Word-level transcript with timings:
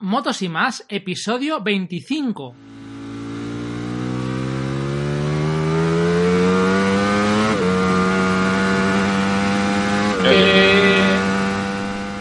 Motos 0.00 0.42
y 0.42 0.48
más, 0.48 0.84
episodio 0.88 1.60
25. 1.60 2.54
¿Qué 10.22 11.02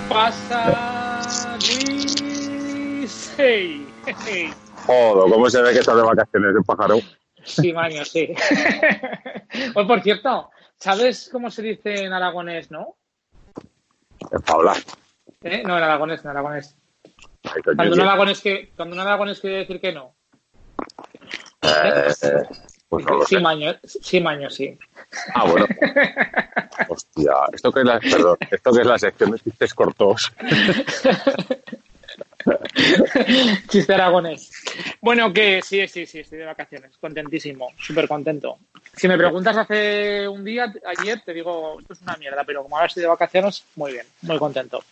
pasa, 0.10 1.22
Luis? 1.60 3.36
Hey, 3.38 3.88
hey. 4.26 4.52
Joder, 4.88 5.32
¿cómo 5.32 5.48
se 5.48 5.62
ve 5.62 5.74
que 5.74 5.80
estás 5.80 5.98
de 5.98 6.02
vacaciones 6.02 6.56
el 6.56 6.64
pájaro? 6.64 6.98
Sí, 7.44 7.72
Maño, 7.74 8.04
sí. 8.06 8.34
pues 9.76 9.86
por 9.86 10.02
cierto, 10.02 10.50
¿sabes 10.78 11.30
cómo 11.32 11.52
se 11.52 11.62
dice 11.62 12.06
en 12.06 12.14
aragonés, 12.14 12.72
no? 12.72 12.96
Para 14.32 14.54
hablar. 14.54 14.78
¿Eh? 15.44 15.62
No, 15.64 15.78
en 15.78 15.84
aragonés, 15.84 16.26
en 16.26 16.32
aragonés. 16.32 16.77
Cuando 17.64 17.84
un 17.84 17.94
tío. 17.94 18.04
aragonés, 18.04 18.42
que, 18.42 18.72
cuando 18.76 18.96
un 18.96 19.02
aragonés 19.02 19.40
quiere 19.40 19.58
decir 19.58 19.80
que 19.80 19.94
no. 19.94 20.16
Eh, 21.62 22.14
pues 22.90 23.06
no 23.06 23.16
lo 23.16 23.26
sí, 23.26 23.36
sé. 23.36 23.42
Maño, 23.42 23.76
sí, 23.84 24.22
Maño, 24.22 24.50
sí. 24.50 24.78
Ah, 25.34 25.46
bueno. 25.46 25.66
Hostia, 26.90 27.34
esto 27.52 27.72
que 27.72 27.80
es 27.80 27.86
la, 27.86 28.00
perdón, 28.00 28.38
esto 28.50 28.72
que 28.72 28.82
es 28.82 28.88
la 28.88 29.00
sección 29.00 29.32
de 29.32 29.40
chistes 29.40 29.74
cortos. 29.74 30.34
Chiste 33.70 33.94
aragonés. 33.94 34.52
Bueno, 35.02 35.32
que 35.34 35.62
sí, 35.62 35.88
sí, 35.88 36.06
sí, 36.06 36.20
estoy 36.20 36.40
de 36.40 36.46
vacaciones. 36.46 36.98
Contentísimo, 36.98 37.70
súper 37.78 38.08
contento. 38.08 38.58
Si 38.96 39.08
me 39.08 39.18
preguntas 39.18 39.56
hace 39.58 40.28
un 40.28 40.44
día, 40.44 40.74
ayer, 40.86 41.22
te 41.26 41.34
digo, 41.34 41.80
esto 41.80 41.94
es 41.94 42.02
una 42.02 42.16
mierda, 42.18 42.44
pero 42.44 42.64
como 42.64 42.76
ahora 42.76 42.88
estoy 42.88 43.02
de 43.02 43.10
vacaciones, 43.10 43.64
muy 43.76 43.94
bien, 43.94 44.06
muy 44.22 44.38
contento. 44.38 44.84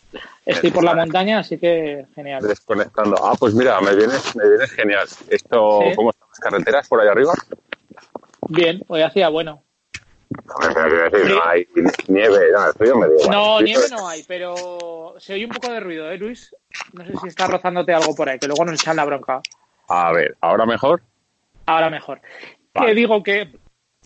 Estoy 0.45 0.71
por 0.71 0.83
la 0.83 0.95
montaña, 0.95 1.39
así 1.39 1.57
que 1.57 2.05
genial. 2.15 2.41
Desconectando. 2.47 3.15
Ah, 3.23 3.35
pues 3.39 3.53
mira, 3.53 3.79
me 3.81 3.95
vienes, 3.95 4.35
me 4.35 4.47
vienes 4.47 4.71
genial. 4.71 5.07
Esto, 5.29 5.79
Sí. 5.89 5.95
¿cómo 5.95 6.11
están 6.11 6.27
las 6.29 6.39
carreteras 6.39 6.87
por 6.87 7.01
ahí 7.01 7.07
arriba? 7.07 7.33
Bien, 8.47 8.81
hoy 8.87 9.01
hacía 9.01 9.29
bueno. 9.29 9.61
No, 10.43 11.43
hay 11.45 11.67
nieve, 12.07 12.51
no, 12.51 12.67
el 12.67 12.73
frío 12.73 12.95
me 12.97 13.07
da 13.07 13.13
igual. 13.13 13.31
No, 13.31 13.57
Sí, 13.59 13.63
nieve 13.65 13.85
no 13.91 14.07
hay, 14.07 14.23
pero 14.23 15.15
se 15.17 15.33
oye 15.33 15.45
un 15.45 15.51
poco 15.51 15.71
de 15.71 15.79
ruido, 15.79 16.11
¿eh, 16.11 16.17
Luis? 16.17 16.55
No 16.93 17.05
sé 17.05 17.13
si 17.21 17.27
está 17.27 17.47
rozándote 17.47 17.93
algo 17.93 18.15
por 18.15 18.29
ahí, 18.29 18.39
que 18.39 18.47
luego 18.47 18.65
nos 18.65 18.81
echan 18.81 18.95
la 18.95 19.05
bronca. 19.05 19.41
A 19.87 20.11
ver, 20.11 20.35
¿ahora 20.41 20.65
mejor? 20.65 21.01
Ahora 21.65 21.89
mejor. 21.89 22.21
Vale. 22.73 22.87
Que 22.87 22.95
digo 22.95 23.23
que 23.23 23.49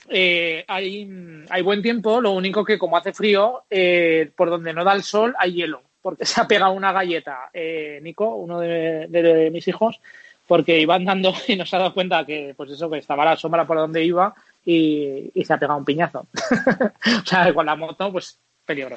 eh, 0.10 0.64
hay, 0.68 1.46
hay 1.50 1.62
buen 1.62 1.82
tiempo, 1.82 2.22
lo 2.22 2.32
único 2.32 2.64
que 2.64 2.78
como 2.78 2.98
hace 2.98 3.14
frío, 3.14 3.64
eh, 3.70 4.32
por 4.36 4.50
donde 4.50 4.74
no 4.74 4.84
da 4.84 4.94
el 4.94 5.04
sol 5.04 5.36
hay 5.38 5.54
hielo, 5.54 5.82
porque 6.02 6.26
se 6.26 6.42
ha 6.42 6.48
pegado 6.48 6.74
una 6.74 6.92
galleta, 6.92 7.50
eh, 7.54 8.00
Nico, 8.02 8.36
uno 8.36 8.60
de, 8.60 9.08
de 9.08 9.50
mis 9.52 9.68
hijos, 9.68 10.00
porque 10.48 10.80
iba 10.80 10.96
andando 10.96 11.34
y 11.48 11.56
nos 11.56 11.74
ha 11.74 11.78
dado 11.78 11.94
cuenta 11.94 12.26
que, 12.26 12.54
pues 12.56 12.72
eso, 12.72 12.90
que 12.90 12.98
estaba 13.00 13.26
la 13.26 13.38
sombra 13.38 13.66
por 13.66 13.78
donde 13.78 14.04
iba 14.04 14.34
y, 14.66 15.32
y 15.34 15.46
se 15.46 15.54
ha 15.54 15.58
pegado 15.58 15.80
un 15.80 15.86
piñazo. 15.86 16.28
o 17.24 17.26
sea, 17.26 17.54
con 17.54 17.66
la 17.66 17.76
moto, 17.76 18.12
pues 18.12 18.40
peligro. 18.66 18.96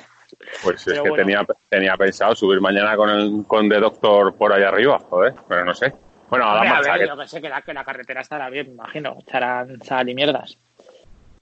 Pues 0.62 0.86
es 0.86 0.94
que 0.94 1.00
bueno. 1.00 1.16
tenía, 1.16 1.46
tenía 1.68 1.96
pensado 1.96 2.34
subir 2.34 2.60
mañana 2.60 2.96
con 2.96 3.08
el 3.10 3.44
con 3.46 3.68
The 3.68 3.80
Doctor 3.80 4.34
por 4.34 4.52
ahí 4.52 4.62
arriba, 4.62 4.98
joder, 4.98 5.34
pero 5.48 5.64
no 5.64 5.74
sé. 5.74 5.92
Bueno, 6.28 6.46
a 6.46 6.55
la 6.55 6.60
Hombre, 6.60 6.68
a 6.68 6.74
marcha, 6.74 6.92
ver, 6.92 7.00
que- 7.02 7.06
yo 7.08 7.16
que 7.18 7.28
sé 7.28 7.40
que 7.42 7.48
la, 7.48 7.62
que 7.62 7.74
la 7.74 7.84
carretera 7.84 8.20
estará 8.22 8.48
bien, 8.50 8.68
me 8.68 8.72
imagino. 8.74 9.16
Echarán 9.20 9.83
sal 9.83 10.08
y 10.08 10.14
mierdas. 10.14 10.58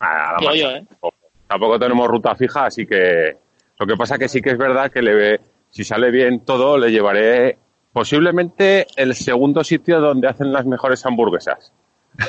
a 0.01 0.33
la 0.33 0.37
Digo 0.39 0.51
marcha. 0.51 0.63
yo, 0.63 0.71
¿eh? 0.77 0.85
Tampoco- 0.89 1.17
Tampoco 1.47 1.79
tenemos 1.81 2.07
ruta 2.09 2.35
fija, 2.37 2.67
así 2.67 2.87
que 2.87 3.37
lo 3.79 3.87
que 3.87 3.97
pasa 3.97 4.17
que 4.19 4.29
sí 4.29 4.41
que 4.41 4.51
es 4.51 4.59
verdad 4.59 4.91
que 4.93 5.03
le 5.03 5.15
ve, 5.15 5.41
si 5.71 5.83
sale 5.83 6.11
bien 6.13 6.45
todo, 6.45 6.79
le 6.79 6.93
llevaré 6.93 7.59
posiblemente 7.93 8.87
el 8.97 9.15
segundo 9.17 9.65
sitio 9.65 10.01
donde 10.01 10.29
hacen 10.29 10.53
las 10.53 10.65
mejores 10.67 11.05
hamburguesas. 11.07 11.73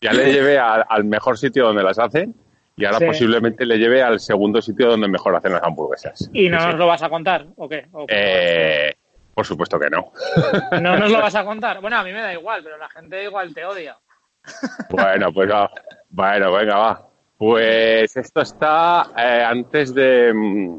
ya 0.00 0.12
le 0.12 0.32
llevé 0.32 0.58
a- 0.58 0.82
al 0.88 1.04
mejor 1.04 1.36
sitio 1.38 1.66
donde 1.66 1.82
las 1.82 1.98
hacen 1.98 2.34
y 2.76 2.84
ahora 2.84 2.98
Sí. 2.98 3.06
posiblemente 3.06 3.66
le 3.66 3.76
lleve 3.78 4.02
al 4.02 4.18
segundo 4.20 4.62
sitio 4.62 4.88
donde 4.88 5.08
mejor 5.08 5.34
hacen 5.36 5.52
las 5.52 5.62
hamburguesas. 5.62 6.30
¿Y 6.32 6.48
no 6.48 6.58
Sí, 6.60 6.66
nos 6.66 6.74
lo 6.76 6.86
vas 6.86 7.02
a 7.02 7.08
contar? 7.10 7.46
¿O 7.56 7.68
qué? 7.68 7.86
¿O 7.92 8.06
Eh, 8.08 8.94
por 9.34 9.44
supuesto 9.46 9.78
que 9.78 9.90
no. 9.90 10.12
¿No 10.80 10.96
nos 10.96 11.10
lo 11.10 11.18
vas 11.20 11.34
a 11.34 11.44
contar? 11.44 11.80
Bueno, 11.80 11.98
a 11.98 12.04
mí 12.04 12.12
me 12.12 12.20
da 12.22 12.32
igual, 12.32 12.62
pero 12.62 12.78
la 12.78 12.88
gente 12.88 13.22
igual 13.24 13.52
te 13.54 13.64
odia. 13.64 13.96
Bueno, 14.90 15.32
pues 15.32 15.50
va. 15.50 15.70
Bueno, 16.08 16.52
venga, 16.52 16.76
va. 16.78 17.06
Pues 17.36 18.16
esto 18.16 18.40
está 18.40 19.10
eh, 19.16 19.42
antes 19.46 19.94
de, 19.94 20.32
mm, 20.34 20.78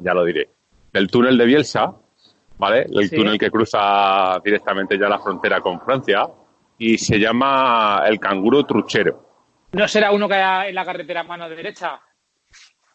ya 0.00 0.14
lo 0.14 0.24
diré, 0.24 0.48
del 0.92 1.08
túnel 1.08 1.36
de 1.38 1.44
Bielsa, 1.46 1.92
¿vale? 2.58 2.86
El 2.90 3.08
Sí. 3.08 3.16
túnel 3.16 3.38
que 3.38 3.50
cruza 3.50 4.38
directamente 4.44 4.98
ya 4.98 5.08
la 5.08 5.18
frontera 5.18 5.60
con 5.60 5.80
Francia 5.80 6.26
y 6.78 6.96
se 6.96 7.18
llama 7.18 8.04
el 8.06 8.18
canguro 8.18 8.64
truchero. 8.64 9.26
¿No 9.72 9.86
será 9.86 10.12
uno 10.12 10.28
que 10.28 10.34
hay 10.34 10.70
en 10.70 10.74
la 10.74 10.84
carretera 10.84 11.24
mano 11.24 11.48
derecha? 11.48 12.00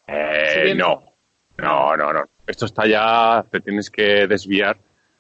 Eh, 0.07 0.73
no, 0.75 1.03
no, 1.57 1.95
no, 1.95 2.13
no. 2.13 2.23
Esto 2.47 2.66
está 2.66 2.88
ya, 2.88 3.44
te 3.49 3.59
tienes 3.59 3.89
que 3.89 4.25
desviar 4.27 4.77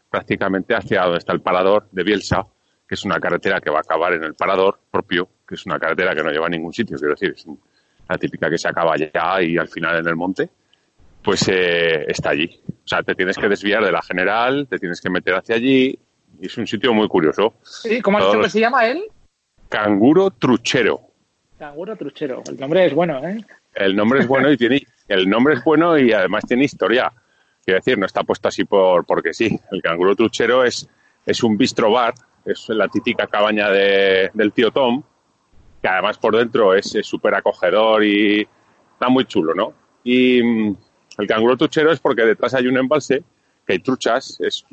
prácticamente 0.09 0.75
hacia 0.75 1.03
donde 1.03 1.19
está 1.19 1.33
el 1.33 1.41
parador 1.41 1.87
de 1.91 2.03
Bielsa, 2.03 2.45
que 2.87 2.95
es 2.95 3.05
una 3.05 3.19
carretera 3.19 3.59
que 3.59 3.69
va 3.69 3.77
a 3.77 3.81
acabar 3.81 4.13
en 4.13 4.23
el 4.23 4.33
parador 4.33 4.79
propio, 4.89 5.29
que 5.47 5.55
es 5.55 5.65
una 5.65 5.79
carretera 5.79 6.15
que 6.15 6.23
no 6.23 6.31
lleva 6.31 6.47
a 6.47 6.49
ningún 6.49 6.73
sitio, 6.73 6.97
quiero 6.97 7.13
decir, 7.13 7.33
es 7.35 7.45
la 8.07 8.17
típica 8.17 8.49
que 8.49 8.57
se 8.57 8.67
acaba 8.67 8.95
ya 8.97 9.41
y 9.41 9.57
al 9.57 9.67
final 9.67 9.97
en 9.97 10.07
el 10.07 10.15
monte, 10.15 10.49
pues 11.23 11.47
eh, 11.47 12.05
está 12.07 12.31
allí. 12.31 12.61
O 12.67 12.87
sea, 12.87 13.01
te 13.01 13.15
tienes 13.15 13.37
que 13.37 13.47
desviar 13.47 13.83
de 13.83 13.91
la 13.91 14.01
general, 14.01 14.67
te 14.69 14.77
tienes 14.77 14.99
que 15.01 15.09
meter 15.09 15.35
hacia 15.35 15.55
allí 15.55 15.97
y 16.39 16.47
es 16.47 16.57
un 16.57 16.67
sitio 16.67 16.93
muy 16.93 17.07
curioso. 17.07 17.53
Sí, 17.63 18.01
¿Cómo 18.01 18.17
has 18.17 18.23
dicho 18.25 18.33
Todos. 18.33 18.45
que 18.45 18.51
se 18.51 18.59
llama 18.59 18.85
él? 18.87 19.03
Canguro 19.69 20.31
truchero. 20.31 21.01
Canguro 21.57 21.95
truchero. 21.95 22.43
El 22.47 22.59
nombre 22.59 22.85
es 22.85 22.93
bueno, 22.93 23.25
¿eh? 23.27 23.43
El 23.73 23.95
nombre 23.95 24.19
es 24.19 24.27
bueno 24.27 24.51
y 24.51 24.57
tiene 24.57 24.85
el 25.07 25.29
nombre 25.29 25.55
es 25.55 25.63
bueno 25.63 25.97
y 25.97 26.11
además 26.13 26.43
tiene 26.47 26.63
historia. 26.65 27.11
Quiero 27.65 27.79
decir, 27.79 27.97
no 27.97 28.05
está 28.05 28.23
puesto 28.23 28.47
así 28.47 28.65
por 28.65 29.05
porque 29.05 29.33
sí. 29.33 29.59
El 29.71 29.81
canguro 29.81 30.15
truchero 30.15 30.63
es, 30.63 30.87
es 31.25 31.43
un 31.43 31.57
bistro 31.57 31.91
bar, 31.91 32.13
es 32.45 32.67
la 32.69 32.87
típica 32.87 33.27
cabaña 33.27 33.69
de- 33.69 34.29
del 34.33 34.51
tío 34.53 34.71
Tom, 34.71 35.01
que 35.81 35.87
además 35.87 36.17
por 36.17 36.35
dentro 36.37 36.73
es 36.73 36.93
es 36.95 37.07
súper 37.07 37.33
acogedor 37.35 38.03
y 38.03 38.47
está 38.93 39.09
muy 39.09 39.25
chulo, 39.25 39.53
¿no? 39.55 39.73
Y 40.03 40.41
mm, 40.43 40.77
el 41.19 41.27
canguro 41.27 41.55
truchero 41.57 41.91
es 41.91 41.99
porque 41.99 42.23
detrás 42.23 42.53
hay 42.53 42.67
un 42.67 42.77
embalse, 42.77 43.23
que 43.65 43.73
hay 43.73 43.79
truchas, 43.79 44.39
es, 44.41 44.65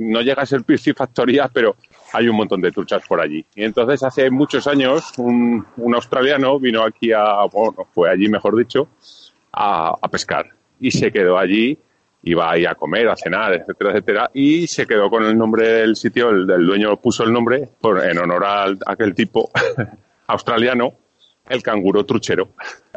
no 0.00 0.22
llega 0.22 0.42
a 0.42 0.46
ser 0.46 0.64
piscifactoría, 0.64 1.48
pero 1.52 1.76
hay 2.12 2.28
un 2.28 2.36
montón 2.36 2.60
de 2.60 2.72
truchas 2.72 3.02
por 3.06 3.20
allí. 3.20 3.44
Y 3.54 3.64
entonces 3.64 4.02
hace 4.02 4.30
muchos 4.30 4.66
años 4.66 5.12
un, 5.18 5.64
un 5.76 5.94
australiano 5.94 6.58
vino 6.58 6.82
aquí 6.82 7.12
a, 7.12 7.44
bueno, 7.52 7.86
fue 7.92 8.10
allí 8.10 8.28
mejor 8.28 8.56
dicho, 8.56 8.88
a, 9.52 9.96
pescar 10.10 10.46
y 10.80 10.90
se 10.90 11.12
quedó 11.12 11.38
allí, 11.38 11.78
iba 12.22 12.50
ahí 12.50 12.64
a 12.64 12.74
comer, 12.74 13.08
a 13.08 13.16
cenar, 13.16 13.52
etcétera, 13.52 13.90
etcétera, 13.90 14.30
y 14.32 14.66
se 14.66 14.86
quedó 14.86 15.10
con 15.10 15.24
el 15.24 15.36
nombre 15.36 15.68
del 15.68 15.96
sitio, 15.96 16.30
el, 16.30 16.50
el 16.50 16.66
dueño 16.66 16.96
puso 16.96 17.24
el 17.24 17.32
nombre 17.32 17.68
por, 17.80 18.04
en 18.04 18.18
honor 18.18 18.44
a 18.44 18.66
aquel 18.86 19.14
tipo 19.14 19.50
australiano, 20.26 20.94
el 21.50 21.62
canguro 21.62 22.04
truchero. 22.06 22.48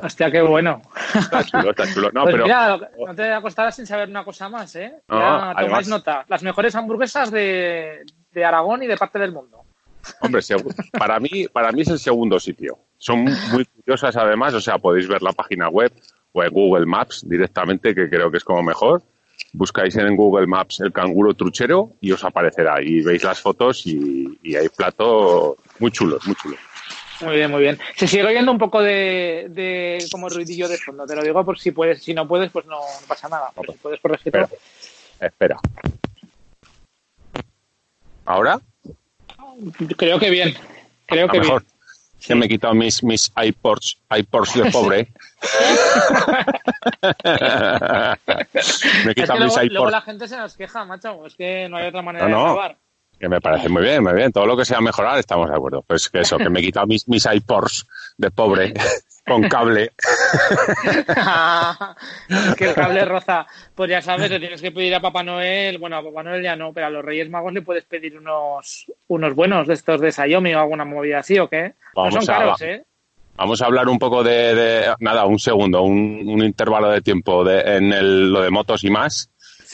Hostia, 0.02 0.32
qué 0.32 0.42
bueno. 0.42 0.82
Está 1.14 1.44
chulo, 1.44 1.72
está 1.72 1.92
chulo. 1.94 2.10
No, 2.14 2.24
pues 2.24 2.34
pero 2.34 2.44
mira, 2.46 2.78
no 3.06 3.16
te 3.16 3.32
acostarás 3.34 3.76
sin 3.76 3.86
saber 3.86 4.10
una 4.10 4.24
cosa 4.24 4.48
más, 4.50 4.76
¿eh? 4.76 4.94
No, 5.08 5.20
Ya 5.20 5.40
tomáis 5.40 5.58
además- 5.58 5.88
nota. 5.88 6.26
Las 6.28 6.44
mejores 6.44 6.76
hamburguesas 6.76 7.32
de, 7.32 8.02
de 8.32 8.46
Aragón 8.46 8.84
y 8.84 8.88
de 8.88 8.98
parte 8.98 9.20
del 9.20 9.32
mundo. 9.32 9.60
Hombre, 10.22 10.42
para 10.98 11.20
mí, 11.20 11.48
para 11.52 11.72
mí 11.72 11.82
es 11.82 11.88
el 11.90 12.00
segundo 12.00 12.40
sitio. 12.40 12.78
Son 12.98 13.24
muy 13.52 13.66
curiosas 13.66 14.16
además, 14.18 14.54
o 14.54 14.60
sea, 14.62 14.78
podéis 14.78 15.08
ver 15.08 15.22
la 15.22 15.32
página 15.32 15.70
web 15.70 15.94
o 16.34 16.44
en 16.44 16.50
Google 16.52 16.86
Maps 16.86 17.24
directamente, 17.28 17.94
que 17.96 18.10
creo 18.10 18.30
que 18.30 18.38
es 18.38 18.44
como 18.44 18.62
mejor. 18.64 19.02
Buscáis 19.54 19.96
en 19.96 20.16
Google 20.16 20.48
Maps 20.48 20.80
el 20.82 20.92
canguro 20.92 21.34
truchero 21.36 21.92
y 22.02 22.12
os 22.12 22.24
aparecerá. 22.24 22.82
Y 22.82 23.02
veis 23.02 23.24
las 23.24 23.40
fotos 23.40 23.86
y, 23.86 24.26
y 24.44 24.56
hay 24.56 24.68
platos 24.70 25.56
muy 25.80 25.92
chulos, 25.92 26.26
muy 26.28 26.36
chulos. 26.36 26.60
Muy 27.24 27.36
bien, 27.36 27.52
muy 27.52 27.62
bien. 27.62 27.80
Se 27.96 28.08
sigue 28.08 28.24
oyendo 28.26 28.52
un 28.52 28.58
poco 28.58 28.82
de, 28.82 29.48
de 29.50 30.06
como 30.12 30.30
ruidillo 30.30 30.68
de 30.68 30.78
fondo. 30.78 31.06
Te 31.06 31.16
lo 31.16 31.22
digo 31.24 31.44
por 31.46 31.58
si 31.60 31.72
puedes. 31.72 32.04
Si 32.04 32.14
no 32.14 32.28
puedes, 32.28 32.52
pues 32.52 32.66
no, 32.66 32.80
no 32.80 33.08
pasa 33.08 33.28
nada. 33.30 33.52
Pero 33.56 33.74
si 33.74 33.80
puedes 33.80 34.00
corregirlo. 34.00 34.44
Espera. 34.44 34.60
Espera. 35.20 35.58
¿Ahora? 38.26 38.60
Creo 39.98 40.20
que 40.20 40.30
bien. 40.30 40.54
Creo 41.06 41.28
A 41.28 41.32
que 41.32 41.40
mejor. 41.40 41.62
bien. 41.62 41.74
Que 42.26 42.36
me 42.36 42.46
he 42.46 42.50
quitado 42.50 42.74
mis, 42.74 43.04
mis 43.04 43.32
iPods, 43.36 43.98
iPods 44.10 44.54
de 44.54 44.72
pobre. 44.72 45.08
me 47.04 48.14
he 48.14 48.16
Es 48.64 49.04
que 49.08 49.14
quitado 49.14 49.40
mis 49.40 49.54
luego, 49.54 49.56
luego 49.58 49.74
iPods. 49.74 49.92
la 49.92 50.02
gente 50.02 50.28
se 50.30 50.38
nos 50.38 50.56
queja, 50.56 50.86
macho. 50.86 51.26
Es 51.26 51.36
que 51.36 51.68
no 51.70 51.78
hay 51.78 51.88
otra 51.88 52.02
manera 52.02 52.28
No, 52.30 52.38
no. 52.38 52.44
de 52.48 52.54
grabar. 52.54 52.78
Que 53.20 53.30
me 53.30 53.40
parece 53.40 53.70
muy 53.70 53.84
bien, 53.84 54.04
muy 54.04 54.14
bien. 54.14 54.32
Todo 54.32 54.46
lo 54.46 54.58
que 54.58 54.66
sea 54.66 54.82
mejorar, 54.82 55.18
estamos 55.20 55.50
de 55.50 55.56
acuerdo. 55.56 55.84
Pues 55.88 56.10
que 56.10 56.20
eso, 56.22 56.38
que 56.38 56.50
me 56.50 56.60
he 56.60 56.64
quitado 56.64 56.88
mis, 56.88 57.08
mis 57.08 57.26
iPods 57.26 57.88
de 58.18 58.32
pobre 58.32 58.74
con 59.26 59.44
cable. 59.48 59.92
es 62.30 62.56
que 62.58 62.66
el 62.70 62.74
cable 62.76 63.06
roza. 63.06 63.46
Pues 63.76 63.90
ya 63.90 64.02
sabes, 64.02 64.30
le 64.30 64.40
tienes 64.40 64.62
que 64.62 64.72
pedir 64.72 64.94
a 64.96 65.00
Papá 65.00 65.24
Noel, 65.24 65.78
bueno, 65.78 65.98
a 65.98 66.04
Papá 66.04 66.24
Noel 66.24 66.44
ya 66.44 66.56
no, 66.56 66.74
pero 66.74 66.88
a 66.88 66.90
los 66.90 67.04
Reyes 67.06 67.30
Magos 67.30 67.54
le 67.54 67.62
puedes 67.62 67.86
pedir 67.86 68.18
unos, 68.18 68.86
unos 69.08 69.34
buenos 69.36 69.68
de 69.68 69.74
estos 69.76 70.02
de 70.02 70.12
Xiaomi 70.12 70.54
o 70.54 70.60
alguna 70.60 70.86
movida 70.86 71.20
así, 71.20 71.40
¿o 71.40 71.48
qué? 71.48 71.74
Vamos 71.96 72.16
no 72.16 72.22
son 72.22 72.36
a- 72.36 72.38
caros, 72.40 72.62
¿eh? 72.62 72.84
Vamos 73.36 73.62
a 73.64 73.66
hablar 73.66 73.88
un 73.90 73.98
poco 73.98 74.24
de, 74.24 74.54
de- 74.54 74.94
nada, 75.00 75.26
un 75.26 75.40
segundo, 75.40 75.82
un, 75.82 76.22
un 76.28 76.44
intervalo 76.44 76.90
de 76.90 77.02
tiempo 77.02 77.44
de, 77.44 77.62
en 77.62 77.92
el, 77.92 78.32
lo 78.32 78.42
de 78.42 78.52
motos 78.52 78.84
y 78.84 78.92
más. 78.92 79.30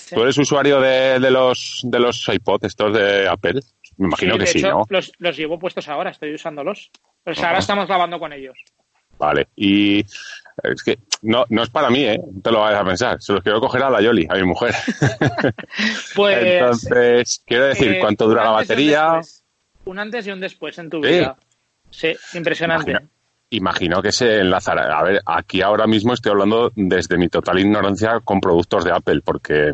Sí. 0.10 0.16
¿Tú 0.16 0.22
eres 0.24 0.38
usuario 0.38 0.80
de, 0.82 1.20
de 1.20 1.32
los 1.32 1.82
de 1.84 2.00
los 2.00 2.28
iPod 2.28 2.64
estos 2.66 2.94
de 2.94 3.28
Apple? 3.28 3.60
Me 3.98 4.08
imagino 4.08 4.34
Sí, 4.34 4.40
que 4.40 4.46
de 4.46 4.52
sí, 4.52 4.58
hecho, 4.60 4.70
¿no? 4.72 4.84
Los, 4.90 5.12
los 5.20 5.38
llevo 5.38 5.60
puestos 5.60 5.88
ahora, 5.88 6.10
estoy 6.12 6.34
usándolos. 6.34 6.90
Pues 7.24 7.42
ahora 7.44 7.60
estamos 7.60 7.88
grabando 7.88 8.18
con 8.20 8.34
ellos. 8.34 8.58
Vale. 9.18 9.50
Y 9.56 10.00
es 10.00 10.84
que 10.86 10.98
no, 11.24 11.46
no 11.50 11.64
es 11.64 11.70
para 11.70 11.90
mí, 11.90 12.06
¿eh? 12.06 12.18
No 12.18 12.42
te 12.42 12.52
lo 12.52 12.62
vayas 12.62 12.82
a 12.82 12.86
pensar. 12.86 13.22
Se 13.22 13.34
los 13.34 13.44
quiero 13.44 13.60
coger 13.60 13.84
a 13.84 13.90
la 13.90 14.02
Yoli, 14.02 14.26
a 14.30 14.36
mi 14.36 14.44
mujer. 14.44 14.74
Pues. 16.16 16.38
Entonces, 16.44 17.44
quiero 17.46 17.66
decir, 17.66 17.92
eh, 17.94 18.00
¿cuánto 18.00 18.28
dura 18.28 18.44
la 18.44 18.52
un 18.52 18.56
batería? 18.58 19.20
Un 19.86 20.00
antes 20.00 20.26
y 20.28 20.32
un 20.32 20.40
después 20.40 20.78
en 20.80 20.90
tu 20.90 21.02
Sí. 21.04 21.10
vida. 21.10 21.38
Sí, 21.92 22.16
impresionante. 22.34 22.92
Imagina- 22.92 23.10
Imagino 23.52 24.02
que 24.04 24.12
se 24.12 24.42
enlazará. 24.42 25.00
A 25.00 25.02
ver, 25.04 25.22
aquí 25.26 25.64
ahora 25.64 25.88
mismo 25.88 26.14
estoy 26.14 26.32
hablando 26.34 26.72
desde 26.76 27.18
mi 27.18 27.30
total 27.30 27.58
ignorancia 27.58 28.20
con 28.24 28.40
productos 28.40 28.86
de 28.86 28.92
Apple, 28.92 29.22
porque 29.26 29.72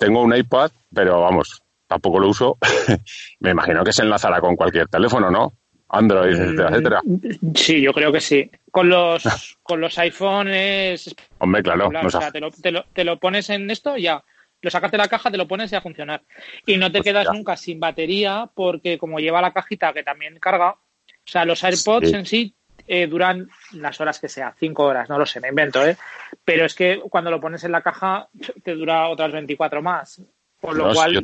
tengo 0.00 0.22
un 0.22 0.34
iPad, 0.34 0.70
pero 0.92 1.20
vamos, 1.20 1.62
tampoco 1.86 2.18
lo 2.18 2.28
uso. 2.28 2.58
Me 3.40 3.50
imagino 3.50 3.84
que 3.84 3.92
se 3.92 4.02
enlazará 4.02 4.40
con 4.40 4.56
cualquier 4.56 4.88
teléfono, 4.88 5.30
¿no? 5.30 5.52
Android, 5.90 6.32
etcétera, 6.34 6.68
etcétera. 6.70 7.00
Mm, 7.04 7.54
Sí, 7.54 7.80
yo 7.82 7.92
creo 7.92 8.10
que 8.10 8.20
sí. 8.20 8.50
Con 8.70 8.88
los, 8.88 9.22
con 9.62 9.80
los 9.80 9.96
iPhone 9.98 10.48
es 10.48 11.14
Hombre, 11.38 11.62
claro, 11.62 11.90
O 12.04 12.10
sea, 12.10 12.30
te 12.32 12.40
lo, 12.40 12.50
te, 12.50 12.70
lo, 12.72 12.84
te 12.92 13.04
lo 13.04 13.18
pones 13.18 13.50
en 13.50 13.70
esto 13.70 13.96
y 13.96 14.02
ya. 14.02 14.24
Lo 14.62 14.70
sacas 14.70 14.90
de 14.90 14.98
la 14.98 15.08
caja, 15.08 15.30
te 15.30 15.36
lo 15.38 15.48
pones 15.48 15.72
y 15.72 15.76
a 15.76 15.80
funcionar. 15.80 16.22
Y 16.66 16.76
no 16.76 16.90
te 16.92 17.00
quedas 17.02 17.28
nunca 17.32 17.56
sin 17.56 17.80
batería 17.80 18.48
porque 18.54 18.98
como 18.98 19.18
lleva 19.18 19.40
la 19.42 19.52
cajita 19.52 19.92
que 19.92 20.02
también 20.02 20.38
carga, 20.38 20.72
o 20.72 20.78
sea, 21.24 21.44
los 21.44 21.62
AirPods 21.64 22.08
Sí. 22.10 22.14
en 22.14 22.26
sí 22.26 22.54
eh, 22.86 23.06
duran 23.06 23.48
las 23.72 24.00
horas 24.00 24.18
que 24.18 24.28
sea, 24.28 24.54
cinco 24.58 24.84
horas, 24.84 25.08
no 25.08 25.18
lo 25.18 25.24
sé, 25.24 25.40
me 25.40 25.48
invento, 25.48 25.84
¿eh? 25.86 25.96
Pero 26.44 26.64
es 26.64 26.74
que 26.74 27.00
cuando 27.10 27.30
lo 27.30 27.40
pones 27.40 27.62
en 27.64 27.72
la 27.72 27.82
caja 27.82 28.28
te 28.64 28.74
dura 28.74 29.08
otras 29.08 29.30
24 29.32 29.82
más. 29.82 30.20
Por 30.60 30.76
lo 30.76 30.86
No, 30.86 30.90
si 30.92 30.96
cual, 30.96 31.12
yo- 31.14 31.20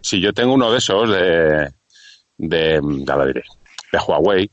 si 0.00 0.20
yo 0.20 0.32
tengo 0.32 0.54
uno 0.54 0.70
de 0.70 0.78
esos 0.78 1.10
de, 1.10 1.70
de, 2.36 2.80
ya 3.06 3.16
lo 3.16 3.26
diré, 3.26 3.42
de 3.92 3.98
Huawei, 3.98 4.50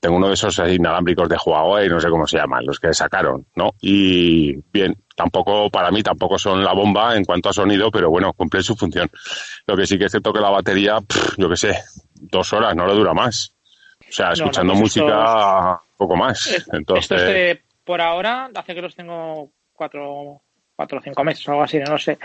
tengo 0.00 0.16
uno 0.16 0.28
de 0.28 0.34
esos 0.34 0.58
inalámbricos 0.58 1.28
de 1.28 1.36
Huawei, 1.44 1.88
no 1.88 1.98
sé 1.98 2.08
cómo 2.10 2.26
se 2.26 2.36
llaman, 2.36 2.64
los 2.66 2.78
que 2.78 2.92
sacaron, 2.92 3.46
¿no? 3.56 3.70
Y 3.80 4.54
bien, 4.70 4.94
tampoco, 5.16 5.70
para 5.70 5.90
mí 5.90 6.02
tampoco 6.02 6.38
son 6.38 6.62
la 6.62 6.74
bomba 6.74 7.16
en 7.16 7.24
cuanto 7.24 7.48
a 7.48 7.52
sonido, 7.54 7.90
pero 7.90 8.10
bueno, 8.10 8.32
cumplen 8.34 8.62
su 8.62 8.76
función. 8.76 9.10
Lo 9.66 9.76
que 9.76 9.86
sí 9.86 9.98
que 9.98 10.04
es 10.04 10.10
cierto 10.10 10.32
que 10.32 10.40
la 10.40 10.50
batería, 10.50 11.00
pff, 11.00 11.36
yo 11.38 11.48
qué 11.48 11.56
sé, 11.56 11.78
dos 12.14 12.52
horas, 12.52 12.76
no 12.76 12.86
le 12.86 12.94
dura 12.94 13.14
más. 13.14 13.54
O 14.06 14.12
sea, 14.12 14.26
no, 14.28 14.32
escuchando 14.34 14.72
pues 14.74 14.80
música, 14.82 15.80
poco 15.96 16.16
más. 16.16 16.46
Es- 16.46 16.68
Entonces, 16.72 17.10
Estos 17.10 17.22
de, 17.26 17.63
por 17.84 18.00
ahora 18.00 18.50
hace 18.54 18.74
que 18.74 18.82
los 18.82 18.94
tengo 18.94 19.50
cuatro, 19.72 20.42
cuatro 20.76 20.98
o 20.98 21.02
cinco 21.02 21.22
meses 21.24 21.46
o 21.48 21.52
algo 21.52 21.64
así, 21.64 21.78
no 21.78 21.92
lo 21.92 21.98
sé. 21.98 22.18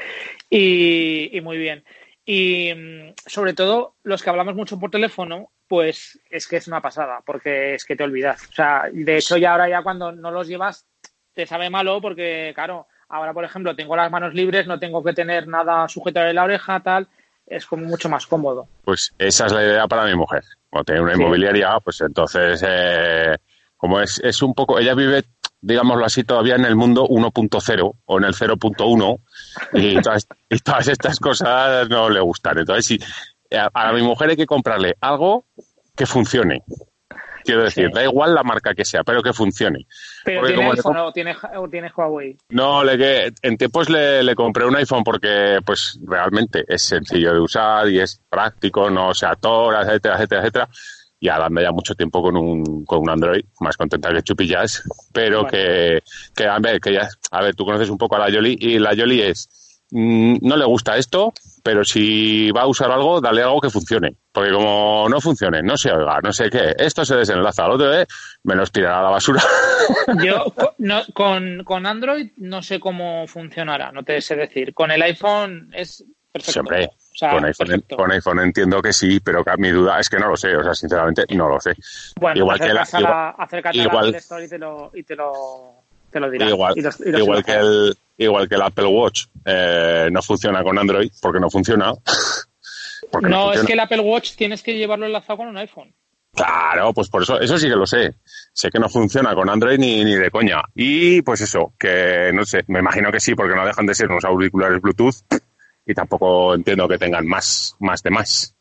Y, 0.49 1.29
y 1.37 1.41
muy 1.41 1.57
bien. 1.57 1.83
Y 2.25 2.71
mm, 2.75 3.13
sobre 3.25 3.53
todo 3.53 3.95
los 4.03 4.21
que 4.23 4.29
hablamos 4.29 4.55
mucho 4.55 4.79
por 4.79 4.91
teléfono, 4.91 5.51
pues 5.67 6.19
es 6.29 6.47
que 6.47 6.57
es 6.57 6.67
una 6.67 6.81
pasada, 6.81 7.21
porque 7.25 7.75
es 7.75 7.85
que 7.85 7.95
te 7.95 8.03
olvidas. 8.03 8.47
O 8.49 8.53
sea, 8.53 8.83
de 8.91 9.17
hecho 9.17 9.37
ya 9.37 9.51
ahora 9.51 9.69
ya 9.69 9.81
cuando 9.83 10.11
no 10.11 10.31
los 10.31 10.47
llevas 10.47 10.85
te 11.33 11.45
sabe 11.45 11.69
malo 11.69 12.01
porque, 12.01 12.51
claro, 12.55 12.87
ahora 13.07 13.33
por 13.33 13.45
ejemplo 13.45 13.75
tengo 13.75 13.95
las 13.95 14.11
manos 14.11 14.33
libres, 14.33 14.67
no 14.67 14.79
tengo 14.79 15.03
que 15.03 15.13
tener 15.13 15.47
nada 15.47 15.87
sujeto 15.87 16.21
en 16.21 16.35
la 16.35 16.43
oreja, 16.43 16.79
tal, 16.81 17.07
es 17.45 17.65
como 17.65 17.85
mucho 17.85 18.09
más 18.09 18.25
cómodo. 18.27 18.67
Pues 18.83 19.13
esa 19.17 19.45
es 19.45 19.51
la 19.51 19.63
idea 19.63 19.87
para 19.87 20.05
mi 20.05 20.15
mujer. 20.15 20.43
Como 20.69 20.83
tiene 20.83 21.01
una 21.01 21.13
Sí. 21.15 21.21
inmobiliaria, 21.21 21.79
pues 21.79 22.01
entonces, 22.01 22.63
eh, 22.67 23.35
como 23.77 23.99
es, 24.01 24.19
es 24.23 24.41
un 24.41 24.53
poco, 24.53 24.77
ella 24.79 24.93
vive, 24.93 25.23
digámoslo 25.61 26.05
así, 26.05 26.23
todavía 26.23 26.55
en 26.55 26.65
el 26.65 26.75
mundo 26.75 27.07
1.0 27.07 27.93
o 28.05 28.17
en 28.17 28.23
el 28.23 28.33
0.1 28.33 29.19
y 29.73 30.01
todas, 30.01 30.27
y 30.49 30.59
todas 30.59 30.87
estas 30.87 31.19
cosas 31.19 31.89
no 31.89 32.09
le 32.09 32.19
gustan. 32.21 32.57
Entonces, 32.59 32.85
sí, 32.85 32.99
a, 33.55 33.69
a 33.73 33.93
mi 33.93 34.01
mujer 34.01 34.29
hay 34.29 34.37
que 34.37 34.45
comprarle 34.45 34.95
algo 35.01 35.45
que 35.95 36.05
funcione. 36.05 36.63
Quiero 37.43 37.63
decir, 37.63 37.87
Sí. 37.87 37.93
da 37.93 38.03
igual 38.03 38.35
la 38.35 38.43
marca 38.43 38.73
que 38.75 38.83
sea, 38.85 39.03
pero 39.03 39.23
que 39.23 39.33
funcione. 39.33 39.87
Pero 40.23 40.41
Porque 40.41 40.53
tiene 40.53 40.69
le 40.69 40.75
iPhone 40.75 40.97
o 40.97 41.11
tiene, 41.11 41.35
o 41.57 41.69
tiene 41.69 41.91
Huawei. 41.95 42.37
No, 42.49 42.83
le 42.83 43.33
en 43.41 43.57
tiempos 43.57 43.89
le, 43.89 44.21
le 44.23 44.35
compré 44.35 44.65
un 44.65 44.75
iPhone 44.75 45.03
porque 45.03 45.59
pues 45.65 45.97
realmente 46.05 46.63
es 46.67 46.83
sencillo 46.83 47.33
de 47.33 47.39
usar 47.39 47.89
y 47.89 47.99
es 47.99 48.21
práctico, 48.29 48.89
no 48.89 49.13
se 49.13 49.25
atora, 49.25 49.81
etcétera, 49.81 50.15
etcétera, 50.15 50.41
etcétera. 50.41 50.69
Y 51.21 51.27
anda 51.27 51.61
ya 51.61 51.71
mucho 51.71 51.95
tiempo 51.95 52.21
con 52.21 52.37
un, 52.37 52.85
con 52.85 52.99
un 52.99 53.09
Android, 53.09 53.43
más 53.59 53.75
contenta 53.75 54.09
que 54.13 54.21
Chupillas, 54.21 54.83
pero 55.11 55.41
Bueno. 55.43 55.49
que, 55.51 55.99
que, 56.35 56.45
a 56.47 56.59
ver, 56.59 56.79
que 56.79 56.93
ya, 56.93 57.09
a 57.31 57.41
ver, 57.43 57.55
tú 57.55 57.65
conoces 57.65 57.89
un 57.89 57.97
poco 57.97 58.15
a 58.15 58.19
la 58.19 58.29
Yoli 58.29 58.55
y 58.57 58.79
la 58.79 58.93
Yoli 58.93 59.21
es, 59.23 59.81
mm, 59.91 60.37
no 60.41 60.55
le 60.55 60.63
gusta 60.63 60.95
esto, 60.95 61.33
pero 61.61 61.83
si 61.83 62.49
va 62.51 62.61
a 62.61 62.67
usar 62.67 62.89
algo, 62.91 63.19
dale 63.19 63.41
algo 63.43 63.59
que 63.59 63.69
funcione. 63.69 64.15
Porque 64.31 64.51
como 64.53 65.07
no 65.09 65.19
funcione, 65.19 65.61
no 65.61 65.75
se 65.75 65.91
oiga, 65.91 66.19
no 66.23 66.31
sé 66.31 66.49
qué, 66.49 66.73
esto 66.77 67.03
se 67.03 67.17
desenlaza, 67.17 67.65
al 67.65 67.71
otro, 67.71 67.93
eh, 67.93 68.05
me 68.43 68.55
los 68.55 68.71
tirará 68.71 68.99
a 68.99 69.03
la 69.03 69.09
basura. 69.09 69.43
Yo 70.23 70.45
no- 70.77 71.03
con, 71.13 71.63
con 71.65 71.85
Android 71.85 72.31
no 72.37 72.61
sé 72.61 72.79
cómo 72.79 73.27
funcionará, 73.27 73.91
no 73.91 74.03
te 74.03 74.21
sé 74.21 74.35
decir. 74.37 74.73
Con 74.73 74.91
el 74.91 75.01
iPhone 75.01 75.69
es 75.73 76.05
perfecto. 76.31 76.53
Siempre. 76.53 76.89
O 77.11 77.17
sea, 77.19 77.31
con, 77.31 77.45
iPhone, 77.45 77.67
perfecto. 77.67 77.97
con 77.97 78.11
iPhone 78.11 78.39
entiendo 78.39 78.81
que 78.81 78.93
sí, 78.93 79.19
pero 79.19 79.43
mi 79.57 79.69
duda 79.71 79.99
es 79.99 80.09
que 80.09 80.17
no 80.19 80.29
lo 80.29 80.37
sé, 80.37 80.55
o 80.55 80.63
sea, 80.63 80.73
sinceramente 80.73 81.25
no 81.35 81.49
lo 81.49 81.59
sé. 81.59 81.73
Bueno, 82.19 82.39
igual 82.39 82.59
que 82.59 82.73
la- 82.73 82.81
acércate 82.83 83.05
a 83.05 83.09
la, 83.09 83.29
acércate 83.31 83.79
a 83.79 83.83
la 83.83 83.89
igual- 83.89 84.15
Store 84.15 84.45
y 84.45 84.47
te 84.47 84.57
lo, 84.57 84.91
y 84.93 85.03
te 85.03 85.15
lo, 85.15 85.73
te 86.11 86.19
lo 86.19 86.29
dirá. 86.29 86.47
Igual, 86.49 86.73
Y 86.77 86.81
los- 86.81 86.99
y 87.01 87.11
los 87.11 87.21
igual 87.21 87.43
que 87.43 87.53
el 87.53 87.97
igual 88.17 88.47
que 88.49 88.55
el 88.55 88.61
Apple 88.61 88.85
Watch 88.87 89.25
eh, 89.45 90.09
no 90.11 90.21
funciona 90.21 90.63
con 90.63 90.77
Android 90.77 91.11
porque 91.21 91.39
no 91.39 91.49
funciona. 91.49 91.93
Porque 93.11 93.27
no, 93.29 93.35
No, 93.37 93.41
es 93.53 93.59
funciona. 93.59 93.67
que 93.67 93.73
el 93.73 93.79
Apple 93.79 93.99
Watch 94.01 94.35
tienes 94.35 94.61
que 94.61 94.77
llevarlo 94.77 95.05
enlazado 95.07 95.37
con 95.37 95.47
un 95.47 95.57
iPhone. 95.57 95.91
Claro, 96.33 96.93
pues 96.93 97.09
por 97.09 97.23
eso, 97.23 97.39
eso 97.39 97.57
sí 97.57 97.67
que 97.67 97.75
lo 97.75 97.87
sé. 97.87 98.13
Sé 98.53 98.69
que 98.69 98.77
no 98.77 98.87
funciona 98.87 99.33
con 99.33 99.49
Android 99.49 99.79
ni, 99.79 100.03
ni 100.03 100.13
de 100.15 100.29
coña. 100.29 100.61
Y 100.75 101.21
pues 101.23 101.41
eso, 101.41 101.73
que 101.79 102.29
no 102.33 102.45
sé, 102.45 102.63
me 102.67 102.79
imagino 102.79 103.11
que 103.11 103.19
sí, 103.19 103.33
porque 103.33 103.55
no 103.55 103.65
dejan 103.65 103.85
de 103.87 103.95
ser 103.95 104.09
unos 104.11 104.25
auriculares 104.25 104.79
Bluetooth 104.81 105.15
y 105.91 105.95
tampoco 105.95 106.53
entiendo 106.53 106.87
que 106.87 106.97
tengan 106.97 107.25
más, 107.27 107.75
más 107.79 108.01
de 108.03 108.09
más. 108.11 108.55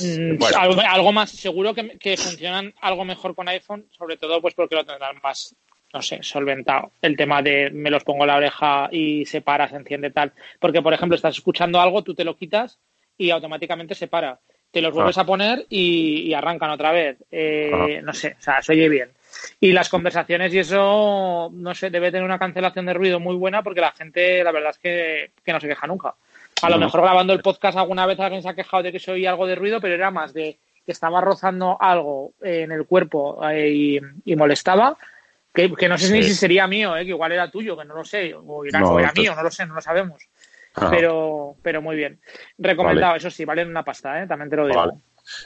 Mm, 0.00 0.38
Bueno. 0.38 0.58
algo, 0.58 0.80
algo 0.80 1.12
más, 1.12 1.30
seguro 1.30 1.74
que, 1.74 1.98
que 1.98 2.16
funcionan 2.16 2.74
algo 2.80 3.04
mejor 3.04 3.34
con 3.34 3.48
iPhone, 3.48 3.86
sobre 3.90 4.16
todo 4.16 4.40
pues 4.40 4.54
porque 4.54 4.74
lo 4.74 4.84
tendrán 4.84 5.16
más, 5.22 5.54
no 5.92 6.02
sé, 6.02 6.18
solventado. 6.22 6.90
El 7.02 7.16
tema 7.16 7.42
de 7.42 7.70
me 7.70 7.90
los 7.90 8.02
pongo 8.02 8.24
en 8.24 8.28
la 8.28 8.36
oreja 8.36 8.88
y 8.90 9.24
se 9.26 9.40
para, 9.42 9.68
se 9.68 9.76
enciende 9.76 10.10
tal. 10.10 10.32
Porque, 10.58 10.82
por 10.82 10.92
ejemplo, 10.94 11.14
estás 11.16 11.36
escuchando 11.36 11.80
algo, 11.80 12.02
tú 12.02 12.14
te 12.14 12.24
lo 12.24 12.36
quitas 12.36 12.78
y 13.16 13.30
automáticamente 13.30 13.94
se 13.94 14.08
para. 14.08 14.40
Te 14.72 14.80
los 14.80 14.92
vuelves 14.92 15.18
Ah. 15.18 15.20
a 15.20 15.26
poner 15.26 15.66
y, 15.68 16.22
y 16.22 16.34
arrancan 16.34 16.70
otra 16.70 16.90
vez. 16.90 17.18
Eh, 17.30 17.70
Ah. 17.72 17.86
No 18.02 18.12
sé, 18.12 18.34
o 18.36 18.42
sea, 18.42 18.60
se 18.60 18.72
oye 18.72 18.88
bien. 18.88 19.10
Y 19.60 19.70
las 19.72 19.88
conversaciones 19.88 20.52
y 20.52 20.58
eso, 20.58 21.48
no 21.52 21.74
sé, 21.76 21.90
debe 21.90 22.10
tener 22.10 22.24
una 22.24 22.38
cancelación 22.40 22.86
de 22.86 22.94
ruido 22.94 23.20
muy 23.20 23.36
buena 23.36 23.62
porque 23.62 23.80
la 23.80 23.92
gente, 23.92 24.42
la 24.42 24.50
verdad 24.50 24.70
es 24.70 24.78
que, 24.78 25.30
que 25.44 25.52
no 25.52 25.60
se 25.60 25.68
queja 25.68 25.86
nunca. 25.86 26.14
A 26.64 26.70
lo 26.70 26.78
mejor 26.78 27.02
grabando 27.02 27.32
el 27.32 27.40
podcast 27.42 27.76
alguna 27.78 28.06
vez 28.06 28.18
alguien 28.20 28.42
se 28.42 28.48
ha 28.48 28.54
quejado 28.54 28.82
de 28.82 28.92
que 28.92 28.98
se 29.00 29.12
oía 29.12 29.30
algo 29.30 29.46
de 29.46 29.54
ruido, 29.54 29.80
pero 29.80 29.94
era 29.94 30.10
más 30.10 30.32
de 30.32 30.58
que 30.84 30.92
estaba 30.92 31.20
rozando 31.20 31.76
algo 31.80 32.32
en 32.42 32.70
el 32.72 32.86
cuerpo 32.86 33.40
eh, 33.48 33.70
y, 33.70 34.00
y 34.24 34.36
molestaba, 34.36 34.96
que, 35.52 35.72
que 35.74 35.88
no 35.88 35.96
sé 35.96 36.12
ni 36.12 36.22
si 36.22 36.34
sería 36.34 36.66
mío, 36.66 36.96
eh, 36.96 37.04
que 37.04 37.10
igual 37.10 37.32
era 37.32 37.50
tuyo, 37.50 37.76
que 37.76 37.84
no 37.84 37.94
lo 37.94 38.04
sé, 38.04 38.34
o 38.34 38.64
era, 38.64 38.80
No, 38.80 38.90
o 38.92 38.98
era 38.98 39.08
entonces- 39.08 39.22
mío, 39.22 39.34
no 39.34 39.42
lo 39.42 39.50
sé, 39.50 39.66
no 39.66 39.74
lo 39.74 39.80
sabemos. 39.80 40.22
Ajá. 40.74 40.90
Pero, 40.90 41.54
pero 41.62 41.80
muy 41.80 41.94
bien. 41.96 42.20
Recomendado, 42.58 43.14
eso 43.16 43.30
sí, 43.30 43.44
valen 43.44 43.68
una 43.68 43.84
pasta, 43.84 44.22
¿eh? 44.22 44.26
también 44.26 44.50
te 44.50 44.56
lo 44.56 44.66
digo. 44.66 44.78
Vale. 44.80 44.92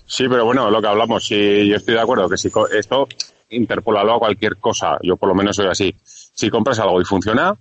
Sí, 0.06 0.26
pero 0.28 0.44
bueno, 0.44 0.70
lo 0.70 0.80
que 0.80 0.88
hablamos, 0.88 1.25
sí, 1.26 1.68
yo 1.68 1.76
estoy 1.76 1.94
de 1.94 2.00
acuerdo 2.00 2.28
que 2.28 2.37
si 2.37 2.50
esto 2.76 3.06
interpolalo 3.50 4.14
a 4.14 4.18
cualquier 4.18 4.56
cosa, 4.56 4.98
yo 5.02 5.16
por 5.16 5.28
lo 5.28 5.34
menos 5.34 5.54
soy 5.54 5.66
así. 5.68 5.94
Si 6.02 6.50
compras 6.50 6.80
algo 6.80 7.00
y 7.00 7.04
funciona, 7.04 7.54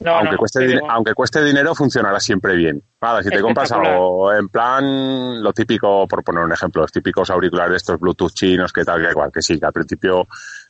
No, 0.00 0.16
aunque, 0.16 0.32
no, 0.32 0.38
cueste 0.38 0.80
aunque 0.88 1.14
cueste 1.14 1.44
dinero, 1.44 1.74
funcionará 1.74 2.18
siempre 2.18 2.56
bien. 2.56 2.82
Nada, 3.00 3.22
si 3.22 3.30
te 3.30 3.40
compras 3.40 3.70
algo 3.72 4.32
en 4.32 4.48
plan, 4.48 5.42
lo 5.42 5.52
típico, 5.52 6.06
por 6.08 6.24
poner 6.24 6.42
un 6.44 6.52
ejemplo, 6.52 6.82
los 6.82 6.92
típicos 6.92 7.30
auriculares 7.30 7.76
estos 7.76 8.00
Bluetooth 8.00 8.32
chinos, 8.32 8.72
que 8.72 8.84
tal, 8.84 9.02
que 9.02 9.10
igual, 9.10 9.30
que 9.32 9.42
sí, 9.42 9.60
que 9.60 9.66
al 9.66 9.72
principio 9.72 10.26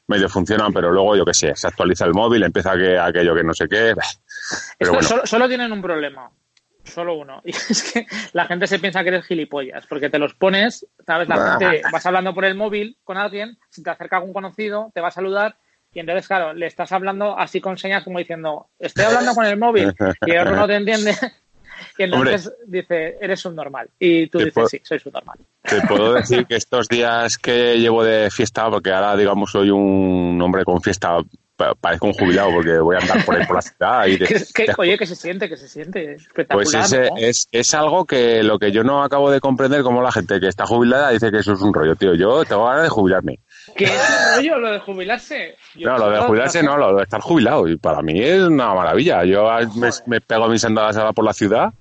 medio 0.06 0.28
funcionan, 0.28 0.72
pero 0.72 0.90
luego, 0.90 1.16
yo 1.16 1.24
qué 1.24 1.34
sé, 1.34 1.54
se 1.54 1.66
actualiza 1.66 2.04
el 2.04 2.12
móvil, 2.12 2.42
empieza 2.42 2.76
que, 2.76 2.98
aquello 2.98 3.34
que 3.34 3.44
no 3.44 3.54
sé 3.54 3.68
qué. 3.68 3.94
Pero 4.78 4.92
bueno, 4.92 5.08
solo, 5.08 5.26
solo 5.26 5.48
tienen 5.48 5.72
un 5.72 5.80
problema. 5.80 6.30
Solo 6.84 7.14
uno. 7.14 7.40
Y 7.44 7.50
es 7.50 7.92
que 7.92 8.06
la 8.32 8.46
gente 8.46 8.66
se 8.66 8.78
piensa 8.78 9.02
que 9.02 9.08
eres 9.08 9.24
gilipollas, 9.24 9.86
porque 9.86 10.10
te 10.10 10.18
los 10.18 10.34
pones, 10.34 10.86
¿sabes? 11.06 11.28
La 11.28 11.58
gente, 11.58 11.82
vas 11.90 12.04
hablando 12.06 12.34
por 12.34 12.44
el 12.44 12.54
móvil 12.54 12.98
con 13.04 13.16
alguien, 13.16 13.58
si 13.70 13.82
te 13.82 13.90
acerca 13.90 14.16
algún 14.16 14.32
conocido, 14.32 14.90
te 14.94 15.00
va 15.00 15.08
a 15.08 15.12
saludar 15.12 15.56
y 15.94 16.00
entonces, 16.00 16.26
claro, 16.26 16.54
le 16.54 16.66
estás 16.66 16.90
hablando 16.92 17.38
así 17.38 17.60
con 17.60 17.76
señas 17.76 18.04
como 18.04 18.18
diciendo, 18.18 18.68
estoy 18.78 19.04
hablando 19.04 19.34
con 19.34 19.44
el 19.44 19.58
móvil 19.58 19.92
y 20.26 20.30
el 20.30 20.38
otro 20.38 20.56
no 20.56 20.66
te 20.66 20.76
entiende. 20.76 21.14
Y 21.98 22.04
entonces 22.04 22.52
dice, 22.66 23.16
eres 23.20 23.44
un 23.44 23.56
normal. 23.56 23.88
Y 23.98 24.28
tú 24.28 24.38
dices, 24.38 24.70
sí, 24.70 24.80
soy 24.82 25.00
un 25.04 25.12
normal. 25.12 25.38
Te 25.62 25.80
puedo 25.82 26.14
decir 26.14 26.46
que 26.46 26.56
estos 26.56 26.88
días 26.88 27.36
que 27.38 27.78
llevo 27.78 28.04
de 28.04 28.30
fiesta, 28.30 28.70
porque 28.70 28.92
ahora, 28.92 29.16
digamos, 29.16 29.50
soy 29.50 29.70
un 29.70 30.40
hombre 30.40 30.64
con 30.64 30.80
fiesta, 30.80 31.18
parezco 31.80 32.06
un 32.06 32.12
jubilado 32.14 32.52
porque 32.52 32.78
voy 32.78 32.96
a 32.96 32.98
andar 33.00 33.24
por 33.24 33.36
ahí 33.36 33.46
por 33.46 33.56
la 33.56 33.62
ciudad. 33.62 34.06
Y 34.06 34.12
oye, 34.78 34.98
que 34.98 35.06
se 35.06 35.16
siente, 35.16 35.48
que 35.48 35.56
se 35.56 35.68
siente 35.68 36.14
espectacular. 36.14 36.86
Pues 37.10 37.10
es, 37.16 37.48
es, 37.50 37.74
algo 37.74 38.04
que 38.04 38.42
lo 38.42 38.58
que 38.58 38.72
yo 38.72 38.84
no 38.84 39.02
acabo 39.02 39.30
de 39.30 39.40
comprender, 39.40 39.82
como 39.82 40.02
la 40.02 40.12
gente 40.12 40.40
que 40.40 40.48
está 40.48 40.66
jubilada 40.66 41.10
dice 41.10 41.30
que 41.30 41.38
eso 41.38 41.52
es 41.52 41.60
un 41.60 41.74
rollo, 41.74 41.96
tío. 41.96 42.14
Yo 42.14 42.44
tengo 42.44 42.64
ganas 42.64 42.84
de 42.84 42.88
jubilarme. 42.88 43.38
¿Qué 43.76 43.84
es 43.84 43.90
un 43.92 44.36
rollo 44.36 44.58
lo 44.58 44.72
de 44.72 44.78
jubilarse? 44.80 45.56
no, 45.76 45.98
lo 45.98 46.10
de 46.10 46.20
jubilarse 46.20 46.62
no, 46.62 46.76
lo 46.76 46.96
de 46.96 47.02
estar 47.04 47.20
jubilado. 47.20 47.68
Y 47.68 47.76
para 47.76 48.02
mí 48.02 48.20
es 48.20 48.40
una 48.42 48.74
maravilla. 48.74 49.24
Yo 49.24 49.48
me, 49.76 49.90
me, 50.06 50.20
pego 50.20 50.48
mis 50.48 50.64
andadas 50.64 50.96
ahora 50.96 51.12
por 51.12 51.24
la 51.24 51.32
ciudad 51.32 51.72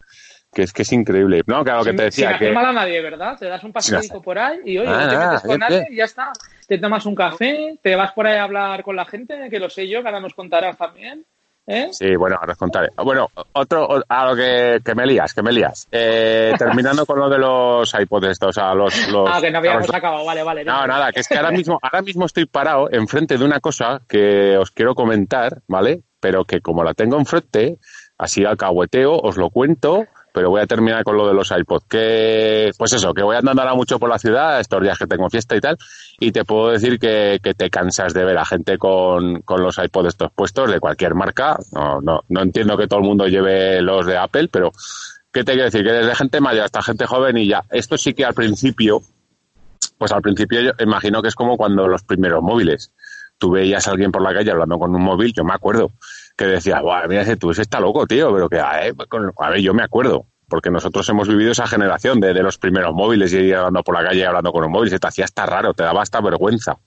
que 0.53 0.63
es 0.63 0.73
que 0.73 0.81
es 0.81 0.91
increíble. 0.91 1.41
No, 1.45 1.63
claro, 1.63 1.83
que 1.83 1.93
te 1.93 2.03
decía 2.03 2.29
sin 2.31 2.39
que... 2.39 2.51
mal 2.51 2.65
a 2.65 2.73
nadie, 2.73 3.01
¿verdad? 3.01 3.37
Te 3.39 3.47
das 3.47 3.63
un 3.63 3.71
paseíto 3.71 4.21
por 4.21 4.37
ahí 4.37 4.59
y 4.65 4.77
oye, 4.77 4.89
no 4.89 5.09
te 5.09 5.17
metes 5.17 5.41
con 5.41 5.59
nadie 5.59 5.87
y 5.89 5.95
ya 5.95 6.05
está. 6.05 6.31
Te 6.67 6.77
tomas 6.77 7.05
un 7.05 7.15
café, 7.15 7.77
te 7.81 7.95
vas 7.95 8.11
por 8.11 8.27
ahí 8.27 8.37
a 8.37 8.43
hablar 8.43 8.83
con 8.83 8.95
la 8.95 9.05
gente, 9.05 9.49
que 9.49 9.59
lo 9.59 9.69
sé 9.69 9.87
yo, 9.87 10.01
que 10.01 10.07
ahora 10.07 10.19
nos 10.19 10.33
contarás 10.33 10.77
también. 10.77 11.25
¿Eh? 11.71 11.87
Sí, 11.93 12.17
bueno, 12.17 12.35
ahora 12.37 12.51
os 12.51 12.57
contaré. 12.57 12.89
Bueno, 12.97 13.29
otro, 13.53 14.03
a 14.09 14.25
lo 14.25 14.35
que, 14.35 14.81
que 14.83 14.93
me 14.93 15.05
lías, 15.05 15.33
que 15.33 15.41
me 15.41 15.53
lías. 15.53 15.87
Eh, 15.89 16.51
terminando 16.59 17.05
con 17.05 17.17
lo 17.17 17.29
de 17.29 17.37
los 17.37 17.93
iPods 17.93 18.27
estos, 18.27 18.57
o 18.57 18.75
los, 18.75 19.07
los... 19.07 19.29
Ah, 19.31 19.39
que 19.39 19.49
no 19.49 19.59
habíamos 19.59 19.89
acabado, 19.89 20.25
vale, 20.25 20.43
vale. 20.43 20.65
No, 20.65 20.85
nada, 20.85 21.13
que 21.13 21.21
es 21.21 21.29
que 21.29 21.37
ahora 21.37 21.51
mismo, 21.51 21.79
ahora 21.81 22.01
mismo 22.01 22.25
estoy 22.25 22.45
parado 22.45 22.89
enfrente 22.91 23.37
de 23.37 23.45
una 23.45 23.61
cosa 23.61 24.01
que 24.09 24.57
os 24.57 24.71
quiero 24.71 24.95
comentar, 24.95 25.61
¿vale? 25.67 26.01
Pero 26.19 26.43
que 26.43 26.59
como 26.59 26.83
la 26.83 26.93
tengo 26.93 27.17
enfrente, 27.17 27.77
así 28.17 28.43
alcahueteo, 28.43 29.17
os 29.17 29.37
lo 29.37 29.49
cuento 29.49 30.07
pero 30.31 30.49
voy 30.49 30.61
a 30.61 30.67
terminar 30.67 31.03
con 31.03 31.17
lo 31.17 31.27
de 31.27 31.33
los 31.33 31.51
iPods. 31.51 31.85
Que, 31.87 32.71
pues 32.77 32.93
eso, 32.93 33.13
que 33.13 33.23
voy 33.23 33.35
andando 33.35 33.61
ahora 33.61 33.75
mucho 33.75 33.99
por 33.99 34.09
la 34.09 34.17
ciudad, 34.17 34.59
estos 34.59 34.81
días 34.81 34.97
que 34.97 35.07
tengo 35.07 35.29
fiesta 35.29 35.55
y 35.55 35.61
tal, 35.61 35.77
y 36.19 36.31
te 36.31 36.45
puedo 36.45 36.71
decir 36.71 36.99
que, 36.99 37.39
que 37.43 37.53
te 37.53 37.69
cansas 37.69 38.13
de 38.13 38.23
ver 38.23 38.37
a 38.37 38.45
gente 38.45 38.77
con, 38.77 39.41
con 39.41 39.61
los 39.61 39.77
iPods 39.77 40.09
estos 40.09 40.31
puestos 40.33 40.71
de 40.71 40.79
cualquier 40.79 41.15
marca. 41.15 41.57
No, 41.73 42.01
no, 42.01 42.21
no 42.29 42.41
entiendo 42.41 42.77
que 42.77 42.87
todo 42.87 42.99
el 42.99 43.05
mundo 43.05 43.27
lleve 43.27 43.81
los 43.81 44.05
de 44.05 44.17
Apple, 44.17 44.47
pero 44.49 44.71
¿qué 45.31 45.43
te 45.43 45.53
quiero 45.53 45.65
decir? 45.65 45.83
Que 45.83 45.91
desde 45.91 46.15
gente 46.15 46.39
mayor 46.39 46.65
hasta 46.65 46.81
gente 46.81 47.05
joven 47.05 47.37
y 47.37 47.47
ya. 47.47 47.63
Esto 47.69 47.97
sí 47.97 48.13
que 48.13 48.25
al 48.25 48.33
principio, 48.33 49.01
pues 49.97 50.11
al 50.11 50.21
principio 50.21 50.61
yo 50.61 50.71
imagino 50.79 51.21
que 51.21 51.27
es 51.27 51.35
como 51.35 51.57
cuando 51.57 51.87
los 51.87 52.03
primeros 52.03 52.41
móviles. 52.41 52.91
Tú 53.37 53.51
veías 53.51 53.87
a 53.87 53.91
alguien 53.91 54.11
por 54.11 54.21
la 54.21 54.33
calle 54.33 54.51
hablando 54.51 54.77
con 54.77 54.93
un 54.93 55.01
móvil, 55.01 55.33
yo 55.33 55.43
me 55.43 55.53
acuerdo 55.53 55.91
que 56.41 56.47
decía, 56.47 56.81
mira 57.07 57.21
ese 57.21 57.37
tú 57.37 57.51
ese 57.51 57.61
está 57.61 57.79
loco, 57.79 58.07
tío, 58.07 58.33
pero 58.33 58.49
que, 58.49 58.57
eh, 58.57 58.93
a 59.37 59.49
ver, 59.49 59.61
yo 59.61 59.73
me 59.73 59.83
acuerdo, 59.83 60.25
porque 60.51 60.69
nosotros 60.69 61.07
hemos 61.07 61.29
vivido 61.29 61.53
esa 61.53 61.65
generación 61.65 62.19
de, 62.19 62.33
de 62.33 62.43
los 62.43 62.57
primeros 62.57 62.93
móviles 62.93 63.31
y 63.31 63.37
ir 63.37 63.55
hablando 63.55 63.83
por 63.83 63.95
la 63.95 64.09
calle 64.09 64.25
hablando 64.25 64.51
con 64.51 64.65
un 64.65 64.71
móvil, 64.71 64.89
se 64.89 64.99
te 64.99 65.07
hacía 65.07 65.23
hasta 65.23 65.45
raro, 65.45 65.73
te 65.73 65.83
daba 65.83 66.01
hasta 66.01 66.19
vergüenza. 66.19 66.77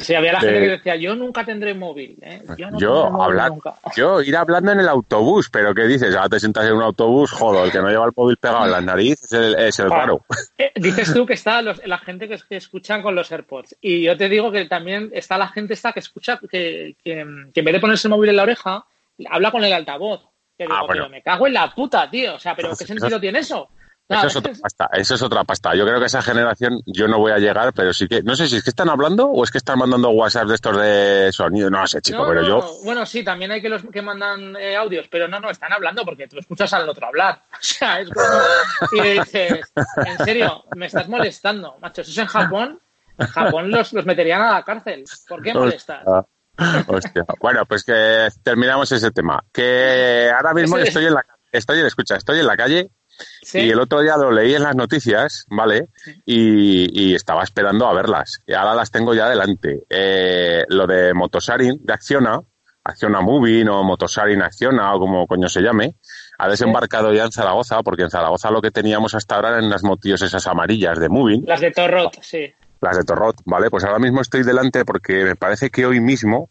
Sí, 0.00 0.14
había 0.16 0.32
la 0.32 0.40
gente 0.40 0.60
que 0.60 0.68
decía, 0.70 0.96
yo 0.96 1.14
nunca 1.14 1.44
tendré 1.44 1.74
móvil. 1.74 2.18
¿eh? 2.20 2.42
Yo, 2.58 2.72
no 2.72 2.78
yo 2.80 3.22
hablar, 3.22 3.52
yo 3.96 4.20
ir 4.20 4.36
hablando 4.36 4.72
en 4.72 4.80
el 4.80 4.88
autobús, 4.88 5.48
pero 5.48 5.72
¿qué 5.72 5.86
dices? 5.86 6.12
Ahora 6.16 6.30
te 6.30 6.40
sientas 6.40 6.66
en 6.66 6.72
un 6.72 6.82
autobús, 6.82 7.30
joder, 7.30 7.66
el 7.66 7.70
que 7.70 7.78
no 7.78 7.88
lleva 7.88 8.06
el 8.06 8.12
móvil 8.16 8.36
pegado 8.36 8.64
en 8.64 8.72
la 8.72 8.80
nariz 8.80 9.22
es 9.22 9.32
el, 9.32 9.54
es 9.60 9.78
el 9.78 9.90
raro. 9.90 10.24
Eh, 10.56 10.70
dices 10.76 11.12
tú 11.12 11.26
que 11.26 11.32
está 11.32 11.62
la 11.62 11.98
gente 11.98 12.28
que, 12.28 12.38
que, 12.48 12.56
escuchan 12.56 13.02
con 13.02 13.14
los 13.16 13.30
AirPods. 13.32 13.76
Y 13.80 14.02
yo 14.02 14.16
te 14.16 14.28
digo 14.28 14.52
que 14.52 14.66
también 14.66 15.10
está 15.12 15.36
la 15.36 15.48
gente 15.48 15.74
esta 15.74 15.92
que 15.92 15.98
escucha, 15.98 16.38
que, 16.38 16.94
que, 17.02 17.26
que 17.52 17.60
en 17.60 17.64
vez 17.64 17.74
de 17.74 17.80
ponerse 17.80 18.06
el 18.06 18.12
móvil 18.12 18.30
en 18.30 18.36
la 18.36 18.44
oreja, 18.44 18.84
habla 19.30 19.50
con 19.50 19.64
el 19.64 19.72
altavoz. 19.72 20.22
Que 20.56 20.64
digo, 20.64 20.76
ah, 20.76 20.84
pero 20.88 21.08
me 21.08 21.22
cago 21.22 21.46
en 21.46 21.54
la 21.54 21.74
puta, 21.74 22.08
tío. 22.08 22.36
O 22.36 22.38
sea, 22.38 22.54
pero 22.54 22.70
¿qué 22.76 22.86
sentido 22.86 23.20
tiene 23.20 23.40
eso? 23.40 23.68
eso 24.06 24.26
es 24.26 24.36
otra 24.36 24.52
pasta, 24.60 24.90
eso 24.92 25.14
es 25.14 25.22
otra 25.22 25.44
pasta. 25.44 25.74
Yo 25.74 25.86
creo 25.86 25.98
que 25.98 26.06
esa 26.06 26.20
generación 26.20 26.80
yo 26.84 27.08
no 27.08 27.18
voy 27.18 27.32
a 27.32 27.38
llegar, 27.38 27.72
pero 27.72 27.92
sí 27.92 28.06
que, 28.06 28.22
no 28.22 28.36
sé 28.36 28.46
si 28.46 28.56
es 28.56 28.62
que 28.62 28.70
están 28.70 28.90
hablando 28.90 29.26
o 29.28 29.42
es 29.42 29.50
que 29.50 29.58
están 29.58 29.78
mandando 29.78 30.10
WhatsApp 30.10 30.46
de 30.46 30.54
estos 30.54 30.76
de 30.76 31.32
sonido, 31.32 31.70
no 31.70 31.86
sé, 31.86 32.02
chico, 32.02 32.24
pero 32.28 32.42
yo. 32.42 32.80
Bueno, 32.84 33.06
sí, 33.06 33.24
también 33.24 33.50
hay 33.50 33.62
que 33.62 33.68
los 33.68 33.82
que 33.84 34.02
mandan 34.02 34.56
eh, 34.56 34.76
audios, 34.76 35.08
pero 35.10 35.26
no, 35.26 35.40
no, 35.40 35.50
están 35.50 35.72
hablando 35.72 36.04
porque 36.04 36.28
tú 36.28 36.38
escuchas 36.38 36.72
al 36.72 36.88
otro 36.88 37.06
hablar. 37.06 37.42
O 37.54 37.66
sea, 37.66 38.00
es 38.00 38.10
como. 38.10 38.26
Y 38.92 39.00
le 39.00 39.12
dices, 39.14 39.72
en 39.96 40.18
serio, 40.24 40.64
me 40.76 40.86
estás 40.86 41.08
molestando, 41.08 41.76
macho. 41.80 42.02
Eso 42.02 42.10
es 42.10 42.18
en 42.18 42.26
Japón. 42.26 42.80
En 43.16 43.26
Japón 43.26 43.70
los, 43.70 43.92
los 43.92 44.04
meterían 44.04 44.42
a 44.42 44.52
la 44.52 44.64
cárcel. 44.64 45.04
¿Por 45.26 45.42
qué 45.42 45.54
molestas? 45.54 46.04
Hostia. 46.86 47.24
Bueno, 47.40 47.64
pues 47.66 47.84
que 47.84 48.28
terminamos 48.42 48.90
ese 48.92 49.10
tema. 49.10 49.42
Que 49.52 50.30
ahora 50.34 50.54
mismo 50.54 50.78
estoy 50.78 51.06
en 51.06 51.14
la 51.14 51.24
estoy 51.52 51.80
en, 51.80 51.86
escucha, 51.86 52.16
estoy 52.16 52.40
en 52.40 52.46
la 52.46 52.56
calle 52.56 52.90
y 53.52 53.70
el 53.70 53.78
otro 53.78 54.00
día 54.00 54.16
lo 54.16 54.30
leí 54.30 54.54
en 54.54 54.62
las 54.62 54.74
noticias, 54.74 55.46
¿vale? 55.48 55.88
Y, 56.26 57.14
estaba 57.14 57.44
esperando 57.44 57.86
a 57.86 57.94
verlas. 57.94 58.42
Y 58.46 58.54
ahora 58.54 58.74
las 58.74 58.90
tengo 58.90 59.14
ya 59.14 59.28
delante. 59.28 59.84
Eh, 59.88 60.64
lo 60.68 60.86
de 60.86 61.14
Motosarin, 61.14 61.78
de 61.80 61.92
Acciona, 61.92 62.40
Acciona 62.82 63.20
Moving 63.20 63.68
o 63.68 63.84
Motosarin 63.84 64.42
Acciona 64.42 64.94
o 64.94 64.98
como 64.98 65.26
coño 65.26 65.48
se 65.48 65.62
llame, 65.62 65.94
ha 66.38 66.48
desembarcado 66.48 67.12
ya 67.12 67.24
en 67.24 67.32
Zaragoza, 67.32 67.82
porque 67.82 68.02
en 68.02 68.10
Zaragoza 68.10 68.50
lo 68.50 68.60
que 68.60 68.72
teníamos 68.72 69.14
hasta 69.14 69.36
ahora 69.36 69.50
eran 69.50 69.70
las 69.70 69.84
motillos 69.84 70.20
esas 70.22 70.46
amarillas 70.48 70.98
de 70.98 71.08
Moving. 71.08 71.44
Las 71.46 71.60
de 71.60 71.70
Torrot, 71.70 72.20
sí 72.20 72.52
las 72.84 72.96
de 72.96 73.04
Torrot, 73.04 73.40
¿vale? 73.46 73.70
Pues 73.70 73.84
ahora 73.84 73.98
mismo 73.98 74.20
estoy 74.20 74.42
delante 74.42 74.84
porque 74.84 75.24
me 75.24 75.36
parece 75.36 75.70
que 75.70 75.86
hoy 75.86 76.00
mismo, 76.00 76.50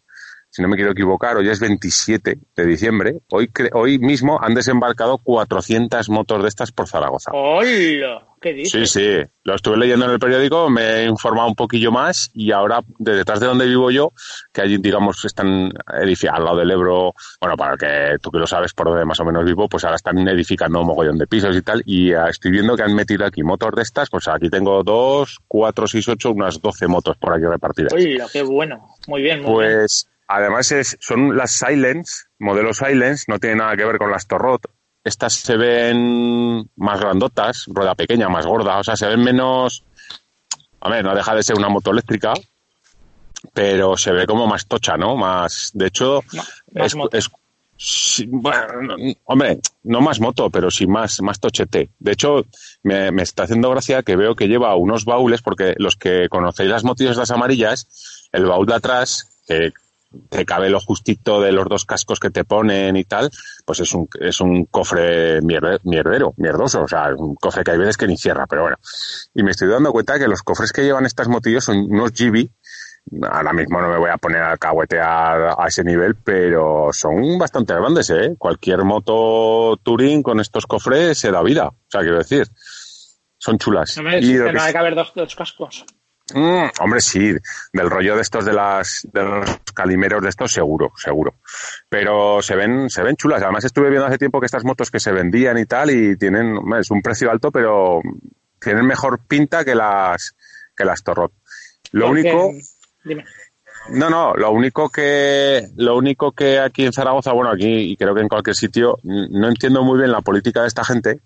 si 0.54 0.62
no 0.62 0.68
me 0.68 0.76
quiero 0.76 0.92
equivocar, 0.92 1.36
hoy 1.36 1.50
es 1.50 1.60
27 1.60 2.38
de 2.56 2.66
diciembre, 2.68 3.16
hoy, 3.32 3.50
hoy 3.74 3.98
mismo 3.98 4.40
han 4.40 4.54
desembarcado 4.54 5.18
400 5.18 6.10
motos 6.10 6.44
de 6.44 6.48
estas 6.48 6.72
por 6.72 6.88
Zaragoza. 6.88 7.32
¡Hola! 7.34 8.22
¿Qué 8.40 8.54
dices? 8.54 8.92
Sí, 8.92 9.00
sí, 9.00 9.30
lo 9.46 9.56
estuve 9.56 9.78
leyendo 9.78 10.06
en 10.06 10.12
el 10.12 10.20
periódico, 10.20 10.70
me 10.70 10.84
he 10.84 11.06
informado 11.06 11.48
un 11.48 11.56
poquillo 11.56 11.92
más 11.92 12.30
y 12.36 12.52
ahora, 12.52 12.82
de 13.00 13.16
detrás 13.16 13.40
de 13.40 13.48
donde 13.48 13.66
vivo 13.66 13.90
yo, 13.90 14.12
que 14.54 14.62
allí, 14.62 14.78
digamos, 14.78 15.26
están 15.26 15.72
edificando 16.00 16.38
al 16.38 16.46
lado 16.46 16.58
del 16.58 16.70
Ebro, 16.70 17.16
bueno, 17.42 17.58
para 17.58 17.76
que 17.76 18.18
tú 18.22 18.30
que 18.30 18.38
lo 18.38 18.46
sabes 18.46 18.74
por 18.74 18.90
donde 18.90 19.06
más 19.06 19.20
o 19.22 19.26
menos 19.26 19.44
vivo, 19.46 19.68
pues 19.68 19.86
ahora 19.86 19.96
están 19.96 20.28
edificando 20.28 20.82
un 20.82 20.88
mogollón 20.88 21.18
de 21.18 21.26
pisos 21.26 21.56
y 21.56 21.64
tal, 21.64 21.82
y 21.84 22.12
estoy 22.12 22.52
viendo 22.52 22.76
que 22.76 22.84
han 22.84 22.94
metido 22.94 23.26
aquí 23.26 23.42
motos 23.42 23.72
de 23.76 23.82
estas, 23.82 24.08
pues 24.12 24.28
aquí 24.28 24.52
tengo 24.52 24.84
dos, 24.84 25.40
cuatro, 25.48 25.88
seis, 25.88 26.08
ocho, 26.10 26.32
unas 26.32 26.62
doce 26.62 26.86
motos 26.86 27.18
por 27.18 27.34
aquí 27.34 27.46
repartidas. 27.46 27.94
Uy, 27.94 28.20
qué 28.32 28.44
bueno, 28.44 28.94
muy 29.08 29.24
bien, 29.24 29.42
muy 29.42 29.52
pues, 29.52 30.10
Además 30.36 30.72
es, 30.72 30.98
son 31.00 31.38
las 31.38 31.52
Silence, 31.52 32.24
modelo 32.40 32.74
Silence, 32.74 33.26
no 33.28 33.38
tiene 33.38 33.58
nada 33.58 33.78
que 33.78 33.86
ver 33.86 34.00
con 34.00 34.10
las 34.10 34.26
Torrot. 34.26 34.64
Estas 35.04 35.34
se 35.34 35.56
ven 35.58 36.68
más 36.76 37.00
grandotas, 37.00 37.66
rueda 37.68 37.94
pequeña, 37.94 38.30
más 38.30 38.44
gorda, 38.48 38.80
o 38.80 38.84
sea, 38.84 38.96
se 38.96 39.06
ven 39.06 39.24
menos... 39.24 39.84
A 40.82 40.90
ver, 40.90 41.06
no 41.06 41.14
deja 41.14 41.36
de 41.36 41.44
ser 41.44 41.56
una 41.56 41.70
moto 41.70 41.92
eléctrica, 41.92 42.34
pero 43.54 43.96
se 43.96 44.12
ve 44.12 44.26
como 44.26 44.48
más 44.48 44.66
tocha, 44.66 44.98
¿no? 44.98 45.16
Más, 45.16 45.70
de 45.76 45.86
hecho, 45.86 46.24
es, 46.74 47.30
bueno, 48.28 48.96
hombre, 49.26 49.60
no 49.84 50.02
más 50.02 50.20
moto, 50.20 50.50
pero 50.50 50.72
sí 50.72 50.88
más, 50.88 51.22
más 51.22 51.40
tochete. 51.40 51.90
De 52.00 52.12
hecho, 52.12 52.44
me, 52.82 53.12
me, 53.12 53.22
está 53.22 53.44
haciendo 53.44 53.70
gracia 53.70 54.02
que 54.02 54.16
veo 54.16 54.36
que 54.36 54.48
lleva 54.48 54.76
unos 54.76 55.06
baúles, 55.06 55.44
porque 55.44 55.76
los 55.78 55.96
que 55.96 56.28
conocéis 56.28 56.72
las 56.72 56.84
motillas 56.84 57.18
las 57.18 57.30
amarillas, 57.30 58.28
el 58.32 58.46
baúl 58.46 58.66
de 58.66 58.74
atrás, 58.74 59.30
que 59.48 59.74
te 60.30 60.46
cabe 60.46 60.70
lo 60.70 60.80
justito 60.80 61.42
de 61.42 61.52
los 61.52 61.68
dos 61.68 61.86
cascos 61.86 62.20
que 62.20 62.30
te 62.30 62.44
ponen 62.44 62.96
y 62.96 63.04
tal, 63.04 63.30
pues 63.66 63.80
es 63.80 63.94
un, 63.94 64.08
es 64.20 64.40
un 64.42 64.66
cofre 64.66 65.42
mierdero, 65.42 66.34
mierdoso, 66.38 66.84
o 66.84 66.88
sea, 66.88 67.14
un 67.16 67.36
cofre 67.36 67.64
que 67.64 67.72
hay 67.72 67.78
veces 67.78 67.98
que 67.98 68.08
ni 68.08 68.18
cierra, 68.18 68.46
pero 68.48 68.64
bueno. 68.64 68.78
Y 69.34 69.44
me 69.44 69.52
estoy 69.52 69.70
dando 69.70 69.92
cuenta 69.92 70.20
que 70.20 70.28
los 70.28 70.42
cofres 70.42 70.72
que 70.72 70.84
llevan 70.84 71.06
estas 71.06 71.28
motillos 71.28 71.64
son 71.64 71.78
unos 71.78 72.12
GB, 72.12 72.50
ahora 73.30 73.54
mismo 73.54 73.82
no 73.82 73.90
me 73.90 73.98
voy 73.98 74.10
a 74.10 74.18
poner 74.18 74.44
a 74.44 74.58
cahuetear 74.58 75.56
a 75.58 75.68
ese 75.68 75.84
nivel, 75.84 76.16
pero 76.16 76.90
son 76.92 77.38
bastante 77.38 77.74
grandes, 77.74 78.10
¿eh? 78.10 78.36
Cualquier 78.38 78.84
moto 78.84 79.78
Touring 79.84 80.24
con 80.24 80.40
estos 80.40 80.66
cofres 80.66 81.18
se 81.18 81.32
da 81.32 81.42
vida, 81.44 81.68
o 81.68 81.76
sea, 81.88 82.02
quiero 82.02 82.18
decir, 82.18 82.48
son 83.38 83.58
chulas. 83.58 83.98
No, 83.98 84.18
y 84.18 84.34
no 84.34 84.62
hay 84.62 84.72
que 84.72 84.78
haber 84.78 84.96
dos, 84.96 85.12
dos 85.16 85.36
cascos. 85.36 85.86
Mm, 86.34 86.66
hombre, 86.80 87.00
sí, 87.00 87.34
del 87.72 87.90
rollo 87.90 88.16
de 88.16 88.22
estos 88.24 88.44
de 88.44 88.54
las 88.54 89.08
de 89.12 89.24
los 89.24 89.50
calimeros 89.74 90.22
de 90.22 90.30
estos 90.30 90.52
seguro, 90.52 90.92
seguro. 90.98 91.36
Pero 91.88 92.42
se 92.42 92.56
ven 92.56 92.90
se 92.90 93.04
ven 93.04 93.16
chulas. 93.16 93.44
Además 93.44 93.66
estuve 93.66 93.90
viendo 93.90 94.08
hace 94.08 94.18
tiempo 94.18 94.40
que 94.40 94.48
estas 94.48 94.66
motos 94.66 94.90
que 94.90 95.00
se 95.00 95.12
vendían 95.12 95.58
y 95.60 95.66
tal 95.66 95.92
y 95.92 96.18
tienen 96.18 96.58
es 96.80 96.90
un 96.90 97.02
precio 97.02 97.30
alto, 97.30 97.52
pero 97.52 98.02
tienen 98.60 98.86
mejor 98.86 99.20
pinta 99.28 99.64
que 99.64 99.76
las 99.76 100.36
que 100.76 100.86
las 100.86 101.04
Torrot. 101.04 101.32
Lo 101.92 102.10
único 102.10 102.52
Dime. 103.04 103.26
No, 103.90 104.10
no, 104.10 104.34
lo 104.34 104.52
único 104.52 104.90
que 104.90 105.68
lo 105.76 105.98
único 105.98 106.32
que 106.32 106.58
aquí 106.58 106.86
en 106.86 106.94
Zaragoza, 106.94 107.34
bueno, 107.34 107.52
aquí 107.52 107.92
y 107.92 107.98
creo 107.98 108.16
que 108.16 108.22
en 108.22 108.30
cualquier 108.30 108.56
sitio, 108.56 108.98
no 109.04 109.50
entiendo 109.50 109.84
muy 109.84 110.00
bien 110.00 110.12
la 110.12 110.22
política 110.22 110.62
de 110.62 110.70
esta 110.70 110.86
gente 110.86 111.20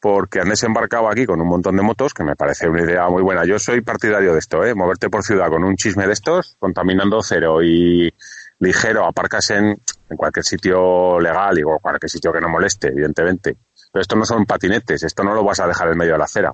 porque 0.00 0.40
han 0.40 0.48
desembarcado 0.48 1.08
aquí 1.08 1.26
con 1.26 1.40
un 1.40 1.48
montón 1.48 1.76
de 1.76 1.82
motos, 1.82 2.14
que 2.14 2.24
me 2.24 2.36
parece 2.36 2.68
una 2.68 2.82
idea 2.82 3.08
muy 3.08 3.22
buena. 3.22 3.44
Yo 3.44 3.58
soy 3.58 3.80
partidario 3.80 4.32
de 4.32 4.38
esto, 4.38 4.64
¿eh? 4.64 4.74
Moverte 4.74 5.08
por 5.08 5.22
ciudad 5.22 5.48
con 5.48 5.64
un 5.64 5.76
chisme 5.76 6.06
de 6.06 6.12
estos, 6.12 6.56
contaminando 6.58 7.22
cero 7.22 7.62
y 7.62 8.12
ligero, 8.58 9.06
aparcas 9.06 9.50
en, 9.50 9.76
en 10.08 10.16
cualquier 10.16 10.44
sitio 10.44 11.20
legal 11.20 11.58
y 11.58 11.62
o 11.62 11.78
cualquier 11.80 12.10
sitio 12.10 12.32
que 12.32 12.40
no 12.40 12.48
moleste, 12.48 12.88
evidentemente. 12.88 13.56
Pero 13.92 14.00
esto 14.02 14.16
no 14.16 14.24
son 14.24 14.44
patinetes, 14.46 15.02
esto 15.02 15.24
no 15.24 15.34
lo 15.34 15.44
vas 15.44 15.60
a 15.60 15.66
dejar 15.66 15.88
en 15.88 15.98
medio 15.98 16.12
de 16.12 16.18
la 16.18 16.24
acera. 16.24 16.52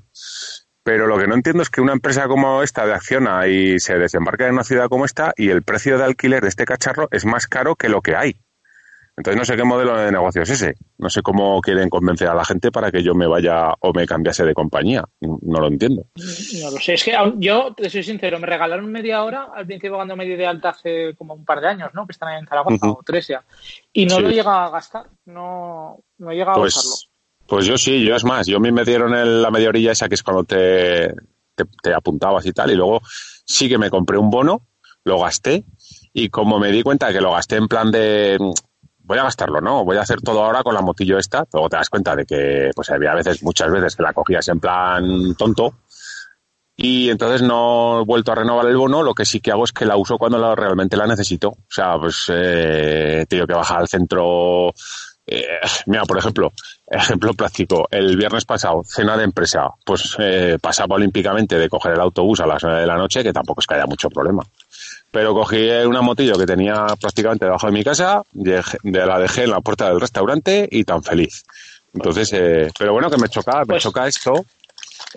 Pero 0.84 1.06
lo 1.06 1.16
que 1.16 1.28
no 1.28 1.34
entiendo 1.34 1.62
es 1.62 1.70
que 1.70 1.80
una 1.80 1.92
empresa 1.92 2.26
como 2.26 2.62
esta 2.62 2.84
de 2.86 2.94
Acciona 2.94 3.46
y 3.46 3.78
se 3.78 3.94
desembarca 3.94 4.46
en 4.46 4.54
una 4.54 4.64
ciudad 4.64 4.88
como 4.88 5.04
esta 5.04 5.32
y 5.36 5.50
el 5.50 5.62
precio 5.62 5.96
de 5.96 6.04
alquiler 6.04 6.42
de 6.42 6.48
este 6.48 6.64
cacharro 6.64 7.08
es 7.12 7.24
más 7.24 7.46
caro 7.46 7.76
que 7.76 7.88
lo 7.88 8.00
que 8.00 8.16
hay. 8.16 8.36
Entonces 9.16 9.38
no 9.38 9.44
sé 9.44 9.56
qué 9.56 9.64
modelo 9.64 9.96
de 9.96 10.10
negocio 10.10 10.42
es 10.42 10.50
ese. 10.50 10.74
No 10.96 11.10
sé 11.10 11.20
cómo 11.20 11.60
quieren 11.60 11.90
convencer 11.90 12.28
a 12.28 12.34
la 12.34 12.44
gente 12.44 12.72
para 12.72 12.90
que 12.90 13.02
yo 13.02 13.14
me 13.14 13.26
vaya 13.26 13.74
o 13.80 13.92
me 13.92 14.06
cambiase 14.06 14.44
de 14.44 14.54
compañía. 14.54 15.04
No 15.20 15.60
lo 15.60 15.66
entiendo. 15.66 16.06
No 16.14 16.70
lo 16.70 16.78
sé. 16.78 16.94
Es 16.94 17.04
que 17.04 17.14
yo, 17.36 17.74
te 17.74 17.90
soy 17.90 18.02
sincero, 18.02 18.38
me 18.38 18.46
regalaron 18.46 18.90
media 18.90 19.22
hora 19.22 19.48
al 19.54 19.66
principio 19.66 19.96
cuando 19.96 20.16
me 20.16 20.24
di 20.24 20.34
de 20.34 20.46
alta 20.46 20.70
hace 20.70 21.14
como 21.14 21.34
un 21.34 21.44
par 21.44 21.60
de 21.60 21.68
años, 21.68 21.90
¿no? 21.92 22.06
Que 22.06 22.12
están 22.12 22.30
ahí 22.30 22.38
en 22.38 22.46
Zaragoza 22.46 22.88
o 22.88 23.02
tres 23.04 23.28
ya. 23.28 23.44
Y 23.92 24.06
no 24.06 24.18
lo 24.18 24.30
llega 24.30 24.64
a 24.64 24.70
gastar. 24.70 25.06
No, 25.26 25.98
no 26.18 26.32
llega 26.32 26.52
a 26.52 26.54
pues, 26.54 26.76
usarlo. 26.76 26.96
Pues 27.46 27.66
yo 27.66 27.76
sí, 27.76 28.02
yo 28.02 28.16
es 28.16 28.24
más, 28.24 28.46
yo 28.46 28.56
a 28.56 28.60
mí 28.60 28.72
me 28.72 28.84
dieron 28.84 29.14
el, 29.14 29.42
la 29.42 29.50
media 29.50 29.68
orilla 29.68 29.92
esa 29.92 30.08
que 30.08 30.14
es 30.14 30.22
cuando 30.22 30.44
te, 30.44 31.08
te, 31.54 31.64
te, 31.82 31.92
apuntabas 31.92 32.46
y 32.46 32.52
tal, 32.52 32.70
y 32.70 32.76
luego 32.76 33.02
sí 33.44 33.68
que 33.68 33.76
me 33.76 33.90
compré 33.90 34.16
un 34.16 34.30
bono, 34.30 34.68
lo 35.04 35.20
gasté, 35.20 35.64
y 36.14 36.30
como 36.30 36.58
me 36.58 36.70
di 36.70 36.82
cuenta 36.82 37.12
que 37.12 37.20
lo 37.20 37.32
gasté 37.32 37.56
en 37.56 37.68
plan 37.68 37.90
de 37.90 38.38
voy 39.04 39.18
a 39.18 39.24
gastarlo, 39.24 39.60
¿no? 39.60 39.84
Voy 39.84 39.96
a 39.96 40.02
hacer 40.02 40.20
todo 40.20 40.44
ahora 40.44 40.62
con 40.62 40.74
la 40.74 40.80
motillo 40.80 41.18
esta, 41.18 41.44
luego 41.52 41.68
te 41.68 41.76
das 41.76 41.90
cuenta 41.90 42.16
de 42.16 42.24
que 42.24 42.70
pues 42.74 42.90
había 42.90 43.14
veces, 43.14 43.42
muchas 43.42 43.70
veces 43.70 43.96
que 43.96 44.02
la 44.02 44.12
cogías 44.12 44.48
en 44.48 44.60
plan 44.60 45.34
tonto, 45.36 45.74
y 46.76 47.10
entonces 47.10 47.42
no 47.42 48.00
he 48.00 48.04
vuelto 48.04 48.32
a 48.32 48.36
renovar 48.36 48.66
el 48.66 48.76
bono, 48.76 49.02
lo 49.02 49.14
que 49.14 49.24
sí 49.24 49.40
que 49.40 49.52
hago 49.52 49.64
es 49.64 49.72
que 49.72 49.84
la 49.84 49.96
uso 49.96 50.18
cuando 50.18 50.38
la, 50.38 50.54
realmente 50.54 50.96
la 50.96 51.06
necesito. 51.06 51.50
O 51.50 51.66
sea, 51.68 51.98
pues 51.98 52.24
eh, 52.28 53.26
tengo 53.28 53.46
que 53.46 53.54
bajar 53.54 53.80
al 53.80 53.88
centro 53.88 54.72
eh, 55.26 55.60
mira, 55.86 56.04
por 56.04 56.18
ejemplo, 56.18 56.52
ejemplo 56.86 57.32
práctico, 57.34 57.86
el 57.90 58.16
viernes 58.16 58.44
pasado, 58.44 58.82
cena 58.84 59.16
de 59.16 59.24
empresa, 59.24 59.68
pues 59.84 60.16
eh, 60.18 60.58
pasaba 60.60 60.96
olímpicamente 60.96 61.58
de 61.58 61.68
coger 61.68 61.92
el 61.92 62.00
autobús 62.00 62.40
a 62.40 62.46
las 62.46 62.62
9 62.62 62.80
de 62.80 62.86
la 62.86 62.96
noche, 62.96 63.22
que 63.22 63.32
tampoco 63.32 63.60
es 63.60 63.66
que 63.66 63.74
haya 63.74 63.86
mucho 63.86 64.08
problema. 64.10 64.42
Pero 65.12 65.34
cogí 65.34 65.68
una 65.86 66.00
motillo 66.00 66.36
que 66.36 66.46
tenía 66.46 66.86
prácticamente 67.00 67.44
debajo 67.44 67.66
de 67.66 67.72
mi 67.72 67.84
casa, 67.84 68.22
de, 68.32 68.62
la 68.82 69.18
dejé 69.18 69.44
en 69.44 69.50
la 69.50 69.60
puerta 69.60 69.88
del 69.88 70.00
restaurante 70.00 70.68
y 70.70 70.82
tan 70.84 71.02
feliz. 71.04 71.44
Entonces, 71.94 72.32
eh, 72.32 72.70
pero 72.76 72.94
bueno, 72.94 73.10
que 73.10 73.18
me 73.18 73.28
choca, 73.28 73.60
me 73.60 73.66
pues, 73.66 73.82
choca 73.82 74.08
esto, 74.08 74.44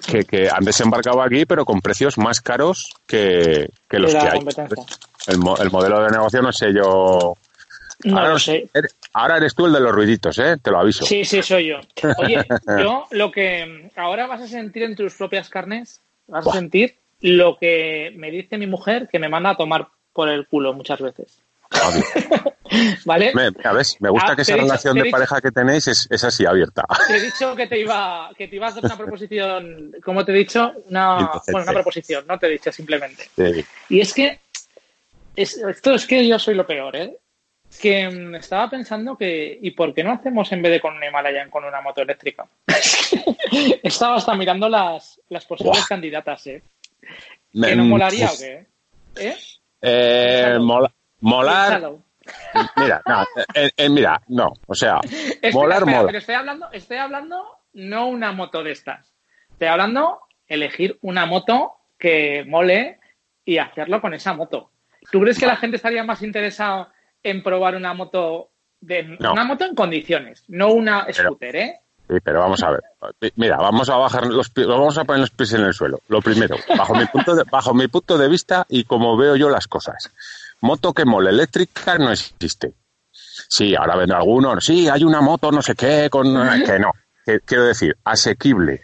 que, 0.05 0.25
que, 0.25 0.49
han 0.49 0.65
desembarcado 0.65 1.21
aquí, 1.21 1.45
pero 1.45 1.65
con 1.65 1.81
precios 1.81 2.17
más 2.17 2.41
caros 2.41 2.93
que, 3.07 3.69
que 3.89 3.99
los 3.99 4.11
que 4.11 4.19
hay. 4.19 4.39
El, 5.27 5.39
el 5.59 5.71
modelo 5.71 6.03
de 6.03 6.11
negocio 6.11 6.41
no 6.41 6.51
sé 6.51 6.73
yo 6.73 7.35
no 8.03 8.17
ahora, 8.17 8.29
lo 8.33 8.39
sé. 8.39 8.69
Ahora 9.13 9.37
eres 9.37 9.55
tú 9.55 9.65
el 9.65 9.73
de 9.73 9.79
los 9.79 9.91
ruiditos, 9.91 10.37
¿eh? 10.39 10.57
Te 10.61 10.71
lo 10.71 10.79
aviso. 10.79 11.05
Sí, 11.05 11.23
sí, 11.25 11.41
soy 11.41 11.67
yo. 11.67 11.79
Oye, 12.17 12.45
yo 12.79 13.05
lo 13.11 13.31
que 13.31 13.89
ahora 13.95 14.27
vas 14.27 14.41
a 14.41 14.47
sentir 14.47 14.83
en 14.83 14.95
tus 14.95 15.15
propias 15.15 15.49
carnes, 15.49 16.01
vas 16.27 16.45
a 16.47 16.51
sentir 16.51 16.97
lo 17.21 17.57
que 17.57 18.13
me 18.15 18.31
dice 18.31 18.57
mi 18.57 18.67
mujer 18.67 19.07
que 19.11 19.19
me 19.19 19.29
manda 19.29 19.51
a 19.51 19.57
tomar 19.57 19.87
por 20.13 20.29
el 20.29 20.47
culo 20.47 20.73
muchas 20.73 21.01
veces. 21.01 21.39
¿Vale? 23.05 23.33
Me, 23.33 23.51
me 23.99 24.09
gusta 24.09 24.31
ah, 24.31 24.35
que 24.35 24.41
esa 24.43 24.55
relación 24.55 24.97
de 24.97 25.09
pareja 25.09 25.41
que 25.41 25.51
tenéis 25.51 25.87
es, 25.87 26.23
así 26.23 26.45
abierta. 26.45 26.83
Te 27.07 27.17
he 27.17 27.21
dicho 27.21 27.55
que 27.55 27.67
te 27.67 27.79
iba 27.79 28.29
que 28.37 28.47
te 28.47 28.55
iba 28.55 28.67
a 28.67 28.69
hacer 28.69 28.85
una 28.85 28.97
proposición, 28.97 29.93
como 30.03 30.23
te 30.23 30.31
he 30.31 30.35
dicho, 30.35 30.71
una, 30.89 31.31
bueno, 31.51 31.63
una 31.63 31.73
proposición, 31.73 32.25
no 32.27 32.39
te 32.39 32.47
he 32.47 32.51
dicho 32.51 32.71
simplemente. 32.71 33.29
Sí. 33.35 33.65
Y 33.89 33.99
es 34.01 34.13
que 34.13 34.39
esto 35.35 35.93
es 35.93 36.05
que 36.05 36.27
yo 36.27 36.39
soy 36.39 36.55
lo 36.55 36.65
peor, 36.65 36.95
¿eh? 36.95 37.17
que 37.79 38.09
mm, 38.09 38.35
estaba 38.35 38.69
pensando 38.69 39.17
que, 39.17 39.57
¿y 39.61 39.71
por 39.71 39.93
qué 39.93 40.03
no 40.03 40.11
hacemos 40.11 40.51
en 40.51 40.61
vez 40.61 40.71
de 40.71 40.81
con 40.81 40.95
un 40.95 41.03
Himalayan 41.03 41.49
con 41.49 41.65
una 41.65 41.81
moto 41.81 42.01
eléctrica? 42.01 42.47
estaba 43.83 44.15
hasta 44.15 44.35
mirando 44.35 44.69
las, 44.69 45.19
las 45.29 45.45
posibles 45.45 45.85
candidatas, 45.85 46.47
¿eh? 46.47 46.63
¿Que 47.53 47.75
no 47.75 47.85
molaría 47.85 48.29
o 48.29 48.37
qué? 48.37 48.67
¿Eh? 49.15 49.35
eh 49.81 50.57
molar. 51.21 51.93
Mira, 52.77 53.01
no, 53.05 53.21
eh, 53.53 53.69
eh, 53.77 53.87
mira, 53.87 54.19
no, 54.29 54.53
o 54.65 54.73
sea, 54.73 54.99
molar, 55.53 55.85
molar. 55.85 56.07
Pero 56.07 56.17
estoy 56.17 56.33
hablando, 56.33 56.71
estoy 56.71 56.97
hablando 56.97 57.59
no 57.73 58.07
una 58.07 58.31
moto 58.31 58.63
de 58.63 58.71
estas. 58.71 59.13
Estoy 59.51 59.67
hablando 59.67 60.21
elegir 60.47 60.97
una 61.01 61.27
moto 61.27 61.77
que 61.99 62.43
mole 62.47 62.99
y 63.43 63.59
hacerlo 63.59 64.01
con 64.01 64.15
esa 64.15 64.33
moto. 64.33 64.71
¿Tú 65.11 65.21
crees 65.21 65.37
que 65.37 65.45
la 65.45 65.55
gente 65.55 65.77
estaría 65.77 66.03
más 66.03 66.23
interesada 66.23 66.91
en 67.21 67.43
probar 67.43 67.75
una 67.75 67.93
moto 67.93 68.51
de 68.81 69.17
una 69.19 69.43
moto 69.43 69.65
en 69.65 69.75
condiciones, 69.75 70.43
no 70.47 70.71
una 70.73 71.07
scooter, 71.11 71.55
¿eh? 71.55 71.79
Sí, 72.07 72.17
pero 72.23 72.39
vamos 72.39 72.61
a 72.61 72.71
ver. 72.71 72.83
Mira, 73.35 73.57
vamos 73.57 73.89
a 73.89 73.97
bajar 73.97 74.27
los 74.27 74.49
pies, 74.49 74.67
vamos 74.67 74.97
a 74.97 75.05
poner 75.05 75.21
los 75.21 75.31
pies 75.31 75.53
en 75.53 75.61
el 75.61 75.73
suelo. 75.73 75.99
Lo 76.07 76.21
primero, 76.21 76.55
bajo 76.77 76.93
mi 76.93 77.05
punto 77.05 77.35
de, 77.35 77.43
bajo 77.43 77.73
mi 77.73 77.87
punto 77.87 78.17
de 78.17 78.29
vista 78.29 78.65
y 78.69 78.83
como 78.83 79.17
veo 79.17 79.35
yo 79.35 79.49
las 79.49 79.67
cosas. 79.67 80.11
Moto 80.61 80.93
que 80.93 81.05
mole 81.05 81.31
eléctrica 81.31 81.97
no 81.97 82.11
existe. 82.11 82.73
Sí, 83.11 83.75
ahora 83.75 83.95
vendrá 83.95 84.17
alguno, 84.17 84.59
sí, 84.61 84.87
hay 84.87 85.03
una 85.03 85.21
moto 85.21 85.51
no 85.51 85.61
sé 85.61 85.75
qué 85.75 86.09
con 86.09 86.25
que 86.65 86.79
no. 86.79 86.91
Quiero 87.45 87.65
decir, 87.65 87.97
asequible. 88.03 88.81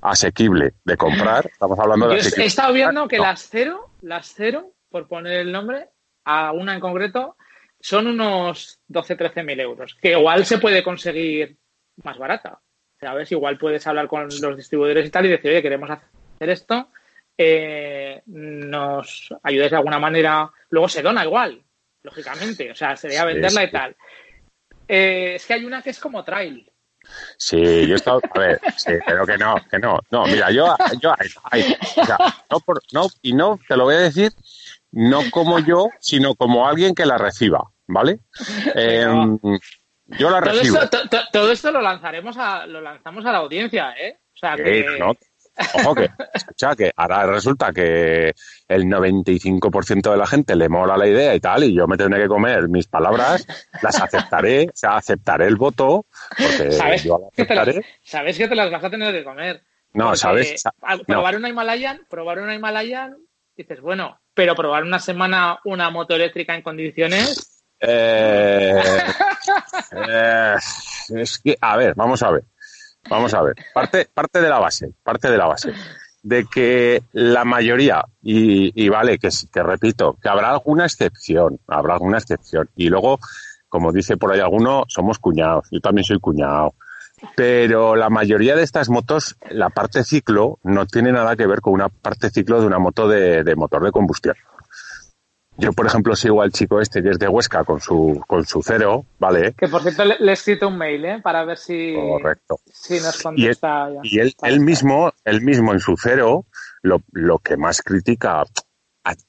Asequible 0.00 0.74
de 0.84 0.96
comprar. 0.96 1.46
Estamos 1.52 1.78
hablando 1.78 2.08
de 2.08 2.16
He 2.16 2.46
estado 2.46 2.72
viendo 2.72 3.08
que 3.08 3.18
las 3.18 3.48
cero, 3.50 3.90
las 4.00 4.32
cero, 4.34 4.72
por 4.90 5.06
poner 5.06 5.40
el 5.40 5.52
nombre, 5.52 5.90
a 6.24 6.52
una 6.52 6.74
en 6.74 6.80
concreto, 6.80 7.36
son 7.80 8.06
unos 8.06 8.80
12-13 8.88 9.44
mil 9.44 9.60
euros, 9.60 9.96
que 10.00 10.12
igual 10.12 10.46
se 10.46 10.58
puede 10.58 10.82
conseguir 10.82 11.58
más 12.02 12.18
barata. 12.18 12.60
¿Sabes? 13.00 13.30
Igual 13.30 13.58
puedes 13.58 13.86
hablar 13.86 14.08
con 14.08 14.24
los 14.24 14.56
distribuidores 14.56 15.06
y 15.06 15.10
tal 15.10 15.26
y 15.26 15.28
decir, 15.28 15.50
oye, 15.50 15.62
queremos 15.62 15.88
hacer 15.88 16.50
esto, 16.50 16.88
eh, 17.36 18.22
nos 18.26 19.32
ayudes 19.42 19.70
de 19.70 19.76
alguna 19.76 20.00
manera. 20.00 20.50
Luego 20.70 20.88
se 20.88 21.02
dona 21.02 21.24
igual, 21.24 21.62
lógicamente, 22.02 22.72
o 22.72 22.74
sea, 22.74 22.96
sería 22.96 23.24
venderla 23.24 23.64
y 23.64 23.70
tal. 23.70 23.96
Eh, 24.88 25.34
es 25.36 25.46
que 25.46 25.54
hay 25.54 25.64
una 25.64 25.80
que 25.80 25.90
es 25.90 26.00
como 26.00 26.24
trail. 26.24 26.70
Sí, 27.36 27.86
yo 27.86 27.94
he 27.94 27.96
estado, 27.96 28.20
a 28.34 28.38
ver, 28.38 28.60
sí, 28.76 28.92
pero 29.06 29.24
que 29.24 29.38
no, 29.38 29.54
que 29.70 29.78
no, 29.78 29.98
no, 30.10 30.26
mira, 30.26 30.50
yo, 30.50 30.76
yo, 31.00 31.12
o 31.12 32.04
sea, 32.04 32.18
no, 32.50 32.60
por, 32.60 32.82
no, 32.92 33.06
y 33.22 33.32
no, 33.32 33.58
te 33.66 33.76
lo 33.76 33.84
voy 33.84 33.94
a 33.94 34.00
decir, 34.00 34.32
no 34.92 35.20
como 35.30 35.58
yo, 35.58 35.88
sino 36.00 36.34
como 36.34 36.66
alguien 36.68 36.94
que 36.94 37.06
la 37.06 37.16
reciba, 37.16 37.70
¿vale? 37.86 38.20
Em, 38.74 39.38
yo 40.08 40.30
la 40.30 40.40
recibo. 40.40 40.78
todo 41.32 41.52
esto 41.52 41.70
lo 41.70 41.80
lanzaremos 41.80 42.36
a, 42.38 42.66
lo 42.66 42.80
lanzamos 42.80 43.24
a 43.26 43.32
la 43.32 43.38
audiencia, 43.38 43.94
¿eh? 44.00 44.18
O 44.34 44.36
sea 44.36 44.56
que... 44.56 44.86
ojo 45.74 45.94
que, 45.94 46.08
escucha, 46.32 46.76
que 46.76 46.92
ahora 46.96 47.26
resulta 47.26 47.72
que 47.72 48.32
el 48.68 48.84
95% 48.84 50.10
de 50.10 50.16
la 50.16 50.26
gente 50.26 50.54
le 50.54 50.68
mola 50.68 50.96
la 50.96 51.08
idea 51.08 51.34
y 51.34 51.40
tal, 51.40 51.64
y 51.64 51.74
yo 51.74 51.86
me 51.86 51.96
tendré 51.96 52.22
que 52.22 52.28
comer 52.28 52.68
mis 52.68 52.86
palabras, 52.86 53.46
las 53.82 54.00
aceptaré, 54.00 54.68
o 54.68 54.76
sea, 54.76 54.96
aceptaré 54.96 55.46
el 55.46 55.56
voto, 55.56 56.06
porque 56.36 56.70
¿Sabes 56.72 57.04
yo 57.04 57.30
Que 57.34 57.44
te 57.44 57.54
las, 57.54 57.68
sabes 58.02 58.38
que 58.38 58.48
te 58.48 58.54
las 58.54 58.70
vas 58.70 58.84
a 58.84 58.90
tener 58.90 59.12
que 59.12 59.24
comer. 59.24 59.62
No, 59.94 60.14
sabes. 60.14 60.62
Probar 61.06 61.36
una 61.36 61.48
Himalayan, 61.48 62.06
probar 62.08 62.38
una 62.38 62.54
Himalayan, 62.54 63.16
dices, 63.56 63.80
bueno, 63.80 64.20
pero 64.34 64.54
probar 64.54 64.84
una 64.84 65.00
semana 65.00 65.58
una 65.64 65.90
moto 65.90 66.14
eléctrica 66.14 66.54
en 66.54 66.62
condiciones. 66.62 67.57
Eh, 67.80 68.82
eh, 69.92 70.54
es 71.10 71.38
que, 71.38 71.56
a 71.60 71.76
ver, 71.76 71.94
vamos 71.94 72.22
a 72.22 72.30
ver. 72.30 72.44
Vamos 73.08 73.32
a 73.34 73.42
ver. 73.42 73.54
Parte, 73.72 74.08
parte 74.12 74.40
de 74.40 74.48
la 74.48 74.58
base, 74.58 74.92
parte 75.02 75.30
de 75.30 75.38
la 75.38 75.46
base. 75.46 75.72
De 76.22 76.44
que 76.44 77.02
la 77.12 77.44
mayoría, 77.44 78.04
y, 78.22 78.88
vale, 78.88 79.18
que, 79.18 79.28
que 79.52 79.62
repito, 79.62 80.16
que 80.20 80.28
habrá 80.28 80.50
alguna 80.50 80.84
excepción, 80.84 81.58
habrá 81.66 81.94
alguna 81.94 82.18
excepción. 82.18 82.68
Y 82.76 82.88
luego, 82.88 83.18
como 83.68 83.92
dice 83.92 84.16
por 84.16 84.32
ahí 84.32 84.40
alguno, 84.40 84.84
somos 84.88 85.18
cuñados. 85.18 85.68
Yo 85.70 85.80
también 85.80 86.04
soy 86.04 86.18
cuñado. 86.18 86.74
Pero 87.34 87.96
la 87.96 88.10
mayoría 88.10 88.54
de 88.54 88.62
estas 88.62 88.88
motos, 88.88 89.36
la 89.50 89.70
parte 89.70 90.04
ciclo, 90.04 90.58
no 90.62 90.86
tiene 90.86 91.12
nada 91.12 91.36
que 91.36 91.46
ver 91.46 91.60
con 91.60 91.72
una 91.72 91.88
parte 91.88 92.30
ciclo 92.30 92.60
de 92.60 92.66
una 92.66 92.78
moto 92.78 93.08
de, 93.08 93.54
motor 93.56 93.84
de 93.84 93.92
combustión. 93.92 94.36
Yo, 95.58 95.72
por 95.72 95.86
ejemplo, 95.86 96.14
sigo 96.14 96.40
al 96.40 96.52
chico 96.52 96.80
este 96.80 97.02
que 97.02 97.10
es 97.10 97.18
de 97.18 97.28
Huesca 97.28 97.64
con 97.64 97.80
su, 97.80 98.22
con 98.26 98.46
su 98.46 98.62
cero, 98.62 99.04
¿vale? 99.18 99.54
Que 99.54 99.66
por 99.66 99.82
cierto 99.82 100.04
le, 100.04 100.14
he 100.20 100.32
escrito 100.32 100.68
un 100.68 100.78
mail, 100.78 101.04
¿eh? 101.04 101.20
Para 101.20 101.44
ver 101.44 101.58
si, 101.58 101.94
Correcto. 101.94 102.60
si 102.72 103.00
nos 103.00 103.20
contesta. 103.20 103.88
Y 104.04 104.20
él, 104.20 104.34
él, 104.42 104.60
mismo, 104.60 105.12
él 105.24 105.42
mismo 105.42 105.72
en 105.72 105.80
su 105.80 105.96
cero, 105.96 106.46
lo, 106.82 107.02
lo 107.12 107.40
que 107.40 107.56
más 107.56 107.82
critica 107.82 108.44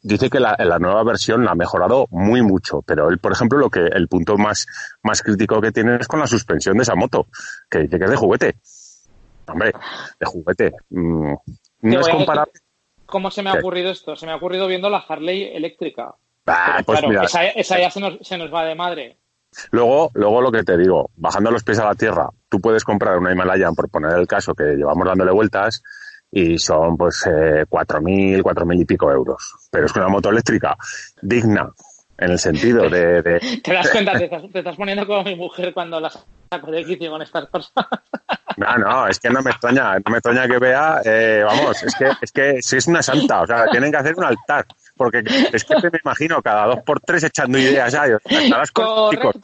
Dice 0.02 0.30
que 0.30 0.39
la, 0.39 0.56
la 0.60 0.80
nueva 0.80 1.04
versión 1.04 1.46
la 1.46 1.52
ha 1.52 1.56
mejorado 1.56 2.08
muy 2.10 2.42
mucho, 2.42 2.82
pero 2.82 3.10
él, 3.10 3.20
por 3.20 3.32
ejemplo, 3.32 3.58
lo 3.58 3.70
que 3.70 3.86
el 3.86 4.08
punto 4.08 4.38
más, 4.38 4.65
más 5.04 5.22
crítico 5.22 5.62
que 5.62 5.72
tiene 5.72 5.98
es 5.98 6.08
con 6.08 6.20
la 6.20 6.28
suspensión 6.28 6.78
de 6.78 6.84
esa 6.84 6.96
moto, 6.96 7.28
que 7.70 7.80
dice 7.80 7.98
que 7.98 8.06
es 8.06 8.12
de 8.12 8.18
juguete. 8.18 8.56
Hombre, 9.48 9.72
de 10.20 10.26
juguete. 10.26 10.74
Mm, 10.89 11.34
no 11.82 12.00
es 12.00 12.08
a 12.08 12.12
comparable. 12.12 12.52
¿Cómo 13.10 13.32
se 13.32 13.41
me 13.43 13.50
ha 13.50 13.54
ocurrido 13.56 13.91
esto? 13.91 14.15
Se 14.15 14.26
me 14.26 14.32
ha 14.32 14.36
ocurrido 14.36 14.67
viendo 14.67 14.89
la 14.89 14.98
Harley 15.08 15.43
eléctrica. 15.54 16.13
Ah, 16.45 16.72
Pero 16.74 16.86
pues 16.86 17.00
claro, 17.00 17.10
mira, 17.10 17.24
esa, 17.24 17.45
esa 17.48 17.80
ya 17.80 17.91
se 17.91 18.00
nos, 18.00 18.17
se 18.22 18.38
nos 18.38 18.54
va 18.54 18.65
de 18.65 18.76
madre. 18.76 19.17
Luego, 19.72 20.12
luego 20.13 20.41
lo 20.41 20.52
que 20.52 20.63
te 20.63 20.78
digo, 20.78 21.10
bajando 21.15 21.52
los 21.52 21.63
pies 21.63 21.80
a 21.80 21.86
la 21.86 21.95
tierra, 21.95 22.30
tú 22.50 22.60
puedes 22.60 22.84
comprar 22.84 23.17
una 23.17 23.32
Himalayan, 23.32 23.74
por 23.76 23.89
poner 23.89 24.17
el 24.17 24.28
caso, 24.28 24.54
que 24.54 24.63
llevamos 24.76 25.08
dándole 25.08 25.32
vueltas, 25.32 25.82
y 26.32 26.60
son 26.60 26.95
pues 26.98 27.26
eh, 27.26 27.65
4.000, 27.67 28.41
4.000 28.43 28.82
y 28.82 28.86
pico 28.86 29.12
euros. 29.12 29.56
Pero 29.72 29.88
es 29.88 29.95
una 29.95 30.08
moto 30.08 30.30
eléctrica 30.30 30.78
digna, 31.22 31.72
en 32.17 32.32
el 32.32 32.38
sentido 32.39 32.88
de... 32.89 33.22
de- 33.24 33.39
¿Te 33.63 33.74
das 33.74 33.89
cuenta? 33.89 34.13
Te 34.17 34.26
estás, 34.26 34.43
te 34.52 34.60
estás 34.60 34.76
poniendo 34.76 35.08
como 35.08 35.24
mi 35.24 35.36
mujer 35.36 35.74
cuando 35.74 36.00
la 36.00 36.10
saco 36.12 36.72
de 36.72 36.86
quicio 36.86 37.10
con 37.10 37.22
estas 37.24 37.48
cosas. 37.50 37.74
No, 38.60 38.78
no, 38.78 39.08
es 39.08 39.19
que 39.19 39.30
no 39.30 39.41
me 39.41 39.52
extraña, 39.52 39.95
no 40.00 40.12
me 40.12 40.17
extraña 40.17 40.48
que 40.48 40.60
vea, 40.60 41.02
eh, 41.06 41.43
vamos, 41.45 41.82
es 41.82 41.95
que, 41.95 42.12
es 42.22 42.32
que 42.32 42.62
si 42.62 42.76
es 42.78 42.88
una 42.88 43.02
santa, 43.02 43.41
o 43.41 43.48
sea, 43.48 43.69
tienen 43.72 43.89
que 43.89 43.98
hacer 43.98 44.15
un 44.17 44.26
altar, 44.26 44.65
porque 44.98 45.24
es 45.54 45.63
que 45.63 45.76
te 45.78 45.89
me 45.89 46.00
imagino 46.04 46.41
cada 46.41 46.65
dos 46.65 46.80
por 46.86 47.00
tres 47.00 47.24
echando 47.24 47.58
ideas 47.58 47.93
ya, 47.93 48.06
estarás 48.06 48.72
con 48.72 48.86
los 48.86 49.10
chicos, 49.12 49.36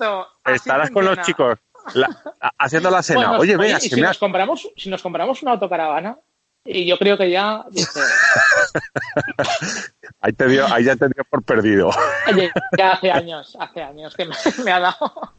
estarás 0.46 0.92
con 0.92 1.06
los 1.06 1.22
chicos 1.22 1.58
la- 1.94 2.10
haciendo 2.58 2.92
la 2.92 3.02
cena, 3.02 3.28
Bueno, 3.30 3.42
oye, 3.42 3.58
vea, 3.58 3.80
si 3.80 4.04
ha- 4.04 4.08
nos 4.08 4.18
compramos, 4.18 4.70
si 4.76 4.90
nos 4.90 5.02
compramos 5.02 5.42
una 5.44 5.52
autocaravana, 5.54 6.18
y 6.66 6.86
yo 6.86 6.98
creo 6.98 7.18
que 7.18 7.30
ya 7.30 7.64
dice, 7.70 8.02
ahí, 10.22 10.34
te 10.34 10.48
dio, 10.48 10.66
ahí 10.74 10.84
ya 10.84 10.96
te 10.96 11.06
dio 11.08 11.24
por 11.30 11.44
perdido. 11.44 11.90
oye, 12.28 12.52
ya 12.78 12.94
hace 12.94 13.12
años, 13.12 13.56
hace 13.60 13.84
años 13.84 14.16
que 14.16 14.26
me, 14.26 14.36
me 14.64 14.72
ha 14.72 14.80
dado. 14.80 15.34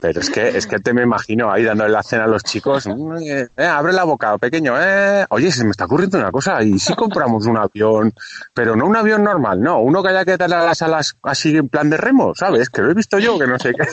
Pero 0.00 0.20
es 0.20 0.30
que, 0.30 0.46
es 0.56 0.68
que 0.68 0.78
te 0.78 0.94
me 0.94 1.02
imagino 1.02 1.50
ahí 1.50 1.64
dándole 1.64 1.90
la 1.90 2.04
cena 2.04 2.22
a 2.24 2.26
los 2.28 2.44
chicos. 2.44 2.86
mm, 2.86 3.16
eh, 3.16 3.48
eh, 3.56 3.64
abre 3.64 3.92
la 3.92 4.04
boca, 4.04 4.38
pequeño. 4.38 4.74
Eh. 4.80 5.26
Oye, 5.30 5.50
se 5.50 5.64
me 5.64 5.70
está 5.72 5.86
ocurriendo 5.86 6.18
una 6.18 6.30
cosa. 6.30 6.62
¿Y 6.62 6.78
si 6.78 6.94
compramos 6.94 7.46
un 7.46 7.56
avión? 7.56 8.12
Pero 8.54 8.76
no 8.76 8.86
un 8.86 8.94
avión 8.94 9.24
normal, 9.24 9.60
no. 9.60 9.80
Uno 9.80 10.00
que 10.00 10.10
haya 10.10 10.24
que 10.24 10.36
darle 10.36 10.54
a 10.54 10.62
las 10.66 10.82
alas 10.82 11.16
así 11.24 11.56
en 11.56 11.68
plan 11.68 11.90
de 11.90 11.96
remo, 11.96 12.32
¿sabes? 12.36 12.70
Que 12.70 12.82
lo 12.82 12.92
he 12.92 12.94
visto 12.94 13.18
yo, 13.18 13.36
que 13.40 13.46
no 13.48 13.58
sé 13.58 13.72
qué. 13.74 13.84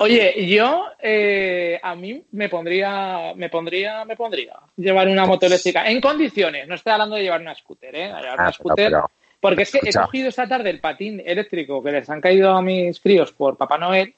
Oye, 0.00 0.46
yo 0.48 0.84
eh, 1.02 1.80
a 1.82 1.94
mí 1.94 2.22
me 2.32 2.50
pondría, 2.50 3.32
me 3.36 3.48
pondría, 3.48 4.04
me 4.04 4.16
pondría 4.16 4.54
llevar 4.76 5.08
una 5.08 5.24
moto 5.24 5.46
eléctrica 5.46 5.88
en 5.88 6.02
condiciones. 6.02 6.68
No 6.68 6.74
estoy 6.74 6.92
hablando 6.92 7.16
de 7.16 7.22
llevar 7.22 7.40
una 7.40 7.54
scooter, 7.54 7.94
¿eh? 7.94 8.06
Llevar 8.08 8.24
Ah, 8.26 8.34
una 8.34 8.36
pero- 8.36 8.52
scooter. 8.52 8.86
pero- 8.90 9.10
Porque 9.44 9.64
es 9.64 9.72
que 9.72 9.80
he 9.82 9.92
cogido 9.92 10.30
esta 10.30 10.48
tarde 10.48 10.70
el 10.70 10.80
patín 10.80 11.22
eléctrico 11.22 11.82
que 11.82 11.92
les 11.92 12.08
han 12.08 12.22
caído 12.22 12.52
a 12.52 12.62
mis 12.62 12.98
críos 12.98 13.30
por 13.32 13.58
Papá 13.58 13.76
Noel 13.76 14.14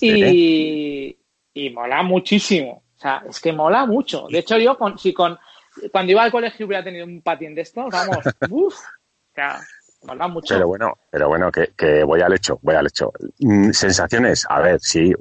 y, 0.00 1.14
y 1.52 1.68
mola 1.68 2.02
muchísimo. 2.02 2.82
O 2.96 2.98
sea, 2.98 3.22
es 3.28 3.38
que 3.40 3.52
mola 3.52 3.84
mucho. 3.84 4.26
De 4.30 4.38
hecho, 4.38 4.56
yo 4.56 4.78
con, 4.78 4.98
si 4.98 5.12
con 5.12 5.38
cuando 5.92 6.12
iba 6.12 6.22
al 6.22 6.30
colegio 6.30 6.64
hubiera 6.64 6.82
tenido 6.82 7.04
un 7.04 7.20
patín 7.20 7.54
de 7.54 7.60
estos, 7.60 7.90
vamos, 7.90 8.24
uff, 8.48 8.74
o 8.74 9.34
sea, 9.34 9.60
mola 10.04 10.28
mucho. 10.28 10.54
Pero 10.54 10.68
bueno, 10.68 10.94
pero 11.10 11.28
bueno, 11.28 11.52
que, 11.52 11.72
que 11.76 12.02
voy 12.02 12.22
al 12.22 12.32
hecho, 12.32 12.58
voy 12.62 12.74
al 12.74 12.86
hecho. 12.86 13.12
Mm, 13.40 13.72
Sensaciones, 13.72 14.46
a 14.48 14.60
ver, 14.60 14.80
sí, 14.80 15.12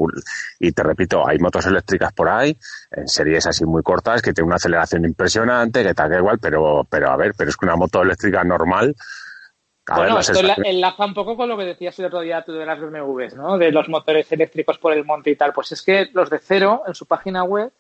y 0.62 0.72
te 0.72 0.84
repito, 0.84 1.28
hay 1.28 1.38
motos 1.38 1.66
eléctricas 1.66 2.14
por 2.14 2.30
ahí, 2.30 2.58
en 2.92 3.10
series 3.10 3.46
así 3.46 3.66
muy 3.66 3.84
cortas, 3.84 4.22
que 4.22 4.32
tienen 4.32 4.48
una 4.48 4.56
aceleración 4.56 5.04
impresionante, 5.04 5.84
que 5.84 5.94
tal 5.94 6.10
que 6.10 6.16
igual, 6.16 6.40
pero, 6.40 6.88
pero 6.90 7.12
a 7.12 7.18
ver, 7.18 7.34
pero 7.38 7.50
es 7.50 7.58
que 7.58 7.66
una 7.66 7.76
moto 7.76 8.02
eléctrica 8.02 8.42
normal, 8.46 8.96
a 9.90 9.96
Bueno, 9.98 10.20
esto 10.20 10.34
sensación- 10.36 10.66
enlaza 10.66 11.06
un 11.06 11.14
poco 11.14 11.36
con 11.36 11.50
lo 11.50 11.58
que 11.58 11.66
decías 11.66 11.98
el 12.00 12.06
otro 12.06 12.22
día 12.22 12.42
tú 12.44 12.54
de 12.54 12.66
las 12.66 12.80
BMWs, 12.80 13.36
¿no? 13.36 13.58
De 13.58 13.72
los 13.72 13.90
motores 13.90 14.32
eléctricos 14.32 14.78
por 14.78 14.94
el 14.94 15.04
monte 15.06 15.32
y 15.32 15.36
tal. 15.36 15.52
Pues 15.54 15.72
es 15.72 15.82
que 15.82 16.10
los 16.14 16.30
de 16.30 16.40
cero, 16.40 16.84
en 16.88 16.94
su 16.96 17.06
página 17.06 17.44
web, 17.44 17.72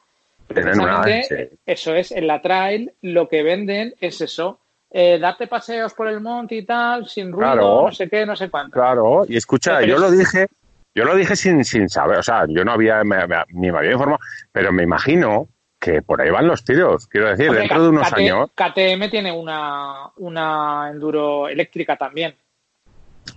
una- 0.50 0.62
precisamente, 0.62 1.24
sí. 1.52 1.58
eso 1.66 1.94
es, 1.96 2.12
en 2.12 2.28
la 2.28 2.42
trail, 2.42 2.92
lo 3.02 3.28
que 3.28 3.44
venden 3.44 3.94
es 4.00 4.20
eso. 4.22 4.60
Eh, 4.92 5.20
darte 5.20 5.46
paseos 5.46 5.94
por 5.94 6.08
el 6.08 6.20
monte 6.20 6.56
y 6.56 6.66
tal, 6.66 7.08
sin 7.08 7.32
ruido, 7.32 7.52
Claro. 7.52 7.82
no 7.86 7.92
sé 7.92 8.10
qué, 8.10 8.26
no 8.26 8.36
sé 8.36 8.50
cuánto. 8.50 8.72
Claro, 8.74 9.24
y 9.28 9.38
escucha, 9.38 9.76
Pero 9.78 9.88
yo 9.88 9.96
es- 9.96 10.02
lo 10.02 10.12
dije, 10.12 10.48
yo 10.96 11.06
lo 11.06 11.16
dije 11.16 11.36
sin, 11.36 11.64
sin 11.64 11.88
saber, 11.90 12.18
o 12.18 12.24
sea, 12.24 12.46
yo 12.48 12.66
no 12.66 12.72
había, 12.72 13.04
me- 13.04 13.28
me- 13.28 13.44
ni 13.50 13.72
me 13.72 13.78
había 13.78 13.92
informado, 13.92 14.20
pero 14.52 14.72
me 14.72 14.82
imagino 14.82 15.48
que 15.80 16.02
por 16.02 16.22
ahí 16.22 16.30
van 16.30 16.48
los 16.48 16.64
tiros. 16.64 17.08
Quiero 17.08 17.30
decir, 17.30 17.48
Hombre, 17.48 17.62
dentro 17.62 17.84
de 17.84 17.90
unos 17.90 18.08
KT 18.10 18.18
años, 18.18 18.50
KTM 18.54 19.10
tiene 19.10 19.32
una, 19.32 20.10
una 20.18 20.90
enduro 20.92 21.48
eléctrica 21.48 21.96
también. 21.96 22.36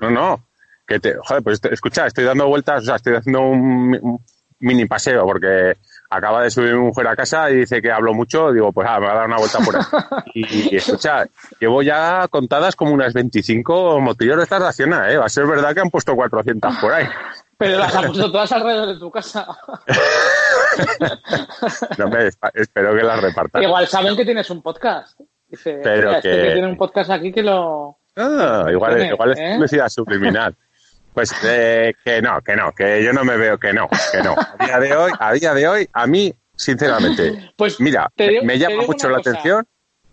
no, 0.01 0.11
no, 0.11 0.45
que 0.87 0.99
te, 0.99 1.15
joder, 1.23 1.43
pues 1.43 1.61
te- 1.61 1.73
escucha, 1.73 2.07
estoy 2.07 2.25
dando 2.25 2.49
vueltas, 2.49 2.83
o 2.83 2.87
sea, 2.87 2.97
estoy 2.97 3.15
haciendo 3.15 3.41
un, 3.43 3.99
un 4.03 4.19
mini 4.59 4.87
paseo 4.87 5.25
porque 5.25 5.77
acaba 6.11 6.43
de 6.43 6.51
subir 6.51 6.75
mi 6.75 6.81
mujer 6.81 7.07
a 7.09 7.17
casa 7.17 7.51
y 7.51 7.57
dice 7.59 7.81
que 7.81 7.91
hablo 7.91 8.13
mucho, 8.13 8.53
digo, 8.53 8.71
pues 8.73 8.87
ah, 8.91 9.01
me 9.01 9.07
va 9.07 9.13
a 9.13 9.17
dar 9.17 9.27
una 9.29 9.39
vuelta 9.39 9.59
por 9.61 9.77
ahí. 9.77 9.83
Y, 10.35 10.75
y 10.75 10.77
escucha, 10.77 11.25
llevo 11.61 11.83
ya 11.83 12.27
contadas 12.29 12.75
como 12.75 12.93
unas 12.93 13.13
25 13.13 14.01
motillos 14.01 14.37
de 14.37 14.43
estas 14.43 14.61
de 14.63 14.69
Acciona, 14.69 15.11
¿eh? 15.11 15.17
Va 15.19 15.27
a 15.27 15.29
ser 15.29 15.47
verdad 15.47 15.75
que 15.75 15.81
han 15.81 15.91
puesto 15.91 16.15
400 16.17 16.77
por 16.79 16.93
ahí. 16.93 17.07
Pero 17.63 17.79
las 17.79 17.95
han 17.95 18.07
puesto 18.07 18.33
todas 18.33 18.51
alrededor 18.53 18.89
de 18.89 18.99
tu 18.99 19.11
casa. 19.11 19.47
No 21.99 22.09
me, 22.09 22.29
espero 22.55 22.95
que 22.97 23.03
las 23.03 23.21
repartan. 23.23 23.63
Igual 23.63 23.87
saben 23.87 24.17
que 24.17 24.25
tienes 24.25 24.49
un 24.51 24.63
podcast. 24.63 25.19
Dice, 25.49 25.81
Pero 25.83 26.09
"Mira, 26.09 26.17
este 26.19 26.31
que- 26.31 26.43
que 26.43 26.53
tiene 26.53 26.69
un 26.69 26.77
podcast 26.77 27.11
aquí 27.11 27.33
que 27.33 27.43
lo... 27.43 27.99
Ah, 28.17 28.67
igual, 28.71 28.95
Tiene, 28.97 29.13
igual 29.13 29.33
es 29.33 29.39
¿eh? 29.39 29.53
publicidad 29.57 29.89
subliminal. 29.89 30.55
Pues 31.15 31.33
eh, 31.45 31.95
que 32.05 32.23
no, 32.23 32.41
que 32.41 32.57
no, 32.57 32.73
que 32.73 33.05
yo 33.05 33.13
no 33.13 33.25
me 33.25 33.37
veo 33.37 33.59
que 33.59 33.73
no, 33.73 33.89
que 34.11 34.23
no. 34.23 34.35
A 34.59 34.65
día 34.65 34.81
de 34.81 34.97
hoy, 34.97 35.13
a 35.19 35.33
día 35.33 35.55
de 35.55 35.69
hoy, 35.69 35.89
a 35.93 36.07
mí, 36.07 36.35
sinceramente, 36.57 37.53
Pues 37.57 37.79
mira, 37.81 38.11
digo- 38.17 38.43
me 38.45 38.59
llama 38.59 38.83
mucho 38.87 39.09
la 39.09 39.19
cosa. 39.19 39.31
atención 39.31 39.67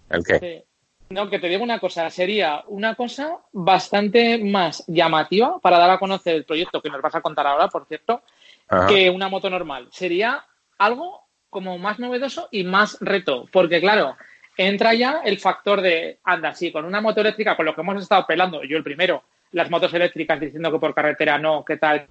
el 0.09 0.23
qué. 0.23 0.65
No, 1.09 1.29
que 1.29 1.39
te 1.39 1.47
digo 1.47 1.63
una 1.63 1.79
cosa, 1.79 2.09
sería 2.09 2.63
una 2.67 2.93
cosa 2.93 3.39
bastante 3.51 4.37
más 4.37 4.83
llamativa 4.87 5.59
para 5.59 5.79
dar 5.79 5.89
a 5.89 5.97
conocer 5.97 6.35
el 6.35 6.45
proyecto 6.45 6.81
que 6.81 6.89
nos 6.89 7.01
vas 7.01 7.15
a 7.15 7.21
contar 7.21 7.47
ahora, 7.47 7.67
por 7.67 7.87
cierto, 7.87 8.21
Ajá. 8.67 8.87
que 8.87 9.09
una 9.09 9.27
moto 9.27 9.49
normal. 9.49 9.87
Sería 9.91 10.45
algo 10.77 11.23
como 11.49 11.79
más 11.79 11.97
novedoso 11.97 12.47
y 12.51 12.63
más 12.63 12.97
reto, 13.01 13.47
porque 13.51 13.79
claro, 13.79 14.15
entra 14.55 14.93
ya 14.93 15.21
el 15.25 15.39
factor 15.39 15.81
de, 15.81 16.19
anda, 16.23 16.53
sí, 16.53 16.71
con 16.71 16.85
una 16.85 17.01
moto 17.01 17.21
eléctrica, 17.21 17.55
con 17.55 17.65
lo 17.65 17.73
que 17.73 17.81
hemos 17.81 18.03
estado 18.03 18.27
pelando, 18.27 18.63
yo 18.63 18.77
el 18.77 18.83
primero, 18.83 19.23
las 19.53 19.69
motos 19.71 19.91
eléctricas 19.93 20.39
diciendo 20.39 20.71
que 20.71 20.79
por 20.79 20.93
carretera 20.93 21.39
no, 21.39 21.65
qué 21.65 21.77
tal, 21.77 22.05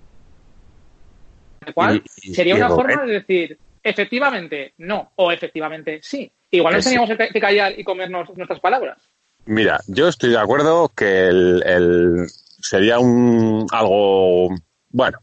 cual, 1.72 2.02
sería 2.06 2.56
una 2.56 2.68
forma 2.68 3.04
de 3.04 3.12
decir, 3.12 3.58
efectivamente 3.82 4.74
no, 4.78 5.12
o 5.16 5.30
efectivamente 5.30 6.00
sí. 6.02 6.30
Igual 6.50 6.74
nos 6.74 6.84
teníamos 6.84 7.10
que 7.10 7.40
callar 7.40 7.78
y 7.78 7.84
comernos 7.84 8.28
nuestras 8.36 8.60
palabras. 8.60 8.96
Mira, 9.44 9.80
yo 9.86 10.08
estoy 10.08 10.30
de 10.30 10.38
acuerdo 10.38 10.90
que 10.94 11.26
el, 11.28 11.62
el- 11.66 12.26
sería 12.60 12.98
un 12.98 13.66
algo 13.72 14.48
bueno. 14.90 15.18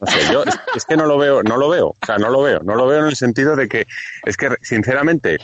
No 0.00 0.06
sé, 0.06 0.32
yo 0.32 0.44
es, 0.74 0.84
que 0.86 0.96
no 0.96 1.06
lo 1.06 1.18
veo, 1.18 1.42
no 1.42 1.56
lo 1.58 1.68
veo, 1.68 1.88
o 1.88 2.06
sea, 2.06 2.16
no 2.16 2.30
lo 2.30 2.42
veo, 2.42 2.60
no 2.62 2.74
lo 2.74 2.86
veo 2.86 3.00
en 3.00 3.06
el 3.06 3.16
sentido 3.16 3.54
de 3.54 3.68
que 3.68 3.86
es 4.24 4.36
que 4.36 4.48
sinceramente 4.62 5.38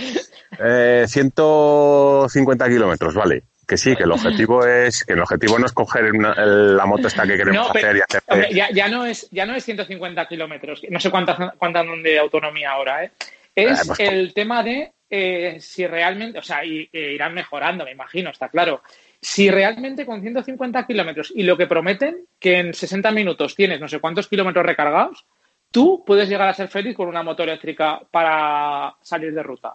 eh, 0.58 1.04
150 1.06 2.68
kilómetros, 2.68 3.14
vale, 3.14 3.42
que 3.66 3.76
sí, 3.76 3.94
que 3.96 4.04
el 4.04 4.12
objetivo 4.12 4.64
es 4.64 5.04
que 5.04 5.12
el 5.12 5.20
objetivo 5.20 5.58
no 5.58 5.66
es 5.66 5.72
coger 5.72 6.10
una- 6.12 6.32
el- 6.34 6.76
la 6.76 6.86
moto 6.86 7.08
esta 7.08 7.24
que 7.26 7.36
queremos 7.36 7.66
No, 7.66 7.72
pero- 7.72 7.86
hacer 7.88 7.96
y 7.98 8.00
hacer 8.00 8.22
Hombre, 8.28 8.48
ya, 8.54 8.70
ya 8.70 8.88
no 8.88 9.04
es, 9.04 9.28
ya 9.30 9.44
no 9.44 9.54
es 9.54 9.64
150 9.64 10.26
kilómetros, 10.26 10.82
no 10.88 11.00
sé 11.00 11.10
cuántas, 11.10 11.36
cuántas 11.58 11.82
andan 11.82 12.02
de 12.02 12.18
autonomía 12.18 12.70
ahora, 12.72 13.04
¿eh? 13.04 13.10
Es 13.56 13.86
pues- 13.86 14.00
el 14.00 14.32
tema 14.34 14.62
de 14.62 14.92
eh, 15.08 15.56
si 15.60 15.86
realmente, 15.86 16.38
o 16.38 16.42
sea, 16.42 16.64
y, 16.64 16.88
e 16.92 17.12
irán 17.12 17.32
mejorando, 17.34 17.84
me 17.84 17.92
imagino, 17.92 18.30
está 18.30 18.48
claro. 18.48 18.82
Si 19.20 19.48
realmente 19.50 20.04
con 20.04 20.20
150 20.20 20.84
kilómetros 20.86 21.32
y 21.34 21.42
lo 21.44 21.56
que 21.56 21.66
prometen, 21.66 22.26
que 22.38 22.58
en 22.58 22.74
60 22.74 23.10
minutos 23.12 23.54
tienes 23.54 23.80
no 23.80 23.88
sé 23.88 23.98
cuántos 24.00 24.26
kilómetros 24.28 24.66
recargados, 24.66 25.24
tú 25.70 26.02
puedes 26.04 26.28
llegar 26.28 26.48
a 26.48 26.54
ser 26.54 26.68
feliz 26.68 26.94
con 26.96 27.08
una 27.08 27.22
moto 27.22 27.42
eléctrica 27.44 28.00
para 28.10 28.94
salir 29.00 29.32
de 29.32 29.42
ruta. 29.42 29.74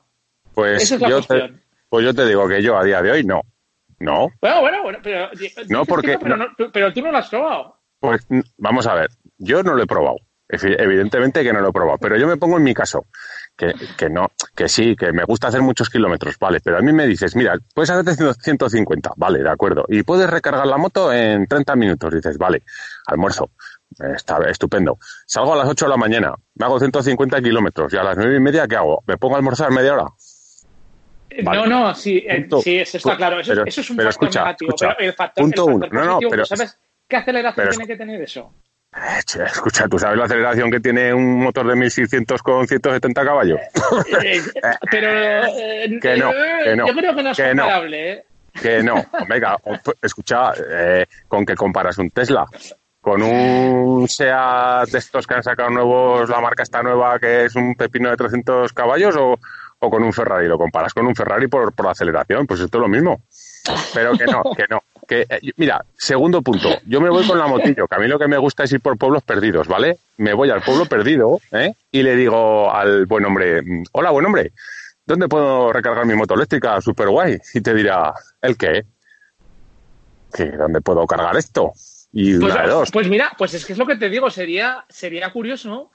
Pues 0.53 0.83
Esa 0.83 0.95
es 0.95 1.01
la 1.01 1.09
yo 1.09 1.21
te, 1.21 1.53
pues 1.89 2.05
yo 2.05 2.13
te 2.13 2.25
digo 2.25 2.47
que 2.47 2.61
yo 2.61 2.77
a 2.77 2.83
día 2.83 3.01
de 3.01 3.11
hoy 3.11 3.23
no. 3.23 3.41
No, 3.99 4.29
Bueno, 4.41 4.61
bueno, 4.61 4.83
bueno, 4.83 4.99
pero, 5.03 5.29
que 5.31 5.49
porque- 5.87 6.17
pero, 6.21 6.35
no- 6.35 6.47
pero 6.73 6.91
tú 6.91 7.01
no 7.01 7.11
lo 7.11 7.17
has 7.19 7.29
probado. 7.29 7.77
Pues 7.99 8.25
vamos 8.57 8.85
a 8.87 8.95
ver, 8.95 9.09
yo 9.37 9.61
no 9.63 9.75
lo 9.75 9.83
he 9.83 9.87
probado. 9.87 10.17
Evi- 10.49 10.75
Evidentemente 10.77 11.43
que 11.43 11.53
no 11.53 11.61
lo 11.61 11.69
he 11.69 11.73
probado, 11.73 11.97
pero 11.99 12.17
yo 12.17 12.27
me 12.27 12.35
pongo 12.35 12.57
en 12.57 12.63
mi 12.63 12.73
caso, 12.73 13.05
que, 13.61 13.73
que 13.95 14.09
no, 14.09 14.31
que 14.55 14.67
sí, 14.67 14.95
que 14.95 15.11
me 15.13 15.23
gusta 15.23 15.49
hacer 15.49 15.61
muchos 15.61 15.87
kilómetros, 15.89 16.35
vale, 16.39 16.59
pero 16.63 16.79
a 16.79 16.81
mí 16.81 16.91
me 16.91 17.05
dices, 17.05 17.35
mira, 17.35 17.53
puedes 17.75 17.91
hacerte 17.91 18.15
100 18.15 18.33
150, 18.33 19.11
vale, 19.17 19.43
de 19.43 19.49
acuerdo, 19.49 19.85
y 19.87 20.01
puedes 20.01 20.27
recargar 20.27 20.65
la 20.65 20.77
moto 20.77 21.13
en 21.13 21.45
30 21.45 21.75
minutos, 21.75 22.11
dices, 22.13 22.37
vale, 22.39 22.63
almuerzo, 23.05 23.51
eh, 23.99 24.13
está 24.15 24.37
estupendo. 24.49 24.97
Salgo 25.27 25.53
a 25.53 25.57
las 25.57 25.67
8 25.69 25.85
de 25.85 25.89
la 25.89 25.97
mañana, 25.97 26.33
me 26.55 26.65
hago 26.65 26.79
150 26.79 27.39
kilómetros, 27.41 27.93
y 27.93 27.97
a 27.97 28.03
las 28.03 28.17
nueve 28.17 28.37
y 28.37 28.39
media, 28.39 28.67
¿qué 28.67 28.77
hago? 28.77 29.03
¿Me 29.05 29.17
pongo 29.17 29.35
a 29.35 29.37
almorzar 29.37 29.69
media 29.71 29.93
hora? 29.93 30.05
No, 31.43 31.65
no, 31.65 31.93
sí, 31.95 32.23
eh, 32.27 32.47
sí, 32.61 32.79
eso 32.79 32.97
está 32.97 33.15
claro. 33.15 33.39
Eso, 33.39 33.53
eso 33.65 33.81
es 33.81 33.89
un 33.89 33.95
pero 33.95 34.09
factor 34.09 34.27
escucha, 34.27 34.39
negativo. 34.43 34.69
escucha, 34.71 34.95
pero 34.97 35.09
el 35.09 35.15
factor, 35.15 35.43
punto 35.45 35.69
el 35.69 35.75
uno. 35.75 35.87
No, 35.91 36.05
no, 36.05 36.19
pero- 36.29 36.45
¿sabes 36.45 36.77
qué 37.07 37.15
aceleración 37.15 37.55
pero- 37.67 37.69
tiene 37.77 37.87
que 37.87 37.95
tener 37.95 38.21
eso? 38.21 38.53
Eh, 38.93 39.19
escucha, 39.45 39.87
¿tú 39.87 39.97
sabes 39.97 40.17
la 40.17 40.25
aceleración 40.25 40.69
que 40.69 40.79
tiene 40.81 41.13
un 41.13 41.39
motor 41.43 41.65
de 41.67 41.75
1600 41.75 42.41
con 42.43 42.67
170 42.67 43.23
caballos? 43.25 43.59
Eh, 44.23 44.41
pero 44.89 45.09
eh, 45.09 45.99
Que 46.01 46.17
no, 46.17 46.31
eh, 46.31 46.59
que 46.63 46.75
no, 46.75 46.87
yo 46.87 46.93
creo 46.95 47.15
que 47.15 47.23
no 47.23 47.31
es 47.31 47.37
que 47.37 47.55
no. 47.55 47.63
comparable, 47.63 48.11
¿eh? 48.11 48.25
Que 48.61 48.83
no, 48.83 48.95
venga, 49.29 49.57
escucha, 50.01 50.51
eh, 50.69 51.05
¿con 51.27 51.45
qué 51.45 51.55
comparas 51.55 51.97
un 51.99 52.09
Tesla? 52.09 52.45
¿Con 52.99 53.23
un 53.23 54.07
SEAT 54.07 54.89
de 54.89 54.97
estos 54.99 55.25
que 55.25 55.33
han 55.35 55.41
sacado 55.43 55.69
nuevos, 55.71 56.29
la 56.29 56.39
marca 56.41 56.61
está 56.63 56.83
nueva, 56.83 57.17
que 57.17 57.45
es 57.45 57.55
un 57.55 57.73
pepino 57.75 58.09
de 58.11 58.17
300 58.17 58.73
caballos, 58.73 59.15
o, 59.17 59.39
o 59.79 59.89
con 59.89 60.03
un 60.03 60.13
Ferrari? 60.13 60.47
¿Lo 60.47 60.57
comparas 60.57 60.93
con 60.93 61.07
un 61.07 61.15
Ferrari 61.15 61.47
por, 61.47 61.73
por 61.73 61.87
aceleración? 61.87 62.45
Pues 62.45 62.59
esto 62.59 62.77
es 62.77 62.81
lo 62.81 62.87
mismo. 62.87 63.23
Pero 63.93 64.11
que 64.13 64.25
no, 64.25 64.43
que 64.55 64.65
no. 64.69 64.83
Que, 65.11 65.25
eh, 65.27 65.51
mira, 65.57 65.83
segundo 65.97 66.41
punto, 66.41 66.69
yo 66.85 67.01
me 67.01 67.09
voy 67.09 67.27
con 67.27 67.37
la 67.37 67.45
motillo, 67.45 67.85
que 67.85 67.95
a 67.95 67.99
mí 67.99 68.07
lo 68.07 68.17
que 68.17 68.29
me 68.29 68.37
gusta 68.37 68.63
es 68.63 68.71
ir 68.71 68.79
por 68.79 68.97
pueblos 68.97 69.23
perdidos, 69.23 69.67
¿vale? 69.67 69.97
Me 70.15 70.33
voy 70.33 70.49
al 70.49 70.61
pueblo 70.61 70.85
perdido 70.85 71.41
¿eh? 71.51 71.73
y 71.91 72.01
le 72.01 72.15
digo 72.15 72.71
al 72.71 73.07
buen 73.07 73.25
hombre, 73.25 73.61
mm, 73.61 73.83
hola, 73.91 74.11
buen 74.11 74.25
hombre, 74.25 74.53
¿dónde 75.05 75.27
puedo 75.27 75.73
recargar 75.73 76.05
mi 76.05 76.15
moto 76.15 76.35
eléctrica? 76.35 76.79
Super 76.79 77.09
guay. 77.09 77.37
Y 77.53 77.59
te 77.59 77.73
dirá, 77.73 78.13
¿el 78.41 78.55
qué? 78.55 78.85
¿Qué? 80.33 80.45
¿Dónde 80.45 80.79
puedo 80.79 81.05
cargar 81.05 81.35
esto? 81.35 81.73
Y 82.13 82.37
Pues, 82.39 82.53
una 82.53 82.61
de 82.63 82.69
dos. 82.69 82.89
pues 82.91 83.09
mira, 83.09 83.33
pues 83.37 83.53
es 83.53 83.65
que 83.65 83.73
es 83.73 83.79
lo 83.79 83.85
que 83.85 83.97
te 83.97 84.07
digo, 84.07 84.29
sería, 84.29 84.85
sería 84.87 85.33
curioso 85.33 85.91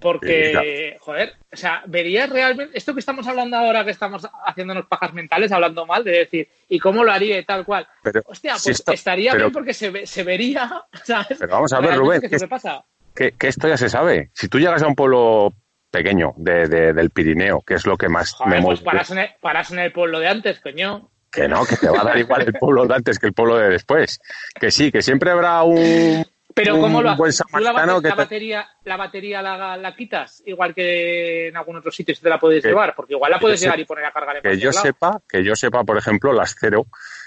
porque, 0.00 0.96
joder, 1.00 1.32
o 1.52 1.56
sea, 1.56 1.82
verías 1.86 2.28
realmente, 2.30 2.76
esto 2.76 2.92
que 2.94 3.00
estamos 3.00 3.26
hablando 3.26 3.56
ahora, 3.56 3.84
que 3.84 3.90
estamos 3.90 4.26
haciéndonos 4.46 4.86
pajas 4.86 5.12
mentales, 5.14 5.50
hablando 5.52 5.86
mal, 5.86 6.04
de 6.04 6.12
decir, 6.12 6.48
¿y 6.68 6.78
cómo 6.78 7.04
lo 7.04 7.12
haría 7.12 7.38
y 7.38 7.44
tal 7.44 7.64
cual? 7.64 7.86
Pero, 8.02 8.22
Hostia, 8.26 8.52
pues 8.52 8.66
esto- 8.68 8.92
estaría 8.92 9.32
pero- 9.32 9.44
bien 9.46 9.52
porque 9.52 9.74
se, 9.74 9.90
ve- 9.90 10.06
se 10.06 10.22
vería, 10.22 10.70
¿sabes? 11.04 11.38
Pero 11.38 11.52
vamos 11.52 11.72
a 11.72 11.80
ver, 11.80 11.96
Rubén, 11.96 12.20
¿qué 12.28 12.38
se 12.38 12.48
pasa. 12.48 12.84
que, 13.14 13.32
que 13.32 13.48
esto 13.48 13.66
ya 13.68 13.76
se 13.76 13.88
sabe. 13.88 14.30
Si 14.34 14.48
tú 14.48 14.58
llegas 14.58 14.82
a 14.82 14.86
un 14.86 14.94
pueblo 14.94 15.52
pequeño 15.90 16.34
de, 16.36 16.66
de- 16.68 16.92
del 16.92 17.10
Pirineo, 17.10 17.62
que 17.62 17.74
es 17.74 17.86
lo 17.86 17.96
que 17.96 18.08
más 18.08 18.32
Joder, 18.32 18.60
me 18.60 18.62
pues 18.66 18.80
paras 18.80 19.10
en, 19.10 19.18
el, 19.18 19.28
paras 19.40 19.70
en 19.70 19.78
el 19.78 19.92
pueblo 19.92 20.18
de 20.20 20.28
antes, 20.28 20.60
coño. 20.60 21.08
que 21.30 21.48
no, 21.48 21.64
que 21.64 21.76
te 21.76 21.88
va 21.88 22.00
a 22.00 22.04
dar 22.04 22.18
igual 22.18 22.42
el 22.42 22.52
pueblo 22.54 22.86
de 22.86 22.94
antes 22.94 23.18
que 23.18 23.26
el 23.26 23.32
pueblo 23.32 23.56
de 23.58 23.68
después. 23.70 24.20
Que 24.60 24.70
sí, 24.70 24.90
que 24.92 25.02
siempre 25.02 25.30
habrá 25.30 25.62
un, 25.62 26.24
Pero 26.54 26.80
¿cómo 26.80 27.02
lo 27.02 27.10
haces? 27.10 27.42
¿Tú 27.50 27.58
la, 27.58 27.72
batería, 28.14 28.68
la 28.84 28.96
batería 28.96 29.42
la, 29.42 29.76
la 29.76 29.96
quitas, 29.96 30.42
igual 30.46 30.74
que 30.74 31.48
en 31.48 31.56
algún 31.56 31.76
otro 31.76 31.90
sitio 31.90 32.14
si 32.14 32.22
te 32.22 32.28
la 32.28 32.38
puedes 32.38 32.62
Que- 32.62 32.68
llevar? 32.68 32.94
Porque 32.94 33.14
igual 33.14 33.30
la 33.32 33.40
puedes 33.40 33.60
llevar 33.60 33.80
y 33.80 33.84
poner 33.84 34.04
a 34.04 34.12
cargar 34.12 34.36
en 34.36 34.42
que 34.42 34.58
yo 34.58 34.70
lado. 34.70 34.82
sepa, 34.82 35.20
que 35.28 35.42
yo 35.44 35.56
sepa, 35.56 35.82
por 35.84 35.98
ejemplo, 35.98 36.32
las 36.32 36.54
cero, 36.58 36.86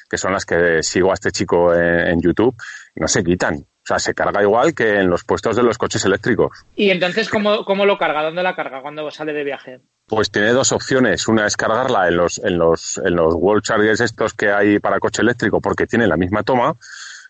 que 0.09 0.17
son 0.17 0.31
las 0.33 0.45
que 0.45 0.81
sigo 0.81 1.11
a 1.11 1.15
este 1.15 1.31
chico 1.31 1.73
en, 1.73 2.07
en 2.07 2.21
YouTube, 2.21 2.55
no 2.95 3.07
se 3.07 3.23
quitan. 3.23 3.55
O 3.55 3.87
sea, 3.87 3.99
se 3.99 4.13
carga 4.13 4.41
igual 4.41 4.73
que 4.75 4.99
en 4.99 5.09
los 5.09 5.23
puestos 5.23 5.55
de 5.55 5.63
los 5.63 5.77
coches 5.77 6.03
eléctricos. 6.03 6.65
Y 6.75 6.89
entonces, 6.89 7.29
¿cómo, 7.29 7.63
¿cómo 7.63 7.85
lo 7.85 7.97
carga? 7.97 8.21
¿Dónde 8.23 8.43
la 8.43 8.53
carga 8.53 8.81
cuando 8.81 9.09
sale 9.11 9.31
de 9.31 9.45
viaje? 9.45 9.79
Pues 10.05 10.29
tiene 10.29 10.49
dos 10.51 10.73
opciones. 10.73 11.25
Una 11.29 11.47
es 11.47 11.55
cargarla 11.55 12.09
en 12.09 12.17
los, 12.17 12.37
en 12.39 12.57
los, 12.57 12.97
en 12.97 13.15
los 13.15 13.33
wall 13.37 13.61
chargers 13.61 14.01
estos 14.01 14.33
que 14.33 14.51
hay 14.51 14.79
para 14.79 14.99
coche 14.99 15.21
eléctrico 15.21 15.61
porque 15.61 15.87
tiene 15.87 16.05
la 16.05 16.17
misma 16.17 16.43
toma, 16.43 16.75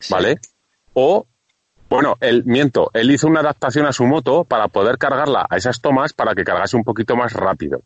¿vale? 0.09 0.37
O, 0.93 1.27
bueno, 1.89 2.15
él, 2.19 2.43
miento, 2.45 2.91
él 2.93 3.09
hizo 3.11 3.27
una 3.27 3.39
adaptación 3.39 3.85
a 3.85 3.93
su 3.93 4.05
moto 4.05 4.43
para 4.43 4.67
poder 4.67 4.97
cargarla 4.97 5.45
a 5.49 5.57
esas 5.57 5.79
tomas 5.81 6.13
para 6.13 6.35
que 6.35 6.43
cargase 6.43 6.75
un 6.75 6.83
poquito 6.83 7.15
más 7.15 7.33
rápido. 7.33 7.81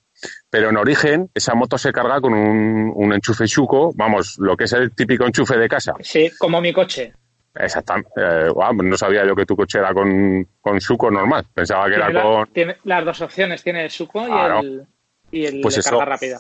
Pero 0.49 0.69
en 0.69 0.77
origen, 0.77 1.29
esa 1.33 1.53
moto 1.55 1.77
se 1.77 1.91
carga 1.91 2.19
con 2.19 2.33
un, 2.33 2.91
un 2.95 3.13
enchufe 3.13 3.45
chuco, 3.47 3.91
vamos, 3.95 4.37
lo 4.39 4.55
que 4.57 4.63
es 4.65 4.73
el 4.73 4.91
típico 4.91 5.25
enchufe 5.25 5.57
de 5.57 5.69
casa. 5.69 5.93
Sí, 6.01 6.31
como 6.39 6.59
mi 6.61 6.73
coche. 6.73 7.13
Exactamente. 7.53 8.09
Eh, 8.15 8.49
guau, 8.49 8.73
no 8.75 8.97
sabía 8.97 9.25
yo 9.25 9.35
que 9.35 9.45
tu 9.45 9.55
coche 9.55 9.79
era 9.79 9.93
con, 9.93 10.47
con 10.61 10.79
suco 10.79 11.11
normal. 11.11 11.45
Pensaba 11.53 11.87
que 11.87 11.95
era 11.95 12.09
la- 12.09 12.21
con... 12.23 12.47
tiene 12.53 12.77
las 12.85 13.03
dos 13.03 13.21
opciones, 13.21 13.61
tiene 13.61 13.83
el 13.83 13.91
suco 13.91 14.25
y 14.27 14.31
el, 14.65 14.87
y 15.31 15.45
el 15.45 15.61
Pues 15.61 15.75
de 15.75 15.81
eso. 15.81 15.89
carga 15.91 16.05
rápida. 16.05 16.39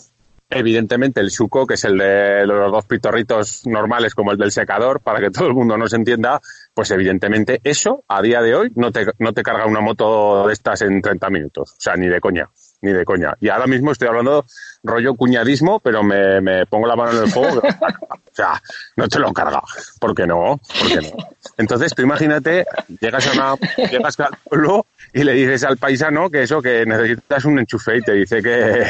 Evidentemente 0.53 1.21
el 1.21 1.31
suco, 1.31 1.65
que 1.65 1.75
es 1.75 1.85
el 1.85 1.97
de 1.97 2.45
los 2.45 2.71
dos 2.71 2.85
pitorritos 2.85 3.65
normales 3.65 4.13
como 4.13 4.33
el 4.33 4.37
del 4.37 4.51
secador, 4.51 4.99
para 4.99 5.19
que 5.21 5.31
todo 5.31 5.47
el 5.47 5.53
mundo 5.53 5.77
nos 5.77 5.93
entienda, 5.93 6.41
pues 6.73 6.91
evidentemente 6.91 7.59
eso 7.63 8.03
a 8.07 8.21
día 8.21 8.41
de 8.41 8.55
hoy 8.55 8.71
no 8.75 8.91
te, 8.91 9.05
no 9.19 9.33
te 9.33 9.43
carga 9.43 9.65
una 9.65 9.81
moto 9.81 10.47
de 10.47 10.53
estas 10.53 10.81
en 10.81 11.01
30 11.01 11.29
minutos. 11.29 11.71
O 11.71 11.81
sea, 11.81 11.95
ni 11.95 12.07
de 12.07 12.21
coña, 12.21 12.49
ni 12.81 12.91
de 12.91 13.03
coña. 13.03 13.35
Y 13.39 13.49
ahora 13.49 13.67
mismo 13.67 13.91
estoy 13.91 14.07
hablando 14.07 14.45
rollo 14.83 15.15
cuñadismo, 15.15 15.79
pero 15.79 16.03
me, 16.03 16.41
me 16.41 16.65
pongo 16.65 16.87
la 16.87 16.95
mano 16.95 17.11
en 17.11 17.23
el 17.25 17.31
fuego. 17.31 17.59
o 17.59 18.33
sea, 18.33 18.61
no 18.95 19.07
te 19.07 19.19
lo 19.19 19.33
carga. 19.33 19.61
¿Por 19.99 20.15
qué 20.15 20.25
no? 20.25 20.59
¿Por 20.79 20.87
qué 20.87 21.09
no? 21.09 21.27
Entonces 21.57 21.93
tú 21.93 22.01
imagínate, 22.01 22.65
llegas 22.99 23.27
a 23.27 23.33
una, 23.33 23.87
llegas 23.89 24.19
al 24.19 24.37
pueblo 24.43 24.85
y 25.13 25.23
le 25.23 25.33
dices 25.33 25.63
al 25.63 25.77
paisano 25.77 26.29
que 26.29 26.43
eso, 26.43 26.61
que 26.61 26.85
necesitas 26.85 27.45
un 27.45 27.59
enchufe 27.59 27.97
y 27.97 28.01
te 28.01 28.13
dice 28.13 28.41
que, 28.41 28.85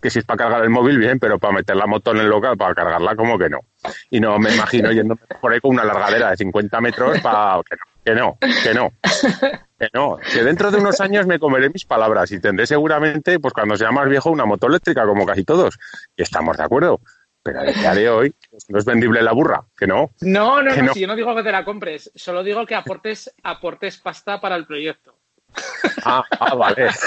que 0.00 0.10
si 0.10 0.18
es 0.18 0.24
para 0.24 0.38
cargar 0.38 0.64
el 0.64 0.70
móvil, 0.70 0.98
bien, 0.98 1.18
pero 1.18 1.38
para 1.38 1.54
meter 1.54 1.76
la 1.76 1.86
moto 1.86 2.10
en 2.10 2.18
el 2.18 2.28
local, 2.28 2.56
para 2.56 2.74
cargarla, 2.74 3.14
como 3.14 3.38
que 3.38 3.48
no. 3.48 3.60
Y 4.10 4.20
no 4.20 4.38
me 4.38 4.54
imagino 4.54 4.92
yendo 4.92 5.16
por 5.40 5.52
ahí 5.52 5.60
con 5.60 5.72
una 5.72 5.84
largadera 5.84 6.30
de 6.30 6.36
50 6.36 6.80
metros 6.80 7.20
para 7.20 7.60
que 8.04 8.14
no, 8.14 8.36
que 8.40 8.74
no, 8.74 8.92
que 9.78 9.88
no. 9.92 10.18
Que 10.32 10.42
dentro 10.42 10.70
de 10.70 10.78
unos 10.78 11.00
años 11.00 11.26
me 11.26 11.38
comeré 11.38 11.70
mis 11.70 11.84
palabras 11.84 12.30
y 12.32 12.40
tendré 12.40 12.66
seguramente, 12.66 13.38
pues 13.38 13.54
cuando 13.54 13.76
sea 13.76 13.90
más 13.90 14.08
viejo, 14.08 14.30
una 14.30 14.44
moto 14.44 14.66
eléctrica, 14.66 15.06
como 15.06 15.26
casi 15.26 15.44
todos. 15.44 15.78
Y 16.16 16.22
estamos 16.22 16.56
de 16.56 16.64
acuerdo. 16.64 17.00
Pero 17.44 17.60
a 17.60 17.64
día 17.64 17.94
de 17.94 18.08
hoy 18.08 18.34
pues, 18.50 18.70
no 18.70 18.78
es 18.78 18.84
vendible 18.84 19.20
la 19.20 19.32
burra, 19.32 19.64
que 19.76 19.86
no. 19.86 20.12
No, 20.20 20.62
no, 20.62 20.72
Que 20.72 20.80
no, 20.80 20.86
no. 20.88 20.94
si 20.94 21.00
yo 21.00 21.06
no 21.08 21.16
digo 21.16 21.34
que 21.34 21.42
te 21.42 21.50
la 21.50 21.64
compres, 21.64 22.10
solo 22.14 22.44
digo 22.44 22.64
que 22.66 22.76
aportes, 22.76 23.34
aportes 23.42 23.98
pasta 23.98 24.40
para 24.40 24.54
el 24.54 24.66
proyecto. 24.66 25.16
Ah, 26.04 26.24
ah 26.40 26.54
vale. 26.54 26.88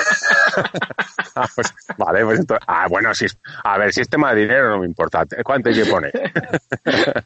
Ah, 1.37 1.49
pues, 1.53 1.73
vale, 1.97 2.23
pues 2.23 2.39
entonces, 2.39 2.65
ah, 2.65 2.87
bueno, 2.89 3.13
si 3.13 3.25
a 3.65 3.77
ver, 3.77 3.91
si 3.91 3.99
es 3.99 4.09
tema 4.09 4.33
de 4.33 4.43
dinero 4.43 4.69
no 4.69 4.79
me 4.79 4.85
importa. 4.85 5.25
¿Cuánto 5.43 5.67
hay 5.67 5.75
que 5.75 5.85
poner? 5.85 6.13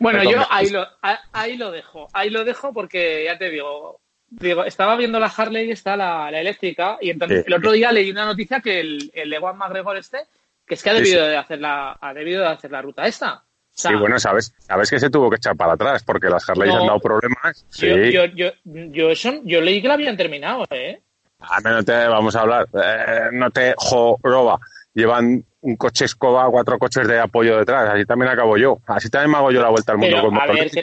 Bueno, 0.00 0.22
yo 0.22 0.44
ahí 0.50 0.68
lo, 0.68 0.86
ahí 1.32 1.56
lo 1.56 1.70
dejo, 1.70 2.08
ahí 2.12 2.28
lo 2.30 2.44
dejo 2.44 2.72
porque 2.74 3.24
ya 3.24 3.38
te 3.38 3.48
digo, 3.48 4.00
digo 4.28 4.64
estaba 4.64 4.96
viendo 4.96 5.18
la 5.18 5.32
Harley, 5.34 5.70
está 5.70 5.96
la, 5.96 6.30
la 6.30 6.40
eléctrica, 6.40 6.98
y 7.00 7.08
entonces 7.10 7.38
Sí. 7.40 7.44
el 7.46 7.54
otro 7.54 7.72
día 7.72 7.90
leí 7.90 8.10
una 8.10 8.26
noticia 8.26 8.60
que 8.60 8.80
el, 8.80 9.10
el 9.14 9.32
Ewan 9.32 9.56
McGregor 9.56 9.96
este, 9.96 10.26
que 10.66 10.74
es 10.74 10.82
que 10.82 10.90
ha 10.90 10.96
Sí, 10.96 11.02
debido 11.02 11.26
de 11.26 11.36
hacer 11.36 11.58
la, 11.60 11.96
ha 12.00 12.12
debido 12.14 12.42
de 12.42 12.48
hacer 12.48 12.70
la 12.70 12.82
ruta 12.82 13.06
esta. 13.06 13.44
Sí, 13.74 13.94
bueno, 13.94 14.18
sabes, 14.20 14.52
sabes 14.58 14.90
que 14.90 15.00
se 15.00 15.10
tuvo 15.10 15.30
que 15.30 15.36
echar 15.36 15.56
para 15.56 15.72
atrás 15.72 16.02
porque 16.04 16.28
las 16.28 16.48
Harley 16.48 16.68
No. 16.68 16.78
han 16.80 16.86
dado 16.86 17.00
problemas. 17.00 17.64
Sí. 17.70 17.86
yo, 17.88 18.24
yo, 18.24 18.24
yo, 18.34 18.50
yo, 18.64 19.10
eso, 19.10 19.32
yo 19.44 19.60
leí 19.60 19.80
que 19.80 19.88
la 19.88 19.94
habían 19.94 20.16
terminado, 20.16 20.64
¿eh? 20.70 21.00
Ah, 21.40 21.58
no 21.64 21.82
te 21.82 21.92
vamos 22.06 22.36
a 22.36 22.40
hablar. 22.42 22.68
Eh, 22.74 23.28
no 23.32 23.50
te 23.50 23.74
joroba. 23.76 24.60
Llevan 24.94 25.44
un 25.62 25.76
coche 25.76 26.04
escoba, 26.04 26.48
cuatro 26.50 26.78
coches 26.78 27.08
de 27.08 27.18
apoyo 27.18 27.58
detrás. 27.58 27.88
Así 27.94 28.04
también 28.04 28.30
acabo 28.30 28.56
yo. 28.58 28.78
Así 28.86 29.08
también 29.08 29.30
me 29.32 29.38
hago 29.38 29.50
yo 29.50 29.62
la 29.62 29.70
vuelta 29.70 29.92
al 29.92 29.98
mundo 29.98 30.16
Pero, 30.30 30.40
a 30.42 30.46
ver, 30.52 30.70
que- 30.70 30.82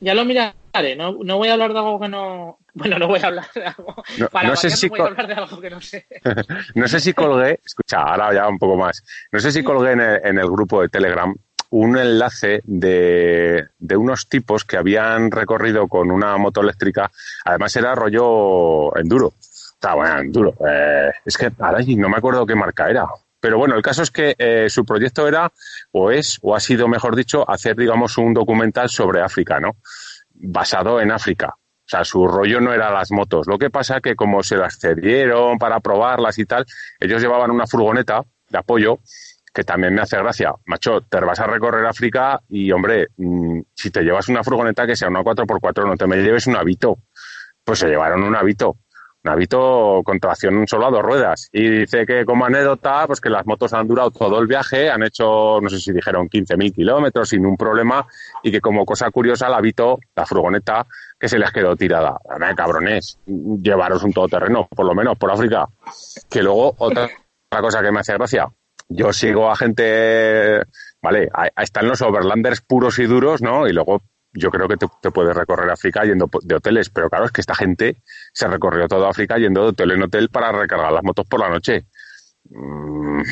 ya- 0.00 0.14
lo 0.14 0.24
miraré, 0.24 0.96
no, 0.96 1.16
no 1.22 1.36
voy 1.38 1.48
a 1.48 1.52
hablar 1.54 1.72
de 1.72 1.78
algo 1.78 2.00
que 2.00 2.08
no... 2.08 2.58
Bueno, 2.74 2.98
no 2.98 3.06
voy 3.06 3.20
a 3.22 3.26
hablar 3.28 3.46
de 3.54 3.64
algo... 3.64 3.94
No- 4.18 4.28
para 4.28 4.48
no 4.48 4.56
sé 4.56 4.70
si 4.70 4.88
voy 4.88 5.00
a 5.00 5.04
hablar 5.04 5.26
de 5.28 5.34
algo 5.34 5.60
que 5.60 5.70
no 5.70 5.80
sé. 5.80 6.06
No 6.74 6.88
sé 6.88 6.98
si 7.00 7.12
colgué, 7.14 7.60
escucha, 7.64 8.02
ahora 8.02 8.34
ya 8.34 8.48
un 8.48 8.58
poco 8.58 8.76
más. 8.76 9.02
No 9.30 9.38
sé 9.38 9.52
si 9.52 9.62
colgué 9.62 9.92
en 9.92 10.00
el, 10.00 10.20
en 10.24 10.38
el 10.38 10.46
grupo 10.50 10.82
de 10.82 10.88
Telegram 10.88 11.32
un 11.74 11.98
enlace 11.98 12.60
de, 12.64 13.66
de 13.76 13.96
unos 13.96 14.28
tipos 14.28 14.64
que 14.64 14.76
habían 14.76 15.32
recorrido 15.32 15.88
con 15.88 16.12
una 16.12 16.36
moto 16.36 16.60
eléctrica. 16.60 17.10
Además 17.44 17.74
era 17.74 17.96
rollo 17.96 18.96
enduro. 18.96 19.34
Está 19.40 19.94
bueno, 19.94 20.20
enduro. 20.20 20.54
Eh, 20.64 21.10
es 21.24 21.36
que 21.36 21.50
sí, 21.84 21.96
no 21.96 22.08
me 22.08 22.18
acuerdo 22.18 22.46
qué 22.46 22.54
marca 22.54 22.88
era. 22.88 23.06
Pero 23.40 23.58
bueno, 23.58 23.74
el 23.74 23.82
caso 23.82 24.02
es 24.02 24.12
que 24.12 24.36
eh, 24.38 24.70
su 24.70 24.84
proyecto 24.84 25.26
era, 25.26 25.52
o 25.90 26.12
es, 26.12 26.38
o 26.42 26.54
ha 26.54 26.60
sido, 26.60 26.86
mejor 26.86 27.16
dicho, 27.16 27.44
hacer, 27.50 27.74
digamos, 27.74 28.16
un 28.18 28.32
documental 28.32 28.88
sobre 28.88 29.20
África, 29.20 29.58
¿no? 29.58 29.72
Basado 30.32 31.00
en 31.00 31.10
África. 31.10 31.48
O 31.56 31.88
sea, 31.88 32.04
su 32.04 32.24
rollo 32.28 32.60
no 32.60 32.72
era 32.72 32.92
las 32.92 33.10
motos. 33.10 33.48
Lo 33.48 33.58
que 33.58 33.70
pasa 33.70 34.00
que 34.00 34.14
como 34.14 34.44
se 34.44 34.56
las 34.56 34.78
cedieron 34.78 35.58
para 35.58 35.80
probarlas 35.80 36.38
y 36.38 36.46
tal, 36.46 36.64
ellos 37.00 37.20
llevaban 37.20 37.50
una 37.50 37.66
furgoneta 37.66 38.22
de 38.48 38.58
apoyo 38.58 39.00
que 39.54 39.62
también 39.62 39.94
me 39.94 40.02
hace 40.02 40.18
gracia. 40.18 40.52
Macho, 40.66 41.02
te 41.02 41.20
vas 41.20 41.38
a 41.38 41.46
recorrer 41.46 41.86
África 41.86 42.40
y, 42.48 42.72
hombre, 42.72 43.06
mm, 43.16 43.60
si 43.72 43.90
te 43.90 44.02
llevas 44.02 44.28
una 44.28 44.42
furgoneta 44.42 44.84
que 44.84 44.96
sea 44.96 45.08
una 45.08 45.22
4x4, 45.22 45.86
no 45.86 45.96
te 45.96 46.08
me 46.08 46.16
lleves 46.16 46.48
un 46.48 46.56
Avito. 46.56 46.98
Pues 47.62 47.78
se 47.78 47.86
llevaron 47.86 48.24
un 48.24 48.34
Avito. 48.34 48.78
Un 49.22 49.30
Avito 49.30 50.02
con 50.04 50.18
tracción 50.18 50.66
solo 50.66 50.88
a 50.88 50.90
dos 50.90 51.02
ruedas. 51.02 51.48
Y 51.52 51.68
dice 51.68 52.04
que 52.04 52.24
como 52.24 52.44
anécdota, 52.44 53.06
pues 53.06 53.20
que 53.20 53.30
las 53.30 53.46
motos 53.46 53.72
han 53.72 53.86
durado 53.86 54.10
todo 54.10 54.40
el 54.40 54.48
viaje, 54.48 54.90
han 54.90 55.04
hecho, 55.04 55.60
no 55.62 55.68
sé 55.68 55.78
si 55.78 55.92
dijeron 55.92 56.28
15.000 56.28 56.74
kilómetros 56.74 57.28
sin 57.28 57.46
un 57.46 57.56
problema 57.56 58.04
y 58.42 58.50
que 58.50 58.60
como 58.60 58.84
cosa 58.84 59.08
curiosa 59.12 59.48
la 59.48 59.58
Avito, 59.58 60.00
la 60.16 60.26
furgoneta, 60.26 60.84
que 61.18 61.28
se 61.28 61.38
les 61.38 61.52
quedó 61.52 61.76
tirada. 61.76 62.18
Cabrones, 62.56 63.20
llevaros 63.24 64.02
un 64.02 64.12
todoterreno, 64.12 64.66
por 64.66 64.84
lo 64.84 64.96
menos 64.96 65.16
por 65.16 65.30
África. 65.30 65.68
Que 66.28 66.42
luego, 66.42 66.74
otra 66.76 67.08
cosa 67.60 67.80
que 67.80 67.92
me 67.92 68.00
hace 68.00 68.14
gracia, 68.14 68.48
yo 68.88 69.12
sigo 69.12 69.50
a 69.50 69.56
gente, 69.56 70.62
vale, 71.00 71.28
ahí 71.32 71.50
están 71.56 71.88
los 71.88 72.02
overlanders 72.02 72.60
puros 72.60 72.98
y 72.98 73.06
duros, 73.06 73.42
¿no? 73.42 73.66
Y 73.66 73.72
luego 73.72 74.02
yo 74.32 74.50
creo 74.50 74.68
que 74.68 74.76
te, 74.76 74.86
te, 75.00 75.10
puedes 75.10 75.36
recorrer 75.36 75.70
África 75.70 76.04
yendo 76.04 76.28
de 76.42 76.54
hoteles, 76.56 76.90
pero 76.90 77.08
claro, 77.08 77.26
es 77.26 77.32
que 77.32 77.40
esta 77.40 77.54
gente 77.54 78.02
se 78.32 78.48
recorrió 78.48 78.88
toda 78.88 79.08
África 79.08 79.38
yendo 79.38 79.62
de 79.62 79.68
hotel 79.68 79.92
en 79.92 80.02
hotel 80.02 80.28
para 80.28 80.52
recargar 80.52 80.92
las 80.92 81.04
motos 81.04 81.26
por 81.26 81.40
la 81.40 81.48
noche. 81.48 81.86
Mm, 82.50 83.22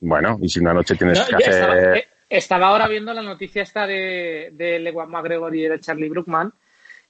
bueno, 0.00 0.38
y 0.40 0.48
si 0.48 0.60
una 0.60 0.74
noche 0.74 0.94
tienes 0.94 1.18
No, 1.18 1.26
que 1.26 1.36
hacer... 1.36 1.54
estaba, 1.54 1.96
eh, 1.96 2.08
estaba 2.28 2.68
ahora 2.68 2.88
viendo 2.88 3.14
la 3.14 3.22
noticia 3.22 3.62
esta 3.62 3.86
de, 3.86 4.50
de 4.52 4.78
Lewan 4.78 5.10
McGregor 5.10 5.54
y 5.54 5.62
de 5.62 5.80
Charlie 5.80 6.10
Brookman 6.10 6.52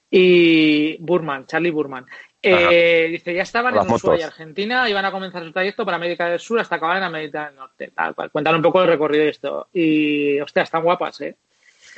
y 0.09 0.97
Burman, 1.01 1.45
Charlie 1.45 1.71
Burman. 1.71 2.05
Eh, 2.41 3.07
dice, 3.11 3.33
ya 3.33 3.41
estaban 3.43 3.73
Las 3.75 3.85
en 3.87 3.93
Ushuaia, 3.93 4.25
motos. 4.25 4.39
Argentina, 4.39 4.89
iban 4.89 5.03
a 5.05 5.11
comenzar 5.11 5.43
su 5.43 5.51
trayecto 5.51 5.83
para 5.83 5.97
América 5.97 6.29
del 6.29 6.39
Sur 6.39 6.59
hasta 6.59 6.75
acabar 6.75 6.97
en 6.97 7.03
América 7.03 7.45
del 7.47 7.55
Norte. 7.55 7.91
Tal 7.95 8.13
cual. 8.15 8.31
Cuentan 8.31 8.55
un 8.55 8.61
poco 8.61 8.81
el 8.81 8.87
recorrido 8.87 9.23
de 9.23 9.29
esto. 9.31 9.67
Y, 9.73 10.39
hostia, 10.39 10.63
están 10.63 10.83
guapas, 10.83 11.19
¿eh? 11.21 11.35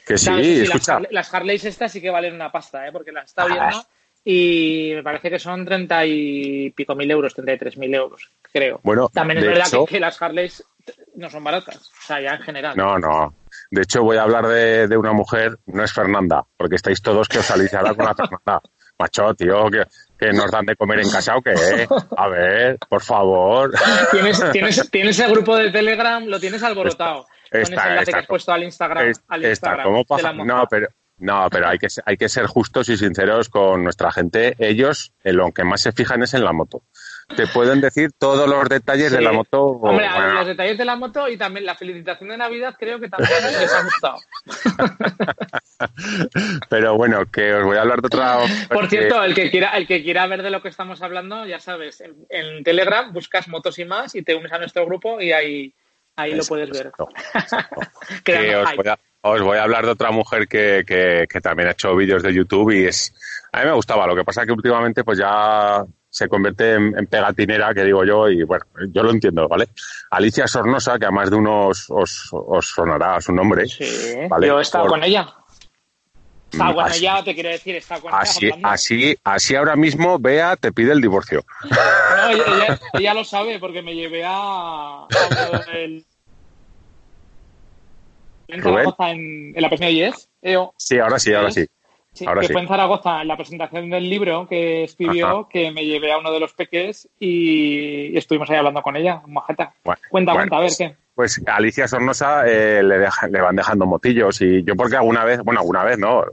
Que 0.05 0.17
sí, 0.17 0.25
Claro, 0.25 0.41
escucha. 0.41 1.01
Las 1.11 1.33
Harleys 1.33 1.65
estas 1.65 1.91
sí 1.91 2.01
que 2.01 2.09
valen 2.09 2.33
una 2.33 2.51
pasta, 2.51 2.87
¿eh? 2.87 2.91
Porque 2.91 3.11
las 3.11 3.25
está 3.25 3.43
Ah. 3.43 3.47
viendo 3.47 3.85
y 4.25 4.91
me 4.95 5.03
parece 5.03 5.29
que 5.29 5.39
son 5.39 5.65
treinta 5.65 6.05
y 6.05 6.71
pico 6.71 6.93
mil 6.95 7.09
euros, 7.11 7.33
treinta 7.33 7.53
y 7.53 7.57
tres 7.57 7.77
mil 7.77 7.93
euros, 7.93 8.29
creo. 8.51 8.79
Bueno, 8.83 9.09
También 9.13 9.39
es 9.39 9.45
verdad 9.45 9.67
hecho- 9.67 9.85
que, 9.85 9.95
que 9.95 9.99
las 9.99 10.21
Harleys 10.21 10.63
no 11.15 11.29
son 11.29 11.43
baratas, 11.43 11.77
o 11.77 12.05
sea, 12.07 12.19
ya 12.21 12.31
en 12.35 12.41
general. 12.41 12.75
No, 12.75 12.97
no. 12.99 13.33
De 13.71 13.81
hecho, 13.83 14.03
voy 14.03 14.17
a 14.17 14.23
hablar 14.23 14.47
de, 14.47 14.87
de 14.87 14.97
una 14.97 15.13
mujer, 15.13 15.57
no 15.67 15.83
es 15.83 15.93
Fernanda, 15.93 16.43
porque 16.57 16.75
estáis 16.75 17.01
todos 17.01 17.27
que 17.29 17.39
os 17.39 17.45
salís 17.45 17.73
ahora 17.73 17.93
con 17.93 18.05
la 18.05 18.15
Fernanda. 18.15 18.61
Macho, 18.99 19.33
tío, 19.35 19.69
que, 19.71 19.83
que 20.19 20.31
nos 20.33 20.51
dan 20.51 20.65
de 20.65 20.75
comer 20.75 20.99
en 20.99 21.09
casa 21.09 21.35
o 21.37 21.41
qué. 21.41 21.87
A 22.17 22.27
ver, 22.27 22.77
por 22.89 23.01
favor. 23.01 23.71
Tienes, 24.11 24.43
tienes, 24.51 24.91
tienes 24.91 25.19
el 25.19 25.31
grupo 25.31 25.55
de 25.55 25.71
Telegram, 25.71 26.23
lo 26.25 26.39
tienes 26.39 26.61
alborotado. 26.63 27.25
con 27.51 27.61
ese 27.61 27.71
Está- 27.73 27.87
enlace 27.89 28.01
está 28.03 28.11
que 28.11 28.19
has 28.19 28.27
puesto 28.27 28.51
al 28.51 28.63
Instagram. 28.63 29.07
Es- 29.07 29.21
al 29.27 29.45
está 29.45 29.69
Instagram 29.71 29.93
la 30.21 30.33
moza. 30.33 30.33
No, 30.33 30.67
pero, 30.69 30.87
no, 31.17 31.47
pero 31.49 31.67
hay 31.69 31.77
que, 31.79 31.89
ser- 31.89 32.03
hay 32.05 32.15
que 32.17 32.29
ser 32.29 32.45
justos 32.45 32.89
y 32.89 32.97
sinceros 32.97 33.49
con 33.49 33.83
nuestra 33.83 34.11
gente. 34.11 34.55
Ellos, 34.59 35.13
en 35.23 35.37
lo 35.37 35.51
que 35.51 35.63
más 35.63 35.81
se 35.81 35.91
fijan 35.91 36.21
es 36.21 36.33
en 36.35 36.43
la 36.43 36.53
moto. 36.53 36.83
Te 37.35 37.47
pueden 37.47 37.79
decir 37.79 38.11
todos 38.17 38.49
los 38.49 38.67
detalles 38.67 39.11
de 39.11 39.21
la 39.21 39.31
moto. 39.31 39.63
Hombre, 39.63 40.07
bueno, 40.09 40.33
los 40.33 40.47
detalles 40.47 40.77
de 40.77 40.85
la 40.85 40.95
moto 40.95 41.27
y 41.27 41.37
también 41.37 41.65
la 41.65 41.75
felicitación 41.75 42.29
de 42.29 42.37
Navidad 42.37 42.75
creo 42.77 42.99
que 42.99 43.07
también 43.07 43.31
les 43.43 43.73
ha 43.73 43.83
gustado. 43.83 44.17
pero 46.69 46.95
bueno, 46.95 47.25
que 47.31 47.53
os 47.53 47.63
voy 47.65 47.77
a 47.77 47.81
hablar 47.81 48.01
de 48.01 48.07
otra. 48.07 48.39
Por 48.69 48.87
cierto, 48.87 49.23
el 49.23 49.35
que 49.35 49.51
quiera, 49.51 49.69
el 49.77 49.87
que 49.87 50.03
quiera 50.03 50.27
ver 50.27 50.43
de 50.43 50.49
lo 50.49 50.61
que 50.61 50.69
estamos 50.69 51.01
hablando, 51.01 51.45
ya 51.45 51.59
sabes, 51.59 52.01
en, 52.01 52.15
en 52.29 52.63
Telegram 52.63 53.13
buscas 53.13 53.47
motos 53.47 53.77
y 53.79 53.85
más 53.85 54.15
y 54.15 54.23
te 54.23 54.35
unes 54.35 54.51
a 54.51 54.57
nuestro 54.57 54.85
grupo 54.85 55.21
y 55.21 55.31
ahí, 55.31 55.73
ahí 56.15 56.33
lo 56.33 56.43
puedes 56.43 56.69
ver. 56.71 56.87
Exacto. 56.87 57.09
Que 58.23 58.55
os 58.55 58.75
voy, 58.75 58.87
a, 58.87 58.99
os 59.21 59.41
voy 59.41 59.57
a 59.57 59.63
hablar 59.63 59.85
de 59.85 59.91
otra 59.91 60.11
mujer 60.11 60.47
que, 60.47 60.83
que, 60.85 61.25
que 61.29 61.41
también 61.41 61.69
ha 61.69 61.71
hecho 61.73 61.95
vídeos 61.95 62.23
de 62.23 62.33
YouTube 62.33 62.71
y 62.71 62.85
es 62.85 63.13
a 63.51 63.59
mí 63.59 63.65
me 63.65 63.73
gustaba 63.73 64.07
lo 64.07 64.15
que 64.15 64.23
pasa 64.23 64.45
que 64.45 64.51
últimamente 64.51 65.03
pues 65.03 65.19
ya 65.19 65.83
se 66.11 66.27
convierte 66.27 66.73
en, 66.73 66.97
en 66.97 67.05
pegatinera 67.07 67.73
que 67.73 67.83
digo 67.83 68.03
yo 68.03 68.27
y 68.29 68.43
bueno 68.43 68.65
yo 68.91 69.03
lo 69.03 69.11
entiendo 69.11 69.47
vale 69.47 69.67
Alicia 70.11 70.47
Sornosa 70.47 70.97
que 70.97 71.05
a 71.05 71.11
más 71.11 71.29
de 71.29 71.35
unos 71.35 71.85
os, 71.89 72.29
os 72.31 72.65
sonará 72.67 73.21
su 73.21 73.31
nombre 73.33 73.67
Sí, 73.67 73.85
Vale, 74.27 74.47
yo 74.47 74.57
he 74.59 74.61
estado 74.63 74.85
por- 74.85 74.91
con 74.93 75.03
ella. 75.03 75.27
Estaba 76.51 76.71
Mm, 76.71 76.75
con 76.75 76.85
así- 76.85 76.99
ella, 76.99 77.23
te 77.23 77.33
quiero 77.35 77.49
decir, 77.49 77.75
estado 77.75 78.01
con 78.01 78.11
ella. 78.11 78.21
así 78.21 78.49
así 78.63 79.17
así 79.23 79.55
ahora 79.55 79.75
mismo 79.75 80.17
Bea 80.17 80.55
te 80.55 80.71
pide 80.71 80.93
el 80.93 81.01
divorcio 81.01 81.43
No, 81.69 82.29
ella, 82.31 82.43
ella- 82.47 82.79
ella 82.93 83.13
lo 83.13 83.23
sabe 83.23 83.59
porque 83.59 83.83
me 83.83 83.93
llevé 83.93 84.23
a, 84.25 85.05
en 88.47 89.53
la 89.61 89.69
presentación 89.69 89.79
de 89.79 89.93
Yes. 89.93 90.27
EO. 90.41 90.73
sí 90.77 90.97
ahora 90.99 91.19
sí 91.19 91.33
ahora 91.33 91.51
sí 91.51 91.65
Sí, 92.19 92.25
Ahora 92.27 92.41
que 92.41 92.47
sí. 92.47 92.53
fue 92.53 92.61
en 92.61 92.67
Zaragoza 92.67 93.21
en 93.21 93.27
la 93.29 93.35
presentación 93.37 93.89
del 93.89 94.09
libro 94.09 94.45
que 94.47 94.83
escribió, 94.83 95.27
Ajá. 95.27 95.47
que 95.49 95.71
me 95.71 95.85
llevé 95.85 96.11
a 96.11 96.17
uno 96.17 96.31
de 96.31 96.39
los 96.41 96.51
peques 96.53 97.07
y, 97.19 98.17
estuvimos 98.17 98.49
ahí 98.49 98.57
hablando 98.57 98.81
con 98.81 98.95
ella, 98.97 99.21
majeta. 99.27 99.73
Bueno, 99.85 100.01
cuenta, 100.09 100.33
bueno, 100.33 100.49
cuenta, 100.49 100.55
a 100.57 100.59
ver 100.59 100.67
pues- 100.69 100.77
qué. 100.77 100.95
Pues 101.15 101.41
Alicia 101.47 101.85
Sornosa 101.87 102.47
eh, 102.47 102.81
le, 102.81 102.97
deja- 102.97 103.27
le 103.27 103.41
van 103.41 103.55
dejando 103.55 103.85
motillos 103.85 104.41
y 104.41 104.63
yo 104.63 104.73
porque 104.77 104.95
alguna 104.95 105.25
vez, 105.25 105.41
bueno, 105.43 105.59
alguna 105.59 105.83
vez 105.83 105.97
no, 105.97 106.23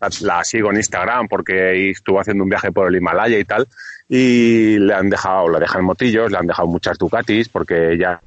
la, 0.00 0.08
la 0.20 0.44
sigo 0.44 0.70
en 0.70 0.76
Instagram 0.76 1.28
porque 1.28 1.90
estuvo 1.90 2.20
haciendo 2.20 2.44
un 2.44 2.50
viaje 2.50 2.70
por 2.70 2.88
el 2.88 2.96
Himalaya 2.96 3.38
y 3.38 3.44
tal 3.46 3.66
y 4.06 4.78
le 4.78 4.92
han 4.92 5.08
dejado, 5.08 5.48
le 5.48 5.60
dejan 5.60 5.82
motillos, 5.84 6.30
le 6.30 6.36
han 6.36 6.46
dejado 6.46 6.68
muchas 6.68 6.98
Ducatis 6.98 7.48
porque 7.48 7.92
ella 7.92 8.20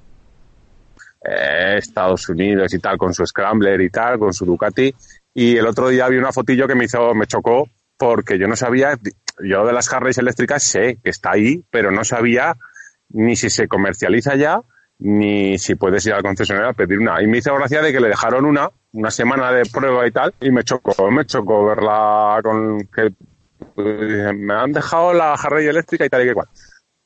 eh, 1.24 1.76
Estados 1.78 2.28
Unidos 2.30 2.74
y 2.74 2.80
tal 2.80 2.98
con 2.98 3.14
su 3.14 3.26
Scrambler 3.26 3.80
y 3.82 3.90
tal, 3.90 4.18
con 4.20 4.34
su 4.34 4.46
Ducati 4.46 4.94
y 5.39 5.56
el 5.56 5.67
otro 5.67 5.88
día 5.89 6.08
vi 6.08 6.17
una 6.17 6.32
fotillo 6.34 6.67
que 6.67 6.73
me 6.73 6.86
hizo, 6.86 7.13
me 7.13 7.28
chocó 7.28 7.69
porque 7.95 8.39
yo 8.39 8.47
no 8.47 8.56
sabía, 8.56 8.97
yo 9.43 9.65
de 9.67 9.73
las 9.73 9.91
Harleys 9.93 10.17
eléctricas 10.17 10.63
sé 10.63 10.97
que 11.04 11.12
está 11.12 11.32
ahí, 11.34 11.63
pero 11.69 11.91
no 11.91 12.04
sabía 12.04 12.56
ni 13.10 13.36
si 13.36 13.50
se 13.52 13.67
comercializa 13.67 14.36
ya, 14.36 14.62
ni 15.00 15.60
si 15.60 15.76
puedes 15.76 16.04
ir 16.08 16.13
al 16.13 16.23
concesionario 16.23 16.69
a 16.71 16.73
pedir 16.73 16.97
una. 17.00 17.21
Y 17.21 17.28
me 17.28 17.38
hizo 17.38 17.54
gracia 17.56 17.84
de 17.84 17.91
que 17.93 18.00
le 18.00 18.08
dejaron 18.10 18.45
una, 18.45 18.69
una 18.93 19.12
semana 19.12 19.52
de 19.52 19.63
prueba 19.71 20.08
y 20.08 20.12
tal, 20.12 20.34
y 20.41 20.50
me 20.50 20.63
chocó, 20.63 21.12
me 21.12 21.23
chocó 21.26 21.65
verla 21.65 22.39
con 22.43 22.80
que 22.88 23.12
eh, 23.78 24.34
me 24.36 24.54
han 24.56 24.71
dejado 24.71 25.13
la 25.13 25.34
Harley 25.34 25.67
eléctrica 25.67 26.06
y 26.06 26.10
tal 26.10 26.23
y 26.23 26.26
que 26.30 26.34
cual. 26.34 26.47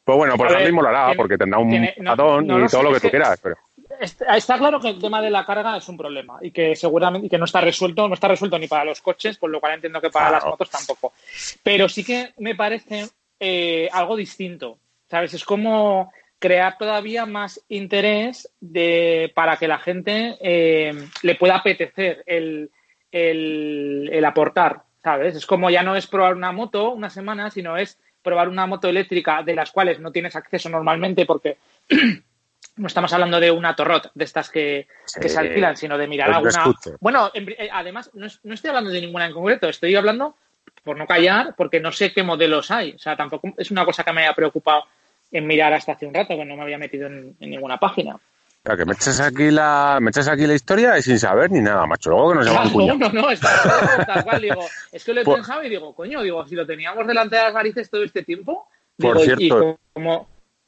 Pues 0.03 0.17
bueno, 0.17 0.35
por 0.37 0.47
A 0.47 0.49
ver, 0.51 0.57
Harley 0.59 0.71
molará, 0.73 1.13
porque 1.17 1.37
tendrá 1.37 1.59
un 1.59 1.69
tiene- 1.69 1.95
no, 1.99 2.11
patón 2.11 2.47
no 2.47 2.59
y 2.63 2.67
todo 2.67 2.81
sé, 2.81 2.87
lo 2.87 2.93
que 2.93 2.99
tú 3.01 3.09
quieras, 3.09 3.39
pero 3.43 3.55
Está, 4.01 4.57
claro 4.57 4.79
que 4.79 4.89
el 4.89 4.99
tema 4.99 5.21
de 5.21 5.29
la 5.29 5.45
carga 5.45 5.77
es 5.77 5.87
un 5.87 5.95
problema 5.97 6.39
y 6.41 6.49
que 6.51 6.75
seguramente 6.75 7.27
y 7.27 7.29
que 7.29 7.37
no 7.37 7.45
está 7.45 7.61
resuelto, 7.61 8.07
no 8.07 8.15
está 8.15 8.27
resuelto 8.27 8.57
ni 8.57 8.67
para 8.67 8.83
los 8.85 8.99
coches, 9.01 9.37
por 9.37 9.49
lo 9.49 9.59
cual 9.59 9.73
entiendo 9.75 10.01
que 10.01 10.09
para 10.09 10.29
Claro. 10.29 10.43
las 10.45 10.51
motos 10.51 10.69
tampoco. 10.71 11.13
Pero 11.61 11.87
sí 11.87 12.03
que 12.03 12.33
me 12.37 12.55
parece 12.55 13.07
eh, 13.39 13.87
algo 13.91 14.15
distinto, 14.15 14.79
¿sabes? 15.09 15.33
Es 15.35 15.43
como 15.45 16.11
crear 16.39 16.77
todavía 16.79 17.27
más 17.27 17.61
interés 17.69 18.49
de, 18.59 19.31
para 19.35 19.57
que 19.57 19.67
la 19.67 19.77
gente 19.77 20.35
eh, 20.41 20.93
le 21.21 21.35
pueda 21.35 21.57
apetecer 21.57 22.23
el, 22.25 22.71
el, 23.11 24.09
el 24.11 24.25
aportar, 24.25 24.81
¿sabes? 25.03 25.35
Es 25.35 25.45
como 25.45 25.69
ya 25.69 25.83
no 25.83 25.95
es 25.95 26.07
probar 26.07 26.35
una 26.35 26.51
moto 26.51 26.89
una 26.89 27.11
semana, 27.11 27.51
sino 27.51 27.77
es 27.77 27.99
probar 28.23 28.49
una 28.49 28.65
moto 28.65 28.87
eléctrica 28.87 29.43
de 29.43 29.53
las 29.55 29.71
cuales 29.71 29.99
no 29.99 30.11
tienes 30.11 30.35
acceso 30.35 30.69
normalmente 30.69 31.25
porque 31.27 31.57
no 32.77 32.88
estamos 32.88 33.12
hablando 33.13 33.39
de 33.39 33.51
una 33.51 33.75
torrot 33.75 34.12
de 34.13 34.23
estas 34.23 34.49
que, 34.49 34.88
que 35.19 35.29
se 35.29 35.39
alquilan, 35.39 35.75
sino 35.77 35.97
de 35.97 36.07
mirar 36.07 36.29
Es 36.29 36.36
alguna. 36.38 36.73
Bueno, 36.99 37.31
en- 37.34 37.49
eh, 37.49 37.69
además, 37.71 38.10
no, 38.13 38.27
no 38.43 38.53
estoy 38.53 38.69
hablando 38.69 38.89
de 38.89 39.01
ninguna 39.01 39.25
en 39.27 39.34
concreto, 39.34 39.67
estoy 39.69 39.95
hablando, 39.95 40.36
por 40.84 40.97
no 40.97 41.05
callar, 41.05 41.53
porque 41.55 41.79
no 41.79 41.91
sé 41.91 42.12
qué 42.13 42.23
modelos 42.23 42.71
hay. 42.71 42.93
O 42.93 42.99
sea, 42.99 43.15
tampoco 43.15 43.53
es 43.57 43.69
una 43.71 43.86
cosa 43.86 44.03
que 44.03 44.13
me 44.13 44.21
haya 44.23 44.34
preocupado 44.34 44.84
en 45.31 45.45
mirar 45.47 45.73
hasta 45.73 45.91
hace 45.93 46.05
un 46.05 46.13
rato, 46.13 46.36
que 46.36 46.45
no 46.45 46.55
me 46.55 46.63
había 46.63 46.77
metido 46.77 47.07
en, 47.07 47.36
en 47.39 47.49
ninguna 47.49 47.77
página. 47.77 48.17
Claro, 48.63 48.77
que 48.77 48.86
me 48.86 48.93
echas 48.93 49.19
aquí 49.19 49.49
la, 49.49 49.97
me 50.01 50.10
echas 50.10 50.27
aquí 50.27 50.45
la 50.45 50.53
historia 50.53 50.97
y 50.97 51.01
sin 51.01 51.17
saber 51.17 51.49
ni 51.51 51.62
nada, 51.62 51.86
macho. 51.88 52.12
Luego 52.12 52.29
que 52.29 52.36
nos 52.36 52.49
Claro, 52.49 52.69
cuñado. 52.71 52.97
no, 53.12 53.21
no, 53.21 53.31
está 53.31 54.05
tal 54.05 54.23
cual. 54.23 54.41
Digo, 54.41 54.67
es 54.91 55.03
que 55.03 55.13
lo 55.13 55.21
he 55.21 55.23
Por- 55.23 55.36
pensado 55.36 55.63
y 55.63 55.69
digo, 55.69 55.95
coño, 55.95 56.21
digo, 56.21 56.45
si 56.47 56.55
lo 56.55 56.65
teníamos 56.65 57.07
delante 57.07 57.36
de 57.38 57.43
las 57.43 57.53
narices 57.53 57.89
todo 57.89 58.03
este 58.03 58.23
tiempo, 58.23 58.67
Por 58.99 59.19
digo, 59.19 59.34
¿y 59.39 59.47
cierto- 59.47 59.79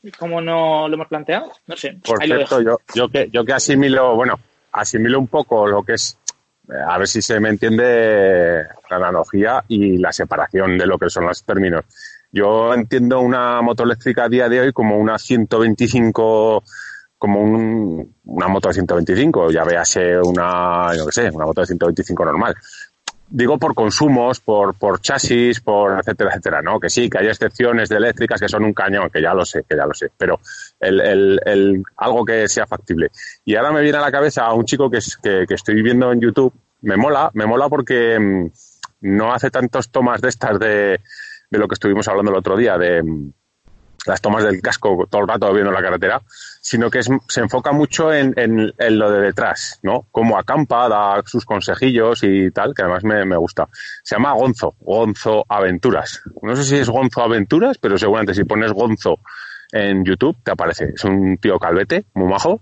cómo, 0.03 0.13
cómo 0.19 0.41
no 0.41 0.87
lo 0.87 0.93
hemos 0.95 1.07
planteado? 1.07 1.51
No 1.67 1.75
sé, 1.75 1.97
Por 2.03 2.21
ahí 2.21 2.27
cierto, 2.27 2.61
yo, 2.61 2.77
yo 2.93 3.09
que 3.09 3.29
yo 3.31 3.43
que 3.45 3.53
asimilo, 3.53 4.15
bueno, 4.15 4.39
asimilo 4.71 5.19
un 5.19 5.27
poco 5.27 5.67
lo 5.67 5.83
que 5.83 5.93
es, 5.93 6.17
eh, 6.69 6.73
a 6.87 6.97
ver 6.97 7.07
si 7.07 7.21
se 7.21 7.39
me 7.39 7.49
entiende 7.49 8.63
la 8.89 8.95
analogía 8.97 9.63
y 9.67 9.97
la 9.97 10.11
separación 10.11 10.77
de 10.77 10.85
lo 10.87 10.97
que 10.97 11.09
son 11.09 11.25
los 11.25 11.43
términos. 11.43 11.85
Yo 12.31 12.73
entiendo 12.73 13.19
una 13.21 13.61
moto 13.61 13.83
eléctrica 13.83 14.23
a 14.25 14.29
día 14.29 14.49
de 14.49 14.59
hoy 14.59 14.73
como 14.73 14.97
una 14.97 15.19
125, 15.19 16.63
como 17.17 17.41
un- 17.41 18.15
una 18.25 18.47
moto 18.47 18.67
de 18.69 18.73
125, 18.73 19.51
ya 19.51 19.63
véase 19.63 20.19
una, 20.19 20.93
yo 20.97 21.05
qué 21.05 21.11
sé, 21.11 21.29
una 21.31 21.45
moto 21.45 21.61
de 21.61 21.67
125 21.67 22.25
normal. 22.25 22.55
Digo 23.29 23.57
por 23.57 23.73
consumos, 23.73 24.39
por, 24.41 24.75
por 24.75 25.01
chasis, 25.01 25.59
por 25.61 25.99
etcétera, 25.99 26.29
etcétera, 26.29 26.61
¿no? 26.61 26.79
Que 26.79 26.89
sí, 26.89 27.09
que 27.09 27.17
hay 27.17 27.27
excepciones 27.27 27.89
de 27.89 27.95
eléctricas 27.95 28.39
que 28.39 28.47
son 28.47 28.63
un 28.63 28.73
cañón, 28.73 29.09
que 29.09 29.21
ya 29.21 29.33
lo 29.33 29.43
sé, 29.43 29.63
que 29.67 29.75
ya 29.75 29.87
lo 29.87 29.93
sé, 29.93 30.11
pero 30.15 30.39
el, 30.79 30.99
el, 31.01 31.39
el- 31.45 31.83
algo 31.97 32.23
que 32.25 32.47
sea 32.47 32.67
factible. 32.67 33.09
Y 33.43 33.55
ahora 33.55 33.71
me 33.71 33.81
viene 33.81 33.97
a 33.97 34.01
la 34.01 34.11
cabeza 34.11 34.53
un 34.53 34.65
chico 34.65 34.89
que, 34.89 34.99
que, 35.23 35.45
que 35.47 35.53
estoy 35.55 35.81
viendo 35.81 36.11
en 36.11 36.21
YouTube, 36.21 36.53
me 36.81 36.95
mola, 36.95 37.31
me 37.33 37.47
mola 37.47 37.69
porque 37.69 38.19
mm, 38.19 38.47
no 39.07 39.33
hace 39.33 39.49
tantos 39.49 39.89
tomas 39.89 40.21
de 40.21 40.29
estas 40.29 40.59
de, 40.59 40.99
de 41.49 41.57
lo 41.57 41.67
que 41.67 41.73
estuvimos 41.73 42.07
hablando 42.07 42.29
el 42.31 42.37
otro 42.37 42.55
día, 42.55 42.77
de 42.77 43.01
mm, 43.01 43.31
las 44.05 44.21
tomas 44.21 44.43
del 44.43 44.61
casco 44.61 45.07
todo 45.09 45.21
el 45.21 45.27
rato 45.27 45.51
viendo 45.53 45.71
la 45.71 45.81
carretera, 45.81 46.21
sino 46.65 46.89
que 46.89 46.99
es- 46.99 47.09
se 47.27 47.41
enfoca 47.41 47.73
mucho 47.73 48.13
en, 48.13 48.33
en- 48.37 48.73
en 48.77 48.97
lo 48.97 49.11
de 49.11 49.19
detrás, 49.19 49.79
¿no? 49.83 50.07
Cómo 50.11 50.37
acampa, 50.37 50.87
da 50.87 51.21
sus 51.25 51.43
consejillos 51.45 52.23
y 52.23 52.51
tal, 52.51 52.73
que 52.73 52.83
además 52.83 53.03
me, 53.03 53.25
me 53.25 53.35
gusta. 53.35 53.67
Se 54.01 54.15
llama 54.15 54.31
Gonzo, 54.33 54.73
Gonzo 54.79 55.43
Aventuras. 55.49 56.21
No 56.41 56.55
sé 56.55 56.63
si 56.63 56.77
es 56.77 56.89
Gonzo 56.89 57.21
Aventuras, 57.21 57.77
pero 57.77 57.97
seguramente 57.97 58.33
si 58.33 58.45
pones 58.45 58.71
Gonzo 58.71 59.19
en 59.73 60.05
YouTube 60.05 60.37
te 60.41 60.51
aparece. 60.51 60.91
Es 60.95 61.03
un 61.03 61.37
tío 61.37 61.59
calvete, 61.59 62.05
muy 62.13 62.29
majo. 62.29 62.61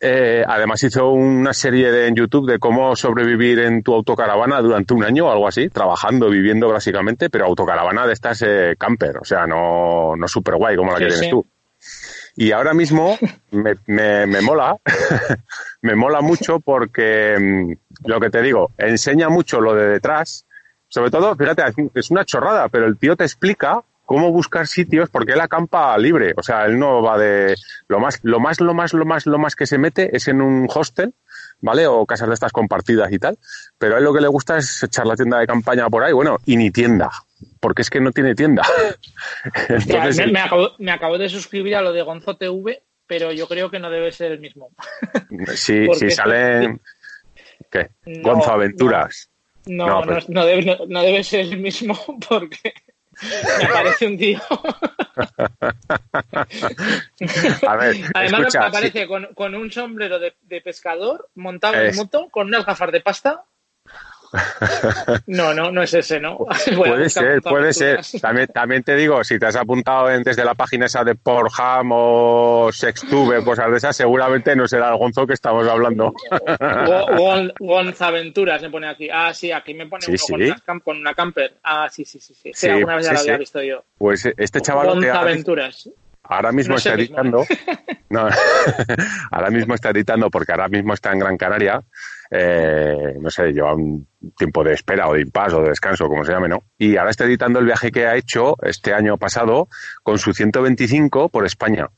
Eh, 0.00 0.42
además 0.46 0.82
hizo 0.82 1.10
una 1.10 1.52
serie 1.52 1.92
de, 1.92 2.06
en 2.08 2.14
YouTube 2.16 2.50
de 2.50 2.58
cómo 2.58 2.96
sobrevivir 2.96 3.58
en 3.58 3.82
tu 3.82 3.92
autocaravana 3.94 4.60
durante 4.62 4.94
un 4.94 5.04
año 5.04 5.26
o 5.26 5.30
algo 5.32 5.46
así, 5.46 5.68
trabajando, 5.68 6.30
viviendo 6.30 6.68
básicamente, 6.70 7.28
pero 7.28 7.44
autocaravana 7.44 8.06
de 8.06 8.14
estas 8.14 8.42
eh, 8.42 8.74
camper, 8.78 9.18
o 9.18 9.24
sea, 9.24 9.46
no, 9.46 10.16
no 10.16 10.26
super 10.28 10.56
guay 10.56 10.76
como 10.76 10.92
la 10.92 10.98
Sí, 10.98 11.04
que 11.04 11.08
tienes 11.10 11.24
sí. 11.26 11.30
tú. 11.30 11.46
Y 12.34 12.52
ahora 12.52 12.72
mismo 12.74 13.18
me, 13.50 13.74
me, 13.86 14.26
me 14.26 14.40
mola, 14.40 14.76
me 15.82 15.94
mola 15.94 16.20
mucho 16.20 16.60
porque 16.60 17.36
mm, 17.38 18.08
lo 18.08 18.20
que 18.20 18.30
te 18.30 18.42
digo, 18.42 18.72
enseña 18.78 19.28
mucho 19.28 19.60
lo 19.60 19.74
de 19.74 19.86
detrás. 19.86 20.46
Sobre 20.88 21.10
todo, 21.10 21.34
fíjate, 21.36 21.62
es 21.94 22.10
una 22.10 22.24
chorrada, 22.24 22.68
pero 22.68 22.86
el 22.86 22.98
tío 22.98 23.16
te 23.16 23.24
explica 23.24 23.82
cómo 24.04 24.30
buscar 24.30 24.66
sitios 24.66 25.08
porque 25.08 25.32
él 25.32 25.40
acampa 25.40 25.96
libre. 25.96 26.34
O 26.36 26.42
sea, 26.42 26.66
él 26.66 26.78
no 26.78 27.02
va 27.02 27.16
de. 27.16 27.54
Lo 27.88 27.98
más, 27.98 28.20
lo 28.22 28.40
más, 28.40 28.60
lo 28.60 28.74
más, 28.74 28.92
lo 28.92 29.04
más, 29.06 29.26
lo 29.26 29.38
más 29.38 29.56
que 29.56 29.66
se 29.66 29.78
mete 29.78 30.14
es 30.14 30.28
en 30.28 30.42
un 30.42 30.68
hostel, 30.72 31.14
¿vale? 31.60 31.86
O 31.86 32.04
casas 32.04 32.28
de 32.28 32.34
estas 32.34 32.52
compartidas 32.52 33.10
y 33.10 33.18
tal. 33.18 33.38
Pero 33.78 33.94
a 33.94 33.98
él 33.98 34.04
lo 34.04 34.12
que 34.12 34.20
le 34.20 34.28
gusta 34.28 34.58
es 34.58 34.82
echar 34.82 35.06
la 35.06 35.16
tienda 35.16 35.38
de 35.38 35.46
campaña 35.46 35.88
por 35.88 36.04
ahí, 36.04 36.12
bueno, 36.12 36.38
y 36.44 36.56
ni 36.56 36.70
tienda. 36.70 37.10
Porque 37.60 37.82
es 37.82 37.90
que 37.90 38.00
no 38.00 38.12
tiene 38.12 38.34
tienda. 38.34 38.62
Entonces, 39.68 40.26
me, 40.26 40.32
me 40.32 40.40
acabo, 40.40 40.70
me 40.78 40.90
acabo 40.92 41.18
de 41.18 41.28
suscribir 41.28 41.76
a 41.76 41.82
lo 41.82 41.92
de 41.92 42.02
Gonzo 42.02 42.36
TV, 42.36 42.82
pero 43.06 43.32
yo 43.32 43.46
creo 43.48 43.70
que 43.70 43.78
no 43.78 43.90
debe 43.90 44.12
ser 44.12 44.32
el 44.32 44.40
mismo. 44.40 44.70
porque 45.28 45.56
si 45.56 45.84
es 45.84 45.98
que- 45.98 46.10
salen. 46.10 46.80
¿Qué? 47.70 47.90
No, 48.06 48.30
Gonzo 48.34 48.52
Aventuras. 48.52 49.30
No, 49.66 50.04
No, 50.04 50.18
no, 50.28 50.44
debe, 50.44 50.78
no- 50.88 51.02
debe 51.02 51.22
ser 51.24 51.40
el 51.40 51.58
mismo 51.58 51.96
porque 52.28 52.74
me 53.58 53.64
aparece 53.64 54.06
un 54.08 54.18
tío. 54.18 54.40
A 57.66 57.76
ver, 57.76 57.96
Además 58.14 58.40
escucha, 58.40 58.60
me 58.60 58.66
aparece 58.66 59.06
con, 59.06 59.26
con 59.34 59.54
un 59.54 59.70
sombrero 59.70 60.18
de, 60.18 60.34
de 60.42 60.60
pescador 60.60 61.28
montado 61.34 61.74
Es- 61.74 61.90
en 61.92 61.96
moto 61.96 62.28
con 62.30 62.48
unas 62.48 62.66
gafas 62.66 62.92
de 62.92 63.00
pasta. 63.00 63.44
No, 65.26 65.52
no, 65.54 65.70
no 65.70 65.82
es 65.82 65.92
ese, 65.94 66.20
¿no? 66.20 66.38
Puede 66.76 67.10
ser, 67.10 67.42
puede 67.42 67.72
ser. 67.72 68.00
También, 68.20 68.46
también 68.48 68.82
te 68.82 68.94
digo, 68.96 69.22
si 69.24 69.38
te 69.38 69.46
has 69.46 69.56
apuntado 69.56 70.10
en- 70.10 70.22
desde 70.22 70.44
la 70.44 70.54
página 70.54 70.86
esa 70.86 71.04
de 71.04 71.14
Pornhub 71.14 71.90
o 71.92 72.70
Sextube, 72.72 73.44
cosas 73.44 73.70
de 73.70 73.76
esas, 73.76 73.96
seguramente 73.96 74.54
no 74.56 74.66
será 74.66 74.90
el 74.90 74.96
Gonzo 74.96 75.26
que 75.26 75.34
estamos 75.34 75.66
hablando. 75.68 76.12
Go- 76.30 77.06
Gon- 77.16 77.52
Gonzaventuras 77.58 78.62
me 78.62 78.70
pone 78.70 78.88
aquí. 78.88 79.08
Ah, 79.12 79.32
sí, 79.34 79.52
aquí 79.52 79.74
me 79.74 79.86
pone 79.86 80.02
Sí, 80.04 80.12
uno 80.32 80.44
sí. 80.46 80.52
Con, 80.82 80.96
una 80.98 81.14
camper. 81.14 81.54
Ah, 81.62 81.88
sí, 81.90 82.04
sí, 82.04 82.18
sí. 82.20 82.34
sí. 82.34 82.50
Sí, 82.54 82.68
alguna 82.68 82.96
vez 82.96 83.06
ya 83.06 83.12
lo 83.12 83.20
había 83.20 83.36
visto 83.38 83.62
yo. 83.62 83.84
Pues 83.98 84.26
este 84.36 84.60
chaval 84.60 84.88
Gonzaventuras. 84.94 85.88
ahora 86.24 86.52
mismo 86.52 86.72
No 86.74 86.78
está 86.78 86.96
mismo, 86.96 87.16
editando. 87.18 87.44
No, 88.10 88.28
ahora 89.30 89.50
mismo 89.50 89.74
está 89.74 89.90
editando 89.90 90.30
porque 90.30 90.52
ahora 90.52 90.68
mismo 90.68 90.94
está 90.94 91.12
en 91.12 91.18
Gran 91.18 91.36
Canaria. 91.36 91.82
Eh, 92.34 93.14
no 93.20 93.28
sé, 93.28 93.52
lleva 93.52 93.74
un 93.74 94.06
tiempo 94.38 94.64
de 94.64 94.72
espera 94.72 95.06
o 95.08 95.12
de 95.14 95.20
impasse 95.20 95.54
o 95.56 95.62
de 95.62 95.68
descanso, 95.68 96.08
como 96.08 96.24
se 96.24 96.32
llame, 96.32 96.48
¿no? 96.48 96.62
Y 96.78 96.96
ahora 96.96 97.10
está 97.10 97.24
editando 97.24 97.58
el 97.58 97.66
viaje 97.66 97.90
que 97.92 98.06
ha 98.06 98.16
hecho 98.16 98.54
este 98.62 98.94
año 98.94 99.18
pasado 99.18 99.68
con 100.02 100.16
su 100.18 100.32
125 100.32 101.28
por 101.28 101.44
España. 101.44 101.88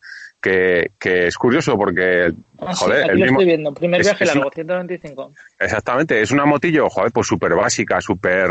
Que, 0.41 0.91
que 0.99 1.28
es 1.28 1.39
curioso 1.39 1.74
porque, 1.78 2.30
Ah, 2.59 2.74
sí, 2.74 2.85
joder, 2.85 3.05
aquí 3.05 3.12
el 3.12 3.18
lo 3.20 3.24
mismo, 3.24 3.39
estoy 3.39 3.47
viendo. 3.47 3.72
Primer 3.72 4.01
es- 4.03 4.07
viaje 4.09 4.26
largo, 4.26 4.43
una- 4.43 4.51
125. 4.55 5.32
Exactamente, 5.59 6.20
es 6.20 6.30
una 6.32 6.45
motillo, 6.45 6.91
joder, 6.91 7.12
pues 7.12 7.26
súper 7.28 7.55
básica, 7.55 7.99
súper 8.03 8.51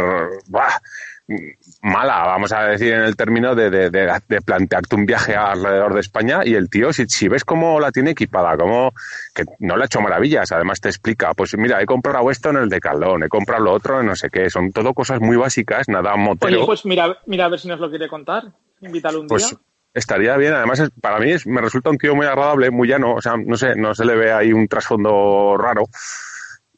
mala, 1.81 2.25
vamos 2.25 2.51
a 2.51 2.63
decir 2.63 2.93
en 2.93 3.01
el 3.01 3.15
término 3.15 3.55
de, 3.55 3.69
de, 3.69 3.89
de- 3.89 4.11
de 4.27 4.41
plantearte 4.41 4.95
un 4.95 5.05
viaje 5.05 5.35
alrededor 5.35 5.93
de 5.93 6.01
España 6.01 6.41
y 6.43 6.55
el 6.55 6.69
tío, 6.69 6.91
si, 6.91 7.05
si 7.07 7.27
ves 7.27 7.45
cómo 7.45 7.79
la 7.79 7.91
tiene 7.91 8.11
equipada, 8.11 8.57
como 8.57 8.93
que 9.33 9.45
no 9.59 9.77
le 9.77 9.83
ha 9.83 9.85
hecho 9.85 10.01
maravillas, 10.01 10.51
además 10.51 10.81
te 10.81 10.89
explica, 10.89 11.33
pues 11.33 11.57
mira, 11.57 11.81
he 11.81 11.85
comprado 11.85 12.29
esto 12.29 12.49
en 12.49 12.57
el 12.57 12.69
Decathlon, 12.69 13.23
he 13.23 13.29
comprado 13.29 13.63
lo 13.63 13.71
otro 13.71 14.01
en 14.01 14.07
no 14.07 14.15
sé 14.15 14.29
qué, 14.29 14.49
son 14.49 14.71
todo 14.71 14.93
cosas 14.93 15.21
muy 15.21 15.37
básicas, 15.37 15.87
nada 15.87 16.15
motero. 16.15 16.57
Oye, 16.57 16.65
pues 16.65 16.85
mira, 16.85 17.17
mira 17.25 17.45
a 17.45 17.49
ver 17.49 17.59
si 17.59 17.67
nos 17.69 17.79
lo 17.79 17.89
quiere 17.89 18.07
contar. 18.09 18.43
Invítalo 18.81 19.21
un 19.21 19.27
Pues 19.27 19.47
día. 19.49 19.57
estaría 19.93 20.35
bien. 20.35 20.53
Además, 20.53 20.79
es- 20.81 20.91
para 21.01 21.19
mí 21.19 21.31
es, 21.31 21.47
me 21.47 21.61
resulta 21.61 21.89
un 21.89 21.97
tío 21.97 22.15
muy 22.15 22.25
agradable, 22.25 22.69
muy 22.69 22.87
llano. 22.89 23.13
O 23.15 23.21
sea, 23.21 23.35
no 23.37 23.55
sé, 23.55 23.75
no 23.77 23.95
se 23.95 24.03
le 24.03 24.15
ve 24.15 24.33
ahí 24.33 24.51
un 24.51 24.67
trasfondo 24.67 25.55
raro. 25.57 25.83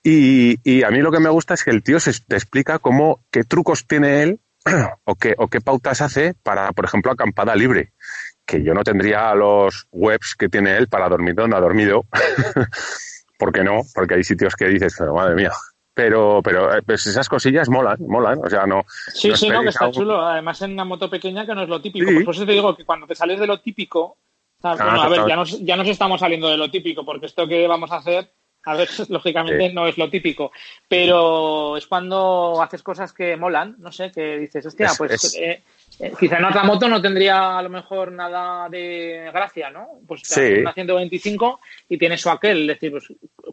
Y, 0.08 0.60
y 0.64 0.84
a 0.84 0.92
mí 0.92 1.00
lo 1.00 1.12
que 1.12 1.20
me 1.20 1.30
gusta 1.32 1.56
es 1.56 1.64
que 1.64 1.72
el 1.72 1.82
tío 1.82 2.00
se, 2.00 2.12
te 2.28 2.36
explica 2.36 2.78
cómo, 2.78 3.26
qué 3.32 3.44
trucos 3.44 3.88
tiene 3.88 4.22
él 4.22 4.40
o 5.04 5.16
qué, 5.16 5.34
o 5.36 5.48
qué 5.48 5.62
pautas 5.62 6.00
hace 6.02 6.36
para, 6.44 6.72
por 6.74 6.86
ejemplo, 6.86 7.12
acampada 7.12 7.56
libre. 7.56 7.94
Que 8.46 8.64
yo 8.64 8.76
no 8.76 8.84
tendría 8.84 9.34
los 9.34 9.88
webs 9.92 10.36
que 10.38 10.48
tiene 10.48 10.78
él 10.78 10.88
para 10.88 11.10
dormir 11.10 11.34
donde 11.34 11.56
ha 11.58 11.60
dormido. 11.60 12.04
¿Por 13.40 13.52
qué 13.52 13.64
no? 13.64 13.82
Porque 13.96 14.14
hay 14.14 14.24
sitios 14.24 14.56
que 14.56 14.68
dices, 14.68 14.96
pero 14.96 15.16
madre 15.16 15.34
mía. 15.34 15.52
Pero, 15.96 16.42
pero 16.44 16.78
eh, 16.78 16.82
pues 16.86 17.08
esas 17.08 17.28
cosillas 17.28 17.68
molan, 17.70 17.98
molan. 18.02 18.40
O 18.46 18.50
sea, 18.50 18.68
no. 18.68 18.86
Sí, 19.12 19.30
no 19.30 19.36
sí, 19.36 19.50
no, 19.50 19.64
que 19.64 19.70
está 19.70 19.86
algo- 19.86 19.94
chulo. 19.98 20.22
Además, 20.22 20.62
en 20.62 20.74
una 20.74 20.86
moto 20.86 21.10
pequeña 21.10 21.46
que 21.48 21.56
no 21.56 21.64
es 21.64 21.70
lo 21.70 21.82
típico. 21.82 22.08
Sí. 22.08 22.14
Pues 22.14 22.26
por 22.26 22.36
eso 22.36 22.46
te 22.46 22.52
digo 22.52 22.76
que 22.76 22.86
cuando 22.86 23.08
te 23.08 23.16
sales 23.16 23.40
de 23.40 23.48
lo 23.48 23.60
típico. 23.60 24.18
Ah, 24.62 24.76
bueno, 24.76 25.02
a 25.02 25.10
ver, 25.10 25.28
ya 25.28 25.36
nos, 25.36 25.60
ya 25.66 25.76
nos 25.76 25.88
estamos 25.88 26.20
saliendo 26.20 26.48
de 26.50 26.58
lo 26.58 26.70
típico, 26.70 27.04
porque 27.04 27.26
esto 27.26 27.48
que 27.48 27.68
vamos 27.68 27.92
a 27.92 27.98
hacer, 27.98 28.32
a 28.66 28.76
ver, 28.76 28.90
lógicamente 29.10 29.68
Sí. 29.70 29.74
no 29.74 29.88
es 29.88 29.98
lo 29.98 30.10
típico. 30.10 30.52
Pero 30.88 31.78
es 31.78 31.88
cuando 31.88 32.62
haces 32.62 32.82
cosas 32.84 33.14
que 33.14 33.38
molan, 33.38 33.76
no 33.80 33.92
sé, 33.92 34.12
que 34.12 34.38
dices, 34.38 34.66
hostia, 34.66 34.88
Es- 34.88 34.98
pues 34.98 35.12
es- 35.14 35.36
eh, 35.36 35.64
eh, 36.00 36.12
quizá 36.20 36.38
en 36.38 36.46
otra 36.46 36.64
moto 36.64 36.90
no 36.90 37.02
tendría 37.02 37.58
a 37.58 37.62
lo 37.62 37.70
mejor 37.70 38.12
nada 38.12 38.68
de 38.70 39.30
gracia, 39.34 39.70
¿no? 39.70 39.88
Pues 40.08 40.24
te 40.24 40.28
Sí. 40.56 40.62
una 40.62 40.74
125 40.74 41.62
y 41.90 41.98
tienes 41.98 42.22
su 42.22 42.30
aquel, 42.30 42.62
es 42.70 42.80
decir, 42.80 42.92
pues, 42.92 43.06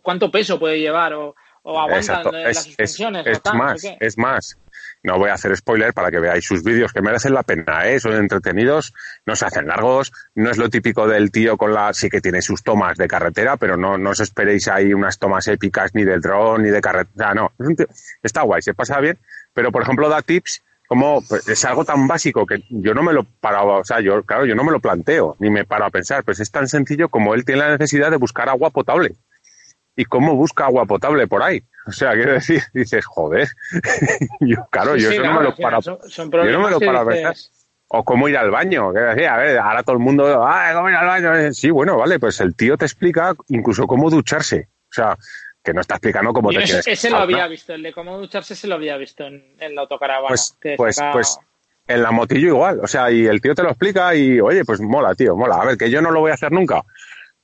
¿cuánto 0.03 0.31
peso 0.31 0.59
puede 0.59 0.81
llevar? 0.81 1.13
O, 1.15 1.35
o 1.65 1.79
aguantan 1.79 1.99
Exacto. 2.19 2.33
las 2.33 2.45
Es, 2.51 2.57
es, 2.59 2.65
suspensiones. 2.65 3.27
o 3.27 3.31
es 3.31 3.41
no 3.45 3.55
más, 3.55 3.81
sé 3.81 3.97
es 4.01 4.19
más. 4.19 4.59
No 5.03 5.19
voy 5.19 5.31
a 5.31 5.35
hacer 5.35 5.57
spoiler 5.57 5.93
para 5.93 6.11
que 6.11 6.21
veáis 6.21 6.45
sus 6.45 6.63
vídeos 6.63 6.93
que 6.93 7.03
merecen 7.03 7.35
la 7.35 7.43
pena, 7.43 7.89
¿eh? 7.89 7.99
son 7.99 8.15
entretenidos, 8.15 8.95
no 9.27 9.35
se 9.35 9.47
hacen 9.47 9.67
largos, 9.67 10.13
no 10.35 10.51
es 10.51 10.59
lo 10.59 10.71
típico 10.71 11.09
del 11.09 11.31
tío 11.31 11.57
con 11.57 11.75
la, 11.75 11.93
sí 11.93 12.09
que 12.09 12.21
tiene 12.21 12.41
sus 12.41 12.63
tomas 12.63 12.97
de 12.97 13.09
carretera, 13.09 13.57
pero 13.57 13.77
no, 13.77 13.99
no 13.99 14.11
os 14.11 14.21
esperéis 14.21 14.69
ahí 14.69 14.95
unas 14.95 15.19
tomas 15.19 15.49
épicas 15.49 15.95
ni 15.95 16.05
del 16.05 16.21
dron 16.21 16.63
ni 16.63 16.71
de 16.71 16.81
carretera, 16.81 17.35
no, 17.35 17.53
está 18.23 18.43
guay, 18.43 18.63
se 18.63 18.75
pasa 18.75 19.01
bien, 19.01 19.19
pero 19.53 19.73
por 19.73 19.83
ejemplo 19.83 20.09
da 20.09 20.23
tips 20.23 20.63
como 20.93 21.23
pues, 21.27 21.49
es 21.49 21.65
algo 21.65 21.87
tan 21.87 22.07
básico 22.07 22.45
que 22.45 22.65
yo 22.69 22.93
no 22.93 23.03
me 23.03 23.15
lo 23.15 23.25
paraba, 23.25 23.79
o 23.79 23.85
sea, 23.85 24.01
yo, 24.01 24.23
claro, 24.25 24.45
yo 24.45 24.55
no 24.55 24.63
me 24.63 24.73
lo 24.73 24.79
planteo, 24.79 25.37
ni 25.39 25.49
me 25.49 25.65
paro 25.65 25.87
a 25.87 25.91
pensar, 25.91 26.23
pues 26.23 26.39
es 26.39 26.51
tan 26.51 26.69
sencillo 26.69 27.09
como 27.09 27.33
él 27.33 27.47
tiene 27.47 27.63
la 27.63 27.71
necesidad 27.71 28.11
de 28.11 28.19
buscar 28.19 28.51
agua 28.51 28.69
potable. 28.69 29.15
¿Y 29.97 30.05
cómo 30.05 30.35
busca 30.37 30.67
agua 30.67 30.85
potable 30.85 31.27
por 31.27 31.43
ahí? 31.43 31.63
O 31.87 31.93
sea, 31.93 32.13
quiero 32.13 32.33
decir, 32.33 32.63
dices, 32.75 33.05
joder, 33.07 33.49
yo, 34.41 34.67
claro, 34.71 34.95
Sí, 34.95 35.03
yo 35.03 35.09
sí, 35.11 35.15
eso 35.17 35.25
no 35.25 35.35
me 35.35 35.43
lo 35.45 35.57
paro. 35.57 35.83
son- 35.83 35.99
son 36.09 36.31
yo 36.31 36.45
no 36.53 36.61
me 36.61 36.71
lo 36.71 36.79
que 36.79 36.87
paro 36.87 37.05
dices-. 37.07 37.51
O 37.95 38.05
cómo 38.05 38.27
ir 38.29 38.39
al 38.39 38.51
baño. 38.51 38.91
Quiero 38.93 39.09
decir, 39.09 39.27
a 39.27 39.37
ver, 39.37 39.59
ahora 39.59 39.83
todo 39.83 39.95
el 39.97 40.03
mundo, 40.03 40.43
ah, 40.47 40.71
cómo 40.75 40.89
ir 40.89 40.95
al 40.97 41.07
baño. 41.07 41.53
Sí, 41.53 41.71
bueno, 41.71 41.99
vale, 41.99 42.19
pues 42.19 42.41
el 42.41 42.55
tío 42.57 42.79
te 42.79 42.87
explica 42.87 43.35
incluso 43.49 43.87
cómo 43.87 44.09
ducharse. 44.09 44.69
O 44.85 44.95
sea, 44.95 45.19
que 45.63 45.75
no 45.75 45.83
está 45.83 45.97
explicando 45.97 46.33
cómo 46.33 46.51
Yo 46.51 46.61
te 46.61 46.81
que 46.83 46.93
ese 46.93 47.11
lo 47.11 47.19
había 47.19 47.47
visto, 47.49 47.75
el 47.75 47.83
de 47.83 47.93
cómo 47.93 48.19
ducharse 48.19 48.55
se 48.57 48.67
lo 48.67 48.77
había 48.77 48.97
visto 48.97 49.27
en, 49.27 49.45
en 49.61 49.75
la 49.75 49.83
autocaravana. 49.83 50.29
Pues, 50.29 50.57
que 50.59 50.75
pues, 50.77 50.97
saca- 50.97 51.13
pues 51.13 51.39
en 51.87 52.03
la 52.03 52.11
motillo 52.13 52.49
igual. 52.49 52.81
O 52.83 52.87
sea, 52.87 53.11
y 53.11 53.27
el 53.27 53.43
tío 53.43 53.55
te 53.55 53.63
lo 53.63 53.69
explica 53.69 54.15
y, 54.15 54.41
oye, 54.41 54.65
pues 54.65 54.81
mola, 54.81 55.15
tío, 55.15 55.37
mola. 55.37 55.57
A 55.57 55.65
ver, 55.67 55.77
que 55.77 55.91
yo 55.91 56.01
no 56.01 56.11
lo 56.11 56.21
voy 56.21 56.31
a 56.31 56.35
hacer 56.35 56.51
nunca. 56.51 56.83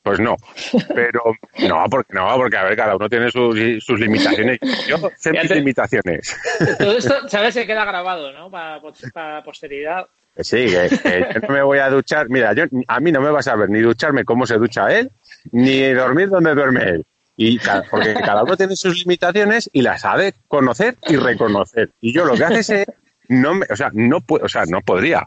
Pues 0.03 0.20
no. 0.20 0.36
Pero, 0.94 1.22
no, 1.68 1.84
porque, 1.90 2.12
no, 2.14 2.36
porque 2.36 2.57
a 2.57 2.64
ver, 2.64 2.76
cada 2.76 2.96
uno 2.96 3.09
tiene 3.09 3.30
sus, 3.30 3.57
sus 3.84 4.01
limitaciones. 4.01 4.59
Yo 4.88 4.96
sé 5.16 5.32
mis 5.32 5.51
limitaciones. 5.51 6.36
Todo 6.78 6.96
esto, 6.96 7.14
¿sabes? 7.28 7.55
Se 7.55 7.66
queda 7.66 7.84
grabado, 7.84 8.32
¿no? 8.32 8.51
Para, 8.51 8.80
para 9.12 9.42
posteridad. 9.42 10.07
Sí, 10.36 10.66
que, 10.66 10.88
que 11.03 11.26
yo 11.34 11.40
no 11.40 11.55
me 11.55 11.62
voy 11.62 11.78
a 11.78 11.90
duchar. 11.90 12.28
Mira, 12.28 12.53
yo, 12.53 12.64
a 12.86 13.01
mí 13.01 13.11
no 13.11 13.20
me 13.20 13.30
vas 13.30 13.49
a 13.49 13.57
ver 13.57 13.68
ni 13.70 13.80
ducharme 13.80 14.24
cómo 14.24 14.46
se 14.46 14.57
ducha 14.57 14.86
él, 14.96 15.11
ni 15.51 15.92
dormir 15.92 16.28
donde 16.28 16.55
duerme 16.55 16.84
él. 16.84 17.07
Y 17.36 17.59
porque 17.90 18.14
cada 18.14 18.42
uno 18.42 18.57
tiene 18.57 18.74
sus 18.74 18.99
limitaciones 18.99 19.70
y 19.72 19.82
las 19.82 20.05
ha 20.05 20.16
de 20.16 20.34
conocer 20.49 20.96
y 21.09 21.16
reconocer. 21.16 21.90
Y 22.01 22.12
yo 22.12 22.24
lo 22.24 22.34
que 22.34 22.44
hace 22.44 22.59
es, 22.59 22.70
eh, 22.70 22.86
no 23.29 23.55
me, 23.55 23.66
o 23.70 23.76
sea, 23.76 23.91
no 23.93 24.20
puedo, 24.20 24.45
o 24.45 24.49
sea, 24.49 24.64
no 24.66 24.81
podría. 24.81 25.26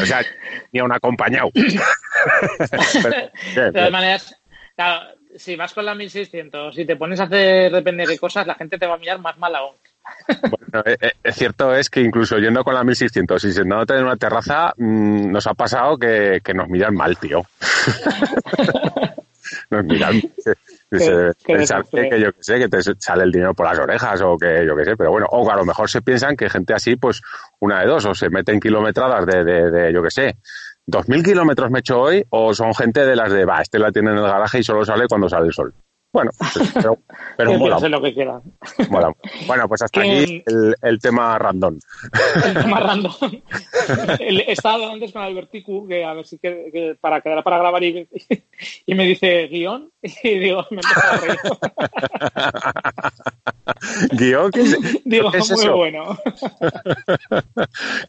O 0.00 0.06
sea, 0.06 0.22
ni 0.72 0.80
a 0.80 0.84
un 0.84 0.92
acompañado. 0.92 1.50
De 1.54 1.72
todas 3.72 3.90
maneras, 3.90 4.34
claro, 4.74 5.14
si 5.36 5.56
vas 5.56 5.72
con 5.74 5.84
la 5.84 5.94
1600, 5.94 6.74
si 6.74 6.84
te 6.84 6.96
pones 6.96 7.20
a 7.20 7.24
hacer 7.24 7.72
depende 7.72 8.06
de 8.06 8.18
cosas, 8.18 8.46
la 8.46 8.54
gente 8.54 8.78
te 8.78 8.86
va 8.86 8.94
a 8.94 8.98
mirar 8.98 9.18
más 9.18 9.36
mal 9.38 9.54
aún. 9.54 9.74
Bueno, 10.42 10.82
eh, 10.84 10.96
eh, 11.00 11.12
es 11.22 11.34
cierto 11.36 11.74
es 11.74 11.88
que 11.88 12.00
incluso 12.00 12.38
yendo 12.38 12.62
con 12.62 12.74
la 12.74 12.84
1600 12.84 13.44
y 13.44 13.52
sentándote 13.52 13.94
en 13.94 14.04
una 14.04 14.16
terraza, 14.16 14.72
mm, 14.76 15.30
nos 15.30 15.46
ha 15.46 15.54
pasado 15.54 15.96
que, 15.96 16.40
que 16.42 16.54
nos 16.54 16.68
miran 16.68 16.94
mal, 16.94 17.16
tío. 17.18 17.42
nos 19.70 19.84
miran. 19.84 20.20
se- 20.40 21.32
pensar 21.44 21.78
desastre. 21.82 22.02
que, 22.02 22.08
que 22.10 22.20
yo 22.20 22.32
que 22.32 22.42
sé, 22.42 22.58
que 22.58 22.68
te 22.68 22.82
sale 22.82 23.24
el 23.24 23.32
dinero 23.32 23.54
por 23.54 23.66
las 23.66 23.78
orejas 23.78 24.20
o 24.22 24.36
que 24.36 24.64
yo 24.66 24.76
que 24.76 24.84
sé, 24.84 24.96
pero 24.96 25.10
bueno, 25.10 25.26
o 25.30 25.50
a 25.50 25.56
lo 25.56 25.64
mejor 25.64 25.88
se 25.90 26.02
piensan 26.02 26.36
que 26.36 26.48
gente 26.48 26.74
así, 26.74 26.96
pues 26.96 27.20
una 27.60 27.80
de 27.80 27.86
dos, 27.86 28.04
o 28.06 28.14
se 28.14 28.30
meten 28.30 28.60
kilometradas 28.60 29.26
de, 29.26 29.44
de, 29.44 29.70
de 29.70 29.92
yo 29.92 30.02
que 30.02 30.10
sé, 30.10 30.36
¿2.000 30.86 31.24
kilómetros 31.24 31.70
me 31.70 31.78
he 31.78 31.80
hecho 31.80 32.00
hoy 32.00 32.24
o 32.30 32.52
son 32.54 32.74
gente 32.74 33.04
de 33.04 33.16
las 33.16 33.32
de, 33.32 33.44
va, 33.44 33.60
este 33.62 33.78
la 33.78 33.90
tiene 33.90 34.10
en 34.10 34.18
el 34.18 34.22
garaje 34.24 34.58
y 34.58 34.62
solo 34.62 34.84
sale 34.84 35.06
cuando 35.08 35.28
sale 35.28 35.46
el 35.46 35.52
sol? 35.52 35.74
Bueno, 36.14 36.30
pues, 36.38 36.72
pero, 36.74 36.98
pero 37.36 37.52
mola, 37.58 37.74
piensen 37.76 37.90
lo 37.90 38.00
que 38.00 38.14
quieran. 38.14 38.40
mola. 38.88 39.12
Bueno, 39.46 39.68
pues 39.68 39.82
hasta 39.82 40.00
Que- 40.00 40.22
aquí 40.22 40.42
el, 40.46 40.74
el 40.80 40.98
tema 41.00 41.36
random. 41.38 41.78
El 42.46 42.54
tema 42.62 42.80
random. 42.80 43.12
El- 44.20 44.40
Estaba 44.46 44.92
antes 44.92 45.12
con 45.12 45.22
Alberticu, 45.22 45.86
que 45.88 46.04
a 46.04 46.12
ver 46.14 46.24
si 46.26 46.38
que, 46.38 46.70
que 46.72 46.96
para 47.00 47.20
quedar 47.20 47.42
para 47.42 47.58
grabar 47.58 47.82
y, 47.82 48.08
y 48.86 48.94
me 48.94 49.04
dice 49.06 49.48
guion 49.48 49.90
y 50.02 50.38
digo, 50.38 50.64
me 50.70 50.80
empiezo 50.80 51.00
a 51.10 51.16
reír. 51.16 51.38
Guión, 54.12 54.50
¿qué 54.52 54.60
es, 54.62 54.78
Digo, 55.04 55.30
¿qué 55.30 55.38
es 55.38 55.50
muy 55.50 55.60
eso? 55.60 55.76
bueno. 55.76 56.18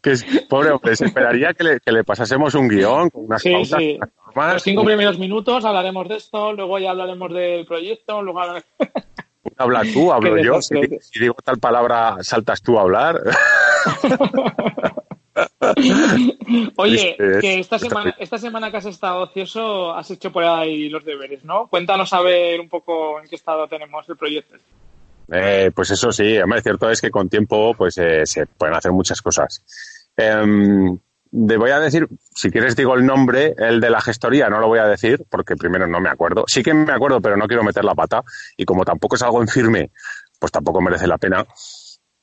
Que 0.02 0.12
es- 0.12 0.24
pobre 0.48 0.70
hombre, 0.70 0.94
se 0.96 1.06
esperaría 1.06 1.52
que 1.54 1.64
le, 1.64 1.80
que 1.80 1.92
le 1.92 2.04
pasásemos 2.04 2.54
un 2.54 2.68
guion 2.68 3.10
con 3.10 3.24
unas 3.26 3.42
Sí, 3.42 3.52
pautas 3.52 3.78
sí. 3.80 3.98
Normales. 4.36 4.54
Los 4.54 4.62
cinco 4.62 4.84
primeros 4.84 5.18
minutos 5.18 5.64
hablaremos 5.64 6.08
de 6.08 6.16
esto, 6.16 6.52
luego 6.52 6.78
ya 6.78 6.90
hablaremos 6.90 7.32
del 7.32 7.64
proyecto, 7.66 8.22
luego 8.22 8.40
hablar- 8.40 8.64
Habla 9.58 9.82
tú, 9.92 10.12
hablo 10.12 10.36
yo. 10.38 10.60
Si, 10.60 10.74
digo 11.18 11.34
tal 11.44 11.58
palabra, 11.58 12.16
saltas 12.20 12.60
tú 12.62 12.78
a 12.78 12.82
hablar. 12.82 13.20
Oye, 16.76 17.14
Triste, 17.18 17.38
que 17.40 17.58
esta 17.60 17.78
semana, 17.78 18.02
triste. 18.04 18.24
esta 18.24 18.38
semana 18.38 18.70
que 18.70 18.76
has 18.78 18.86
estado 18.86 19.20
ocioso, 19.22 19.92
has 19.94 20.10
hecho 20.10 20.32
por 20.32 20.44
ahí 20.44 20.88
los 20.88 21.04
deberes, 21.04 21.44
¿no? 21.44 21.66
Cuéntanos 21.68 22.12
a 22.12 22.20
ver 22.22 22.60
un 22.60 22.68
poco 22.68 23.20
en 23.20 23.28
qué 23.28 23.36
estado 23.36 23.66
tenemos 23.68 24.08
el 24.08 24.16
proyecto. 24.16 24.56
Eh, 25.30 25.70
pues 25.74 25.90
eso 25.90 26.10
sí, 26.12 26.38
hombre, 26.38 26.62
cierto 26.62 26.88
es 26.88 27.00
que 27.00 27.10
con 27.10 27.28
tiempo 27.28 27.74
pues 27.76 27.98
eh, 27.98 28.24
se 28.24 28.46
pueden 28.46 28.76
hacer 28.76 28.92
muchas 28.92 29.20
cosas. 29.20 29.62
Em, 30.16 30.96
te 31.30 31.56
voy 31.56 31.70
a 31.70 31.80
decir, 31.80 32.08
si 32.34 32.50
quieres 32.50 32.76
digo 32.76 32.94
el 32.94 33.04
nombre, 33.04 33.54
el 33.58 33.80
de 33.80 33.90
la 33.90 34.00
gestoría, 34.00 34.48
no 34.48 34.60
lo 34.60 34.68
voy 34.68 34.78
a 34.78 34.86
decir 34.86 35.24
porque 35.28 35.56
primero 35.56 35.86
no 35.86 36.00
me 36.00 36.08
acuerdo. 36.08 36.44
Sí 36.46 36.62
que 36.62 36.74
me 36.74 36.92
acuerdo, 36.92 37.20
pero 37.20 37.36
no 37.36 37.46
quiero 37.46 37.62
meter 37.62 37.84
la 37.84 37.94
pata 37.94 38.22
y 38.56 38.64
como 38.64 38.84
tampoco 38.84 39.16
es 39.16 39.22
algo 39.22 39.40
en 39.40 39.48
firme, 39.48 39.90
pues 40.38 40.52
tampoco 40.52 40.80
merece 40.80 41.06
la 41.06 41.18
pena. 41.18 41.46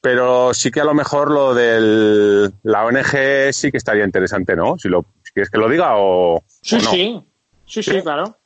Pero 0.02 0.54
sí 0.54 0.70
que 0.70 0.82
a 0.82 0.86
lo 0.86 0.94
mejor 0.94 1.32
lo 1.32 1.54
de 1.54 2.52
la 2.64 2.86
ONG 2.86 3.54
sí 3.54 3.72
que 3.72 3.78
estaría 3.78 4.04
interesante, 4.04 4.56
¿no? 4.56 4.78
Si, 4.78 4.90
lo, 4.90 5.06
si 5.24 5.32
quieres 5.32 5.50
que 5.50 5.58
lo 5.58 5.70
diga 5.70 5.94
o, 5.96 6.44
Sí, 6.62 6.76
o 6.76 6.80
no. 6.82 6.92
sí, 6.92 7.24
sí, 7.66 7.84
sí, 7.84 8.02
claro. 8.02 8.38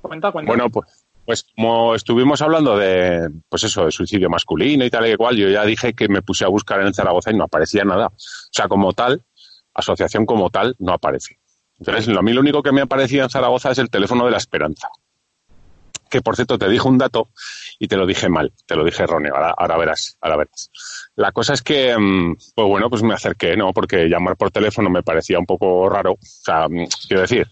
Cuenta, 0.00 0.32
cuenta. 0.32 0.50
Bueno, 0.50 0.70
pues, 0.70 1.04
pues 1.24 1.44
como 1.54 1.94
estuvimos 1.94 2.40
hablando 2.42 2.76
de, 2.76 3.30
pues 3.48 3.64
eso, 3.64 3.84
de 3.84 3.92
suicidio 3.92 4.30
masculino 4.30 4.84
y 4.84 4.90
tal 4.90 5.06
y 5.06 5.16
cual, 5.16 5.36
yo 5.36 5.48
ya 5.48 5.64
dije 5.64 5.92
que 5.92 6.08
me 6.08 6.22
puse 6.22 6.44
a 6.44 6.48
buscar 6.48 6.80
en 6.80 6.94
Zaragoza 6.94 7.30
y 7.30 7.36
no 7.36 7.44
aparecía 7.44 7.84
nada. 7.84 8.06
O 8.06 8.14
sea, 8.50 8.66
como 8.66 8.92
tal, 8.92 9.22
asociación 9.74 10.26
como 10.26 10.50
tal, 10.50 10.76
no 10.78 10.92
aparece. 10.92 11.38
Entonces, 11.78 12.14
a 12.16 12.22
mí 12.22 12.32
lo 12.32 12.40
único 12.40 12.62
que 12.62 12.72
me 12.72 12.80
aparecía 12.80 13.24
en 13.24 13.30
Zaragoza 13.30 13.70
es 13.70 13.78
el 13.78 13.90
teléfono 13.90 14.24
de 14.24 14.30
la 14.30 14.36
esperanza. 14.36 14.88
Que 16.08 16.20
por 16.20 16.36
cierto, 16.36 16.58
te 16.58 16.68
dije 16.68 16.86
un 16.86 16.98
dato 16.98 17.30
y 17.78 17.88
te 17.88 17.96
lo 17.96 18.06
dije 18.06 18.28
mal, 18.28 18.52
te 18.66 18.76
lo 18.76 18.84
dije 18.84 19.02
erróneo, 19.02 19.34
ahora, 19.34 19.54
ahora 19.56 19.78
verás, 19.78 20.18
ahora 20.20 20.36
verás. 20.36 20.70
La 21.16 21.32
cosa 21.32 21.54
es 21.54 21.62
que, 21.62 21.96
mm, 21.96 22.36
pues 22.54 22.68
bueno, 22.68 22.90
pues 22.90 23.02
me 23.02 23.14
acerqué, 23.14 23.56
¿no? 23.56 23.72
Porque 23.72 24.08
llamar 24.08 24.36
por 24.36 24.50
teléfono 24.50 24.90
me 24.90 25.02
parecía 25.02 25.38
un 25.38 25.46
poco 25.46 25.88
raro. 25.88 26.12
O 26.12 26.18
sea, 26.20 26.68
mm, 26.68 26.86
quiero 27.08 27.22
decir, 27.22 27.48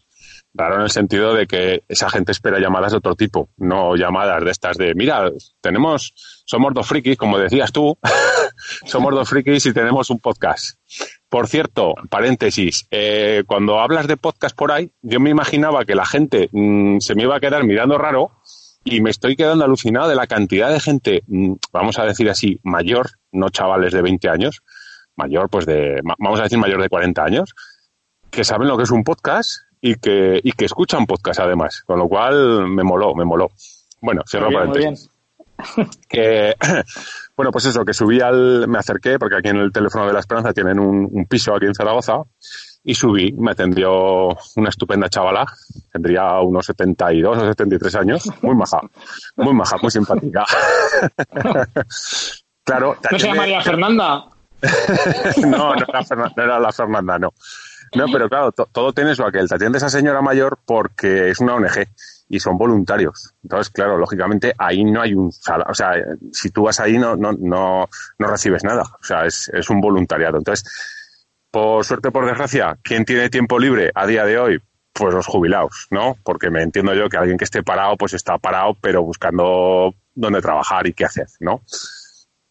Raro 0.53 0.77
en 0.77 0.83
el 0.83 0.91
sentido 0.91 1.33
de 1.33 1.47
que 1.47 1.85
esa 1.89 2.11
gente 2.11 2.33
espera 2.33 2.59
llamadas 2.59 2.91
de 2.91 2.99
otro 2.99 3.15
tipo, 3.15 3.51
no 3.57 3.95
llamadas 3.95 4.45
de 4.45 4.51
estas 4.51 4.77
de, 4.77 4.95
mira, 4.97 5.31
tenemos, 5.61 6.13
somos 6.45 6.75
dos 6.75 6.89
frikis, 6.89 7.17
como 7.17 7.39
decías 7.39 7.71
tú, 7.71 7.97
somos 8.85 9.15
dos 9.15 9.29
frikis 9.29 9.67
y 9.67 9.73
tenemos 9.73 10.11
un 10.11 10.19
podcast. 10.19 10.77
Por 11.31 11.47
cierto, 11.47 11.95
paréntesis, 12.11 12.89
eh, 12.91 13.45
cuando 13.47 13.79
hablas 13.79 14.09
de 14.09 14.17
podcast 14.17 14.57
por 14.57 14.73
ahí, 14.73 14.91
yo 15.01 15.21
me 15.21 15.31
imaginaba 15.31 15.85
que 15.85 15.95
la 15.95 16.05
gente 16.05 16.49
mm, 16.51 16.99
se 16.99 17.15
me 17.15 17.23
iba 17.23 17.37
a 17.37 17.41
quedar 17.41 17.63
mirando 17.63 17.97
raro 17.99 18.33
y 18.83 19.01
me 19.01 19.11
estoy 19.11 19.37
quedando 19.37 19.65
alucinado 19.65 20.09
de 20.09 20.17
la 20.17 20.27
cantidad 20.27 20.73
de 20.73 20.81
gente, 20.81 21.23
mm, 21.29 21.53
vamos 21.73 22.01
a 22.01 22.05
decir 22.05 22.29
así, 22.29 22.59
mayor, 22.65 23.11
no 23.31 23.49
chavales 23.49 23.93
de 23.93 24.03
20 24.03 24.29
años, 24.29 24.63
mayor, 25.15 25.49
pues 25.49 25.67
de, 25.67 26.01
vamos 26.19 26.41
a 26.41 26.43
decir 26.43 26.59
mayor 26.59 26.83
de 26.83 26.89
40 26.89 27.23
años, 27.23 27.55
que 28.29 28.43
saben 28.43 28.67
lo 28.67 28.77
que 28.77 28.83
es 28.83 28.91
un 28.91 29.05
podcast 29.05 29.61
y 29.81 29.95
que, 29.95 30.41
y 30.43 30.51
que 30.51 30.65
escuchan 30.65 31.07
podcast 31.07 31.39
además, 31.39 31.85
con 31.87 32.01
lo 32.01 32.09
cual 32.09 32.67
me 32.67 32.83
moló, 32.83 33.15
me 33.15 33.25
moló. 33.25 33.53
Bueno, 34.01 34.23
cierro 34.27 34.47
Muy 34.47 34.57
bien, 34.57 34.69
muy 34.69 34.79
paréntesis. 34.79 35.10
Que, 36.09 36.55
bueno, 37.37 37.51
pues 37.53 37.67
eso, 37.67 37.85
que 37.85 37.93
subí 37.95 38.21
al, 38.21 38.67
me 38.69 38.79
acerqué, 38.79 39.19
porque 39.19 39.37
aquí 39.37 39.49
en 39.49 39.57
el 39.59 39.73
teléfono 39.73 40.07
de 40.07 40.13
la 40.13 40.21
Esperanza 40.21 40.53
tienen 40.53 40.79
un, 40.79 41.09
un 41.11 41.27
piso 41.27 41.55
aquí 41.55 41.67
en 41.67 41.75
Zaragoza, 41.75 42.19
y 42.83 42.95
subí, 42.95 43.33
me 43.33 43.51
atendió 43.53 44.29
una 44.57 44.69
estupenda 44.71 45.09
chavala, 45.09 45.45
tendría 45.93 46.41
unos 46.41 46.65
72 46.67 47.37
o 47.37 47.41
73 47.41 47.95
años, 47.97 48.29
muy 48.43 48.55
maja, 48.55 48.81
muy 49.37 49.53
maja, 49.53 49.77
muy 49.83 49.91
simpática. 49.91 50.45
claro, 52.65 52.97
¿No 53.11 53.19
se 53.19 53.27
llamaría 53.27 53.61
Fernanda? 53.61 54.25
no, 55.43 55.75
no 55.75 55.75
era, 55.75 56.05
no 56.37 56.43
era 56.43 56.61
la 56.61 56.73
Fernanda, 56.73 57.19
no. 57.19 57.33
No, 57.95 58.07
pero 58.13 58.29
claro, 58.29 58.53
to- 58.53 58.69
todo 58.71 58.93
tiene 58.93 59.15
su 59.17 59.25
aquel. 59.25 59.49
Te 59.49 59.57
atiende 59.57 59.79
esa 59.79 59.89
señora 59.91 60.23
mayor 60.23 60.59
porque 60.65 61.31
es 61.31 61.41
una 61.41 61.55
ONG 61.57 61.87
y 62.31 62.39
son 62.39 62.57
voluntarios. 62.57 63.35
Entonces, 63.43 63.71
claro, 63.71 63.99
lógicamente 63.99 64.55
ahí 64.57 64.85
no 64.85 65.03
hay 65.03 65.15
un. 65.15 65.29
O 65.29 65.75
sea, 65.75 65.95
si 66.33 66.51
tú 66.51 66.63
vas 66.63 66.79
ahí 66.79 66.97
no, 66.97 67.17
no, 67.17 67.33
no, 67.33 67.89
no 68.19 68.27
recibes 68.27 68.63
nada. 68.63 68.83
O 68.83 69.03
sea, 69.03 69.27
es, 69.27 69.51
es 69.53 69.69
un 69.69 69.81
voluntariado. 69.81 70.39
Entonces, 70.39 70.65
por 71.51 71.85
suerte, 71.85 72.13
por 72.13 72.25
desgracia, 72.27 72.79
¿quién 72.83 73.05
tiene 73.05 73.29
tiempo 73.31 73.59
libre 73.59 73.91
a 73.95 74.07
día 74.07 74.25
de 74.25 74.39
hoy? 74.39 74.63
Pues 74.93 75.13
los 75.13 75.27
jubilados, 75.27 75.89
¿no? 75.91 76.17
Porque 76.23 76.51
me 76.51 76.63
entiendo 76.63 76.95
yo 76.95 77.09
que 77.09 77.17
alguien 77.17 77.37
que 77.37 77.45
esté 77.45 77.65
parado, 77.65 77.97
pues 77.97 78.15
está 78.15 78.39
parado, 78.39 78.77
pero 78.81 79.03
buscando 79.03 79.93
dónde 80.15 80.41
trabajar 80.41 80.87
y 80.87 80.93
qué 80.93 81.07
hacer, 81.07 81.27
¿no? 81.41 81.63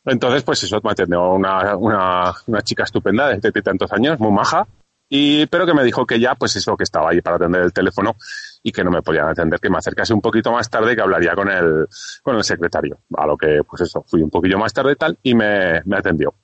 Entonces, 0.04 0.44
pues 0.44 0.62
eso, 0.64 0.82
me 0.84 0.92
atendió 0.92 1.32
una, 1.32 1.78
una, 1.78 2.34
una 2.48 2.62
chica 2.64 2.84
estupenda 2.84 3.30
de 3.30 3.62
tantos 3.62 3.92
años, 3.94 4.20
muy 4.20 4.32
maja, 4.32 4.68
y, 5.10 5.48
pero 5.48 5.66
que 5.66 5.74
me 5.74 5.84
dijo 5.84 6.06
que 6.06 6.20
ya, 6.20 6.36
pues 6.36 6.56
eso, 6.56 6.78
que 6.78 6.84
estaba 6.84 7.10
ahí 7.10 7.22
para 7.22 7.38
atender 7.38 7.64
el 7.64 7.74
teléfono 7.74 8.16
y 8.62 8.72
que 8.72 8.84
no 8.84 8.92
me 8.92 9.02
podían 9.02 9.28
atender, 9.28 9.60
que 9.60 9.70
me 9.70 9.78
acercase 9.78 10.14
un 10.14 10.22
poquito 10.22 10.52
más 10.52 10.70
tarde 10.70 10.96
que 10.96 11.02
hablaría 11.02 11.34
con 11.34 11.50
el, 11.50 11.88
con 12.22 12.36
el 12.36 12.44
secretario. 12.44 13.00
A 13.18 13.26
lo 13.26 13.36
que, 13.36 13.62
pues 13.68 13.82
eso, 13.82 14.04
fui 14.08 14.22
un 14.22 14.30
poquillo 14.30 14.60
más 14.60 14.72
tarde 14.72 14.92
y 14.92 14.96
tal 14.96 15.18
y 15.24 15.34
me, 15.34 15.82
me 15.86 15.98
atendió. 15.98 16.36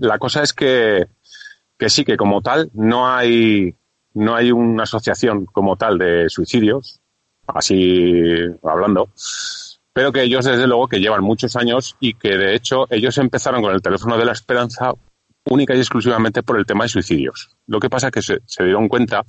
La 0.00 0.18
cosa 0.18 0.42
es 0.42 0.52
que, 0.52 1.06
que 1.78 1.88
sí, 1.88 2.04
que 2.04 2.16
como 2.16 2.42
tal, 2.42 2.70
no 2.74 3.08
hay, 3.08 3.74
no 4.14 4.34
hay 4.34 4.50
una 4.50 4.82
asociación 4.82 5.46
como 5.46 5.76
tal 5.76 5.98
de 5.98 6.28
suicidios, 6.28 7.00
así 7.46 8.20
hablando, 8.64 9.10
pero 9.92 10.10
que 10.10 10.22
ellos 10.22 10.44
desde 10.44 10.66
luego 10.66 10.88
que 10.88 10.98
llevan 10.98 11.22
muchos 11.22 11.54
años 11.54 11.96
y 12.00 12.14
que 12.14 12.36
de 12.36 12.56
hecho 12.56 12.86
ellos 12.90 13.16
empezaron 13.18 13.62
con 13.62 13.72
el 13.72 13.82
teléfono 13.82 14.18
de 14.18 14.24
la 14.24 14.32
esperanza 14.32 14.92
única 15.46 15.74
y 15.74 15.78
exclusivamente 15.78 16.42
por 16.42 16.58
el 16.58 16.66
tema 16.66 16.84
de 16.84 16.88
suicidios. 16.88 17.50
Lo 17.66 17.80
que 17.80 17.90
pasa 17.90 18.08
es 18.08 18.12
que 18.12 18.22
se, 18.22 18.64
dieron 18.64 18.88
cuenta 18.88 19.22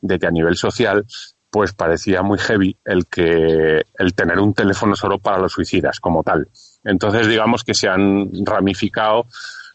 de 0.00 0.18
que 0.18 0.26
a 0.26 0.30
nivel 0.30 0.56
social 0.56 1.04
pues 1.50 1.72
parecía 1.72 2.22
muy 2.22 2.38
heavy 2.38 2.76
el 2.84 3.06
que 3.06 3.82
el 3.98 4.14
tener 4.14 4.38
un 4.38 4.52
teléfono 4.52 4.94
solo 4.94 5.18
para 5.18 5.38
los 5.38 5.52
suicidas 5.52 5.98
como 5.98 6.22
tal. 6.22 6.48
Entonces 6.84 7.26
digamos 7.26 7.64
que 7.64 7.74
se 7.74 7.88
han 7.88 8.30
ramificado 8.44 9.26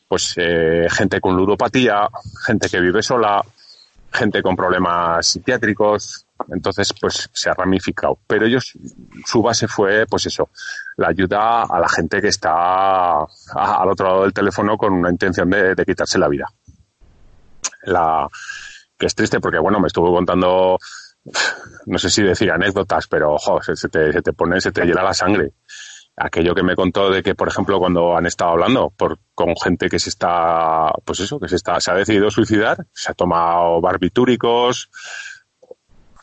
pues 0.08 0.36
eh, 0.38 0.88
gente 0.92 1.20
con 1.20 1.36
ludopatía, 1.36 2.08
gente 2.46 2.70
que 2.70 2.80
vive 2.80 3.02
sola, 3.02 3.44
gente 4.12 4.44
con 4.44 4.56
problemas 4.56 5.26
psiquiátricos, 5.26 6.23
entonces 6.50 6.94
pues 7.00 7.30
se 7.34 7.50
ha 7.50 7.54
ramificado. 7.54 8.20
Pero 8.28 8.46
ellos, 8.46 8.74
su 9.26 9.42
base 9.42 9.68
fue 9.68 10.06
pues 10.08 10.26
eso, 10.26 10.50
la 10.98 11.10
ayuda 11.10 11.64
a 11.64 11.80
la 11.80 11.90
gente 11.90 12.22
que 12.22 12.30
está 12.30 13.20
al 13.20 13.90
otro 13.90 14.08
lado 14.08 14.22
del 14.24 14.34
teléfono 14.34 14.78
con 14.78 14.94
una 14.94 15.10
intención 15.10 15.50
de, 15.50 15.76
de 15.76 15.86
quitarse 15.86 16.18
la 16.18 16.28
vida. 16.28 16.48
La, 17.84 18.28
que 18.98 19.06
es 19.06 19.16
triste 19.16 19.40
porque 19.40 19.60
bueno, 19.60 19.80
me 19.80 19.88
estuvo 19.88 20.14
contando, 20.14 20.78
no 21.86 21.98
sé 21.98 22.10
si 22.10 22.24
decir 22.24 22.52
anécdotas, 22.52 23.08
pero 23.08 23.34
ojo, 23.34 23.62
se, 23.62 23.76
se 23.76 23.90
te, 23.90 24.12
se 24.12 24.22
te 24.22 24.34
pone, 24.34 24.62
se 24.62 24.72
te 24.72 24.86
hiela 24.86 25.04
la 25.04 25.14
sangre 25.14 25.54
aquello 26.16 26.54
que 26.54 26.64
me 26.64 26.76
contó 26.76 27.10
de 27.10 27.24
que, 27.24 27.36
por 27.36 27.48
ejemplo, 27.48 27.80
cuando 27.80 28.16
han 28.16 28.26
estado 28.26 28.52
hablando 28.52 28.92
por, 28.96 29.20
con 29.34 29.56
gente 29.56 29.90
que 29.90 30.00
se 30.00 30.10
está, 30.10 30.92
pues 31.04 31.20
eso, 31.22 31.40
que 31.40 31.48
se 31.48 31.56
está, 31.56 31.80
se 31.80 31.92
ha 31.92 31.96
decidido 31.96 32.30
suicidar, 32.30 32.86
se 32.94 33.12
ha 33.12 33.16
tomado 33.16 33.82
barbitúricos, 33.82 34.90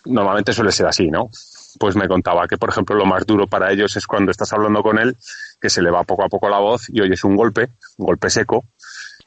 normalmente 0.04 0.52
suele 0.52 0.72
ser 0.72 0.86
así, 0.86 1.08
¿no? 1.08 1.30
Pues 1.78 1.96
me 1.96 2.08
contaba 2.08 2.46
que, 2.48 2.56
por 2.56 2.70
ejemplo, 2.70 2.96
lo 2.96 3.06
más 3.06 3.26
duro 3.26 3.46
para 3.46 3.72
ellos 3.72 3.96
es 3.96 4.06
cuando 4.06 4.30
estás 4.30 4.52
hablando 4.52 4.82
con 4.82 4.98
él, 4.98 5.16
que 5.60 5.70
se 5.70 5.82
le 5.82 5.90
va 5.90 6.04
poco 6.04 6.24
a 6.24 6.28
poco 6.28 6.48
la 6.48 6.58
voz 6.58 6.88
y 6.88 7.00
oyes 7.00 7.22
un 7.24 7.36
golpe, 7.36 7.68
un 7.98 8.06
golpe 8.06 8.30
seco, 8.30 8.64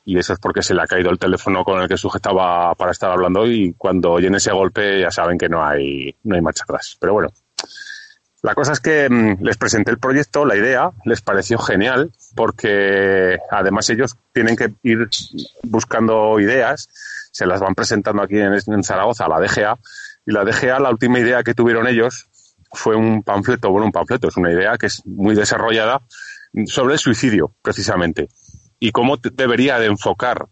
y 0.05 0.17
eso 0.17 0.33
es 0.33 0.39
porque 0.39 0.61
se 0.61 0.73
le 0.73 0.81
ha 0.81 0.87
caído 0.87 1.09
el 1.09 1.19
teléfono 1.19 1.63
con 1.63 1.81
el 1.81 1.87
que 1.87 1.97
sujetaba 1.97 2.75
para 2.75 2.91
estar 2.91 3.09
hablando 3.11 3.47
y 3.47 3.73
cuando 3.77 4.11
oyen 4.11 4.35
ese 4.35 4.51
golpe 4.51 4.99
ya 4.99 5.11
saben 5.11 5.37
que 5.37 5.47
no 5.47 5.63
hay, 5.65 6.13
no 6.23 6.35
hay 6.35 6.41
marcha 6.41 6.63
atrás. 6.63 6.97
Pero 6.99 7.13
bueno, 7.13 7.29
la 8.41 8.53
cosa 8.53 8.73
es 8.73 8.81
que 8.81 9.09
mm, 9.09 9.43
les 9.43 9.55
presenté 9.55 9.91
el 9.91 9.99
proyecto, 9.99 10.45
la 10.45 10.57
idea, 10.57 10.91
les 11.05 11.21
pareció 11.21 11.57
genial, 11.57 12.11
porque 12.35 13.37
además 13.49 13.89
ellos 13.89 14.17
tienen 14.33 14.57
que 14.57 14.73
ir 14.83 15.07
buscando 15.63 16.39
ideas 16.39 16.89
se 17.33 17.47
las 17.47 17.59
van 17.59 17.73
presentando 17.73 18.21
aquí 18.21 18.37
en, 18.37 18.53
en 18.53 18.83
Zaragoza 18.83 19.25
a 19.25 19.27
la 19.29 19.39
DGA 19.39 19.77
y 20.25 20.31
la 20.31 20.43
DGA 20.43 20.79
la 20.79 20.89
última 20.89 21.19
idea 21.19 21.43
que 21.43 21.53
tuvieron 21.53 21.87
ellos 21.87 22.27
fue 22.71 22.95
un 22.95 23.23
panfleto, 23.23 23.69
bueno, 23.69 23.85
un 23.85 23.91
panfleto, 23.91 24.27
es 24.27 24.37
una 24.37 24.51
idea 24.51 24.77
que 24.77 24.87
es 24.87 25.05
muy 25.05 25.35
desarrollada 25.35 26.01
sobre 26.65 26.93
el 26.93 26.99
suicidio, 26.99 27.53
precisamente, 27.61 28.29
y 28.79 28.91
cómo 28.91 29.17
debería 29.17 29.79
de 29.79 29.87
enfocar 29.87 30.47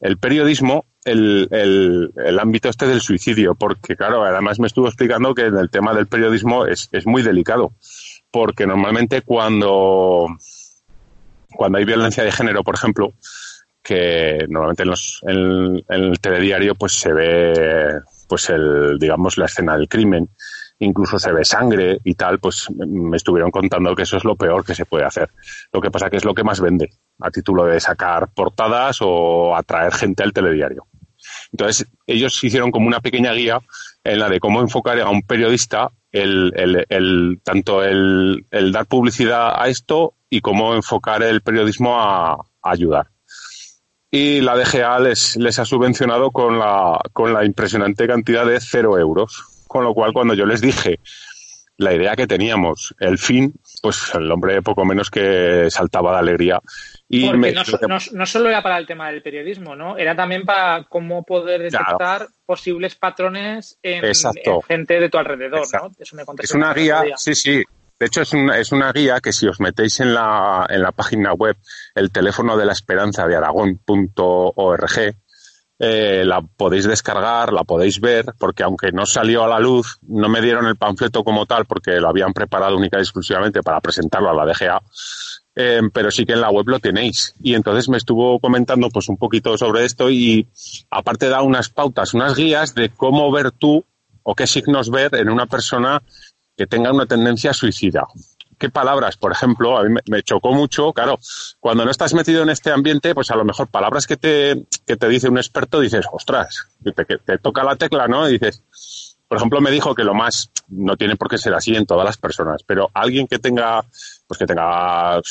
el 0.00 0.18
periodismo 0.18 0.86
el, 1.04 1.48
el, 1.50 2.12
el, 2.16 2.38
ámbito 2.38 2.68
este 2.68 2.86
del 2.86 3.00
suicidio, 3.00 3.54
porque 3.54 3.96
claro, 3.96 4.22
además 4.22 4.58
me 4.60 4.66
estuvo 4.66 4.86
explicando 4.86 5.34
que 5.34 5.46
en 5.46 5.56
el 5.56 5.70
tema 5.70 5.94
del 5.94 6.06
periodismo 6.06 6.66
es, 6.66 6.88
es 6.92 7.06
muy 7.06 7.22
delicado, 7.22 7.72
porque 8.30 8.66
normalmente 8.66 9.22
cuando, 9.22 10.26
cuando 11.54 11.78
hay 11.78 11.84
violencia 11.84 12.22
de 12.22 12.32
género, 12.32 12.62
por 12.62 12.74
ejemplo, 12.74 13.14
que 13.82 14.44
normalmente 14.48 14.82
en, 15.22 15.82
en 15.88 16.02
el 16.04 16.20
telediario 16.20 16.74
pues 16.74 16.92
se 16.92 17.12
ve 17.12 18.00
pues 18.30 18.48
el 18.48 18.96
digamos 18.96 19.36
la 19.36 19.46
escena 19.46 19.76
del 19.76 19.88
crimen 19.88 20.30
incluso 20.78 21.18
se 21.18 21.32
ve 21.32 21.44
sangre 21.44 22.00
y 22.04 22.14
tal, 22.14 22.38
pues 22.38 22.68
me 22.70 23.16
estuvieron 23.16 23.50
contando 23.50 23.94
que 23.94 24.04
eso 24.04 24.16
es 24.16 24.24
lo 24.24 24.34
peor 24.34 24.64
que 24.64 24.74
se 24.74 24.86
puede 24.86 25.04
hacer. 25.04 25.30
Lo 25.72 25.80
que 25.80 25.90
pasa 25.90 26.08
que 26.08 26.16
es 26.16 26.24
lo 26.24 26.34
que 26.34 26.42
más 26.42 26.60
vende, 26.60 26.90
a 27.20 27.30
título 27.30 27.66
de 27.66 27.80
sacar 27.80 28.32
portadas 28.32 28.98
o 29.02 29.54
atraer 29.54 29.92
gente 29.92 30.22
al 30.22 30.32
telediario. 30.32 30.86
Entonces, 31.52 31.86
ellos 32.06 32.42
hicieron 32.42 32.70
como 32.70 32.86
una 32.86 33.00
pequeña 33.00 33.32
guía 33.32 33.60
en 34.04 34.18
la 34.18 34.30
de 34.30 34.40
cómo 34.40 34.62
enfocar 34.62 34.98
a 35.00 35.10
un 35.10 35.22
periodista 35.22 35.90
el, 36.12 36.52
el, 36.56 36.86
el 36.88 37.40
tanto 37.44 37.84
el, 37.84 38.46
el, 38.50 38.72
dar 38.72 38.86
publicidad 38.86 39.60
a 39.60 39.68
esto 39.68 40.14
y 40.30 40.40
cómo 40.40 40.74
enfocar 40.74 41.22
el 41.22 41.42
periodismo 41.42 42.00
a, 42.00 42.32
a 42.32 42.38
ayudar. 42.62 43.08
Y 44.10 44.40
la 44.40 44.56
DGA 44.56 44.98
les, 44.98 45.36
les 45.36 45.58
ha 45.58 45.64
subvencionado 45.64 46.30
con 46.30 46.58
la, 46.58 47.00
con 47.12 47.32
la 47.32 47.44
impresionante 47.44 48.06
cantidad 48.06 48.44
de 48.44 48.60
cero 48.60 48.98
euros 48.98 49.50
con 49.70 49.84
lo 49.84 49.94
cual, 49.94 50.12
cuando 50.12 50.34
yo 50.34 50.46
les 50.46 50.60
dije 50.60 50.98
la 51.76 51.94
idea 51.94 52.16
que 52.16 52.26
teníamos, 52.26 52.92
el 52.98 53.18
fin, 53.18 53.54
pues 53.80 54.12
el 54.14 54.30
hombre 54.30 54.60
poco 54.62 54.84
menos 54.84 55.10
que 55.10 55.68
saltaba 55.70 56.12
de 56.12 56.18
alegría. 56.18 56.60
Y 57.08 57.26
Porque 57.26 57.38
me, 57.38 57.52
no, 57.52 57.62
no, 57.88 57.98
no, 58.12 58.26
solo 58.26 58.48
era 58.48 58.64
para 58.64 58.78
el 58.78 58.86
tema 58.86 59.12
del 59.12 59.22
periodismo, 59.22 59.76
¿no? 59.76 59.96
Era 59.96 60.16
también 60.16 60.44
para 60.44 60.84
cómo 60.88 61.22
poder 61.22 61.62
detectar 61.62 61.96
claro. 61.96 62.26
posibles 62.44 62.96
patrones 62.96 63.78
en, 63.80 64.04
en, 64.04 64.62
gente 64.66 64.98
de 64.98 65.08
tu 65.08 65.18
alrededor, 65.18 65.60
Exacto. 65.60 65.88
¿no? 65.90 65.94
Eso 66.00 66.16
me 66.16 66.24
es 66.42 66.52
una 66.52 66.74
guía, 66.74 67.04
sí, 67.16 67.34
sí. 67.36 67.62
De 68.00 68.06
hecho, 68.06 68.22
es 68.22 68.32
una, 68.32 68.56
es 68.56 68.72
una 68.72 68.90
guía 68.92 69.20
que 69.20 69.30
si 69.30 69.46
os 69.46 69.60
metéis 69.60 70.00
en 70.00 70.14
la, 70.14 70.66
en 70.70 70.80
la 70.80 70.90
página 70.90 71.34
web, 71.34 71.54
el 71.94 72.10
teléfono 72.10 72.56
de 72.56 72.64
la 72.64 72.72
esperanza 72.72 73.26
de 73.26 73.36
aragón.org, 73.36 75.14
eh, 75.78 76.24
la 76.24 76.40
podéis 76.40 76.86
descargar, 76.86 77.52
la 77.52 77.64
podéis 77.64 78.00
ver, 78.00 78.24
porque 78.38 78.62
aunque 78.62 78.90
no 78.90 79.04
salió 79.04 79.44
a 79.44 79.48
la 79.48 79.58
luz, 79.58 79.98
no 80.08 80.30
me 80.30 80.40
dieron 80.40 80.66
el 80.66 80.76
panfleto 80.76 81.22
como 81.22 81.44
tal, 81.44 81.66
porque 81.66 82.00
lo 82.00 82.08
habían 82.08 82.32
preparado 82.32 82.74
única 82.74 82.96
y 82.96 83.02
exclusivamente 83.02 83.62
para 83.62 83.82
presentarlo 83.82 84.30
a 84.30 84.34
la 84.34 84.46
DGA, 84.46 84.82
eh, 85.56 85.82
pero 85.92 86.10
sí 86.10 86.24
que 86.24 86.32
en 86.32 86.40
la 86.40 86.50
web 86.50 86.68
lo 86.68 86.78
tenéis. 86.78 87.34
Y 87.42 87.54
entonces 87.54 87.90
me 87.90 87.98
estuvo 87.98 88.40
comentando 88.40 88.88
pues 88.88 89.10
un 89.10 89.18
poquito 89.18 89.58
sobre 89.58 89.84
esto 89.84 90.08
y 90.08 90.48
aparte 90.90 91.28
da 91.28 91.42
unas 91.42 91.68
pautas, 91.68 92.14
unas 92.14 92.34
guías 92.34 92.74
de 92.74 92.88
cómo 92.88 93.30
ver 93.30 93.50
tú 93.50 93.84
o 94.22 94.34
qué 94.34 94.46
signos 94.46 94.90
ver 94.90 95.14
en 95.16 95.28
una 95.28 95.44
persona 95.46 96.02
que 96.60 96.66
tenga 96.66 96.92
una 96.92 97.06
tendencia 97.06 97.54
suicida 97.54 98.06
qué 98.58 98.68
palabras, 98.68 99.16
por 99.16 99.32
ejemplo, 99.32 99.78
a 99.78 99.84
mí 99.84 99.94
me, 100.10 100.22
chocó 100.22 100.52
mucho, 100.52 100.92
claro, 100.92 101.18
cuando 101.58 101.86
no 101.86 101.90
estás 101.90 102.12
metido 102.12 102.42
en 102.42 102.50
este 102.50 102.70
ambiente, 102.70 103.14
pues 103.14 103.30
a 103.30 103.36
lo 103.36 103.42
mejor 103.46 103.68
palabras 103.68 104.06
que 104.06 104.18
te, 104.18 104.66
que 104.86 104.98
te 104.98 105.08
dice 105.08 105.30
un 105.30 105.38
experto, 105.38 105.80
dices, 105.80 106.04
ostras, 106.12 106.68
te, 106.84 106.92
te 106.92 107.38
toca 107.38 107.64
la 107.64 107.76
tecla, 107.76 108.06
¿no? 108.06 108.28
Y 108.28 108.32
dices, 108.32 108.62
por 109.26 109.38
ejemplo, 109.38 109.62
me 109.62 109.70
dijo 109.70 109.94
que 109.94 110.04
lo 110.04 110.12
más, 110.12 110.50
no 110.68 110.98
tiene 110.98 111.16
por 111.16 111.30
qué 111.30 111.38
ser 111.38 111.54
así 111.54 111.74
en 111.74 111.86
todas 111.86 112.04
las 112.04 112.18
personas, 112.18 112.62
pero 112.66 112.90
alguien 112.92 113.26
que 113.26 113.38
tenga, 113.38 113.82
pues 114.26 114.36
que 114.36 114.44
tenga, 114.44 115.22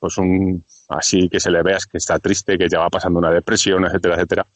pues 0.00 0.18
un, 0.18 0.64
así 0.88 1.28
que 1.28 1.38
se 1.38 1.52
le 1.52 1.62
veas 1.62 1.86
que 1.86 1.98
está 1.98 2.18
triste, 2.18 2.58
que 2.58 2.68
ya 2.68 2.80
va 2.80 2.90
pasando 2.90 3.20
una 3.20 3.30
depresión, 3.30 3.84
etcétera, 3.84 4.16
etcétera. 4.16 4.46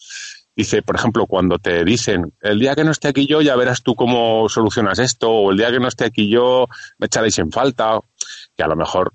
Dice, 0.56 0.80
por 0.80 0.96
ejemplo, 0.96 1.26
cuando 1.26 1.58
te 1.58 1.84
dicen, 1.84 2.32
el 2.40 2.58
día 2.58 2.74
que 2.74 2.82
no 2.82 2.90
esté 2.90 3.08
aquí 3.08 3.26
yo 3.26 3.42
ya 3.42 3.54
verás 3.56 3.82
tú 3.82 3.94
cómo 3.94 4.48
solucionas 4.48 4.98
esto, 4.98 5.30
o 5.30 5.50
el 5.50 5.58
día 5.58 5.70
que 5.70 5.78
no 5.78 5.86
esté 5.86 6.06
aquí 6.06 6.30
yo 6.30 6.66
me 6.96 7.06
echaréis 7.06 7.38
en 7.38 7.52
falta, 7.52 8.00
que 8.56 8.62
a 8.62 8.66
lo 8.66 8.74
mejor 8.74 9.12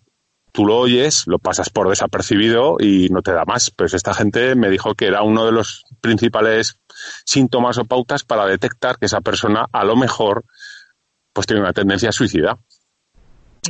tú 0.52 0.66
lo 0.66 0.78
oyes, 0.78 1.26
lo 1.26 1.40
pasas 1.40 1.72
por 1.72 1.90
desapercibido 1.90 2.76
y 2.80 3.10
no 3.10 3.24
te 3.24 3.32
da 3.32 3.44
más. 3.46 3.72
Pues 3.72 3.96
esta 3.96 4.14
gente 4.14 4.54
me 4.54 4.70
dijo 4.70 4.94
que 4.94 5.08
era 5.08 5.24
uno 5.24 5.44
de 5.46 5.52
los 5.52 5.84
principales 6.00 6.78
síntomas 7.26 7.80
o 7.80 7.86
pautas 7.86 8.24
para 8.24 8.46
detectar 8.46 9.00
que 9.00 9.08
esa 9.08 9.22
persona 9.22 9.66
a 9.72 9.84
lo 9.84 9.96
mejor 9.96 10.46
pues 11.34 11.48
tiene 11.48 11.64
una 11.64 11.74
tendencia 11.74 12.10
a 12.10 12.12
suicida. 12.12 12.60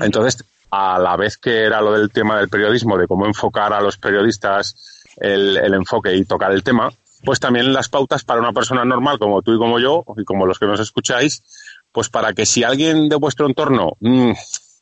Entonces, 0.02 0.44
a 0.72 1.00
la 1.00 1.16
vez 1.16 1.38
que 1.38 1.64
era 1.64 1.80
lo 1.80 1.94
del 1.94 2.12
tema 2.12 2.38
del 2.38 2.50
periodismo, 2.50 2.98
de 2.98 3.08
cómo 3.08 3.26
enfocar 3.26 3.72
a 3.72 3.82
los 3.82 3.98
periodistas 3.98 5.04
el, 5.18 5.56
el 5.56 5.74
enfoque 5.74 6.14
y 6.16 6.26
tocar 6.26 6.52
el 6.52 6.64
tema, 6.64 6.92
pues 7.24 7.40
también 7.40 7.74
las 7.74 7.90
pautas 7.90 8.24
para 8.24 8.40
una 8.40 8.54
persona 8.54 8.86
normal 8.86 9.20
como 9.20 9.42
tú 9.42 9.54
y 9.54 9.58
como 9.58 9.80
yo, 9.80 10.04
y 10.18 10.24
como 10.24 10.46
los 10.46 10.60
que 10.60 10.66
nos 10.68 10.80
escucháis, 10.80 11.44
pues 11.92 12.10
para 12.10 12.34
que 12.34 12.46
si 12.46 12.64
alguien 12.64 13.10
de 13.10 13.16
vuestro 13.16 13.48
entorno 13.48 13.94
mmm, 14.00 14.32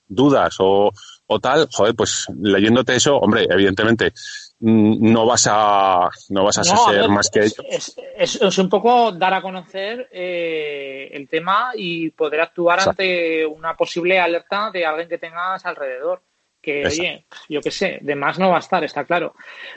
dudas 0.08 0.56
o, 0.60 0.92
o 1.28 1.40
tal, 1.40 1.68
joder, 1.72 1.96
pues 1.96 2.28
leyéndote 2.42 2.96
eso, 2.96 3.18
hombre, 3.18 3.46
evidentemente 3.50 4.14
no 4.62 5.26
vas 5.26 5.48
a 5.50 6.10
no 6.30 6.44
vas 6.44 6.58
a 6.58 6.62
no, 6.62 6.86
ser 6.86 7.00
a 7.00 7.02
ver, 7.02 7.10
más 7.10 7.30
que 7.30 7.40
ellos. 7.40 7.62
Es, 7.70 7.96
es, 8.18 8.42
es, 8.42 8.58
un 8.58 8.68
poco 8.68 9.14
dar 9.14 9.34
a 9.34 9.42
conocer 9.42 10.10
eh, 10.12 11.10
el 11.14 11.30
tema 11.30 11.72
y 11.76 12.10
poder 12.12 12.42
actuar 12.42 12.80
Exacto. 12.80 13.02
ante 13.02 13.46
una 13.46 13.76
posible 13.78 14.20
alerta 14.20 14.70
de 14.72 14.86
alguien 14.86 15.08
que 15.08 15.18
tengas 15.18 15.66
alrededor 15.66 16.22
que 16.62 16.82
Exacto. 16.82 17.02
oye, 17.02 17.26
yo 17.50 17.62
qué 17.62 17.72
sé, 17.72 18.00
de 18.02 18.16
más 18.16 18.40
no 18.40 18.50
va 18.50 18.58
a 18.58 18.60
estar, 18.60 18.84
está 18.84 19.06
claro. 19.06 19.36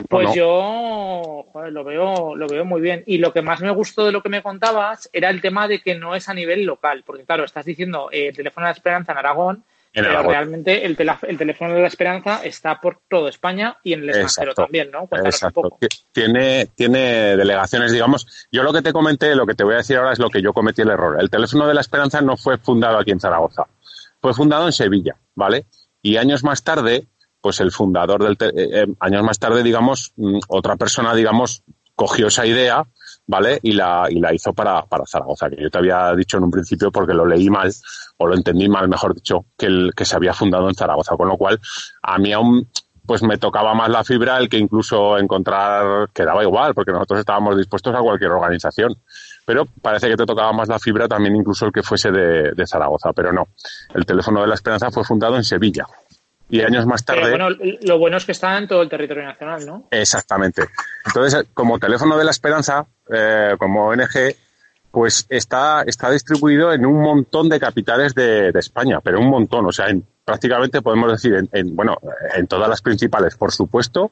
Pues 0.09 0.29
no, 0.29 0.35
yo 0.35 1.45
joder, 1.51 1.71
lo 1.71 1.83
veo, 1.83 2.35
lo 2.35 2.47
veo 2.47 2.65
muy 2.65 2.81
bien. 2.81 3.03
Y 3.05 3.17
lo 3.17 3.33
que 3.33 3.41
más 3.41 3.61
me 3.61 3.71
gustó 3.71 4.05
de 4.05 4.11
lo 4.11 4.21
que 4.21 4.29
me 4.29 4.43
contabas 4.43 5.09
era 5.13 5.29
el 5.29 5.41
tema 5.41 5.67
de 5.67 5.81
que 5.81 5.95
no 5.95 6.15
es 6.15 6.29
a 6.29 6.33
nivel 6.33 6.63
local, 6.63 7.03
porque 7.05 7.25
claro, 7.25 7.43
estás 7.43 7.65
diciendo 7.65 8.09
eh, 8.11 8.27
el 8.27 8.35
teléfono 8.35 8.65
de 8.65 8.71
la 8.71 8.75
esperanza 8.75 9.11
en 9.11 9.17
Aragón, 9.17 9.63
en 9.93 10.05
pero 10.05 10.23
realmente 10.23 10.85
el, 10.85 10.97
el, 11.21 11.37
teléfono 11.37 11.75
de 11.75 11.81
la 11.81 11.87
esperanza 11.87 12.41
está 12.43 12.81
por 12.81 13.01
toda 13.07 13.29
España 13.29 13.77
y 13.83 13.93
en 13.93 14.01
el 14.01 14.09
extranjero 14.09 14.51
Exacto. 14.51 14.63
también, 14.63 14.89
¿no? 14.89 15.05
Cuéntanos 15.05 15.35
Exacto. 15.35 15.61
un 15.61 15.69
poco. 15.69 15.79
Tiene, 16.11 16.65
tiene 16.75 17.37
delegaciones, 17.37 17.91
digamos. 17.91 18.47
Yo 18.51 18.63
lo 18.63 18.73
que 18.73 18.81
te 18.81 18.91
comenté, 18.91 19.35
lo 19.35 19.45
que 19.45 19.53
te 19.53 19.63
voy 19.63 19.75
a 19.75 19.77
decir 19.77 19.97
ahora 19.97 20.13
es 20.13 20.19
lo 20.19 20.31
que 20.31 20.41
yo 20.41 20.51
cometí 20.51 20.81
el 20.81 20.89
error. 20.89 21.17
El 21.21 21.29
teléfono 21.29 21.67
de 21.67 21.75
la 21.75 21.81
esperanza 21.81 22.21
no 22.21 22.37
fue 22.37 22.57
fundado 22.57 22.97
aquí 22.97 23.11
en 23.11 23.19
Zaragoza, 23.19 23.67
fue 24.19 24.33
fundado 24.33 24.65
en 24.65 24.73
Sevilla, 24.73 25.15
¿vale? 25.35 25.65
Y 26.03 26.17
años 26.17 26.43
más 26.43 26.63
tarde, 26.63 27.07
pues 27.41 27.59
el 27.61 27.71
fundador 27.71 28.23
del, 28.23 28.33
eh, 28.33 28.83
eh, 28.83 28.87
años 28.99 29.23
más 29.23 29.39
tarde, 29.39 29.63
digamos, 29.63 30.11
mm, 30.17 30.39
otra 30.49 30.75
persona, 30.75 31.15
digamos, 31.15 31.63
cogió 31.95 32.27
esa 32.27 32.45
idea, 32.45 32.85
¿vale? 33.25 33.59
Y 33.63 33.71
la, 33.71 34.07
y 34.09 34.19
la 34.19 34.33
hizo 34.33 34.53
para, 34.53 34.85
para 34.85 35.05
Zaragoza, 35.05 35.49
que 35.49 35.61
yo 35.61 35.69
te 35.69 35.77
había 35.77 36.13
dicho 36.15 36.37
en 36.37 36.43
un 36.43 36.51
principio 36.51 36.91
porque 36.91 37.13
lo 37.13 37.25
leí 37.25 37.49
mal, 37.49 37.71
o 38.17 38.27
lo 38.27 38.35
entendí 38.35 38.67
mal, 38.67 38.87
mejor 38.87 39.15
dicho, 39.15 39.45
que, 39.57 39.67
el, 39.67 39.93
que 39.95 40.05
se 40.05 40.15
había 40.15 40.33
fundado 40.33 40.67
en 40.67 40.75
Zaragoza, 40.75 41.15
con 41.15 41.27
lo 41.27 41.37
cual 41.37 41.59
a 42.01 42.17
mí 42.17 42.33
aún 42.33 42.67
pues 43.05 43.21
me 43.21 43.37
tocaba 43.37 43.73
más 43.73 43.89
la 43.89 44.03
fibra 44.03 44.37
el 44.37 44.47
que 44.47 44.57
incluso 44.57 45.17
encontrar, 45.17 46.09
que 46.13 46.23
daba 46.23 46.43
igual, 46.43 46.73
porque 46.73 46.91
nosotros 46.91 47.19
estábamos 47.19 47.57
dispuestos 47.57 47.93
a 47.93 47.99
cualquier 47.99 48.31
organización. 48.31 48.97
Pero 49.45 49.65
parece 49.81 50.09
que 50.09 50.15
te 50.15 50.25
tocaba 50.25 50.53
más 50.53 50.69
la 50.69 50.79
fibra 50.79 51.07
también 51.07 51.35
incluso 51.35 51.65
el 51.65 51.71
que 51.71 51.83
fuese 51.83 52.11
de, 52.11 52.51
de 52.51 52.67
Zaragoza, 52.67 53.11
pero 53.13 53.33
no. 53.33 53.49
El 53.93 54.05
teléfono 54.05 54.41
de 54.41 54.47
la 54.47 54.55
esperanza 54.55 54.89
fue 54.91 55.03
fundado 55.03 55.35
en 55.35 55.43
Sevilla, 55.43 55.85
y 56.53 56.61
años 56.61 56.85
más 56.85 57.03
tarde. 57.03 57.21
Pero 57.23 57.45
bueno, 57.45 57.77
lo 57.81 57.97
bueno 57.97 58.17
es 58.17 58.25
que 58.25 58.31
está 58.31 58.57
en 58.57 58.67
todo 58.67 58.83
el 58.83 58.89
territorio 58.89 59.23
nacional, 59.23 59.65
¿no? 59.65 59.87
Exactamente. 59.89 60.63
Entonces, 61.05 61.45
como 61.53 61.79
teléfono 61.79 62.15
de 62.15 62.23
la 62.23 62.31
esperanza, 62.31 62.85
eh, 63.11 63.55
como 63.57 63.87
ONG, 63.87 64.35
pues 64.91 65.25
está, 65.29 65.81
está 65.81 66.11
distribuido 66.11 66.71
en 66.71 66.85
un 66.85 67.01
montón 67.01 67.49
de 67.49 67.59
capitales 67.59 68.13
de, 68.13 68.51
de 68.51 68.59
España, 68.59 68.99
pero 69.03 69.19
un 69.19 69.29
montón, 69.29 69.65
o 69.65 69.71
sea, 69.71 69.87
en, 69.87 70.05
prácticamente 70.23 70.83
podemos 70.83 71.11
decir, 71.11 71.33
en, 71.33 71.49
en, 71.51 71.75
bueno, 71.75 71.97
en 72.35 72.45
todas 72.45 72.69
las 72.69 72.83
principales, 72.83 73.35
por 73.35 73.51
supuesto, 73.51 74.11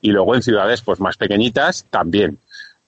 y 0.00 0.12
luego 0.12 0.34
en 0.34 0.42
ciudades 0.42 0.80
pues 0.80 0.98
más 0.98 1.18
pequeñitas 1.18 1.86
también. 1.90 2.38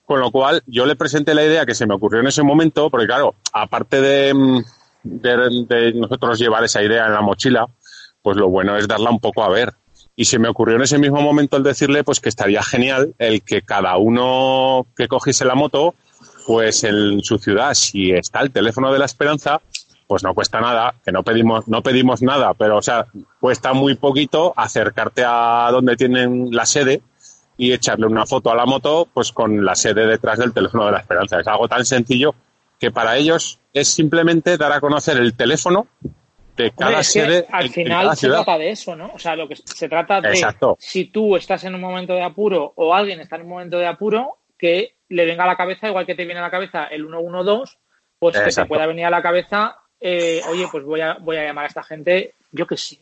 Con 0.05 0.21
lo 0.21 0.31
cual, 0.31 0.63
yo 0.67 0.85
le 0.85 0.97
presenté 0.97 1.35
la 1.35 1.45
idea 1.45 1.65
que 1.65 1.75
se 1.75 1.87
me 1.87 1.95
ocurrió 1.95 2.21
en 2.21 2.27
ese 2.27 2.43
momento, 2.43 2.91
porque 2.91 3.07
claro, 3.07 3.35
aparte 3.53 4.01
de, 4.01 4.63
de, 5.03 5.67
de 5.69 5.93
nosotros 5.95 6.39
llevar 6.39 6.65
esa 6.65 6.83
idea 6.83 7.07
en 7.07 7.15
la 7.15 7.23
mochila, 7.23 7.67
pues 8.23 8.37
lo 8.37 8.49
bueno 8.49 8.77
es 8.77 8.87
darla 8.87 9.11
un 9.11 9.21
poco 9.21 9.43
a 9.43 9.49
ver. 9.49 9.75
Y 10.17 10.27
se 10.27 10.39
me 10.39 10.49
ocurrió 10.49 10.77
en 10.77 10.83
ese 10.83 10.99
mismo 10.99 11.21
momento 11.21 11.57
el 11.57 11.63
decirle 11.63 12.05
pues 12.05 12.21
que 12.21 12.29
estaría 12.29 12.63
genial 12.63 13.15
el 13.19 13.43
que 13.43 13.63
cada 13.63 13.97
uno 13.97 14.87
que 14.97 15.09
cogiese 15.09 15.45
la 15.45 15.55
moto, 15.55 15.95
pues 16.47 16.85
en 16.85 17.23
su 17.23 17.39
ciudad, 17.39 17.75
si 17.75 18.13
está 18.13 18.41
el 18.41 18.51
teléfono 18.51 18.93
de 18.93 18.99
la 18.99 19.07
esperanza, 19.07 19.61
pues 20.07 20.23
no 20.23 20.35
cuesta 20.35 20.61
nada, 20.61 20.95
que 21.05 21.13
no 21.13 21.23
pedimos, 21.23 21.67
no 21.67 21.83
pedimos 21.83 22.23
nada, 22.23 22.55
pero 22.55 22.77
o 22.79 22.83
sea, 22.83 23.07
cuesta 23.41 23.73
muy 23.73 23.95
poquito 23.95 24.53
acercarte 24.57 25.25
a 25.27 25.69
donde 25.73 25.97
tienen 25.97 26.49
la 26.51 26.67
sede 26.67 27.03
y 27.57 27.73
echarle 27.73 28.07
una 28.07 28.27
foto 28.27 28.51
a 28.51 28.57
la 28.57 28.67
moto 28.67 29.09
pues 29.13 29.33
con 29.33 29.65
la 29.65 29.75
sede 29.75 30.07
detrás 30.07 30.39
del 30.39 30.53
teléfono 30.53 30.87
de 30.87 30.93
la 30.93 30.99
esperanza. 30.99 31.41
Es 31.41 31.47
algo 31.47 31.69
tan 31.69 31.85
sencillo 31.85 32.35
que 32.79 32.91
para 32.91 33.17
ellos 33.17 33.59
es 33.73 33.89
simplemente 33.89 34.57
dar 34.57 34.73
a 34.73 34.81
conocer 34.81 35.17
el 35.17 35.35
teléfono 35.35 35.87
de 36.57 36.71
cada 36.73 37.03
sede. 37.03 37.47
al 37.51 37.71
final 37.71 38.17
se 38.17 38.29
trata 38.29 38.59
de 38.59 38.71
eso, 38.71 38.95
¿no? 38.95 39.11
O 39.15 39.19
sea, 39.19 39.37
lo 39.37 39.49
que 39.49 39.57
se 39.57 39.89
trata 39.89 40.21
de 40.21 40.35
si 40.79 41.07
tú 41.07 41.37
estás 41.37 41.65
en 41.65 41.75
un 41.75 41.81
momento 41.81 42.15
de 42.15 42.23
apuro 42.23 42.73
o 42.77 42.95
alguien 42.95 43.21
está 43.21 43.37
en 43.37 43.43
un 43.43 43.49
momento 43.49 43.79
de 43.79 43.87
apuro, 43.87 44.39
que 44.59 44.95
le 45.09 45.27
venga 45.27 45.45
a 45.45 45.49
la 45.49 45.57
cabeza, 45.57 45.89
igual 45.89 46.07
que 46.07 46.15
te 46.15 46.25
viene 46.25 46.41
a 46.41 46.45
la 46.45 46.51
cabeza 46.51 46.85
el 46.87 47.07
112, 47.07 47.77
pues 48.19 48.39
que 48.39 48.51
te 48.51 48.67
pueda 48.67 48.87
venir 48.87 49.05
a 49.05 49.11
la 49.11 49.23
cabeza, 49.23 49.77
eh, 50.01 50.41
oye, 50.49 50.67
pues 50.71 50.85
voy 50.85 51.01
a, 51.01 51.15
voy 51.15 51.37
a 51.37 51.45
llamar 51.45 51.65
a 51.65 51.69
esta 51.69 51.83
gente, 51.83 52.35
yo 52.53 52.67
que 52.67 52.77
sí, 52.77 53.01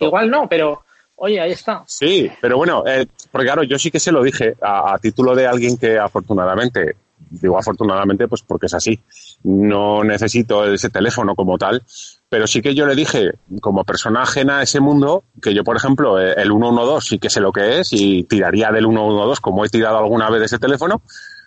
igual, 0.00 0.30
no, 0.30 0.48
pero 0.48 0.84
oye, 1.16 1.40
ahí 1.40 1.52
está. 1.52 1.84
Sí, 1.86 2.30
pero 2.40 2.56
bueno, 2.56 2.84
eh, 2.86 3.06
porque 3.30 3.46
claro, 3.46 3.62
yo 3.62 3.78
sí 3.78 3.90
que 3.90 4.00
se 4.00 4.12
lo 4.12 4.22
dije 4.22 4.56
a, 4.60 4.98
título 5.00 5.34
de 5.34 5.46
alguien 5.46 5.76
que 5.76 5.98
afortunadamente, 5.98 6.96
digo 7.30 7.58
afortunadamente, 7.58 8.28
pues 8.28 8.42
porque 8.42 8.66
es 8.66 8.74
así, 8.74 9.00
no 9.44 10.04
necesito 10.04 10.64
ese 10.72 10.90
teléfono 10.90 11.34
como 11.34 11.58
tal, 11.58 11.82
pero 12.28 12.46
sí 12.46 12.62
que 12.62 12.74
yo 12.74 12.86
le 12.86 12.94
dije, 12.94 13.32
como 13.60 13.84
persona 13.84 14.22
ajena 14.22 14.58
a 14.58 14.62
ese 14.62 14.80
mundo, 14.80 15.24
que 15.40 15.54
yo, 15.54 15.62
por 15.62 15.76
ejemplo, 15.76 16.20
eh, 16.20 16.34
el 16.36 16.48
112 16.48 17.08
sí 17.08 17.18
que 17.18 17.30
sé 17.30 17.40
lo 17.40 17.52
que 17.52 17.80
es 17.80 17.92
y 17.92 18.24
tiraría 18.24 18.72
del 18.72 18.86
112 18.86 19.40
como 19.40 19.64
he 19.64 19.68
tirado 19.68 19.98
alguna 19.98 20.30
vez 20.30 20.40
de 20.40 20.46
ese 20.46 20.58
teléfono, 20.58 21.02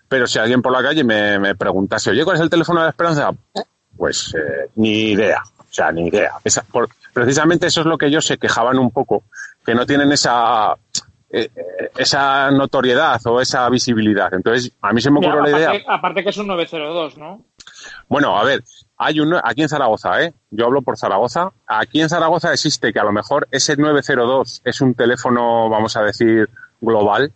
pero 0.07 0.28
si 0.28 0.39
alguien 0.39 0.61
por 0.61 0.72
la 0.72 0.82
calle 0.82 1.03
me, 1.03 1.55
preguntase, 1.55 2.11
oye, 2.11 2.24
¿cuál 2.24 2.38
es 2.38 2.41
el 2.41 2.49
teléfono 2.49 2.80
de 2.80 2.86
la 2.86 2.89
esperanza? 2.91 3.32
Pues 3.97 4.34
eh, 4.36 4.70
ni 4.76 5.11
idea, 5.11 5.43
o 5.59 5.74
sea, 5.74 5.91
ni 5.91 6.07
idea. 6.07 6.32
precisamente 7.13 7.68
eso 7.68 7.82
es 7.82 7.88
lo 7.88 7.97
que 7.97 8.05
ellos 8.05 8.26
se 8.26 8.38
quejaban 8.38 8.80
un 8.80 8.91
poco, 8.91 9.24
que 9.68 9.76
no 9.76 9.86
tienen 9.86 10.09
esa 10.13 10.78
eh, 11.30 11.49
esa 11.97 12.49
notoriedad 12.51 13.20
o 13.26 13.41
esa 13.41 13.70
visibilidad. 13.70 14.34
Entonces, 14.34 14.72
a 14.82 14.93
mí 14.93 15.01
se 15.01 15.11
me 15.11 15.20
ocurrió 15.20 15.41
la 15.41 15.49
idea. 15.49 15.72
Aparte 15.89 16.24
que 16.24 16.30
es 16.30 16.38
un 16.38 16.47
902, 16.47 17.18
¿no? 17.18 17.43
Bueno, 18.07 18.39
a 18.39 18.45
ver, 18.45 18.63
hay 18.95 19.20
uno 19.20 19.41
aquí 19.43 19.63
en 19.63 19.68
Zaragoza, 19.68 20.24
¿eh? 20.24 20.34
Yo 20.51 20.68
hablo 20.68 20.84
por 20.84 20.97
Zaragoza. 20.97 21.51
Aquí 21.68 21.99
en 21.99 22.07
Zaragoza 22.07 22.53
existe 22.53 22.93
que 22.93 22.99
a 22.99 23.03
lo 23.03 23.11
mejor 23.11 23.49
ese 23.51 23.76
902 23.76 24.61
es 24.63 24.80
un 24.80 24.93
teléfono, 24.93 25.70
vamos 25.70 25.97
a 25.97 26.03
decir, 26.03 26.49
global, 26.80 27.34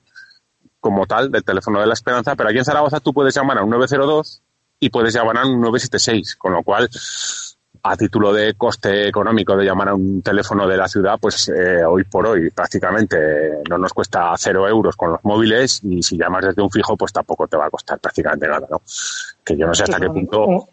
como 0.80 1.06
tal, 1.08 1.30
del 1.32 1.44
teléfono 1.44 1.82
de 1.82 1.88
la 1.88 1.94
esperanza, 1.94 2.38
pero 2.38 2.48
aquí 2.48 2.60
en 2.60 2.66
Zaragoza 2.66 3.02
tú 3.02 3.14
puedes 3.14 3.36
llamar 3.36 3.58
a 3.58 3.64
un 3.64 3.72
902 3.72 4.42
y 4.80 4.90
puedes 4.90 5.14
llamar 5.14 5.38
a 5.38 5.46
un 5.46 5.60
976, 5.60 6.38
con 6.38 6.54
lo 6.54 6.64
cual 6.64 6.90
a 7.84 7.98
título 7.98 8.32
de 8.32 8.54
coste 8.54 9.08
económico 9.08 9.56
de 9.56 9.66
llamar 9.66 9.90
a 9.90 9.96
un 9.96 10.22
teléfono 10.22 10.68
de 10.68 10.78
la 10.78 10.88
ciudad, 10.88 11.18
pues 11.20 11.50
eh, 11.50 11.84
hoy 11.84 12.04
por 12.04 12.28
hoy 12.28 12.50
prácticamente 12.52 13.18
no 13.70 13.78
nos 13.78 13.94
cuesta 13.94 14.34
cero 14.38 14.68
euros 14.68 14.96
con 14.96 15.12
los 15.12 15.24
móviles 15.24 15.82
y 15.84 16.04
si 16.04 16.18
llamas 16.18 16.46
desde 16.46 16.62
un 16.62 16.70
fijo, 16.70 16.96
pues 16.96 17.12
tampoco 17.12 17.48
te 17.48 17.58
va 17.58 17.66
a 17.66 17.70
costar 17.70 18.00
prácticamente 18.00 18.48
nada, 18.48 18.68
¿no? 18.70 18.82
Que 19.44 19.58
yo 19.58 19.66
no 19.66 19.74
sé 19.74 19.84
hasta 19.84 20.00
qué 20.00 20.08
punto. 20.08 20.68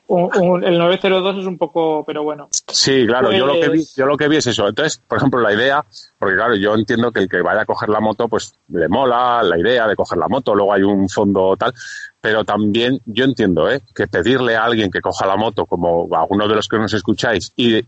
el 0.63 0.79
902 0.79 1.39
es 1.39 1.47
un 1.47 1.57
poco, 1.57 2.05
pero 2.05 2.23
bueno. 2.23 2.49
Sí, 2.51 3.07
claro, 3.07 3.33
yo 3.33 3.47
lo 3.47 3.55
que 3.55 3.69
vi, 3.71 3.79
pues 3.79 3.95
yo 3.97 4.05
lo 4.05 4.17
que 4.17 4.29
vi 4.29 4.37
es 4.37 4.47
eso. 4.47 4.69
Entonces, 4.69 5.01
por 5.09 5.17
ejemplo, 5.17 5.41
la 5.41 5.55
idea, 5.55 5.83
porque 6.19 6.37
claro, 6.37 6.55
yo 6.57 6.75
entiendo 6.75 7.11
que 7.11 7.21
el 7.21 7.29
que 7.29 7.41
vaya 7.41 7.63
a 7.63 7.67
coger 7.67 7.89
la 7.89 8.01
moto, 8.01 8.29
pues 8.29 8.55
le 8.69 8.89
mola 8.89 9.43
la 9.43 9.59
idea 9.59 9.87
de 9.87 9.97
coger 9.97 10.19
la 10.19 10.29
moto, 10.29 10.55
luego 10.55 10.75
hay 10.75 10.83
un 10.83 11.09
fondo 11.09 11.57
tal, 11.57 11.73
pero 12.21 12.45
también 12.45 13.01
yo 13.07 13.25
entiendo 13.25 13.71
¿eh? 13.71 13.83
que 13.95 14.07
pedirle 14.07 14.57
a 14.57 14.65
alguien 14.65 14.91
que 14.91 15.01
coja 15.01 15.27
la 15.27 15.37
moto, 15.37 15.67
como 15.67 16.09
a 16.15 16.21
alguno 16.21 16.49
de 16.49 16.55
los 16.55 16.69
que 16.69 16.79
nos 16.79 16.93
escucháis, 16.93 17.53
y 17.57 17.85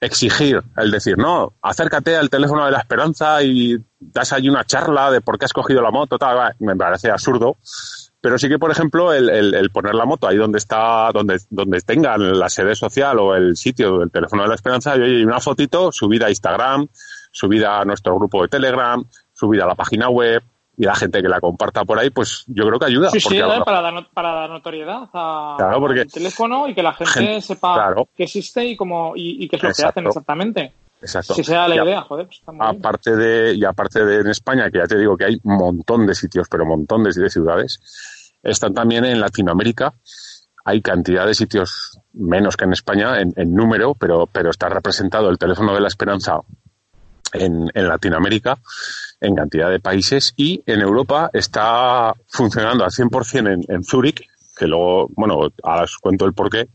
exigir, 0.00 0.62
el 0.76 0.90
decir, 0.90 1.16
no, 1.16 1.54
acércate 1.62 2.16
al 2.16 2.28
teléfono 2.28 2.66
de 2.66 2.72
la 2.72 2.78
esperanza 2.78 3.42
y 3.42 3.76
das 3.98 4.32
ahí 4.32 4.48
una 4.48 4.64
charla 4.64 5.10
de 5.10 5.22
por 5.22 5.38
qué 5.38 5.46
has 5.46 5.52
cogido 5.52 5.80
la 5.80 5.90
moto, 5.90 6.18
tal, 6.18 6.54
me 6.58 6.76
parece 6.76 7.10
absurdo. 7.10 7.56
Pero 8.20 8.38
sí 8.38 8.48
que, 8.48 8.58
por 8.58 8.70
ejemplo, 8.70 9.12
el, 9.12 9.28
el, 9.30 9.70
poner 9.70 9.94
la 9.94 10.06
moto 10.06 10.26
ahí 10.26 10.36
donde 10.36 10.56
está, 10.56 11.10
donde, 11.12 11.38
donde 11.50 11.80
tengan 11.82 12.38
la 12.38 12.48
sede 12.48 12.74
social 12.74 13.18
o 13.18 13.34
el 13.34 13.56
sitio 13.56 13.98
del 13.98 14.10
teléfono 14.10 14.42
de 14.42 14.48
la 14.48 14.54
esperanza, 14.54 14.96
y 14.96 15.00
oye, 15.00 15.26
una 15.26 15.40
fotito 15.40 15.92
subida 15.92 16.26
a 16.26 16.30
Instagram, 16.30 16.86
subida 17.30 17.80
a 17.80 17.84
nuestro 17.84 18.16
grupo 18.16 18.42
de 18.42 18.48
Telegram, 18.48 19.04
subida 19.32 19.64
a 19.64 19.68
la 19.68 19.74
página 19.74 20.08
web, 20.08 20.42
y 20.76 20.84
la 20.84 20.94
gente 20.94 21.22
que 21.22 21.28
la 21.28 21.40
comparta 21.40 21.84
por 21.84 21.98
ahí, 21.98 22.10
pues 22.10 22.44
yo 22.48 22.66
creo 22.66 22.78
que 22.78 22.86
ayuda. 22.86 23.10
Sí, 23.10 23.20
sí, 23.20 23.38
para, 23.64 23.80
dar, 23.80 24.08
para 24.12 24.32
dar 24.32 24.50
notoriedad 24.50 25.08
al 25.12 26.06
teléfono 26.12 26.68
y 26.68 26.74
que 26.74 26.82
la 26.82 26.92
gente, 26.94 27.40
sepa 27.40 27.94
que 28.14 28.24
existe 28.24 28.64
y, 28.64 28.76
cómo, 28.76 29.12
y, 29.14 29.48
qué 29.48 29.56
es 29.56 29.62
lo 29.62 29.72
que 29.72 29.84
hacen 29.84 30.06
exactamente. 30.06 30.72
Exacto. 31.00 31.34
Si 31.34 31.44
sea 31.44 31.68
la 31.68 31.76
idea, 31.76 32.00
joder. 32.02 32.26
Pues 32.26 32.42
aparte 32.58 33.14
de, 33.14 33.54
y 33.54 33.64
aparte 33.64 34.04
de 34.04 34.20
en 34.20 34.28
España, 34.28 34.70
que 34.70 34.78
ya 34.78 34.86
te 34.86 34.98
digo 34.98 35.16
que 35.16 35.26
hay 35.26 35.38
un 35.42 35.56
montón 35.56 36.06
de 36.06 36.14
sitios, 36.14 36.48
pero 36.48 36.64
montones 36.64 37.14
de 37.14 37.28
ciudades, 37.28 37.78
están 38.42 38.72
también 38.74 39.04
en 39.04 39.20
Latinoamérica. 39.20 39.94
Hay 40.64 40.80
cantidad 40.80 41.26
de 41.26 41.34
sitios 41.34 42.00
menos 42.14 42.56
que 42.56 42.64
en 42.64 42.72
España 42.72 43.20
en, 43.20 43.34
en 43.36 43.54
número, 43.54 43.94
pero, 43.94 44.26
pero 44.26 44.50
está 44.50 44.70
representado 44.70 45.28
el 45.28 45.36
teléfono 45.36 45.74
de 45.74 45.80
la 45.80 45.88
esperanza 45.88 46.40
en, 47.32 47.70
en 47.74 47.88
Latinoamérica 47.88 48.58
en 49.20 49.34
cantidad 49.34 49.70
de 49.70 49.80
países 49.80 50.34
y 50.36 50.62
en 50.66 50.80
Europa 50.80 51.30
está 51.32 52.14
funcionando 52.28 52.84
al 52.84 52.90
100% 52.90 53.52
en, 53.52 53.64
en 53.68 53.84
Zúrich, 53.84 54.28
que 54.56 54.66
luego, 54.66 55.08
bueno, 55.16 55.48
ahora 55.62 55.84
os 55.84 55.98
cuento 55.98 56.24
el 56.26 56.34
porqué. 56.34 56.68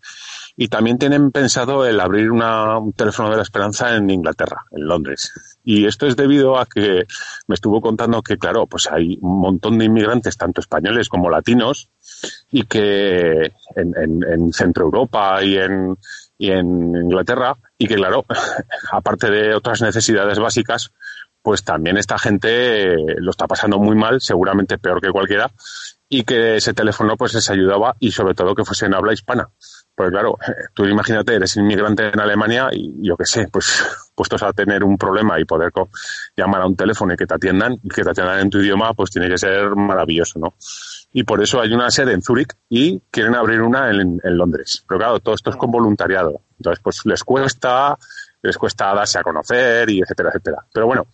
Y 0.57 0.67
también 0.67 0.97
tienen 0.97 1.31
pensado 1.31 1.85
el 1.85 1.99
abrir 2.01 2.29
un 2.31 2.93
teléfono 2.93 3.29
de 3.29 3.37
la 3.37 3.43
esperanza 3.43 3.95
en 3.95 4.09
Inglaterra, 4.09 4.65
en 4.71 4.85
Londres. 4.85 5.31
Y 5.63 5.85
esto 5.85 6.05
es 6.05 6.17
debido 6.17 6.57
a 6.57 6.65
que 6.65 7.05
me 7.47 7.55
estuvo 7.55 7.79
contando 7.79 8.21
que, 8.21 8.37
claro, 8.37 8.67
pues 8.67 8.89
hay 8.91 9.17
un 9.21 9.39
montón 9.39 9.77
de 9.77 9.85
inmigrantes, 9.85 10.35
tanto 10.35 10.59
españoles 10.59 11.07
como 11.07 11.29
latinos, 11.29 11.89
y 12.51 12.63
que 12.63 13.53
en, 13.75 13.95
en, 13.95 14.23
en 14.27 14.51
Centro 14.51 14.83
Europa 14.83 15.41
y 15.41 15.55
en, 15.55 15.95
y 16.39 16.51
en 16.51 16.95
Inglaterra, 16.95 17.55
y 17.77 17.87
que, 17.87 17.95
claro, 17.95 18.25
aparte 18.91 19.29
de 19.29 19.53
otras 19.53 19.81
necesidades 19.81 20.39
básicas, 20.39 20.91
pues 21.41 21.63
también 21.63 21.97
esta 21.97 22.17
gente 22.17 22.95
lo 23.17 23.31
está 23.31 23.45
pasando 23.45 23.77
muy 23.77 23.95
mal, 23.95 24.21
seguramente 24.21 24.77
peor 24.77 25.01
que 25.01 25.11
cualquiera, 25.11 25.51
y 26.07 26.23
que 26.23 26.55
ese 26.55 26.73
teléfono 26.73 27.15
pues 27.17 27.33
les 27.35 27.49
ayudaba 27.49 27.95
y 27.99 28.11
sobre 28.11 28.33
todo 28.33 28.55
que 28.55 28.65
fuese 28.65 28.87
en 28.87 28.95
habla 28.95 29.13
hispana. 29.13 29.47
Pues 29.93 30.11
claro, 30.11 30.37
tú 30.73 30.85
imagínate, 30.85 31.35
eres 31.35 31.55
inmigrante 31.57 32.07
en 32.07 32.19
Alemania 32.19 32.69
y 32.71 33.05
yo 33.05 33.17
qué 33.17 33.25
sé, 33.25 33.47
pues 33.51 33.83
puestos 34.15 34.41
a 34.43 34.53
tener 34.53 34.83
un 34.83 34.97
problema 34.97 35.39
y 35.39 35.45
poder 35.45 35.71
llamar 36.35 36.61
a 36.61 36.67
un 36.67 36.75
teléfono 36.75 37.13
y 37.13 37.17
que 37.17 37.27
te 37.27 37.35
atiendan, 37.35 37.73
y 37.83 37.89
que 37.89 38.03
te 38.03 38.09
atiendan 38.09 38.39
en 38.39 38.49
tu 38.49 38.59
idioma, 38.59 38.93
pues 38.93 39.11
tiene 39.11 39.29
que 39.29 39.37
ser 39.37 39.75
maravilloso, 39.75 40.39
¿no? 40.39 40.55
Y 41.11 41.23
por 41.23 41.41
eso 41.41 41.59
hay 41.59 41.73
una 41.73 41.89
sede 41.89 42.13
en 42.13 42.21
Zúrich 42.21 42.53
y 42.69 42.99
quieren 43.11 43.35
abrir 43.35 43.61
una 43.61 43.89
en, 43.89 44.21
en 44.23 44.37
Londres. 44.37 44.83
Pero 44.87 44.99
claro, 44.99 45.19
todo 45.19 45.35
esto 45.35 45.49
es 45.49 45.55
con 45.55 45.71
voluntariado. 45.71 46.41
Entonces, 46.59 46.81
pues 46.83 47.05
les 47.05 47.23
cuesta, 47.23 47.97
les 48.41 48.57
cuesta 48.57 48.93
darse 48.93 49.17
a 49.17 49.23
conocer 49.23 49.89
y 49.89 50.01
etcétera, 50.01 50.29
etcétera. 50.29 50.65
Pero 50.71 50.85
bueno, 50.85 51.07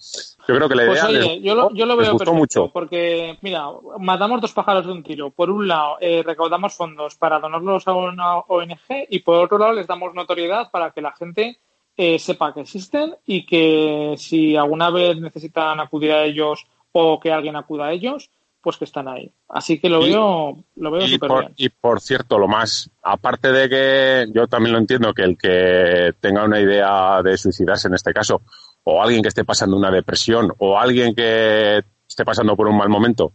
yo 0.48 0.56
creo 0.56 0.68
que 0.68 0.76
la 0.76 0.86
pues 0.86 1.10
idea 1.10 1.36
yo, 1.38 1.56
lo, 1.56 1.74
yo 1.74 1.86
lo 1.86 1.96
veo 1.96 2.12
perfecto 2.12 2.34
mucho. 2.34 2.70
porque, 2.72 3.38
mira, 3.42 3.68
matamos 4.00 4.42
dos 4.42 4.54
pájaros 4.54 4.86
de 4.86 4.92
un 4.92 5.04
tiro. 5.04 5.32
Por 5.32 5.50
un 5.50 5.68
lado, 5.68 5.98
eh, 6.02 6.24
recaudamos 6.26 6.76
fondos 6.76 7.16
para 7.16 7.40
donarlos 7.40 7.88
a 7.88 7.94
una 7.94 8.38
ONG 8.40 9.08
y 9.10 9.20
por 9.20 9.38
otro 9.38 9.58
lado 9.58 9.74
les 9.74 9.88
damos 9.88 10.14
notoriedad 10.14 10.70
para 10.72 10.92
que 10.92 11.02
la 11.02 11.14
gente 11.14 11.60
eh, 11.96 12.20
sepa 12.20 12.54
que 12.54 12.62
existen 12.62 13.16
y 13.26 13.46
que 13.46 14.16
si 14.18 14.56
alguna 14.56 14.90
vez 14.90 15.18
necesitan 15.20 15.80
acudir 15.80 16.12
a 16.12 16.24
ellos 16.24 16.66
o 16.92 17.20
que 17.20 17.32
alguien 17.32 17.56
acuda 17.56 17.86
a 17.86 17.92
ellos, 17.92 18.30
pues 18.66 18.78
que 18.78 18.86
están 18.86 19.08
ahí. 19.08 19.32
Así 19.48 19.80
que 19.80 19.90
lo 19.90 20.00
veo, 20.00 20.58
lo 20.76 20.92
veo 20.92 21.08
súper 21.08 21.30
bien. 21.30 21.54
Y 21.56 21.70
por 21.70 22.02
cierto, 22.02 22.40
lo 22.40 22.48
más, 22.48 22.90
aparte 23.04 23.52
de 23.52 23.70
que 23.70 24.26
yo 24.34 24.48
también 24.48 24.74
lo 24.74 24.80
entiendo 24.80 25.14
que 25.14 25.22
el 25.22 25.38
que 25.38 26.16
tenga 26.20 26.44
una 26.44 26.60
idea 26.60 27.22
de 27.22 27.38
suicidarse 27.38 27.88
en 27.88 27.94
este 27.94 28.12
caso, 28.12 28.42
o 28.84 29.04
alguien 29.04 29.22
que 29.22 29.28
esté 29.28 29.46
pasando 29.46 29.78
una 29.78 29.92
depresión, 29.92 30.52
o 30.58 30.80
alguien 30.80 31.14
que 31.14 31.84
esté 32.10 32.26
pasando 32.26 32.56
por 32.56 32.68
un 32.68 32.78
mal 32.78 32.90
momento, 32.90 33.34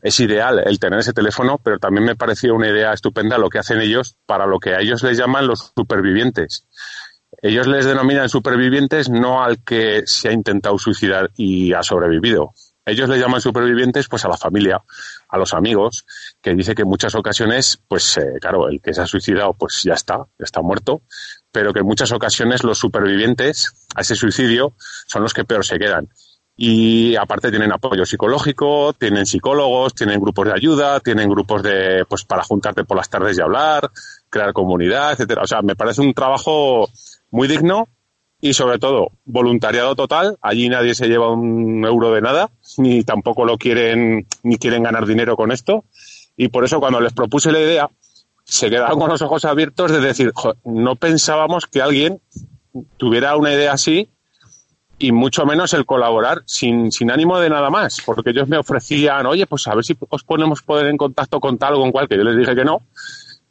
es 0.00 0.20
ideal 0.20 0.62
el 0.64 0.78
tener 0.78 1.00
ese 1.00 1.12
teléfono, 1.12 1.58
pero 1.58 1.80
también 1.80 2.04
me 2.04 2.14
pareció 2.14 2.54
una 2.54 2.68
idea 2.68 2.92
estupenda 2.92 3.38
lo 3.38 3.50
que 3.50 3.58
hacen 3.58 3.80
ellos 3.80 4.16
para 4.26 4.46
lo 4.46 4.60
que 4.60 4.76
a 4.76 4.80
ellos 4.80 5.02
les 5.02 5.18
llaman 5.18 5.48
los 5.48 5.72
supervivientes. 5.76 6.68
Ellos 7.40 7.66
les 7.66 7.84
denominan 7.84 8.28
supervivientes 8.28 9.10
no 9.10 9.42
al 9.42 9.64
que 9.64 10.02
se 10.06 10.28
ha 10.28 10.32
intentado 10.32 10.78
suicidar 10.78 11.32
y 11.36 11.72
ha 11.72 11.82
sobrevivido, 11.82 12.52
ellos 12.84 13.08
le 13.08 13.18
llaman 13.18 13.40
supervivientes 13.40 14.08
pues 14.08 14.24
a 14.24 14.28
la 14.28 14.36
familia, 14.36 14.82
a 15.28 15.38
los 15.38 15.54
amigos, 15.54 16.04
que 16.40 16.54
dice 16.54 16.74
que 16.74 16.82
en 16.82 16.88
muchas 16.88 17.14
ocasiones, 17.14 17.80
pues 17.86 18.16
eh, 18.18 18.38
claro, 18.40 18.68
el 18.68 18.80
que 18.80 18.92
se 18.92 19.02
ha 19.02 19.06
suicidado 19.06 19.52
pues 19.54 19.82
ya 19.84 19.94
está, 19.94 20.24
está 20.38 20.62
muerto, 20.62 21.02
pero 21.52 21.72
que 21.72 21.80
en 21.80 21.86
muchas 21.86 22.10
ocasiones 22.12 22.64
los 22.64 22.78
supervivientes 22.78 23.72
a 23.94 24.00
ese 24.00 24.16
suicidio 24.16 24.74
son 25.06 25.22
los 25.22 25.32
que 25.32 25.44
peor 25.44 25.64
se 25.64 25.78
quedan. 25.78 26.08
Y 26.54 27.16
aparte 27.16 27.50
tienen 27.50 27.72
apoyo 27.72 28.04
psicológico, 28.04 28.92
tienen 28.92 29.26
psicólogos, 29.26 29.94
tienen 29.94 30.20
grupos 30.20 30.46
de 30.46 30.52
ayuda, 30.52 31.00
tienen 31.00 31.30
grupos 31.30 31.62
de, 31.62 32.04
pues 32.08 32.24
para 32.24 32.42
juntarte 32.42 32.84
por 32.84 32.96
las 32.96 33.08
tardes 33.08 33.38
y 33.38 33.40
hablar, 33.40 33.90
crear 34.28 34.52
comunidad, 34.52 35.12
etcétera. 35.12 35.42
O 35.42 35.46
sea, 35.46 35.62
me 35.62 35.76
parece 35.76 36.02
un 36.02 36.12
trabajo 36.12 36.90
muy 37.30 37.48
digno 37.48 37.88
y 38.44 38.54
sobre 38.54 38.80
todo 38.80 39.12
voluntariado 39.24 39.94
total. 39.94 40.36
Allí 40.42 40.68
nadie 40.68 40.96
se 40.96 41.06
lleva 41.06 41.30
un 41.30 41.84
euro 41.86 42.12
de 42.12 42.20
nada, 42.20 42.50
ni 42.76 43.04
tampoco 43.04 43.44
lo 43.44 43.56
quieren, 43.56 44.26
ni 44.42 44.58
quieren 44.58 44.82
ganar 44.82 45.06
dinero 45.06 45.36
con 45.36 45.52
esto. 45.52 45.84
Y 46.36 46.48
por 46.48 46.64
eso 46.64 46.80
cuando 46.80 47.00
les 47.00 47.12
propuse 47.12 47.52
la 47.52 47.60
idea, 47.60 47.88
se 48.42 48.68
quedaron 48.68 48.98
con 48.98 49.08
los 49.08 49.22
ojos 49.22 49.44
abiertos 49.44 49.92
de 49.92 50.00
decir, 50.00 50.32
no 50.64 50.96
pensábamos 50.96 51.66
que 51.66 51.80
alguien 51.80 52.20
tuviera 52.96 53.36
una 53.36 53.54
idea 53.54 53.72
así 53.74 54.10
y 54.98 55.12
mucho 55.12 55.46
menos 55.46 55.72
el 55.72 55.86
colaborar 55.86 56.42
sin, 56.44 56.90
sin 56.90 57.12
ánimo 57.12 57.38
de 57.38 57.48
nada 57.48 57.70
más, 57.70 58.02
porque 58.04 58.30
ellos 58.30 58.48
me 58.48 58.58
ofrecían, 58.58 59.24
oye, 59.26 59.46
pues 59.46 59.68
a 59.68 59.74
ver 59.76 59.84
si 59.84 59.96
os 60.08 60.24
ponemos 60.24 60.62
poder 60.62 60.86
en 60.86 60.96
contacto 60.96 61.38
con 61.38 61.58
tal 61.58 61.74
o 61.74 61.80
con 61.80 61.92
cual, 61.92 62.08
que 62.08 62.16
yo 62.16 62.24
les 62.24 62.36
dije 62.36 62.56
que 62.56 62.64
no, 62.64 62.82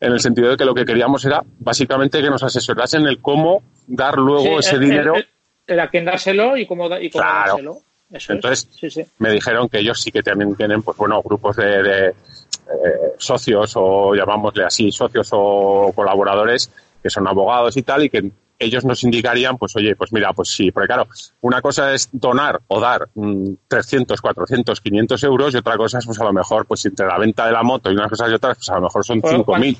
en 0.01 0.11
el 0.11 0.19
sentido 0.19 0.49
de 0.49 0.57
que 0.57 0.65
lo 0.65 0.73
que 0.73 0.83
queríamos 0.83 1.23
era 1.23 1.43
básicamente 1.59 2.21
que 2.21 2.29
nos 2.29 2.43
asesorasen 2.43 3.05
el 3.05 3.21
cómo 3.21 3.63
dar 3.91 4.17
luego 4.17 4.59
ese 4.59 4.79
dinero. 4.79 5.13
El, 5.67 5.79
a 5.79 5.89
quién 5.89 6.05
dárselo 6.05 6.57
y 6.57 6.65
cómo, 6.65 6.87
y 6.97 7.09
cómo 7.09 7.23
dárselo. 7.23 7.77
Entonces, 8.09 8.67
me 9.19 9.31
dijeron 9.31 9.69
que 9.69 9.79
ellos 9.79 10.01
sí 10.01 10.11
que 10.11 10.21
también 10.21 10.55
tienen, 10.55 10.81
pues 10.81 10.97
bueno, 10.97 11.21
grupos 11.21 11.55
de, 11.55 12.09
eh, 12.09 12.13
socios 13.17 13.73
o 13.75 14.13
llamámosle 14.13 14.65
así, 14.65 14.91
socios 14.91 15.29
o 15.31 15.91
colaboradores 15.95 16.69
que 17.01 17.09
son 17.09 17.27
abogados 17.27 17.75
y 17.77 17.83
tal 17.83 18.03
y 18.03 18.09
que 18.09 18.31
ellos 18.59 18.85
nos 18.85 19.03
indicarían, 19.03 19.57
pues 19.57 19.75
oye, 19.75 19.95
pues 19.95 20.13
mira, 20.13 20.33
pues 20.33 20.49
sí, 20.49 20.71
porque 20.71 20.87
claro, 20.87 21.07
una 21.41 21.61
cosa 21.61 21.93
es 21.93 22.09
donar 22.11 22.61
o 22.67 22.79
dar 22.79 23.09
300, 23.67 24.21
400, 24.21 24.81
500 24.81 25.23
euros 25.23 25.53
y 25.53 25.57
otra 25.57 25.77
cosa 25.77 25.97
es, 25.97 26.05
pues 26.05 26.19
a 26.19 26.25
lo 26.25 26.33
mejor, 26.33 26.65
pues 26.67 26.85
entre 26.85 27.07
la 27.07 27.17
venta 27.17 27.47
de 27.47 27.53
la 27.53 27.63
moto 27.63 27.89
y 27.89 27.95
unas 27.95 28.09
cosas 28.09 28.29
y 28.29 28.35
otras, 28.35 28.57
pues 28.57 28.69
a 28.69 28.75
lo 28.75 28.81
mejor 28.81 29.03
son 29.03 29.21
5.000 29.21 29.77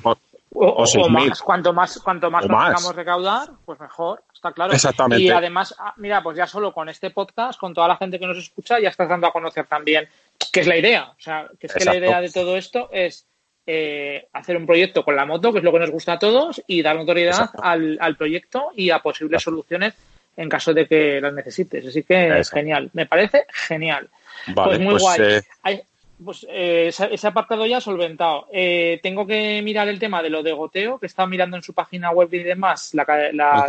o, 0.54 0.66
o, 0.66 0.84
6.000. 0.84 1.40
Cuanto 1.42 1.72
más, 1.72 1.98
cuanto 1.98 2.30
más 2.30 2.46
nos 2.46 2.58
podamos 2.58 2.96
recaudar, 2.96 3.50
pues 3.64 3.80
mejor, 3.80 4.22
está 4.32 4.52
claro. 4.52 4.72
Exactamente. 4.72 5.24
Y 5.24 5.30
además, 5.30 5.74
ah, 5.78 5.94
mira, 5.96 6.22
pues 6.22 6.36
ya 6.36 6.46
solo 6.46 6.72
con 6.72 6.88
este 6.88 7.10
podcast, 7.10 7.58
con 7.58 7.72
toda 7.74 7.88
la 7.88 7.96
gente 7.96 8.18
que 8.18 8.26
nos 8.26 8.38
escucha, 8.38 8.78
ya 8.80 8.90
estás 8.90 9.08
dando 9.08 9.26
a 9.26 9.32
conocer 9.32 9.66
también 9.66 10.08
qué 10.52 10.60
es 10.60 10.66
la 10.66 10.76
idea. 10.76 11.10
O 11.10 11.20
sea, 11.20 11.48
que 11.58 11.66
es 11.66 11.74
que 11.74 11.84
la 11.84 11.96
idea 11.96 12.20
de 12.20 12.30
todo 12.30 12.56
esto 12.56 12.88
es 12.92 13.26
eh, 13.66 14.28
hacer 14.32 14.56
un 14.56 14.66
proyecto 14.66 15.04
con 15.04 15.16
la 15.16 15.24
moto, 15.24 15.52
que 15.52 15.58
es 15.58 15.64
lo 15.64 15.72
que 15.72 15.78
nos 15.78 15.90
gusta 15.90 16.14
a 16.14 16.18
todos, 16.18 16.62
y 16.66 16.82
dar 16.82 16.96
notoriedad 16.96 17.50
al, 17.62 17.96
al, 18.00 18.16
proyecto 18.16 18.70
y 18.74 18.90
a 18.90 18.98
posibles 18.98 19.42
soluciones 19.42 19.94
en 20.36 20.48
caso 20.48 20.74
de 20.74 20.86
que 20.86 21.20
las 21.20 21.32
necesites. 21.32 21.86
Así 21.86 22.02
que 22.02 22.38
es 22.38 22.50
genial, 22.50 22.90
me 22.92 23.06
parece 23.06 23.46
genial. 23.48 24.08
pues 24.54 24.78
muy 24.80 24.94
pues, 24.94 25.02
guay. 25.02 25.20
Eh, 25.20 25.84
pues 26.24 26.46
eh, 26.48 26.88
ese, 26.88 27.26
apartado 27.26 27.66
ya 27.66 27.80
solventado. 27.80 28.48
Eh, 28.52 29.00
tengo 29.02 29.26
que 29.26 29.60
mirar 29.62 29.88
el 29.88 29.98
tema 29.98 30.22
de 30.22 30.30
lo 30.30 30.42
de 30.42 30.52
goteo, 30.52 30.98
que 30.98 31.06
estaba 31.06 31.26
mirando 31.26 31.56
en 31.56 31.62
su 31.62 31.74
página 31.74 32.10
web 32.10 32.32
y 32.32 32.42
demás, 32.42 32.94
la, 32.94 33.04
la, 33.32 33.66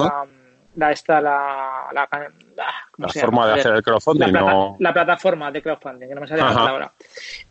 la, 0.75 0.91
la, 1.21 1.97
la 2.97 3.07
forma 3.09 3.47
de 3.47 3.53
hacer 3.53 3.73
el 3.73 3.83
crowdfunding. 3.83 4.31
La, 4.31 4.75
la, 4.79 4.93
plataforma 4.93 5.51
de 5.51 5.61
crowdfunding, 5.61 6.07
que 6.07 6.15
no 6.15 6.21
me 6.21 6.27
sale 6.27 6.41
la 6.41 6.53
palabra. 6.53 6.93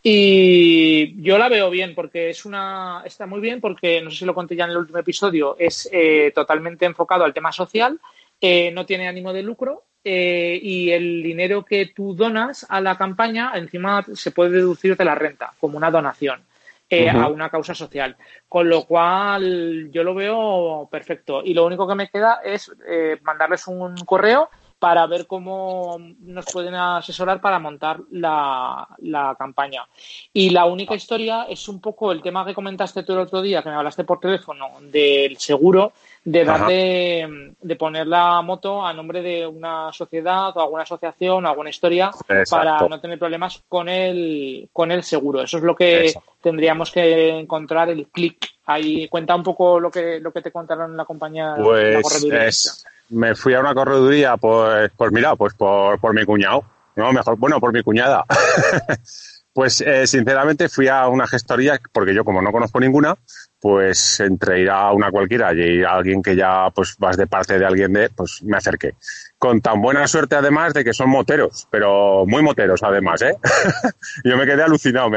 Y 0.01 1.21
yo 1.21 1.37
la 1.37 1.49
veo 1.49 1.69
bien 1.69 1.95
porque 1.95 2.29
es 2.29 2.45
una, 2.45 3.01
está 3.05 3.25
muy 3.25 3.39
bien 3.39 3.61
porque, 3.61 4.01
no 4.01 4.09
sé 4.09 4.17
si 4.17 4.25
lo 4.25 4.33
conté 4.33 4.55
ya 4.55 4.65
en 4.65 4.71
el 4.71 4.77
último 4.77 4.99
episodio, 4.99 5.55
es 5.57 5.89
eh, 5.91 6.31
totalmente 6.33 6.85
enfocado 6.85 7.23
al 7.23 7.33
tema 7.33 7.51
social, 7.51 7.99
eh, 8.41 8.71
no 8.71 8.85
tiene 8.85 9.07
ánimo 9.07 9.33
de 9.33 9.43
lucro 9.43 9.85
eh, 10.03 10.59
y 10.61 10.91
el 10.91 11.23
dinero 11.23 11.63
que 11.63 11.87
tú 11.87 12.13
donas 12.13 12.65
a 12.69 12.81
la 12.81 12.97
campaña 12.97 13.53
encima 13.55 14.05
se 14.13 14.31
puede 14.31 14.51
deducir 14.51 14.97
de 14.97 15.05
la 15.05 15.15
renta 15.15 15.53
como 15.59 15.77
una 15.77 15.91
donación. 15.91 16.43
Eh, 16.89 17.09
a 17.09 17.27
una 17.27 17.49
causa 17.49 17.73
social. 17.73 18.15
Con 18.47 18.69
lo 18.69 18.83
cual 18.85 19.89
yo 19.91 20.03
lo 20.03 20.13
veo 20.13 20.87
perfecto. 20.91 21.41
Y 21.43 21.55
lo 21.55 21.65
único 21.65 21.87
que 21.87 21.95
me 21.95 22.09
queda 22.09 22.41
es 22.43 22.71
eh, 22.87 23.17
mandarles 23.23 23.65
un 23.67 23.95
correo 24.05 24.49
para 24.83 25.07
ver 25.07 25.27
cómo 25.27 25.97
nos 26.19 26.45
pueden 26.51 26.75
asesorar 26.75 27.39
para 27.39 27.57
montar 27.57 28.01
la, 28.11 28.85
la, 28.97 29.33
campaña. 29.39 29.87
Y 30.33 30.49
la 30.49 30.65
única 30.65 30.93
historia 30.93 31.45
es 31.47 31.69
un 31.69 31.79
poco 31.79 32.11
el 32.11 32.21
tema 32.21 32.45
que 32.45 32.53
comentaste 32.53 33.03
tú 33.03 33.13
el 33.13 33.19
otro 33.19 33.41
día, 33.41 33.63
que 33.63 33.69
me 33.69 33.75
hablaste 33.75 34.03
por 34.03 34.19
teléfono, 34.19 34.71
del 34.81 35.37
seguro, 35.37 35.93
de 36.25 36.43
dar 36.43 36.67
de, 36.67 37.75
poner 37.79 38.07
la 38.07 38.41
moto 38.41 38.85
a 38.85 38.91
nombre 38.91 39.21
de 39.21 39.47
una 39.47 39.93
sociedad 39.93 40.51
o 40.57 40.59
alguna 40.59 40.83
asociación 40.83 41.45
o 41.45 41.47
alguna 41.47 41.69
historia 41.69 42.11
para 42.49 42.85
no 42.85 42.99
tener 42.99 43.17
problemas 43.17 43.63
con 43.69 43.87
el, 43.87 44.67
con 44.73 44.91
el 44.91 45.03
seguro. 45.03 45.43
Eso 45.43 45.59
es 45.59 45.63
lo 45.63 45.77
que 45.77 46.13
tendríamos 46.41 46.91
que 46.91 47.29
encontrar 47.39 47.89
el 47.89 48.07
clic. 48.07 48.52
Ahí 48.65 49.07
cuenta 49.09 49.35
un 49.35 49.43
poco 49.43 49.79
lo 49.79 49.91
que, 49.91 50.19
lo 50.19 50.31
que 50.31 50.41
te 50.41 50.51
contaron 50.51 50.91
en 50.91 50.97
la 50.97 51.05
compañía. 51.05 51.55
Pues 51.57 52.85
me 53.09 53.35
fui 53.35 53.53
a 53.53 53.59
una 53.59 53.73
correduría, 53.73 54.37
pues, 54.37 54.91
pues 54.95 55.11
mira, 55.11 55.35
pues 55.35 55.53
por, 55.53 55.99
por 55.99 56.13
mi 56.13 56.25
cuñado. 56.25 56.63
No, 56.95 57.11
mejor, 57.11 57.37
bueno, 57.37 57.59
por 57.59 57.73
mi 57.73 57.83
cuñada. 57.83 58.23
pues 59.53 59.81
eh, 59.81 60.07
sinceramente 60.07 60.69
fui 60.69 60.87
a 60.87 61.07
una 61.07 61.27
gestoría, 61.27 61.79
porque 61.91 62.13
yo 62.13 62.23
como 62.23 62.41
no 62.41 62.51
conozco 62.51 62.79
ninguna, 62.79 63.17
pues 63.63 64.19
entre 64.19 64.59
ir 64.59 64.69
a 64.69 64.91
una 64.91 65.09
cualquiera 65.09 65.53
y 65.53 65.83
a 65.83 65.93
alguien 65.93 66.21
que 66.21 66.35
ya 66.35 66.69
pues 66.75 66.97
vas 66.97 67.15
de 67.15 67.27
parte 67.27 67.57
de 67.57 67.65
alguien 67.65 67.93
de, 67.93 68.09
pues 68.09 68.43
me 68.43 68.57
acerqué. 68.57 68.95
Con 69.39 69.61
tan 69.61 69.81
buena 69.81 70.05
suerte 70.05 70.35
además 70.35 70.73
de 70.73 70.83
que 70.83 70.91
son 70.91 71.09
moteros, 71.09 71.65
pero 71.71 72.25
muy 72.25 72.43
moteros 72.43 72.83
además, 72.83 73.21
¿eh? 73.21 73.37
Yo 74.25 74.35
me 74.35 74.45
quedé 74.45 74.63
alucinado 74.63 75.09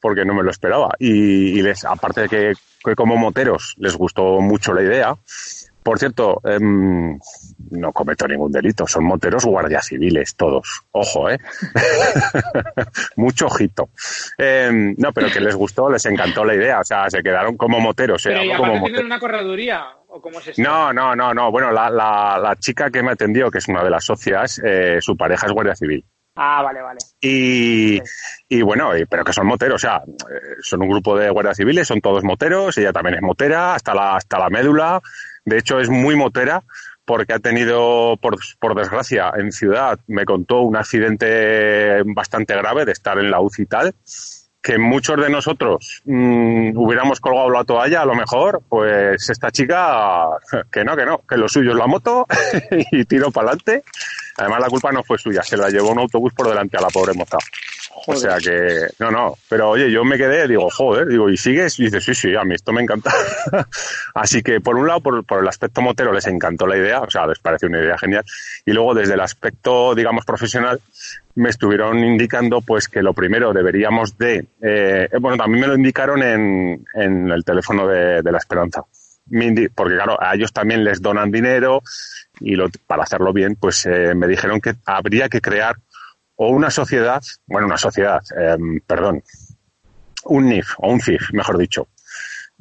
porque 0.00 0.24
no 0.24 0.32
me 0.32 0.42
lo 0.42 0.50
esperaba. 0.50 0.94
Y, 0.98 1.60
les, 1.60 1.84
aparte 1.84 2.22
de 2.22 2.28
que, 2.30 2.52
que 2.82 2.94
como 2.94 3.18
moteros 3.18 3.74
les 3.76 3.94
gustó 3.94 4.40
mucho 4.40 4.72
la 4.72 4.84
idea, 4.84 5.14
por 5.82 5.98
cierto, 5.98 6.40
em, 6.44 7.18
no 7.70 7.92
cometo 7.92 8.26
ningún 8.28 8.52
delito, 8.52 8.86
son 8.86 9.04
moteros 9.04 9.44
guardias 9.44 9.86
civiles, 9.86 10.36
todos. 10.36 10.82
Ojo, 10.92 11.30
¿eh? 11.30 11.38
Mucho 13.16 13.46
ojito. 13.46 13.90
Em, 14.38 14.94
no, 14.98 15.12
pero 15.12 15.28
que 15.28 15.40
les 15.40 15.54
gustó, 15.54 15.90
les 15.90 16.04
encantó 16.06 16.44
la 16.44 16.54
idea, 16.54 16.80
o 16.80 16.84
sea, 16.84 17.10
se 17.10 17.22
quedaron 17.22 17.56
como 17.56 17.80
moteros. 17.80 18.22
¿Pero 18.22 18.44
¿y 18.44 18.54
como 18.54 18.84
tienen 18.84 19.06
una 19.06 19.18
correduría? 19.18 19.86
¿O 20.08 20.20
cómo? 20.20 20.38
No, 20.58 20.92
no, 20.92 21.16
no, 21.16 21.32
no. 21.32 21.50
Bueno, 21.50 21.72
la, 21.72 21.90
la, 21.90 22.38
la, 22.38 22.56
chica 22.56 22.90
que 22.90 23.02
me 23.02 23.12
atendió, 23.12 23.50
que 23.50 23.58
es 23.58 23.68
una 23.68 23.82
de 23.82 23.90
las 23.90 24.04
socias, 24.04 24.60
eh, 24.64 24.98
su 25.00 25.16
pareja 25.16 25.46
es 25.46 25.52
guardia 25.52 25.74
civil. 25.74 26.04
Ah, 26.34 26.62
vale, 26.62 26.80
vale. 26.80 26.98
Y, 27.20 28.00
y 28.48 28.62
bueno, 28.62 28.90
pero 29.08 29.22
que 29.22 29.34
son 29.34 29.46
moteros, 29.46 29.76
o 29.76 29.86
sea, 29.86 30.02
eh, 30.06 30.56
son 30.62 30.82
un 30.82 30.88
grupo 30.88 31.16
de 31.16 31.28
guardias 31.28 31.58
civiles, 31.58 31.86
son 31.86 32.00
todos 32.00 32.24
moteros, 32.24 32.76
ella 32.78 32.92
también 32.92 33.16
es 33.16 33.22
motera, 33.22 33.74
hasta 33.74 33.94
la, 33.94 34.16
hasta 34.16 34.38
la 34.38 34.48
médula, 34.48 35.02
de 35.44 35.58
hecho, 35.58 35.80
es 35.80 35.88
muy 35.88 36.16
motera 36.16 36.62
porque 37.04 37.32
ha 37.32 37.38
tenido, 37.38 38.16
por, 38.20 38.38
por, 38.60 38.74
desgracia, 38.74 39.32
en 39.36 39.50
ciudad, 39.52 39.98
me 40.06 40.24
contó 40.24 40.60
un 40.60 40.76
accidente 40.76 42.02
bastante 42.04 42.54
grave 42.54 42.84
de 42.84 42.92
estar 42.92 43.18
en 43.18 43.30
la 43.30 43.40
UCI 43.40 43.62
y 43.62 43.66
tal, 43.66 43.94
que 44.62 44.78
muchos 44.78 45.20
de 45.20 45.28
nosotros 45.28 46.02
mmm, 46.04 46.76
hubiéramos 46.76 47.20
colgado 47.20 47.50
la 47.50 47.64
toalla, 47.64 48.02
a 48.02 48.06
lo 48.06 48.14
mejor, 48.14 48.62
pues 48.68 49.28
esta 49.28 49.50
chica, 49.50 50.28
que 50.72 50.84
no, 50.84 50.96
que 50.96 51.04
no, 51.04 51.22
que 51.28 51.36
lo 51.36 51.48
suyo 51.48 51.72
es 51.72 51.76
la 51.76 51.88
moto 51.88 52.26
y 52.92 53.04
tiro 53.04 53.30
para 53.30 53.48
adelante. 53.48 53.82
Además, 54.38 54.60
la 54.60 54.68
culpa 54.68 54.92
no 54.92 55.02
fue 55.02 55.18
suya, 55.18 55.42
se 55.42 55.56
la 55.56 55.68
llevó 55.68 55.90
un 55.90 55.98
autobús 55.98 56.32
por 56.32 56.48
delante 56.48 56.78
a 56.78 56.80
la 56.80 56.88
pobre 56.88 57.12
moza. 57.12 57.36
O 58.06 58.16
sea 58.16 58.38
que, 58.38 58.88
no, 58.98 59.10
no, 59.10 59.34
pero 59.48 59.70
oye, 59.70 59.90
yo 59.90 60.04
me 60.04 60.16
quedé, 60.16 60.48
digo, 60.48 60.68
joder, 60.70 61.06
digo, 61.06 61.30
¿y 61.30 61.36
sigues? 61.36 61.78
Y 61.78 61.84
dices, 61.84 62.04
sí, 62.04 62.14
sí, 62.14 62.34
a 62.34 62.42
mí 62.42 62.54
esto 62.54 62.72
me 62.72 62.82
encanta. 62.82 63.12
Así 64.14 64.42
que, 64.42 64.60
por 64.60 64.76
un 64.76 64.88
lado, 64.88 65.00
por, 65.00 65.24
por, 65.24 65.40
el 65.40 65.48
aspecto 65.48 65.80
motero 65.80 66.12
les 66.12 66.26
encantó 66.26 66.66
la 66.66 66.76
idea, 66.76 67.00
o 67.00 67.10
sea, 67.10 67.26
les 67.26 67.38
pareció 67.38 67.68
una 67.68 67.80
idea 67.80 67.96
genial. 67.96 68.24
Y 68.66 68.72
luego, 68.72 68.94
desde 68.94 69.14
el 69.14 69.20
aspecto, 69.20 69.94
digamos, 69.94 70.24
profesional, 70.24 70.80
me 71.36 71.50
estuvieron 71.50 71.98
indicando, 72.00 72.60
pues, 72.60 72.88
que 72.88 73.02
lo 73.02 73.12
primero 73.12 73.52
deberíamos 73.52 74.18
de, 74.18 74.46
eh, 74.60 75.08
bueno, 75.20 75.36
también 75.36 75.60
me 75.60 75.66
lo 75.68 75.76
indicaron 75.76 76.22
en, 76.22 76.84
en 76.94 77.30
el 77.30 77.44
teléfono 77.44 77.86
de, 77.86 78.22
de 78.22 78.32
la 78.32 78.38
Esperanza. 78.38 78.82
Porque, 79.74 79.94
claro, 79.94 80.20
a 80.20 80.34
ellos 80.34 80.52
también 80.52 80.84
les 80.84 81.00
donan 81.00 81.30
dinero 81.30 81.82
y 82.40 82.56
lo, 82.56 82.68
para 82.86 83.04
hacerlo 83.04 83.32
bien, 83.32 83.56
pues 83.56 83.86
eh, 83.86 84.14
me 84.14 84.26
dijeron 84.26 84.60
que 84.60 84.74
habría 84.84 85.28
que 85.28 85.40
crear 85.40 85.76
o 86.36 86.48
una 86.48 86.70
sociedad, 86.70 87.22
bueno, 87.46 87.66
una 87.66 87.78
sociedad, 87.78 88.22
eh, 88.36 88.56
perdón, 88.86 89.22
un 90.24 90.48
NIF 90.48 90.74
o 90.78 90.90
un 90.90 91.00
CIF, 91.00 91.32
mejor 91.32 91.58
dicho. 91.58 91.88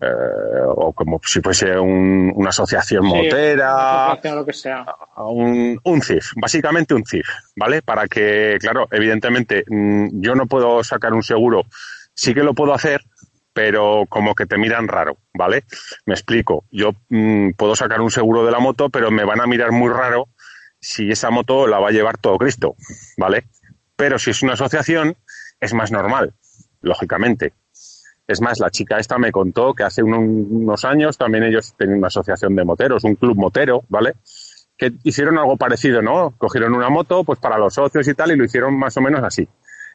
Eh, 0.01 0.63
o 0.67 0.93
como 0.93 1.21
si 1.23 1.41
fuese 1.41 1.77
un, 1.77 2.31
una 2.35 2.49
asociación 2.49 3.03
sí, 3.03 3.09
motera, 3.09 4.19
lo 4.23 4.45
que 4.45 4.53
sea. 4.53 4.83
Un, 5.17 5.79
un, 5.83 6.01
CIF, 6.01 6.31
básicamente 6.37 6.95
un 6.95 7.05
CIF, 7.05 7.27
¿vale? 7.55 7.83
Para 7.83 8.07
que, 8.07 8.57
claro, 8.59 8.87
evidentemente 8.89 9.63
mm, 9.67 10.21
yo 10.21 10.33
no 10.33 10.47
puedo 10.47 10.83
sacar 10.83 11.13
un 11.13 11.21
seguro, 11.21 11.65
sí 12.15 12.33
que 12.33 12.41
lo 12.41 12.55
puedo 12.55 12.73
hacer, 12.73 13.01
pero 13.53 14.05
como 14.09 14.33
que 14.33 14.47
te 14.47 14.57
miran 14.57 14.87
raro, 14.87 15.17
¿vale? 15.35 15.65
Me 16.07 16.15
explico, 16.15 16.65
yo 16.71 16.93
mmm, 17.09 17.51
puedo 17.51 17.75
sacar 17.75 18.01
un 18.01 18.09
seguro 18.09 18.43
de 18.43 18.51
la 18.51 18.59
moto, 18.59 18.89
pero 18.89 19.11
me 19.11 19.23
van 19.23 19.41
a 19.41 19.45
mirar 19.45 19.71
muy 19.71 19.89
raro 19.89 20.29
si 20.79 21.11
esa 21.11 21.29
moto 21.29 21.67
la 21.67 21.79
va 21.79 21.89
a 21.89 21.91
llevar 21.91 22.17
todo 22.17 22.39
Cristo, 22.39 22.75
¿vale? 23.17 23.45
Pero 24.01 24.17
si 24.17 24.31
es 24.31 24.41
una 24.41 24.53
asociación, 24.53 25.15
es 25.59 25.75
más 25.75 25.91
normal, 25.91 26.33
lógicamente. 26.81 27.53
Es 28.25 28.41
más, 28.41 28.59
la 28.59 28.71
chica 28.71 28.97
esta 28.97 29.19
me 29.19 29.31
contó 29.31 29.75
que 29.75 29.83
hace 29.83 30.01
unos 30.01 30.83
años 30.85 31.19
también 31.19 31.43
ellos 31.43 31.75
tenían 31.77 31.99
una 31.99 32.07
asociación 32.07 32.55
de 32.55 32.63
moteros, 32.63 33.03
un 33.03 33.13
club 33.13 33.37
motero, 33.37 33.83
¿vale? 33.89 34.13
que 34.75 34.91
hicieron 35.03 35.37
algo 35.37 35.55
parecido, 35.55 36.01
¿no? 36.01 36.33
Cogieron 36.35 36.73
una 36.73 36.89
moto, 36.89 37.23
pues 37.23 37.37
para 37.37 37.59
los 37.59 37.75
socios 37.75 38.07
y 38.07 38.15
tal, 38.15 38.31
y 38.31 38.37
lo 38.37 38.43
hicieron 38.43 38.75
más 38.75 38.97
o 38.97 39.01
menos 39.01 39.23
así. 39.23 39.47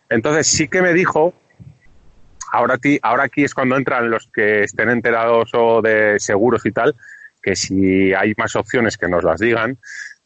Entonces 0.09 0.47
sí 0.47 0.69
que 0.69 0.83
me 0.83 0.93
dijo, 0.93 1.35
ahora, 2.53 2.79
ahora 3.03 3.25
aquí 3.25 3.43
es 3.43 3.55
cuando 3.55 3.77
entran 3.77 4.09
los 4.09 4.29
que 4.33 4.63
estén 4.63 4.89
enterados 4.89 5.51
o 5.53 5.83
de 5.83 6.21
seguros 6.21 6.65
y 6.65 6.71
tal, 6.71 6.95
que 7.43 7.57
si 7.57 8.15
hay 8.15 8.35
más 8.39 8.55
opciones 8.55 8.99
que 8.99 9.09
nos 9.09 9.25
las 9.25 9.41
digan, 9.41 9.79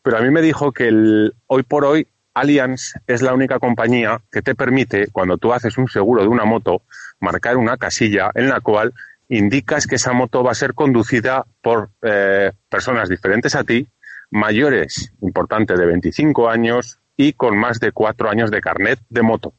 pero 0.03 0.19
a 0.19 0.21
mí 0.21 0.29
me 0.29 0.43
dijo 0.43 0.71
que 0.71 0.89
el, 0.89 1.35
hoy 1.47 1.63
por 1.63 1.87
hoy 1.87 2.07
Allianz 2.41 2.95
es 3.07 3.23
la 3.23 3.35
única 3.35 3.59
compañía 3.59 4.21
que 4.31 4.43
te 4.43 4.55
permite, 4.55 5.09
cuando 5.13 5.39
tú 5.39 5.53
haces 5.53 5.79
un 5.79 5.89
seguro 5.89 6.23
de 6.23 6.29
una 6.29 6.45
moto, 6.45 6.83
marcar 7.21 7.57
una 7.57 7.77
casilla 7.77 8.31
en 8.35 8.49
la 8.49 8.61
cual 8.61 8.93
indicas 9.29 9.87
que 9.87 9.97
esa 9.97 10.13
moto 10.13 10.43
va 10.43 10.53
a 10.53 10.55
ser 10.55 10.75
conducida 10.75 11.45
por 11.63 11.91
eh, 12.03 12.53
personas 12.69 13.09
diferentes 13.09 13.55
a 13.55 13.65
ti, 13.65 13.87
mayores, 14.31 15.13
importante, 15.21 15.77
de 15.77 15.87
25 15.87 16.49
años 16.49 16.99
y 17.17 17.35
con 17.35 17.57
más 17.57 17.79
de 17.79 17.93
cuatro 17.93 18.31
años 18.31 18.51
de 18.51 18.61
carnet 18.61 18.99
de 19.09 19.23
moto. 19.23 19.53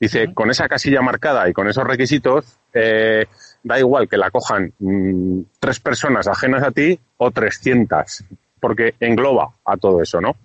Dice, 0.00 0.32
con 0.32 0.50
esa 0.50 0.68
casilla 0.68 1.02
marcada 1.02 1.48
y 1.48 1.52
con 1.52 1.66
esos 1.68 1.84
requisitos, 1.84 2.58
eh, 2.72 3.26
da 3.64 3.78
igual 3.80 4.08
que 4.08 4.16
la 4.16 4.30
cojan 4.30 4.72
mm, 4.78 5.40
tres 5.58 5.80
personas 5.80 6.28
ajenas 6.28 6.62
a 6.62 6.70
ti 6.70 7.00
o 7.16 7.30
300, 7.32 8.24
porque 8.60 8.94
engloba 9.00 9.54
a 9.64 9.76
todo 9.76 10.02
eso, 10.02 10.20
¿no? 10.20 10.36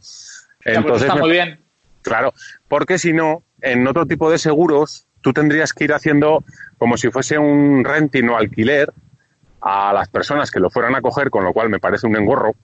Pues 0.63 0.77
Entonces, 0.77 1.07
está 1.07 1.19
muy 1.19 1.31
bien. 1.31 1.59
Claro, 2.01 2.33
porque 2.67 2.97
si 2.97 3.13
no, 3.13 3.43
en 3.61 3.87
otro 3.87 4.05
tipo 4.05 4.29
de 4.29 4.37
seguros, 4.37 5.07
tú 5.21 5.33
tendrías 5.33 5.73
que 5.73 5.85
ir 5.85 5.93
haciendo 5.93 6.43
como 6.77 6.97
si 6.97 7.09
fuese 7.09 7.37
un 7.37 7.83
renting 7.83 8.27
o 8.29 8.37
alquiler 8.37 8.91
a 9.61 9.93
las 9.93 10.09
personas 10.09 10.51
que 10.51 10.59
lo 10.59 10.69
fueran 10.69 10.95
a 10.95 11.01
coger, 11.01 11.29
con 11.29 11.43
lo 11.45 11.53
cual 11.53 11.69
me 11.69 11.79
parece 11.79 12.05
un 12.05 12.17
engorro. 12.17 12.55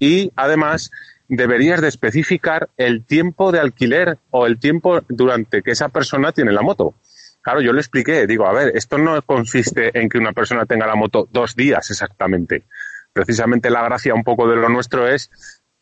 Y 0.00 0.32
además 0.34 0.90
deberías 1.28 1.80
de 1.80 1.88
especificar 1.88 2.68
el 2.76 3.04
tiempo 3.04 3.52
de 3.52 3.60
alquiler 3.60 4.18
o 4.30 4.46
el 4.46 4.58
tiempo 4.58 5.00
durante 5.08 5.62
que 5.62 5.70
esa 5.70 5.88
persona 5.88 6.32
tiene 6.32 6.52
la 6.52 6.62
moto. 6.62 6.94
Claro, 7.40 7.60
yo 7.60 7.72
le 7.72 7.80
expliqué, 7.80 8.26
digo, 8.26 8.46
a 8.46 8.52
ver, 8.52 8.72
esto 8.76 8.98
no 8.98 9.20
consiste 9.22 9.98
en 9.98 10.08
que 10.08 10.18
una 10.18 10.32
persona 10.32 10.66
tenga 10.66 10.86
la 10.86 10.94
moto 10.94 11.28
dos 11.30 11.56
días 11.56 11.90
exactamente. 11.90 12.64
Precisamente 13.12 13.70
la 13.70 13.82
gracia 13.82 14.14
un 14.14 14.24
poco 14.24 14.48
de 14.48 14.56
lo 14.56 14.68
nuestro 14.68 15.08
es, 15.08 15.30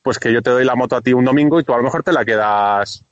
pues 0.02 0.18
que 0.18 0.32
yo 0.32 0.42
te 0.42 0.50
doy 0.50 0.64
la 0.64 0.74
moto 0.74 0.96
a 0.96 1.00
ti 1.00 1.12
un 1.12 1.24
domingo 1.24 1.60
y 1.60 1.64
tú 1.64 1.72
a 1.74 1.76
lo 1.76 1.82
mejor 1.82 2.02
te 2.02 2.12
la 2.12 2.24
quedas 2.24 3.04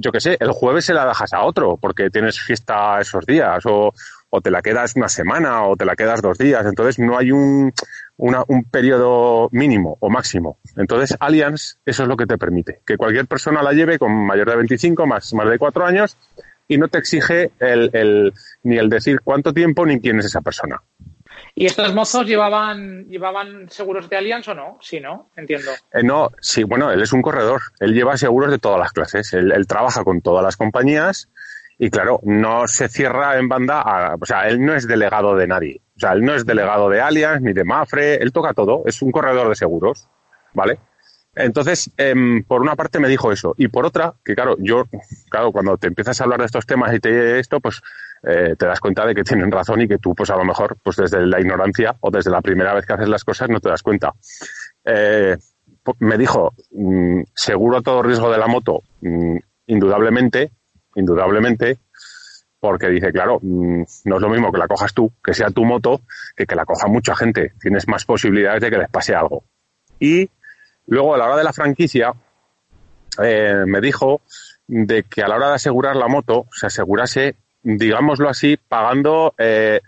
yo 0.00 0.12
qué 0.12 0.20
sé, 0.20 0.36
el 0.40 0.52
jueves 0.52 0.84
se 0.84 0.94
la 0.94 1.06
dejas 1.06 1.32
a 1.32 1.42
otro 1.42 1.76
porque 1.76 2.10
tienes 2.10 2.40
fiesta 2.40 3.00
esos 3.00 3.26
días 3.26 3.64
o, 3.66 3.92
o 4.30 4.40
te 4.40 4.50
la 4.50 4.62
quedas 4.62 4.94
una 4.96 5.08
semana 5.08 5.64
o 5.64 5.76
te 5.76 5.84
la 5.84 5.96
quedas 5.96 6.22
dos 6.22 6.38
días. 6.38 6.64
Entonces 6.66 6.98
no 6.98 7.18
hay 7.18 7.32
un, 7.32 7.72
un 8.16 8.64
periodo 8.64 9.48
mínimo 9.52 9.96
o 10.00 10.10
máximo. 10.10 10.58
Entonces 10.76 11.16
Allianz 11.18 11.78
eso 11.84 12.02
es 12.02 12.08
lo 12.08 12.16
que 12.16 12.26
te 12.26 12.38
permite, 12.38 12.80
que 12.86 12.96
cualquier 12.96 13.26
persona 13.26 13.62
la 13.62 13.72
lleve 13.72 13.98
con 13.98 14.12
mayor 14.12 14.48
de 14.48 14.56
25, 14.56 15.06
más, 15.06 15.34
más 15.34 15.48
de 15.48 15.58
cuatro 15.58 15.84
años 15.84 16.16
y 16.68 16.78
no 16.78 16.88
te 16.88 16.98
exige 16.98 17.50
el, 17.58 17.90
el, 17.94 18.34
ni 18.62 18.76
el 18.76 18.88
decir 18.88 19.20
cuánto 19.24 19.54
tiempo 19.54 19.86
ni 19.86 20.00
quién 20.00 20.18
es 20.18 20.26
esa 20.26 20.42
persona. 20.42 20.80
¿Y 21.60 21.66
estos 21.66 21.92
mozos 21.92 22.24
llevaban, 22.24 23.06
llevaban 23.08 23.68
seguros 23.68 24.08
de 24.08 24.16
Allianz 24.16 24.46
o 24.46 24.54
no? 24.54 24.78
Sí, 24.80 25.00
¿no? 25.00 25.28
Entiendo. 25.34 25.72
Eh, 25.92 26.04
no, 26.04 26.30
sí, 26.40 26.62
bueno, 26.62 26.92
él 26.92 27.02
es 27.02 27.12
un 27.12 27.20
corredor. 27.20 27.60
Él 27.80 27.94
lleva 27.94 28.16
seguros 28.16 28.52
de 28.52 28.60
todas 28.60 28.78
las 28.78 28.92
clases. 28.92 29.32
Él, 29.32 29.66
trabaja 29.66 30.04
con 30.04 30.20
todas 30.20 30.44
las 30.44 30.56
compañías 30.56 31.28
y, 31.76 31.90
claro, 31.90 32.20
no 32.22 32.68
se 32.68 32.88
cierra 32.88 33.40
en 33.40 33.48
banda. 33.48 33.80
A, 33.80 34.14
o 34.14 34.24
sea, 34.24 34.46
él 34.46 34.64
no 34.64 34.72
es 34.72 34.86
delegado 34.86 35.34
de 35.34 35.48
nadie. 35.48 35.80
O 35.96 35.98
sea, 35.98 36.12
él 36.12 36.24
no 36.24 36.32
es 36.32 36.46
delegado 36.46 36.88
de 36.90 37.00
Allianz 37.00 37.42
ni 37.42 37.52
de 37.52 37.64
Mafre. 37.64 38.22
Él 38.22 38.30
toca 38.30 38.54
todo. 38.54 38.84
Es 38.86 39.02
un 39.02 39.10
corredor 39.10 39.48
de 39.48 39.56
seguros. 39.56 40.06
¿Vale? 40.54 40.78
Entonces, 41.34 41.90
em, 41.96 42.42
por 42.42 42.62
una 42.62 42.74
parte 42.74 42.98
me 42.98 43.08
dijo 43.08 43.30
eso. 43.30 43.54
Y 43.56 43.68
por 43.68 43.86
otra, 43.86 44.14
que 44.24 44.34
claro, 44.34 44.56
yo, 44.58 44.84
claro, 45.30 45.52
cuando 45.52 45.76
te 45.76 45.86
empiezas 45.86 46.20
a 46.20 46.24
hablar 46.24 46.40
de 46.40 46.46
estos 46.46 46.66
temas 46.66 46.92
y 46.94 46.98
te 46.98 47.38
esto, 47.38 47.60
pues 47.60 47.80
eh, 48.22 48.56
te 48.58 48.66
das 48.66 48.80
cuenta 48.80 49.06
de 49.06 49.14
que 49.14 49.22
tienen 49.22 49.50
razón 49.50 49.80
y 49.80 49.88
que 49.88 49.98
tú, 49.98 50.14
pues 50.14 50.30
a 50.30 50.36
lo 50.36 50.44
mejor, 50.44 50.76
pues 50.82 50.96
desde 50.96 51.24
la 51.24 51.40
ignorancia 51.40 51.94
o 52.00 52.10
desde 52.10 52.30
la 52.30 52.40
primera 52.42 52.74
vez 52.74 52.86
que 52.86 52.92
haces 52.92 53.08
las 53.08 53.24
cosas 53.24 53.48
no 53.48 53.60
te 53.60 53.68
das 53.68 53.82
cuenta. 53.82 54.12
Eh, 54.84 55.36
me 56.00 56.18
dijo, 56.18 56.54
mm, 56.72 57.22
seguro 57.34 57.82
todo 57.82 58.02
riesgo 58.02 58.30
de 58.30 58.38
la 58.38 58.46
moto, 58.46 58.82
mm, 59.00 59.36
indudablemente, 59.66 60.50
indudablemente, 60.94 61.78
porque 62.60 62.88
dice, 62.88 63.12
claro, 63.12 63.38
mm, 63.40 63.82
no 64.04 64.16
es 64.16 64.22
lo 64.22 64.28
mismo 64.28 64.50
que 64.50 64.58
la 64.58 64.66
cojas 64.66 64.92
tú, 64.92 65.12
que 65.22 65.34
sea 65.34 65.50
tu 65.50 65.64
moto, 65.64 66.00
que 66.36 66.46
que 66.46 66.56
la 66.56 66.64
coja 66.64 66.88
mucha 66.88 67.14
gente. 67.14 67.52
Tienes 67.60 67.86
más 67.86 68.04
posibilidades 68.04 68.60
de 68.60 68.70
que 68.70 68.78
les 68.78 68.90
pase 68.90 69.14
algo. 69.14 69.44
Y 70.00 70.28
luego, 70.88 71.14
a 71.14 71.18
la 71.18 71.26
hora 71.26 71.36
de 71.36 71.44
la 71.44 71.52
franquicia, 71.52 72.12
eh, 73.22 73.64
me 73.66 73.80
dijo 73.80 74.20
de 74.66 75.04
que 75.04 75.22
a 75.22 75.28
la 75.28 75.36
hora 75.36 75.48
de 75.48 75.54
asegurar 75.54 75.96
la 75.96 76.08
moto, 76.08 76.46
se 76.52 76.66
asegurase 76.66 77.36
digámoslo 77.62 78.28
así, 78.28 78.56
pagando 78.56 79.34
eh, 79.38 79.80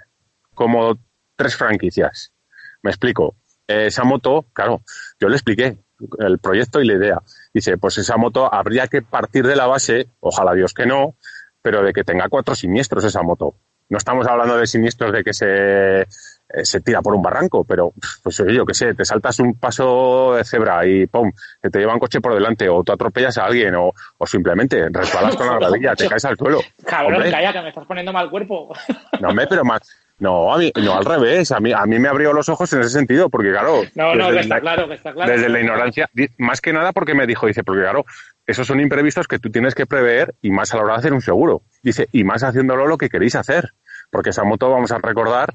como 0.55 0.99
tres 1.37 1.57
franquicias. 1.57 2.33
Me 2.83 2.91
explico. 2.91 3.37
esa 3.67 4.05
moto, 4.05 4.47
claro, 4.53 4.83
yo 5.21 5.29
le 5.29 5.37
expliqué 5.37 5.79
el 6.19 6.39
proyecto 6.39 6.81
y 6.81 6.87
la 6.87 6.95
idea. 6.95 7.23
Dice, 7.55 7.79
pues 7.79 7.99
esa 7.99 8.17
moto 8.17 8.53
habría 8.53 8.89
que 8.89 9.03
partir 9.03 9.47
de 9.47 9.57
la 9.57 9.67
base, 9.67 10.09
ojalá 10.21 10.55
Dios 10.55 10.75
que 10.75 10.87
no, 10.87 11.15
pero 11.63 11.83
de 11.83 11.93
que 11.93 12.05
tenga 12.05 12.29
cuatro 12.29 12.55
siniestros 12.55 13.05
esa 13.05 13.23
moto. 13.23 13.55
No 13.89 13.99
estamos 13.99 14.27
hablando 14.27 14.57
de 14.57 14.67
siniestros 14.67 15.13
de 15.13 15.23
que 15.23 15.33
se 15.33 16.07
eh, 16.53 16.65
se 16.65 16.81
tira 16.81 17.01
por 17.01 17.15
un 17.15 17.23
barranco, 17.23 17.65
pero 17.65 17.93
pues 18.23 18.43
yo 18.49 18.65
qué 18.67 18.75
sé, 18.75 18.95
te 18.95 19.05
saltas 19.05 19.39
un 19.39 19.55
paso 19.55 20.35
de 20.35 20.45
cebra 20.45 20.87
y 20.87 21.07
¡pum! 21.07 21.31
que 21.63 21.71
te 21.71 21.79
lleva 21.79 21.95
un 21.95 22.01
coche 22.01 22.21
por 22.21 22.35
delante 22.35 22.69
o 22.69 22.83
tú 22.83 22.93
atropellas 22.93 23.39
a 23.39 23.45
alguien 23.45 23.75
o, 23.77 23.93
o 24.19 24.27
simplemente 24.27 24.89
resbalas 24.91 25.37
con 25.37 25.47
la 25.47 25.55
gravilla, 25.61 25.95
te 25.95 26.09
caes 26.09 26.25
al 26.25 26.37
suelo. 26.37 26.61
Cabrón, 26.85 27.23
calla, 27.31 27.53
que 27.53 27.63
me 27.63 27.69
estás 27.69 27.87
poniendo 27.87 28.13
mal 28.13 28.31
cuerpo. 28.31 28.75
No, 29.21 29.29
hombre, 29.29 29.47
pero 29.49 29.65
más... 29.65 29.81
No, 30.19 30.53
a 30.53 30.59
mí, 30.59 30.71
no, 30.77 30.97
al 30.97 31.05
revés. 31.05 31.51
A 31.51 31.61
mí, 31.61 31.73
a 31.73 31.87
mí 31.87 31.99
me 31.99 32.09
abrió 32.09 32.35
los 32.35 32.51
ojos 32.51 32.71
en 32.75 32.81
ese 32.81 32.91
sentido, 32.91 33.31
porque 33.31 33.51
claro. 33.51 33.83
No, 33.95 34.15
no, 34.15 34.31
que 34.31 34.41
está 34.41 34.61
claro, 34.61 34.87
que 34.87 34.95
está 34.95 35.15
claro. 35.15 35.33
Desde 35.33 35.49
la 35.49 35.61
ignorancia, 35.61 36.11
más 36.37 36.61
que 36.61 36.75
nada 36.75 36.93
porque 36.93 37.15
me 37.15 37.27
dijo, 37.27 37.47
dice, 37.47 37.65
porque 37.65 37.81
claro, 37.81 38.05
esos 38.47 38.67
son 38.67 38.81
imprevistos 38.81 39.27
que 39.27 39.39
tú 39.39 39.51
tienes 39.51 39.75
que 39.75 39.87
prever 39.87 40.35
y 40.43 40.51
más 40.51 40.75
a 40.75 40.77
la 40.77 40.83
hora 40.83 40.93
de 40.95 40.99
hacer 40.99 41.13
un 41.15 41.23
seguro. 41.23 41.63
Dice, 41.83 42.09
y 42.13 42.25
más 42.25 42.43
haciéndolo 42.43 42.87
lo 42.87 42.99
que 42.99 43.09
queréis 43.09 43.35
hacer. 43.35 43.71
Porque 44.11 44.31
esa 44.31 44.45
moto, 44.45 44.69
vamos 44.71 44.91
a 44.91 44.99
recordar, 44.99 45.55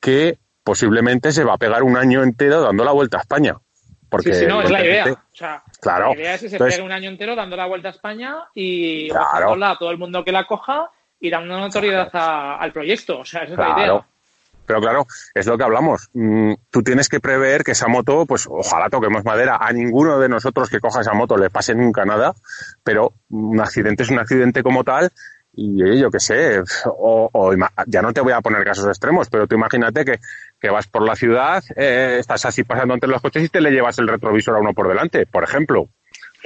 que 0.00 0.38
posiblemente 0.64 1.32
se 1.32 1.44
va 1.44 1.54
a 1.54 1.58
pegar 1.58 1.82
un 1.82 1.96
año 1.96 2.22
entero 2.22 2.60
dando 2.60 2.84
la 2.84 2.92
vuelta 2.92 3.18
a 3.18 3.20
España. 3.20 3.56
Porque 4.08 4.34
sí, 4.34 4.46
no, 4.46 4.60
es 4.60 4.70
la 4.70 4.84
idea. 4.84 5.04
O 5.12 5.36
sea, 5.36 5.62
la 5.84 6.12
idea 6.12 6.34
es 6.34 6.40
que 6.40 6.48
se 6.48 6.58
pegue 6.58 6.82
un 6.82 6.90
año 6.90 7.08
entero 7.08 7.36
dando 7.36 7.56
la 7.56 7.66
vuelta 7.66 7.88
a 7.88 7.92
España 7.92 8.38
y 8.54 9.08
claro. 9.08 9.64
a 9.64 9.78
todo 9.78 9.90
el 9.92 9.98
mundo 9.98 10.24
que 10.24 10.32
la 10.32 10.46
coja 10.46 10.90
y 11.20 11.30
dando 11.30 11.58
notoriedad 11.58 12.10
al 12.12 12.72
proyecto. 12.72 13.20
O 13.20 13.24
sea, 13.24 13.44
esa 13.44 13.52
es 13.52 13.58
la 13.58 13.78
idea. 13.78 14.06
Pero 14.66 14.80
claro, 14.80 15.06
es 15.34 15.46
lo 15.46 15.58
que 15.58 15.64
hablamos. 15.64 16.10
Mm, 16.12 16.54
tú 16.70 16.82
tienes 16.82 17.08
que 17.08 17.18
prever 17.18 17.64
que 17.64 17.72
esa 17.72 17.88
moto, 17.88 18.24
pues 18.26 18.46
ojalá 18.48 18.88
toquemos 18.88 19.24
madera. 19.24 19.58
A 19.60 19.72
ninguno 19.72 20.18
de 20.20 20.28
nosotros 20.28 20.70
que 20.70 20.80
coja 20.80 21.00
esa 21.00 21.12
moto 21.12 21.36
le 21.36 21.50
pase 21.50 21.74
nunca 21.74 22.04
nada, 22.04 22.34
pero 22.84 23.14
un 23.30 23.60
accidente 23.60 24.04
es 24.04 24.10
un 24.10 24.20
accidente 24.20 24.62
como 24.62 24.84
tal 24.84 25.10
y 25.62 26.00
yo 26.00 26.10
qué 26.10 26.20
sé, 26.20 26.62
o, 26.86 27.52
ya 27.86 28.00
no 28.00 28.14
te 28.14 28.22
voy 28.22 28.32
a 28.32 28.40
poner 28.40 28.64
casos 28.64 28.86
extremos, 28.86 29.28
pero 29.28 29.46
tú 29.46 29.56
imagínate 29.56 30.06
que, 30.06 30.18
que 30.58 30.70
vas 30.70 30.86
por 30.86 31.02
la 31.02 31.14
ciudad, 31.14 31.62
eh, 31.76 32.16
estás 32.18 32.46
así 32.46 32.64
pasando 32.64 32.94
entre 32.94 33.10
los 33.10 33.20
coches 33.20 33.44
y 33.44 33.48
te 33.50 33.60
le 33.60 33.70
llevas 33.70 33.98
el 33.98 34.08
retrovisor 34.08 34.56
a 34.56 34.60
uno 34.60 34.72
por 34.72 34.88
delante, 34.88 35.26
por 35.26 35.44
ejemplo. 35.44 35.88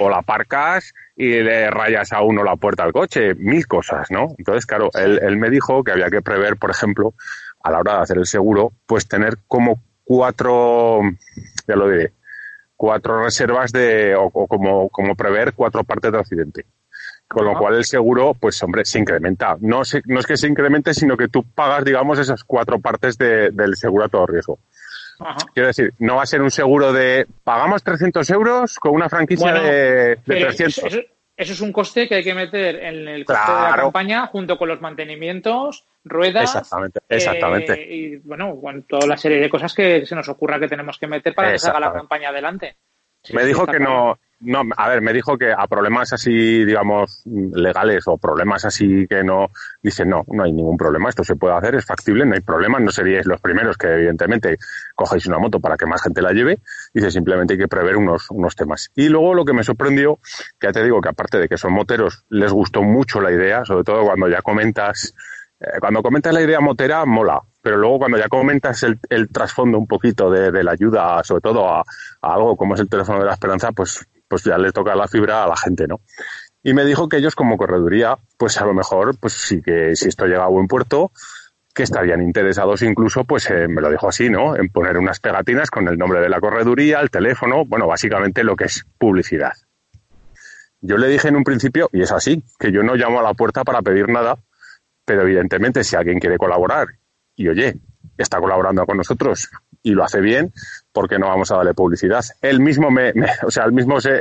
O 0.00 0.10
la 0.10 0.18
aparcas 0.18 0.92
y 1.14 1.28
le 1.28 1.70
rayas 1.70 2.12
a 2.12 2.22
uno 2.22 2.42
la 2.42 2.56
puerta 2.56 2.82
al 2.82 2.92
coche, 2.92 3.34
mil 3.36 3.68
cosas, 3.68 4.10
¿no? 4.10 4.34
Entonces, 4.36 4.66
claro, 4.66 4.90
él, 4.94 5.20
él 5.22 5.36
me 5.36 5.48
dijo 5.48 5.84
que 5.84 5.92
había 5.92 6.10
que 6.10 6.20
prever, 6.20 6.56
por 6.56 6.72
ejemplo, 6.72 7.14
a 7.62 7.70
la 7.70 7.78
hora 7.78 7.96
de 7.98 8.02
hacer 8.02 8.18
el 8.18 8.26
seguro, 8.26 8.72
pues 8.84 9.06
tener 9.06 9.38
como 9.46 9.80
cuatro, 10.02 11.02
ya 11.68 11.76
lo 11.76 11.88
diré, 11.88 12.12
cuatro 12.74 13.22
reservas 13.22 13.70
de, 13.70 14.16
o, 14.16 14.24
o 14.24 14.48
como, 14.48 14.88
como 14.88 15.14
prever 15.14 15.52
cuatro 15.52 15.84
partes 15.84 16.10
del 16.10 16.20
accidente. 16.20 16.66
Con 17.28 17.46
lo 17.46 17.58
cual 17.58 17.74
el 17.74 17.84
seguro, 17.84 18.34
pues 18.34 18.62
hombre, 18.62 18.84
se 18.84 18.98
incrementa. 18.98 19.56
No, 19.60 19.82
no 20.06 20.20
es 20.20 20.26
que 20.26 20.36
se 20.36 20.46
incremente, 20.46 20.94
sino 20.94 21.16
que 21.16 21.28
tú 21.28 21.42
pagas, 21.42 21.84
digamos, 21.84 22.18
esas 22.18 22.44
cuatro 22.44 22.78
partes 22.78 23.18
del 23.18 23.76
seguro 23.76 24.04
a 24.04 24.08
todo 24.08 24.26
riesgo. 24.26 24.58
Quiero 25.52 25.68
decir, 25.68 25.94
no 25.98 26.16
va 26.16 26.22
a 26.22 26.26
ser 26.26 26.42
un 26.42 26.50
seguro 26.50 26.92
de 26.92 27.26
pagamos 27.44 27.82
300 27.82 28.28
euros 28.30 28.78
con 28.78 28.94
una 28.94 29.08
franquicia 29.08 29.52
de, 29.54 30.16
300. 30.24 30.78
Eso, 31.36 31.52
es 31.52 31.60
un 31.60 31.72
coste 31.72 32.08
que 32.08 32.16
hay 32.16 32.24
que 32.24 32.34
meter 32.34 32.76
en 32.76 33.08
el 33.08 33.24
coste 33.24 33.52
de 33.52 33.60
la 33.60 33.76
campaña 33.76 34.26
junto 34.26 34.56
con 34.56 34.68
los 34.68 34.80
mantenimientos, 34.80 35.84
ruedas. 36.04 36.54
Exactamente, 36.54 37.00
exactamente. 37.08 37.72
Eh, 37.72 37.96
y 37.96 38.16
bueno, 38.18 38.60
toda 38.88 39.06
la 39.06 39.16
serie 39.16 39.40
de 39.40 39.48
cosas 39.48 39.74
que 39.74 40.06
se 40.06 40.14
nos 40.14 40.28
ocurra 40.28 40.60
que 40.60 40.68
tenemos 40.68 40.98
que 40.98 41.06
meter 41.06 41.34
para 41.34 41.52
que 41.52 41.58
salga 41.58 41.80
la 41.80 41.92
campaña 41.92 42.28
adelante. 42.28 42.76
me 43.32 43.44
dijo 43.44 43.66
que 43.66 43.80
no, 43.80 44.18
No, 44.40 44.62
a 44.76 44.88
ver, 44.88 45.00
me 45.00 45.12
dijo 45.12 45.38
que 45.38 45.52
a 45.52 45.66
problemas 45.66 46.12
así, 46.12 46.64
digamos, 46.64 47.22
legales 47.24 48.04
o 48.06 48.18
problemas 48.18 48.64
así 48.64 49.06
que 49.08 49.24
no, 49.24 49.50
dice, 49.82 50.04
no, 50.04 50.24
no 50.28 50.44
hay 50.44 50.52
ningún 50.52 50.76
problema, 50.76 51.08
esto 51.08 51.24
se 51.24 51.36
puede 51.36 51.54
hacer, 51.54 51.76
es 51.76 51.86
factible, 51.86 52.26
no 52.26 52.34
hay 52.34 52.40
problema, 52.40 52.78
no 52.78 52.90
seríais 52.90 53.26
los 53.26 53.40
primeros 53.40 53.78
que 53.78 53.86
evidentemente 53.86 54.58
cojáis 54.94 55.26
una 55.26 55.38
moto 55.38 55.60
para 55.60 55.76
que 55.76 55.86
más 55.86 56.02
gente 56.02 56.20
la 56.20 56.32
lleve, 56.32 56.58
dice, 56.92 57.10
simplemente 57.10 57.54
hay 57.54 57.58
que 57.58 57.68
prever 57.68 57.96
unos, 57.96 58.30
unos 58.30 58.54
temas. 58.54 58.90
Y 58.94 59.08
luego 59.08 59.34
lo 59.34 59.44
que 59.44 59.54
me 59.54 59.64
sorprendió, 59.64 60.18
que 60.58 60.66
ya 60.66 60.72
te 60.72 60.82
digo 60.82 61.00
que 61.00 61.08
aparte 61.08 61.38
de 61.38 61.48
que 61.48 61.56
son 61.56 61.72
moteros, 61.72 62.24
les 62.28 62.52
gustó 62.52 62.82
mucho 62.82 63.20
la 63.20 63.32
idea, 63.32 63.64
sobre 63.64 63.84
todo 63.84 64.04
cuando 64.04 64.28
ya 64.28 64.42
comentas, 64.42 65.14
eh, 65.60 65.78
cuando 65.80 66.02
comentas 66.02 66.34
la 66.34 66.42
idea 66.42 66.60
motera, 66.60 67.06
mola, 67.06 67.40
pero 67.62 67.78
luego 67.78 68.00
cuando 68.00 68.18
ya 68.18 68.28
comentas 68.28 68.82
el, 68.82 68.98
el 69.08 69.30
trasfondo 69.30 69.78
un 69.78 69.86
poquito 69.86 70.30
de, 70.30 70.50
de, 70.50 70.62
la 70.62 70.72
ayuda, 70.72 71.24
sobre 71.24 71.40
todo 71.40 71.66
a, 71.66 71.80
a, 71.80 72.34
algo 72.34 72.56
como 72.56 72.74
es 72.74 72.80
el 72.80 72.90
teléfono 72.90 73.20
de 73.20 73.24
la 73.26 73.32
esperanza, 73.32 73.72
pues, 73.72 74.06
pues 74.28 74.44
ya 74.44 74.58
le 74.58 74.72
toca 74.72 74.94
la 74.94 75.08
fibra 75.08 75.44
a 75.44 75.48
la 75.48 75.56
gente, 75.56 75.86
¿no? 75.86 76.00
Y 76.62 76.72
me 76.72 76.84
dijo 76.84 77.08
que 77.08 77.18
ellos 77.18 77.34
como 77.34 77.56
correduría, 77.56 78.16
pues 78.38 78.58
a 78.60 78.64
lo 78.64 78.72
mejor, 78.72 79.18
pues 79.18 79.34
sí 79.34 79.60
que 79.60 79.94
si 79.94 80.08
esto 80.08 80.26
llega 80.26 80.44
a 80.44 80.48
buen 80.48 80.66
puerto, 80.66 81.12
que 81.74 81.82
estarían 81.82 82.22
interesados 82.22 82.82
incluso, 82.82 83.24
pues 83.24 83.50
eh, 83.50 83.68
me 83.68 83.82
lo 83.82 83.90
dijo 83.90 84.08
así, 84.08 84.30
¿no? 84.30 84.56
En 84.56 84.70
poner 84.70 84.96
unas 84.96 85.20
pegatinas 85.20 85.70
con 85.70 85.88
el 85.88 85.98
nombre 85.98 86.20
de 86.20 86.28
la 86.28 86.40
correduría, 86.40 87.00
el 87.00 87.10
teléfono, 87.10 87.64
bueno, 87.66 87.86
básicamente 87.86 88.44
lo 88.44 88.56
que 88.56 88.64
es 88.64 88.86
publicidad. 88.96 89.52
Yo 90.80 90.96
le 90.96 91.08
dije 91.08 91.28
en 91.28 91.36
un 91.36 91.44
principio, 91.44 91.90
y 91.92 92.02
es 92.02 92.12
así, 92.12 92.44
que 92.58 92.70
yo 92.70 92.82
no 92.82 92.94
llamo 92.94 93.20
a 93.20 93.22
la 93.22 93.34
puerta 93.34 93.64
para 93.64 93.82
pedir 93.82 94.08
nada, 94.08 94.38
pero 95.04 95.22
evidentemente 95.22 95.82
si 95.82 95.96
alguien 95.96 96.18
quiere 96.18 96.38
colaborar 96.38 96.88
y 97.36 97.48
oye, 97.48 97.74
está 98.16 98.38
colaborando 98.38 98.86
con 98.86 98.96
nosotros 98.96 99.50
y 99.84 99.92
lo 99.92 100.02
hace 100.02 100.20
bien, 100.20 100.52
¿por 100.92 101.08
qué 101.08 101.18
no 101.18 101.28
vamos 101.28 101.52
a 101.52 101.56
darle 101.56 101.74
publicidad? 101.74 102.24
Él 102.40 102.58
mismo 102.58 102.90
me, 102.90 103.12
me 103.12 103.28
o 103.46 103.50
sea, 103.50 103.64
él 103.64 103.72
mismo 103.72 104.00
se, 104.00 104.18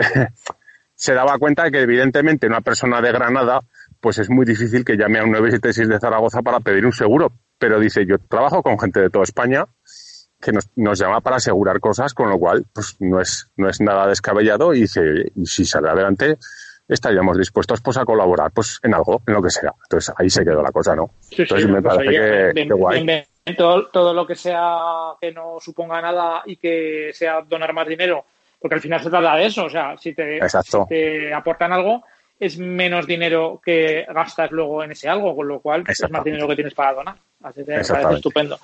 se 0.93 1.13
daba 1.13 1.39
cuenta 1.39 1.63
de 1.63 1.71
que 1.71 1.81
evidentemente 1.81 2.45
una 2.45 2.61
persona 2.61 3.01
de 3.01 3.11
Granada, 3.11 3.61
pues 3.99 4.19
es 4.19 4.29
muy 4.29 4.45
difícil 4.45 4.83
que 4.85 4.97
llame 4.97 5.19
a 5.19 5.23
un 5.23 5.31
976 5.31 5.87
de 5.87 5.99
Zaragoza 5.99 6.41
para 6.41 6.59
pedir 6.59 6.85
un 6.85 6.91
seguro. 6.91 7.31
Pero 7.57 7.79
dice, 7.79 8.05
yo 8.05 8.17
trabajo 8.19 8.61
con 8.61 8.77
gente 8.77 8.99
de 8.99 9.09
toda 9.09 9.23
España 9.23 9.65
que 10.41 10.51
nos, 10.51 10.69
nos 10.75 10.99
llama 10.99 11.21
para 11.21 11.37
asegurar 11.37 11.79
cosas, 11.79 12.13
con 12.13 12.29
lo 12.29 12.37
cual, 12.37 12.65
pues 12.73 12.97
no 12.99 13.21
es, 13.21 13.49
no 13.55 13.69
es 13.69 13.79
nada 13.79 14.05
descabellado 14.07 14.73
y 14.73 14.81
dice, 14.81 15.01
y 15.33 15.45
si 15.45 15.63
sale 15.63 15.87
adelante, 15.89 16.37
estaríamos 16.89 17.37
dispuestos 17.37 17.79
pues 17.79 17.95
a 17.95 18.03
colaborar 18.03 18.51
pues 18.51 18.79
en 18.83 18.93
algo, 18.93 19.21
en 19.25 19.33
lo 19.35 19.41
que 19.41 19.49
sea. 19.49 19.71
Entonces 19.85 20.13
ahí 20.17 20.29
se 20.29 20.43
quedó 20.43 20.61
la 20.61 20.73
cosa, 20.73 20.93
¿no? 20.95 21.11
Sí, 21.21 21.43
Entonces 21.43 21.65
sí, 21.65 21.71
me 21.71 21.81
parece 21.81 22.09
oye, 22.09 22.17
que, 22.19 22.51
bien, 22.53 22.67
que 22.67 22.73
guay. 22.73 22.95
bien, 22.95 23.05
bien. 23.05 23.25
Todo, 23.57 23.87
todo, 23.87 24.13
lo 24.13 24.25
que 24.25 24.35
sea 24.35 24.77
que 25.19 25.31
no 25.33 25.57
suponga 25.59 26.01
nada 26.01 26.43
y 26.45 26.55
que 26.55 27.11
sea 27.13 27.41
donar 27.41 27.73
más 27.73 27.87
dinero, 27.87 28.25
porque 28.57 28.75
al 28.75 28.81
final 28.81 29.03
se 29.03 29.09
trata 29.09 29.35
de 29.35 29.45
eso, 29.45 29.65
o 29.65 29.69
sea, 29.69 29.97
si 29.97 30.13
te, 30.13 30.39
si 30.47 30.77
te 30.87 31.33
aportan 31.33 31.73
algo, 31.73 32.03
es 32.39 32.57
menos 32.57 33.05
dinero 33.05 33.61
que 33.63 34.05
gastas 34.09 34.51
luego 34.51 34.83
en 34.83 34.91
ese 34.91 35.09
algo, 35.09 35.35
con 35.35 35.47
lo 35.47 35.59
cual 35.59 35.83
es 35.87 36.09
más 36.09 36.23
dinero 36.23 36.47
que 36.47 36.55
tienes 36.55 36.73
para 36.73 36.93
donar. 36.93 37.15
Así 37.43 37.65
que 37.65 37.77
me 37.77 37.83
parece 37.83 38.13
estupendo. 38.15 38.59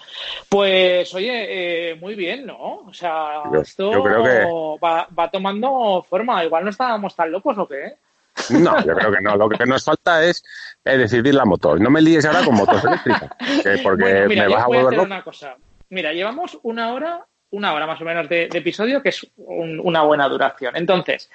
Pues, 0.47 1.13
oye, 1.13 1.91
eh, 1.91 1.95
muy 1.95 2.15
bien, 2.15 2.45
¿no? 2.45 2.85
O 2.87 2.93
sea, 2.93 3.43
yo, 3.51 3.61
esto 3.61 3.91
yo 3.91 4.03
creo 4.03 4.23
que... 4.23 4.85
va, 4.85 5.07
va, 5.17 5.29
tomando 5.29 6.05
forma. 6.09 6.43
Igual 6.43 6.63
no 6.63 6.69
estábamos 6.69 7.15
tan 7.15 7.31
locos, 7.31 7.57
¿o 7.57 7.67
qué? 7.67 7.95
No, 8.49 8.83
yo 8.83 8.95
creo 8.95 9.11
que 9.11 9.21
no. 9.21 9.35
Lo 9.35 9.49
que 9.49 9.65
nos 9.65 9.83
falta 9.83 10.23
es 10.23 10.43
eh, 10.85 10.97
decidir 10.97 11.35
la 11.35 11.45
moto. 11.45 11.75
No 11.77 11.89
me 11.89 12.01
líes 12.01 12.25
ahora 12.25 12.43
con 12.43 12.55
motos 12.55 12.83
eléctricas, 12.83 13.29
porque 13.83 14.03
bueno, 14.03 14.27
mira, 14.29 14.47
me 14.47 14.53
vas 14.53 14.63
a 14.63 14.67
voy 14.67 14.77
a 14.77 14.81
volver 14.81 14.97
loco. 14.97 15.05
una 15.05 15.23
cosa. 15.23 15.55
Mira, 15.89 16.13
llevamos 16.13 16.59
una 16.63 16.93
hora, 16.93 17.25
una 17.51 17.73
hora 17.73 17.87
más 17.87 17.99
o 18.01 18.05
menos 18.05 18.29
de, 18.29 18.47
de 18.47 18.57
episodio, 18.59 19.01
que 19.01 19.09
es 19.09 19.25
un, 19.37 19.79
una 19.79 20.03
buena 20.03 20.27
duración. 20.27 20.75
Entonces, 20.75 21.29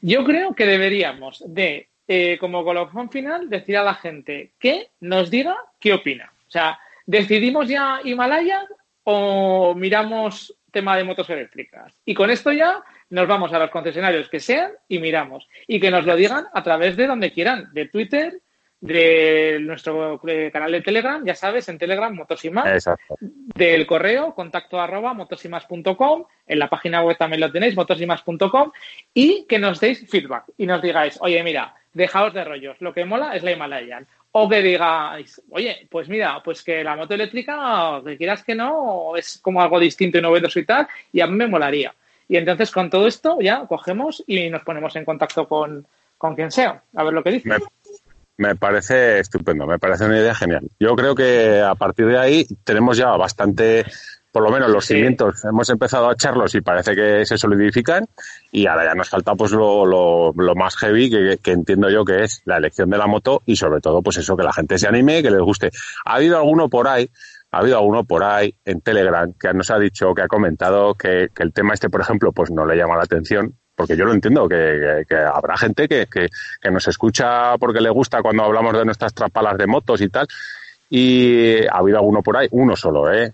yo 0.00 0.24
creo 0.24 0.54
que 0.54 0.66
deberíamos 0.66 1.42
de, 1.46 1.88
eh, 2.06 2.38
como 2.40 2.64
colofón 2.64 3.10
final, 3.10 3.50
decir 3.50 3.76
a 3.76 3.82
la 3.82 3.94
gente 3.94 4.52
que 4.58 4.90
nos 5.00 5.30
diga 5.30 5.56
qué 5.78 5.92
opina. 5.92 6.32
O 6.46 6.50
sea, 6.50 6.78
¿decidimos 7.04 7.68
ya 7.68 8.00
Himalaya 8.02 8.62
o 9.04 9.74
miramos 9.74 10.54
tema 10.72 10.96
de 10.96 11.04
motos 11.04 11.28
eléctricas? 11.28 11.94
Y 12.06 12.14
con 12.14 12.30
esto 12.30 12.50
ya 12.52 12.82
nos 13.10 13.28
vamos 13.28 13.52
a 13.52 13.58
los 13.58 13.70
concesionarios 13.70 14.28
que 14.28 14.40
sean 14.40 14.72
y 14.88 14.98
miramos. 14.98 15.48
Y 15.66 15.80
que 15.80 15.90
nos 15.90 16.04
lo 16.04 16.16
digan 16.16 16.46
a 16.52 16.62
través 16.62 16.96
de 16.96 17.06
donde 17.06 17.32
quieran, 17.32 17.68
de 17.72 17.88
Twitter, 17.88 18.40
de 18.80 19.58
nuestro 19.60 20.20
canal 20.52 20.70
de 20.70 20.82
Telegram, 20.82 21.24
ya 21.24 21.34
sabes, 21.34 21.68
en 21.68 21.78
Telegram, 21.78 22.14
Motosimas, 22.14 22.66
Exacto. 22.66 23.16
del 23.20 23.86
correo, 23.86 24.34
contacto 24.34 24.80
arroba 24.80 25.14
motosimas.com, 25.14 26.24
en 26.46 26.58
la 26.58 26.68
página 26.70 27.02
web 27.02 27.16
también 27.16 27.40
lo 27.40 27.50
tenéis, 27.50 27.74
motosimas.com, 27.74 28.70
y 29.12 29.46
que 29.48 29.58
nos 29.58 29.80
deis 29.80 30.08
feedback 30.08 30.44
y 30.56 30.66
nos 30.66 30.80
digáis, 30.80 31.18
oye, 31.20 31.42
mira, 31.42 31.74
dejaos 31.92 32.32
de 32.34 32.44
rollos, 32.44 32.76
lo 32.80 32.94
que 32.94 33.04
mola 33.04 33.34
es 33.34 33.42
la 33.42 33.52
Himalayan. 33.52 34.06
O 34.30 34.48
que 34.48 34.62
digáis, 34.62 35.42
oye, 35.50 35.88
pues 35.90 36.08
mira, 36.08 36.40
pues 36.44 36.62
que 36.62 36.84
la 36.84 36.94
moto 36.94 37.14
eléctrica, 37.14 38.00
que 38.04 38.16
quieras 38.16 38.44
que 38.44 38.54
no, 38.54 39.16
es 39.16 39.38
como 39.42 39.60
algo 39.60 39.80
distinto 39.80 40.18
y 40.18 40.22
novedoso 40.22 40.60
y 40.60 40.66
tal, 40.66 40.86
y 41.12 41.20
a 41.20 41.26
mí 41.26 41.34
me 41.34 41.46
molaría. 41.48 41.92
Y 42.28 42.36
entonces 42.36 42.70
con 42.70 42.90
todo 42.90 43.06
esto 43.06 43.38
ya 43.40 43.66
cogemos 43.66 44.22
y 44.26 44.50
nos 44.50 44.62
ponemos 44.62 44.94
en 44.96 45.04
contacto 45.04 45.48
con, 45.48 45.86
con 46.18 46.34
quien 46.34 46.52
sea, 46.52 46.82
a 46.94 47.04
ver 47.04 47.14
lo 47.14 47.22
que 47.22 47.30
dice. 47.30 47.48
Me, 47.48 47.58
me, 48.36 48.54
parece 48.54 49.20
estupendo, 49.20 49.66
me 49.66 49.78
parece 49.78 50.04
una 50.04 50.18
idea 50.18 50.34
genial. 50.34 50.68
Yo 50.78 50.94
creo 50.94 51.14
que 51.14 51.60
a 51.60 51.74
partir 51.74 52.06
de 52.06 52.18
ahí 52.18 52.46
tenemos 52.64 52.98
ya 52.98 53.08
bastante, 53.16 53.86
por 54.30 54.42
lo 54.42 54.50
menos 54.50 54.70
los 54.70 54.84
sí. 54.84 54.94
cimientos, 54.94 55.42
hemos 55.46 55.70
empezado 55.70 56.10
a 56.10 56.12
echarlos 56.12 56.54
y 56.54 56.60
parece 56.60 56.94
que 56.94 57.24
se 57.24 57.38
solidifican 57.38 58.06
y 58.52 58.66
ahora 58.66 58.84
ya 58.84 58.94
nos 58.94 59.08
falta 59.08 59.34
pues 59.34 59.52
lo, 59.52 59.86
lo, 59.86 60.32
lo 60.36 60.54
más 60.54 60.76
heavy 60.76 61.08
que, 61.08 61.38
que, 61.42 61.52
entiendo 61.52 61.88
yo 61.88 62.04
que 62.04 62.24
es 62.24 62.42
la 62.44 62.58
elección 62.58 62.90
de 62.90 62.98
la 62.98 63.06
moto 63.06 63.42
y 63.46 63.56
sobre 63.56 63.80
todo 63.80 64.02
pues 64.02 64.18
eso, 64.18 64.36
que 64.36 64.42
la 64.42 64.52
gente 64.52 64.78
se 64.78 64.86
anime, 64.86 65.22
que 65.22 65.30
les 65.30 65.40
guste. 65.40 65.70
Ha 66.04 66.16
habido 66.16 66.36
alguno 66.36 66.68
por 66.68 66.88
ahí 66.88 67.08
ha 67.50 67.58
habido 67.58 67.78
alguno 67.78 68.04
por 68.04 68.22
ahí 68.22 68.54
en 68.64 68.80
Telegram 68.80 69.32
que 69.38 69.52
nos 69.54 69.70
ha 69.70 69.78
dicho, 69.78 70.14
que 70.14 70.22
ha 70.22 70.28
comentado 70.28 70.94
que, 70.94 71.28
el 71.36 71.52
tema 71.52 71.74
este, 71.74 71.88
por 71.88 72.00
ejemplo, 72.00 72.32
pues 72.32 72.50
no 72.50 72.66
le 72.66 72.76
llama 72.76 72.96
la 72.96 73.04
atención, 73.04 73.54
porque 73.74 73.96
yo 73.96 74.04
lo 74.04 74.12
entiendo, 74.12 74.48
que 74.48 75.04
habrá 75.32 75.56
gente 75.56 75.88
que, 75.88 76.28
nos 76.70 76.86
escucha 76.88 77.56
porque 77.58 77.80
le 77.80 77.90
gusta 77.90 78.22
cuando 78.22 78.44
hablamos 78.44 78.76
de 78.76 78.84
nuestras 78.84 79.14
trapalas 79.14 79.56
de 79.56 79.66
motos 79.66 80.00
y 80.00 80.08
tal, 80.08 80.26
y 80.90 81.66
ha 81.66 81.78
habido 81.78 81.98
alguno 81.98 82.22
por 82.22 82.36
ahí, 82.36 82.48
uno 82.50 82.76
solo, 82.76 83.12
¿eh? 83.12 83.32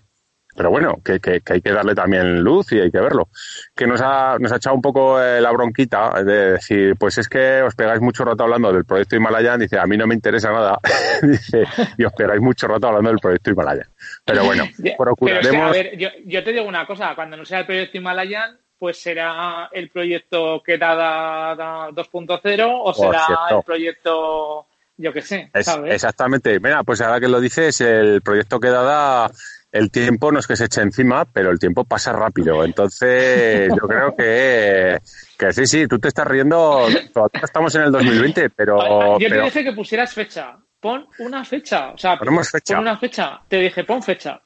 Pero 0.55 0.69
bueno, 0.69 0.99
que, 1.03 1.19
que, 1.19 1.41
que, 1.41 1.53
hay 1.53 1.61
que 1.61 1.71
darle 1.71 1.93
también 1.93 2.41
luz 2.41 2.71
y 2.71 2.79
hay 2.79 2.89
que 2.89 2.99
verlo. 2.99 3.27
Que 3.75 3.85
nos 3.85 3.99
ha, 4.01 4.37
nos 4.39 4.51
ha 4.51 4.55
echado 4.55 4.75
un 4.75 4.81
poco 4.81 5.21
eh, 5.21 5.41
la 5.41 5.51
bronquita 5.51 6.23
de 6.23 6.51
decir, 6.51 6.95
pues 6.97 7.17
es 7.17 7.27
que 7.27 7.61
os 7.61 7.75
pegáis 7.75 8.01
mucho 8.01 8.23
rato 8.23 8.43
hablando 8.43 8.71
del 8.71 8.85
proyecto 8.85 9.15
Himalayan. 9.15 9.59
Dice, 9.59 9.77
a 9.77 9.85
mí 9.85 9.97
no 9.97 10.07
me 10.07 10.15
interesa 10.15 10.51
nada. 10.51 10.79
dice, 11.21 11.65
y 11.97 12.05
os 12.05 12.13
pegáis 12.13 12.41
mucho 12.41 12.67
rato 12.67 12.87
hablando 12.87 13.09
del 13.09 13.19
proyecto 13.19 13.51
Himalayan. 13.51 13.87
Pero 14.23 14.45
bueno, 14.45 14.63
procuraremos. 14.97 15.51
Pero, 15.51 15.69
o 15.69 15.73
sea, 15.73 15.81
a 15.81 15.83
ver, 15.83 15.97
yo, 15.97 16.09
yo, 16.25 16.43
te 16.43 16.51
digo 16.53 16.65
una 16.65 16.87
cosa, 16.87 17.13
cuando 17.15 17.35
no 17.35 17.43
sea 17.43 17.59
el 17.59 17.65
proyecto 17.65 17.97
Himalayan, 17.97 18.57
pues 18.77 18.97
será 18.97 19.69
el 19.73 19.89
proyecto 19.89 20.61
que 20.63 20.77
da, 20.77 20.95
da 20.95 21.89
2.0 21.89 22.79
o 22.83 22.93
será 22.93 23.25
el 23.49 23.63
proyecto, 23.63 24.67
yo 24.97 25.11
qué 25.11 25.21
sé, 25.21 25.49
¿sabes? 25.61 25.89
Es, 25.89 25.95
exactamente. 25.95 26.59
Mira, 26.59 26.83
pues 26.83 27.01
ahora 27.01 27.19
que 27.19 27.27
lo 27.27 27.39
dices, 27.39 27.81
el 27.81 28.21
proyecto 28.21 28.59
que 28.59 28.69
da 28.69 29.29
el 29.75 29.91
tiempo 29.91 30.31
no 30.31 30.39
es 30.39 30.47
que 30.47 30.55
se 30.55 30.65
eche 30.65 30.81
encima, 30.81 31.25
pero 31.25 31.51
el 31.51 31.59
tiempo 31.59 31.83
pasa 31.83 32.13
rápido. 32.13 32.63
Entonces, 32.63 33.67
yo 33.69 33.85
creo 33.85 34.15
que, 34.15 34.99
que 35.37 35.51
sí, 35.51 35.67
sí, 35.67 35.85
tú 35.85 35.99
te 35.99 36.07
estás 36.07 36.25
riendo, 36.25 36.87
todavía 37.13 37.41
estamos 37.43 37.75
en 37.75 37.81
el 37.81 37.91
2020, 37.91 38.51
pero... 38.51 39.19
Yo 39.19 39.27
te 39.27 39.33
pero... 39.33 39.43
dije 39.43 39.65
que 39.65 39.73
pusieras 39.73 40.13
fecha. 40.13 40.57
Pon 40.79 41.05
una 41.19 41.43
fecha. 41.43 41.89
O 41.89 41.97
sea, 41.97 42.17
Ponemos 42.17 42.49
fecha. 42.49 42.75
pon 42.75 42.83
una 42.83 42.97
fecha. 42.97 43.41
Te 43.49 43.57
dije, 43.57 43.83
pon 43.83 44.01
fecha. 44.01 44.41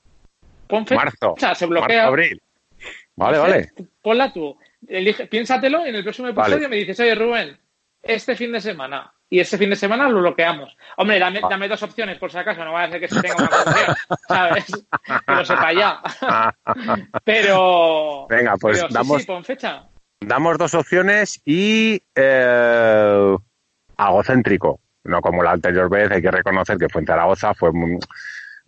Pon 0.67 0.88
fecha. 0.88 1.03
Marzo. 1.03 1.36
Se 1.53 1.65
bloquea. 1.67 1.97
Marzo, 1.97 2.07
abril. 2.09 2.41
Vale, 3.15 3.38
vale. 3.38 3.71
Ponla 4.01 4.34
tú. 4.34 4.57
Elige, 4.88 5.27
piénsatelo 5.27 5.85
y 5.85 5.89
en 5.89 5.95
el 5.95 6.03
próximo 6.03 6.30
episodio 6.30 6.56
vale. 6.56 6.68
me 6.69 6.76
dices, 6.77 6.99
oye, 7.01 7.14
Rubén, 7.14 7.56
este 8.01 8.35
fin 8.35 8.51
de 8.51 8.61
semana 8.61 9.14
y 9.30 9.39
ese 9.39 9.57
fin 9.57 9.69
de 9.69 9.76
semana 9.76 10.10
lo 10.10 10.19
bloqueamos. 10.19 10.76
Hombre, 10.97 11.19
dame, 11.19 11.41
dame, 11.47 11.68
dos 11.68 11.84
opciones 11.84 12.18
por 12.18 12.31
si 12.31 12.38
acaso, 12.38 12.65
no 12.65 12.73
va 12.73 12.84
a 12.84 12.89
ser 12.89 12.99
que 12.99 13.07
se 13.07 13.22
tenga 13.22 13.35
una 13.35 13.45
opción, 13.45 13.95
¿sabes? 14.27 14.65
Que 15.26 15.34
lo 15.34 15.45
sepa 15.45 15.73
ya. 15.73 16.01
pero. 17.23 18.26
Venga, 18.27 18.56
pues 18.57 18.80
pero, 18.80 18.93
damos. 18.93 19.18
Sí, 19.18 19.22
sí, 19.22 19.27
pon 19.27 19.43
fecha. 19.43 19.84
Damos 20.19 20.57
dos 20.57 20.73
opciones 20.73 21.41
y. 21.45 22.01
Eh, 22.15 23.38
algo 23.97 24.23
céntrico. 24.23 24.80
No 25.03 25.22
como 25.22 25.43
la 25.43 25.51
anterior 25.51 25.89
vez, 25.89 26.11
hay 26.11 26.22
que 26.22 26.31
reconocer 26.31 26.77
que 26.77 26.89
fue 26.89 27.01
en 27.01 27.07
Zaragoza, 27.07 27.53
fue. 27.53 27.72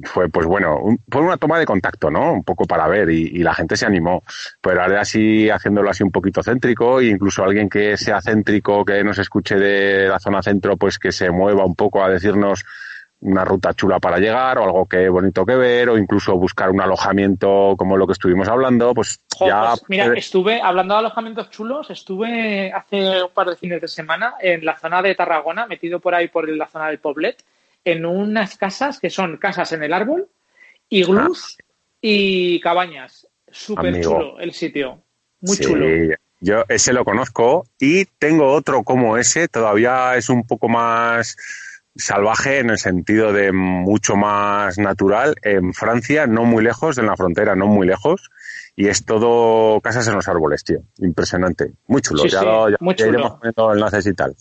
Fue, 0.04 0.30
pues 0.30 0.46
bueno, 0.46 0.78
un, 0.78 1.00
fue 1.10 1.22
una 1.22 1.38
toma 1.38 1.60
de 1.60 1.66
contacto, 1.66 2.10
¿no? 2.10 2.34
Un 2.34 2.44
poco 2.44 2.66
para 2.66 2.88
ver 2.88 3.10
y, 3.10 3.28
y, 3.28 3.40
la 3.40 3.54
gente 3.54 3.76
se 3.78 3.86
animó. 3.86 4.24
Pero 4.62 4.82
ahora 4.82 5.02
así, 5.02 5.50
haciéndolo 5.50 5.90
así 5.90 6.04
un 6.04 6.12
poquito 6.12 6.44
céntrico, 6.44 7.00
e 7.00 7.08
incluso 7.08 7.44
alguien 7.44 7.70
que 7.70 7.98
sea 7.98 8.22
céntrico, 8.22 8.86
que 8.86 9.04
nos 9.04 9.20
escuche 9.20 9.56
de 9.56 10.08
la 10.08 10.20
zona 10.20 10.42
centro, 10.42 10.78
pues 10.78 11.00
que 11.00 11.12
se 11.12 11.32
mueva 11.32 11.66
un 11.66 11.76
poco 11.76 12.04
a 12.04 12.10
decirnos 12.10 12.66
una 13.22 13.46
ruta 13.46 13.74
chula 13.74 14.00
para 14.00 14.18
llegar 14.18 14.58
o 14.58 14.64
algo 14.64 14.86
que 14.88 15.08
bonito 15.08 15.46
que 15.46 15.56
ver 15.56 15.90
o 15.90 15.98
incluso 15.98 16.36
buscar 16.36 16.72
un 16.72 16.82
alojamiento 16.82 17.76
como 17.78 17.96
lo 17.96 18.08
que 18.08 18.14
estuvimos 18.14 18.48
hablando, 18.48 18.94
pues 18.94 19.22
ya... 19.40 19.70
Pues 19.70 19.84
mira, 19.90 20.14
estuve, 20.16 20.60
hablando 20.62 20.96
de 20.96 21.00
alojamientos 21.02 21.50
chulos, 21.52 21.90
estuve 21.92 22.72
hace 22.74 23.24
un 23.24 23.30
par 23.30 23.48
de 23.48 23.56
fines 23.56 23.80
de 23.80 23.88
semana 23.88 24.34
en 24.42 24.66
la 24.66 24.76
zona 24.76 25.02
de 25.02 25.14
Tarragona, 25.14 25.68
metido 25.68 26.00
por 26.00 26.16
ahí 26.16 26.28
por 26.30 26.50
la 26.50 26.68
zona 26.68 26.88
del 26.88 27.00
Poblet, 27.00 27.44
en 27.84 28.06
unas 28.06 28.58
casas 28.58 29.00
que 29.00 29.10
son 29.10 29.38
casas 29.38 29.72
en 29.74 29.84
el 29.84 29.94
árbol, 29.94 30.30
iglús 30.90 31.58
ah. 31.60 31.66
y 32.02 32.60
cabañas. 32.60 33.28
Súper 33.50 34.02
chulo 34.02 34.40
el 34.40 34.54
sitio, 34.54 35.04
muy 35.42 35.58
chulo. 35.58 35.86
Yo 36.40 36.64
ese 36.70 36.94
lo 36.94 37.06
conozco 37.06 37.66
y 37.80 38.06
tengo 38.06 38.52
otro 38.52 38.84
como 38.84 39.18
ese, 39.18 39.48
todavía 39.48 40.16
es 40.16 40.30
un 40.30 40.48
poco 40.48 40.70
más 40.70 41.36
salvaje 41.96 42.60
en 42.60 42.72
el 42.72 42.80
sentido 42.80 43.32
de 43.34 43.52
mucho 43.52 44.16
más 44.16 44.80
natural 44.80 45.36
en 45.44 45.74
Francia, 45.74 46.26
no 46.26 46.46
muy 46.46 46.64
lejos, 46.64 46.98
en 46.98 47.06
la 47.06 47.16
frontera, 47.16 47.56
no 47.56 47.68
muy 47.68 47.86
lejos. 47.86 48.30
Y 48.76 48.88
es 48.88 49.06
todo 49.06 49.82
casas 49.82 50.08
en 50.08 50.16
los 50.16 50.28
árboles, 50.30 50.64
tío. 50.64 50.80
Impresionante. 51.00 51.74
Muy 51.88 52.02
chulo. 52.02 52.26
ya, 52.26 52.42
ya, 52.42 52.78
muy 52.80 52.96
chulo. 52.96 53.10
iremos 53.10 53.34
poniendo 53.34 53.74
enlaces 53.74 54.08
y 54.08 54.14
tal 54.14 54.36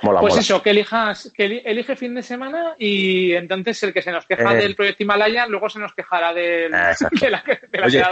pues 0.00 0.36
eso, 0.36 0.62
que 0.62 0.70
elijas, 0.70 1.32
que 1.34 1.62
elige 1.64 1.96
fin 1.96 2.14
de 2.14 2.22
semana 2.22 2.74
y 2.78 3.32
entonces 3.32 3.82
el 3.82 3.92
que 3.92 4.02
se 4.02 4.12
nos 4.12 4.26
queja 4.26 4.54
eh. 4.54 4.62
del 4.62 4.74
proyecto 4.74 5.02
Himalaya 5.02 5.46
luego 5.46 5.68
se 5.68 5.78
nos 5.78 5.94
quejará 5.94 6.32
del, 6.32 6.72
de 7.20 7.30
la, 7.30 7.44
de 7.46 7.82
Oye, 7.82 8.02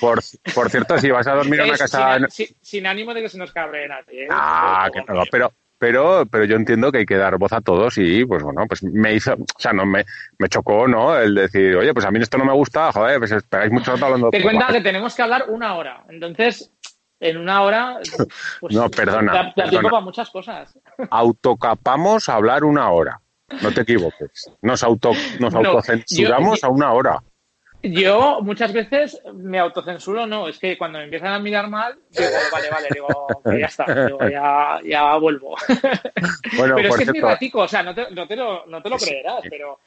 por, 0.00 0.20
por, 0.54 0.70
cierto, 0.70 0.98
si 0.98 1.10
vas 1.10 1.26
a 1.26 1.34
dormir 1.34 1.60
en 1.60 1.68
una 1.68 1.78
casa... 1.78 2.18
Sin, 2.60 2.86
ánimo 2.86 3.14
de 3.14 3.22
que 3.22 3.28
se 3.28 3.38
nos 3.38 3.52
cabre 3.52 3.86
nadie. 3.88 4.24
¿eh? 4.24 4.28
Ah, 4.30 4.90
que 4.92 5.00
no, 5.00 5.22
pero, 5.30 5.52
pero, 5.78 6.26
pero 6.30 6.44
yo 6.44 6.56
entiendo 6.56 6.90
que 6.92 6.98
hay 6.98 7.06
que 7.06 7.16
dar 7.16 7.38
voz 7.38 7.52
a 7.52 7.60
todos 7.60 7.98
y 7.98 8.24
pues 8.24 8.42
bueno, 8.42 8.66
pues 8.66 8.82
me 8.82 9.14
hizo, 9.14 9.34
o 9.34 9.58
sea, 9.60 9.72
no 9.72 9.84
me, 9.84 10.04
me 10.38 10.48
chocó, 10.48 10.86
¿no? 10.86 11.18
El 11.18 11.34
decir, 11.34 11.76
oye, 11.76 11.92
pues 11.92 12.06
a 12.06 12.10
mí 12.10 12.18
esto 12.20 12.38
no 12.38 12.44
me 12.44 12.52
gusta, 12.52 12.92
joder, 12.92 13.18
pues 13.18 13.32
esperáis 13.32 13.72
mucho 13.72 13.92
rato 13.92 14.06
hablando. 14.06 14.30
Te 14.30 14.42
cuenta 14.42 14.68
que 14.68 14.80
tenemos 14.80 15.14
que 15.14 15.22
hablar 15.22 15.46
una 15.48 15.74
hora, 15.74 16.04
entonces 16.08 16.72
en 17.22 17.38
una 17.38 17.62
hora. 17.62 17.98
Pues, 18.60 18.74
no, 18.74 18.88
perdona. 18.90 19.52
Da, 19.56 19.68
tiempo 19.68 19.88
para 19.88 20.02
muchas 20.02 20.30
cosas. 20.30 20.78
Autocapamos 21.10 22.28
a 22.28 22.34
hablar 22.34 22.64
una 22.64 22.90
hora. 22.90 23.20
No 23.60 23.72
te 23.72 23.82
equivoques. 23.82 24.50
Nos, 24.62 24.82
auto, 24.82 25.12
nos 25.40 25.54
autocensuramos 25.54 26.62
a 26.64 26.68
una 26.68 26.92
hora. 26.92 27.22
Yo 27.82 28.38
muchas 28.42 28.72
veces 28.72 29.20
me 29.34 29.58
autocensuro, 29.58 30.26
no, 30.26 30.46
es 30.46 30.58
que 30.58 30.78
cuando 30.78 30.98
me 30.98 31.04
empiezan 31.04 31.32
a 31.32 31.40
mirar 31.40 31.68
mal, 31.68 31.98
digo, 32.10 32.30
vale, 32.52 32.70
vale, 32.70 32.88
digo, 32.92 33.26
que 33.44 33.58
ya 33.58 33.66
está, 33.66 34.06
digo, 34.06 34.18
ya, 34.28 34.80
ya 34.84 35.16
vuelvo. 35.16 35.56
Bueno, 36.56 36.76
pero 36.76 36.88
es 36.90 36.96
que 36.96 37.02
es 37.04 37.12
mi 37.12 37.20
ratico, 37.20 37.60
o 37.60 37.68
sea, 37.68 37.82
no 37.82 37.94
te, 37.94 38.10
no 38.12 38.26
te, 38.28 38.36
lo, 38.36 38.66
no 38.66 38.80
te 38.80 38.88
lo 38.88 38.96
creerás, 38.98 39.40
pero 39.50 39.80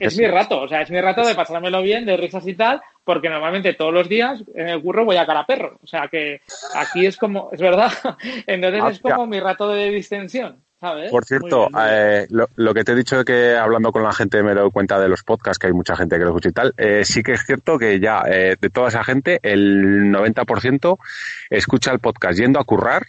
es, 0.00 0.18
mi 0.18 0.26
rato, 0.26 0.62
o 0.62 0.68
sea, 0.68 0.82
es 0.82 0.90
mi 0.90 1.00
rato 1.00 1.26
de 1.26 1.34
pasármelo 1.34 1.82
bien, 1.82 2.06
de 2.06 2.16
risas 2.16 2.46
y 2.46 2.54
tal, 2.54 2.80
porque 3.04 3.28
normalmente 3.28 3.74
todos 3.74 3.92
los 3.92 4.08
días 4.08 4.42
en 4.54 4.68
el 4.68 4.82
curro 4.82 5.04
voy 5.04 5.16
a 5.16 5.26
cara 5.26 5.46
perro. 5.46 5.78
O 5.82 5.86
sea, 5.86 6.08
que 6.08 6.40
aquí 6.74 7.06
es 7.06 7.16
como, 7.16 7.50
es 7.52 7.60
verdad, 7.60 7.92
entonces 8.46 8.82
es 8.92 9.00
como 9.00 9.26
mi 9.26 9.40
rato 9.40 9.68
de 9.68 9.90
distensión. 9.90 10.62
¿sabes? 10.80 11.10
Por 11.10 11.24
cierto, 11.24 11.68
eh, 11.78 12.26
lo, 12.30 12.74
que 12.74 12.84
te 12.84 12.92
he 12.92 12.94
dicho 12.94 13.18
de 13.18 13.24
que 13.24 13.56
hablando 13.56 13.92
con 13.92 14.02
la 14.02 14.12
gente 14.12 14.42
me 14.42 14.54
doy 14.54 14.70
cuenta 14.70 14.98
de 14.98 15.08
los 15.08 15.22
podcasts, 15.22 15.58
que 15.58 15.66
hay 15.66 15.72
mucha 15.74 15.94
gente 15.94 16.16
que 16.16 16.24
lo 16.24 16.30
escucha 16.30 16.48
y 16.48 16.52
tal, 16.52 16.74
eh, 16.78 17.04
sí 17.04 17.22
que 17.22 17.32
es 17.32 17.44
cierto 17.44 17.78
que 17.78 18.00
ya 18.00 18.22
eh, 18.26 18.56
de 18.58 18.70
toda 18.70 18.88
esa 18.88 19.04
gente, 19.04 19.38
el 19.42 20.10
90% 20.10 20.98
escucha 21.50 21.92
el 21.92 21.98
podcast 21.98 22.38
yendo 22.38 22.58
a 22.58 22.64
currar 22.64 23.06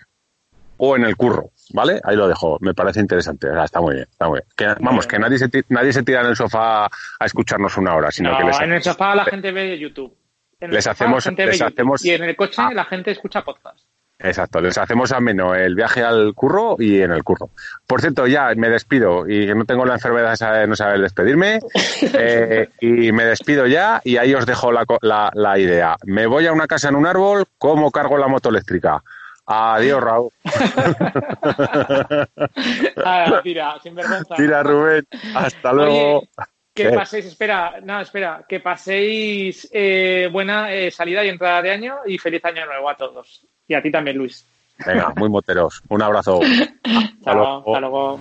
o 0.77 0.97
en 0.97 1.05
el 1.05 1.15
curro. 1.15 1.51
¿Vale? 1.73 1.99
Ahí 2.03 2.15
lo 2.15 2.27
dejo. 2.27 2.57
Me 2.61 2.73
parece 2.73 2.99
interesante. 2.99 3.47
está 3.63 3.81
muy 3.81 3.95
bien. 3.95 4.07
Está 4.09 4.27
muy 4.27 4.39
bien. 4.57 4.75
vamos, 4.79 5.07
que 5.07 5.19
nadie 5.19 5.37
se, 5.37 5.49
nadie 5.69 5.93
se 5.93 6.03
tira 6.03 6.21
en 6.21 6.27
el 6.27 6.35
sofá 6.35 6.85
a 6.85 7.25
escucharnos 7.25 7.77
una 7.77 7.95
hora, 7.95 8.11
sino 8.11 8.35
que 8.37 8.43
les 8.43 8.59
en 8.59 8.73
el 8.73 8.81
sofá 8.81 9.15
la 9.15 9.25
gente 9.25 9.51
ve 9.51 9.77
YouTube. 9.77 10.13
les 10.59 10.87
hacemos, 10.87 11.25
les 11.25 11.61
hacemos 11.61 12.05
y 12.05 12.11
en 12.11 12.23
el 12.23 12.35
coche 12.35 12.61
la 12.73 12.85
gente 12.85 13.11
escucha 13.11 13.43
podcast. 13.43 13.79
Exacto, 14.23 14.61
les 14.61 14.77
hacemos 14.77 15.11
ameno 15.11 15.55
el 15.55 15.73
viaje 15.73 16.03
al 16.03 16.33
curro 16.35 16.75
y 16.77 17.01
en 17.01 17.11
el 17.11 17.23
curro. 17.23 17.49
Por 17.87 18.01
cierto, 18.01 18.27
ya 18.27 18.53
me 18.55 18.69
despido 18.69 19.27
y 19.27 19.47
no 19.47 19.65
tengo 19.65 19.83
la 19.83 19.95
enfermedad 19.95 20.37
de 20.37 20.67
no 20.67 20.75
saber 20.75 21.01
despedirme. 21.01 21.59
Eh, 22.13 22.69
y 22.81 23.11
me 23.11 23.25
despido 23.25 23.67
ya 23.67 24.01
y 24.03 24.17
ahí 24.17 24.33
os 24.33 24.45
dejo 24.45 24.71
la, 24.71 24.85
la, 25.01 25.31
la 25.33 25.57
idea. 25.57 25.95
Me 26.03 26.27
voy 26.27 26.45
a 26.45 26.51
una 26.51 26.67
casa 26.67 26.89
en 26.89 26.95
un 26.95 27.05
árbol, 27.05 27.45
¿cómo 27.57 27.91
cargo 27.91 28.17
la 28.17 28.27
moto 28.27 28.49
eléctrica? 28.49 29.01
Adiós, 29.51 30.01
Raúl. 30.03 30.31
ah, 33.03 33.41
tira, 33.43 33.77
sin 33.83 33.95
vergüenza. 33.95 34.35
Tira, 34.35 34.63
Rubén. 34.63 35.05
Hasta 35.35 35.73
luego. 35.73 36.23
que 36.73 36.89
paséis, 36.91 37.25
espera, 37.25 37.79
no, 37.83 37.99
espera, 37.99 38.45
que 38.47 38.61
paséis 38.61 39.69
eh, 39.73 40.29
buena 40.31 40.73
eh, 40.73 40.89
salida 40.89 41.25
y 41.25 41.29
entrada 41.29 41.61
de 41.61 41.71
año 41.71 41.97
y 42.05 42.17
feliz 42.17 42.45
año 42.45 42.65
nuevo 42.65 42.89
a 42.89 42.95
todos. 42.95 43.45
Y 43.67 43.73
a 43.73 43.81
ti 43.81 43.91
también, 43.91 44.17
Luis. 44.17 44.47
Venga, 44.85 45.13
muy 45.17 45.27
moteros. 45.29 45.83
Un 45.89 46.01
abrazo. 46.01 46.39
hasta 47.19 47.33
luego. 47.33 48.19